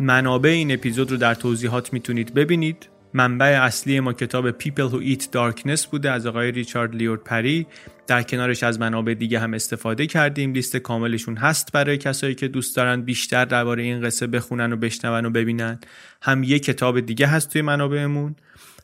منابع 0.00 0.50
این 0.50 0.72
اپیزود 0.72 1.10
رو 1.10 1.16
در 1.16 1.34
توضیحات 1.34 1.92
می‌تونید 1.92 2.34
ببینید. 2.34 2.88
منبع 3.14 3.60
اصلی 3.62 4.00
ما 4.00 4.12
کتاب 4.12 4.50
People 4.50 4.92
Who 4.92 5.16
Eat 5.16 5.22
Darkness 5.22 5.86
بوده 5.86 6.10
از 6.10 6.26
آقای 6.26 6.52
ریچارد 6.52 6.94
لیورد 6.94 7.24
پری. 7.24 7.66
در 8.08 8.22
کنارش 8.22 8.62
از 8.62 8.80
منابع 8.80 9.14
دیگه 9.14 9.38
هم 9.38 9.54
استفاده 9.54 10.06
کردیم. 10.06 10.52
لیست 10.52 10.76
کاملشون 10.76 11.36
هست 11.36 11.72
برای 11.72 11.98
کسایی 11.98 12.34
که 12.34 12.48
دوست 12.48 12.76
دارن 12.76 13.02
بیشتر 13.02 13.44
درباره 13.44 13.82
این 13.82 14.00
قصه 14.00 14.26
بخونن 14.26 14.72
و 14.72 14.76
بشنون 14.76 15.26
و 15.26 15.30
ببینن. 15.30 15.80
هم 16.22 16.42
یه 16.42 16.58
کتاب 16.58 17.00
دیگه 17.00 17.26
هست 17.26 17.52
توی 17.52 17.62
منابعمون 17.62 18.36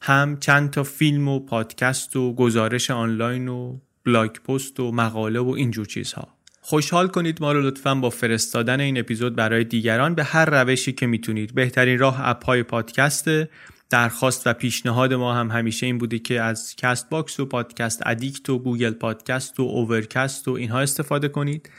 هم 0.03 0.37
چند 0.41 0.71
تا 0.71 0.83
فیلم 0.83 1.29
و 1.29 1.41
پادکست 1.41 2.17
و 2.17 2.35
گزارش 2.35 2.91
آنلاین 2.91 3.49
و 3.49 3.79
blog 4.05 4.31
post 4.31 4.81
و 4.81 4.93
مقاله 4.93 5.41
و 5.41 5.49
اینجور 5.49 5.87
چیزها. 5.87 6.29
خوشحال 6.61 7.09
کنید 7.09 7.43
ما 7.43 7.53
رو 7.53 7.63
لطفا 7.63 7.95
با 7.95 8.11
فرستادن 8.11 8.81
این 8.81 8.99
اپیزود 8.99 9.37
برای 9.37 9.65
دیگران 9.65 10.15
به 10.15 10.25
هر 10.25 10.45
روشی 10.45 10.93
که 10.93 11.07
می‌تونید. 11.07 11.55
بهترین 11.55 11.99
راه 11.99 12.29
app 12.29 12.45
های 12.45 12.63
پادکسته. 12.63 13.49
درخواست 13.91 14.47
و 14.47 14.53
پیشنهاد 14.53 15.15
ما 15.15 15.35
هم 15.35 15.51
همیشه 15.51 15.87
این 15.87 15.99
بوده 15.99 16.19
که 16.19 16.41
از 16.41 16.77
Castbox 16.77 17.41
و 17.41 17.47
Podcast 17.47 18.03
Addict 18.07 18.51
و 18.51 18.59
Google 18.59 18.91
Podcast 18.91 19.61
و 19.61 19.63
Overcast 19.63 20.49
و 20.49 20.53
اینها 20.53 20.81
استفاده 20.81 21.29
کنید 21.29 21.71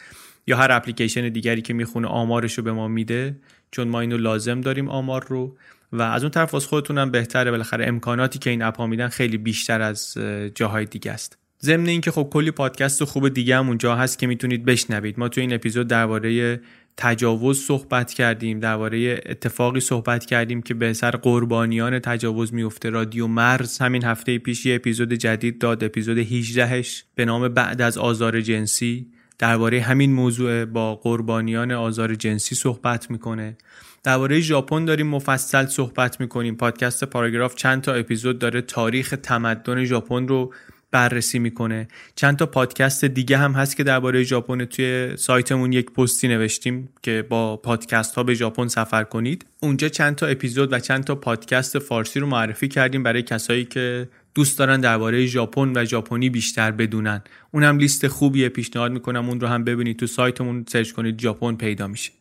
یا 0.47 0.57
هر 0.57 0.71
اپلیکیشن 0.71 1.29
دیگری 1.29 1.61
که 1.61 1.73
می‌خونه 1.73 2.07
آمارش 2.07 2.53
رو 2.53 2.63
به 2.63 2.71
ما 2.71 2.87
میده 2.87 3.35
چون 3.71 3.87
ما 3.87 4.01
اینو 4.01 4.17
لازم 4.17 4.61
داریم 4.61 4.89
آمار 4.89 5.25
رو. 5.27 5.57
و 5.91 6.01
از 6.01 6.23
اون 6.23 6.31
طرف 6.31 6.55
از 6.55 6.65
خودتونم 6.65 7.11
بهتره. 7.11 7.51
بالاخره 7.51 7.87
امکاناتی 7.87 8.39
که 8.39 8.49
این 8.49 8.61
اپ 8.61 8.77
ها 8.77 8.87
میدن 8.87 9.07
خیلی 9.07 9.37
بیشتر 9.37 9.81
از 9.81 10.17
جاهای 10.55 10.85
دیگه 10.85 11.11
است. 11.11 11.37
ضمن 11.61 11.87
اینکه 11.87 12.11
خب 12.11 12.27
کلی 12.31 12.51
پادکست 12.51 13.03
خوب 13.03 13.29
دیگه 13.29 13.57
هم 13.57 13.67
اونجا 13.67 13.95
هست 13.95 14.19
که 14.19 14.27
می‌تونید 14.27 14.65
بشنوید. 14.65 15.19
ما 15.19 15.29
تو 15.29 15.41
این 15.41 15.53
اپیزود 15.53 15.87
درباره 15.87 16.61
تجاوز 16.97 17.59
صحبت 17.59 18.13
کردیم 18.13 18.59
درباره 18.59 19.21
اتفاقی 19.25 19.79
صحبت 19.79 20.25
کردیم 20.25 20.61
که 20.61 20.73
به 20.73 20.93
سر 20.93 21.11
قربانیان 21.11 21.99
تجاوز 21.99 22.53
میفته 22.53 22.89
رادیو 22.89 23.27
مرز 23.27 23.77
همین 23.77 24.03
هفته 24.03 24.37
پیش 24.37 24.65
یه 24.65 24.75
اپیزود 24.75 25.13
جدید 25.13 25.59
داد 25.59 25.83
اپیزود 25.83 26.23
18ش 26.23 27.03
به 27.15 27.25
نام 27.25 27.47
بعد 27.47 27.81
از 27.81 27.97
آزار 27.97 28.41
جنسی. 28.41 29.07
درباره 29.39 29.81
همین 29.81 30.13
موضوع 30.13 30.65
با 30.65 30.95
قربانیان 30.95 31.71
آزار 31.71 32.15
جنسی 32.15 32.55
صحبت 32.55 33.11
می‌کنه. 33.11 33.57
درباره 34.03 34.39
ژاپن 34.39 34.85
داریم 34.85 35.07
مفصل 35.07 35.65
صحبت 35.65 36.19
می‌کنیم. 36.19 36.55
پادکست 36.55 37.03
پاراگراف 37.03 37.55
چند 37.55 37.81
تا 37.81 37.93
اپیزود 37.93 38.39
داره 38.39 38.61
تاریخ 38.61 39.15
تمدن 39.23 39.83
ژاپن 39.83 40.27
رو 40.27 40.53
بررسی 40.95 41.39
می‌کنه. 41.39 41.87
چند 42.15 42.37
تا 42.37 42.45
پادکست 42.45 43.05
دیگه 43.05 43.37
هم 43.37 43.51
هست 43.51 43.77
که 43.77 43.83
درباره 43.83 44.23
ژاپن 44.23 44.65
توی 44.65 45.17
سایتمون 45.17 45.73
یک 45.73 45.91
پستی 45.91 46.27
نوشتیم 46.27 46.89
که 47.01 47.25
با 47.29 47.57
پادکست 47.57 48.15
ها 48.15 48.23
به 48.23 48.33
ژاپن 48.33 48.67
سفر 48.67 49.03
کنید. 49.03 49.45
اونجا 49.59 49.89
چند 49.89 50.15
تا 50.15 50.27
اپیزود 50.27 50.73
و 50.73 50.79
چند 50.79 51.03
تا 51.03 51.15
پادکست 51.15 51.79
فارسی 51.79 52.19
رو 52.19 52.27
معرفی 52.27 52.67
کردیم 52.67 53.03
برای 53.03 53.21
کسایی 53.21 53.65
که 53.65 54.09
دوست 54.35 54.59
دارن 54.59 54.81
درباره 54.81 55.25
ژاپن 55.25 55.71
و 55.75 55.85
ژاپنی 55.85 56.29
بیشتر 56.29 56.71
بدونن. 56.71 57.21
اونم 57.51 57.77
لیست 57.77 58.07
خوبیه 58.07 58.49
پیشنهاد 58.49 58.91
می‌کنم 58.91 59.29
اون 59.29 59.39
رو 59.39 59.47
هم 59.47 59.63
ببینید 59.63 59.99
تو 59.99 60.07
سایتمون 60.07 60.65
search 60.67 60.91
کنید 60.91 61.21
ژاپن 61.21 61.55
پیدا 61.55 61.87
میشه. 61.87 62.11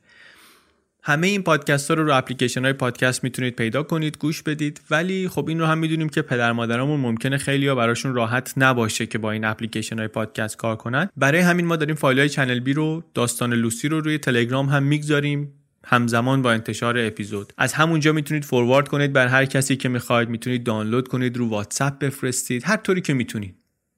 همه 1.07 1.27
این 1.27 1.43
پادکست 1.43 1.89
ها 1.91 1.95
رو 1.95 2.05
رو 2.05 2.17
اپلیکیشن 2.17 2.65
های 2.65 2.73
پادکست 2.73 3.25
می‌تونید 3.25 3.57
پیدا 3.57 3.83
کنید 3.83 4.19
گوش 4.19 4.43
بدید. 4.43 4.81
ولی 4.91 5.29
خب 5.29 5.49
این 5.49 5.61
رو 5.61 5.67
هم 5.67 5.79
می‌دونیم 5.79 6.09
که 6.09 6.23
پدر 6.23 6.53
مادرامون 6.53 7.01
ممکنه 7.01 7.39
خیلی 7.39 7.69
ها 7.69 7.75
براشون 7.75 8.15
راحت 8.15 8.55
نباشه 8.57 9.07
که 9.07 9.19
با 9.19 9.31
این 9.31 9.45
اپلیکیشن 9.45 9.99
های 9.99 10.09
پادکست 10.09 10.57
کار 10.57 10.77
کنن. 10.77 11.09
برای 11.17 11.41
همین 11.41 11.67
ما 11.67 11.77
داریم 11.77 11.95
فایل 11.95 12.19
های 12.19 12.29
چنل 12.29 12.61
بی 12.61 12.73
رو 12.73 13.05
داستان 13.15 13.53
لوسی 13.53 13.89
رو 13.89 14.01
روی 14.01 14.19
تلگرام 14.19 14.67
هم 14.67 14.83
می‌گذاریم. 14.83 15.53
همزمان 15.87 16.43
با 16.43 16.53
انتشار 16.53 16.99
اپیزود. 16.99 17.53
از 17.59 17.73
همونجا 17.73 18.13
می‌تونید 18.13 18.45
forward 18.45 18.89
کنید 18.89 19.13
برا 19.13 19.27
هر 19.27 19.45
کسی 19.45 19.77
که 19.77 19.89
می‌خواید. 19.89 20.29
می‌تونید 20.29 20.65
دانلود 20.65 21.09
کنید 21.09 21.37
رو 21.37 21.49
واتساپ 21.49 21.99
بفرستید. 21.99 22.63
هر 22.67 22.77
طوری 22.77 23.01
که 23.01 23.15
می‌تونید. 23.15 23.55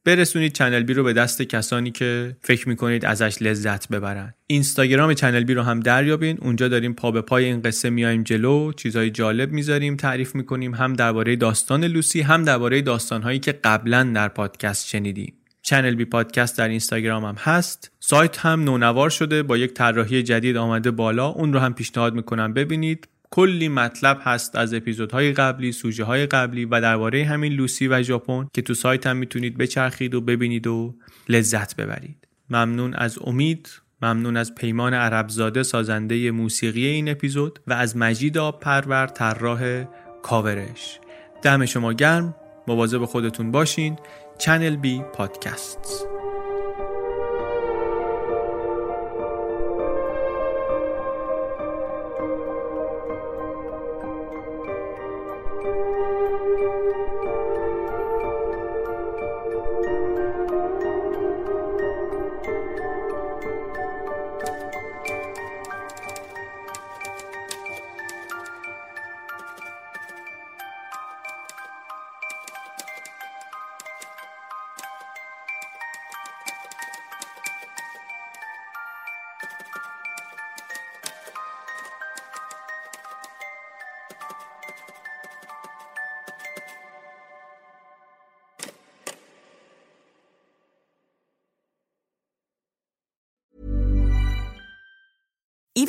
برسونید 0.06 0.52
چنل 0.52 0.82
بی 0.82 0.94
رو 0.94 1.04
به 1.04 1.12
دست 1.12 1.42
کسانی 1.42 1.90
که 1.90 2.36
فکر 2.42 2.68
می‌کنید 2.68 3.04
ازش 3.04 3.36
لذت 3.40 3.88
ببرن. 3.88 4.34
اینستاگرام 4.46 5.14
چنل 5.14 5.44
بی 5.44 5.54
رو 5.54 5.62
هم 5.62 5.80
دریابین. 5.80 6.38
اونجا 6.40 6.68
داریم 6.68 6.94
پا 6.94 7.10
به 7.10 7.20
پای 7.20 7.44
این 7.44 7.62
قصه 7.62 7.90
میایم 7.90 8.22
جلو. 8.22 8.72
چیزهای 8.72 9.10
جالب 9.10 9.52
می‌ذاریم 9.52 9.96
تعریف 9.96 10.34
می‌کنیم. 10.34 10.74
هم 10.74 10.92
درباره 10.92 11.36
داستان 11.36 11.84
لوسی 11.84 12.20
هم 12.20 12.42
درباره 12.42 12.82
داستانهایی 12.82 13.38
که 13.38 13.52
قبلا 13.52 14.12
در 14.14 14.28
پادکست 14.28 14.88
شنیدیم. 14.88 15.34
چنل 15.62 15.94
بی 15.94 16.04
پادکست 16.04 16.58
در 16.58 16.68
اینستاگرام 16.68 17.24
هم 17.24 17.34
هست. 17.38 17.90
سایت 18.00 18.38
هم 18.38 18.64
نونوار 18.64 19.10
شده. 19.10 19.42
با 19.42 19.56
یک 19.56 19.72
طراحی 19.72 20.22
جدید 20.22 20.56
آمده 20.56 20.90
بالا. 20.90 21.26
اون 21.26 21.52
رو 21.52 21.58
هم 21.58 21.74
پیشنهاد 21.74 22.14
می‌کنم 22.14 22.52
ببینید. 22.52 23.08
کلی 23.36 23.68
مطلب 23.68 24.18
هست 24.22 24.56
از 24.56 24.74
اپیزودهای 24.74 25.32
قبلی 25.32 25.72
سوژه 25.72 26.04
های 26.04 26.26
قبلی 26.26 26.64
و 26.64 26.80
درباره 26.80 27.24
همین 27.24 27.52
لوسی 27.52 27.88
و 27.88 28.02
ژاپن 28.02 28.48
که 28.52 28.62
تو 28.62 28.74
سایت 28.74 29.06
هم 29.06 29.16
می‌تونید 29.16 29.58
بچرخید 29.58 30.14
و 30.14 30.20
ببینید 30.20 30.66
و 30.66 30.94
لذت 31.28 31.76
ببرید. 31.76 32.28
ممنون 32.50 32.94
از 32.94 33.18
امید 33.24 33.68
ممنون 34.02 34.36
از 34.36 34.54
پیمان 34.54 34.94
عربزاده 34.94 35.62
سازنده 35.62 36.30
موسیقی 36.30 36.86
این 36.86 37.08
اپیزود 37.08 37.58
و 37.66 37.72
از 37.72 37.96
مجید 37.96 38.38
آب 38.38 38.60
پرور 38.60 39.06
طراح 39.06 39.84
کاورش. 40.22 41.00
دم 41.42 41.66
شما 41.66 41.92
گرم 41.92 42.34
مواظب 42.68 43.04
خودتون 43.04 43.50
باشین. 43.50 43.96
چنل 44.38 44.76
بی 44.76 45.02
پادکست 45.14 46.06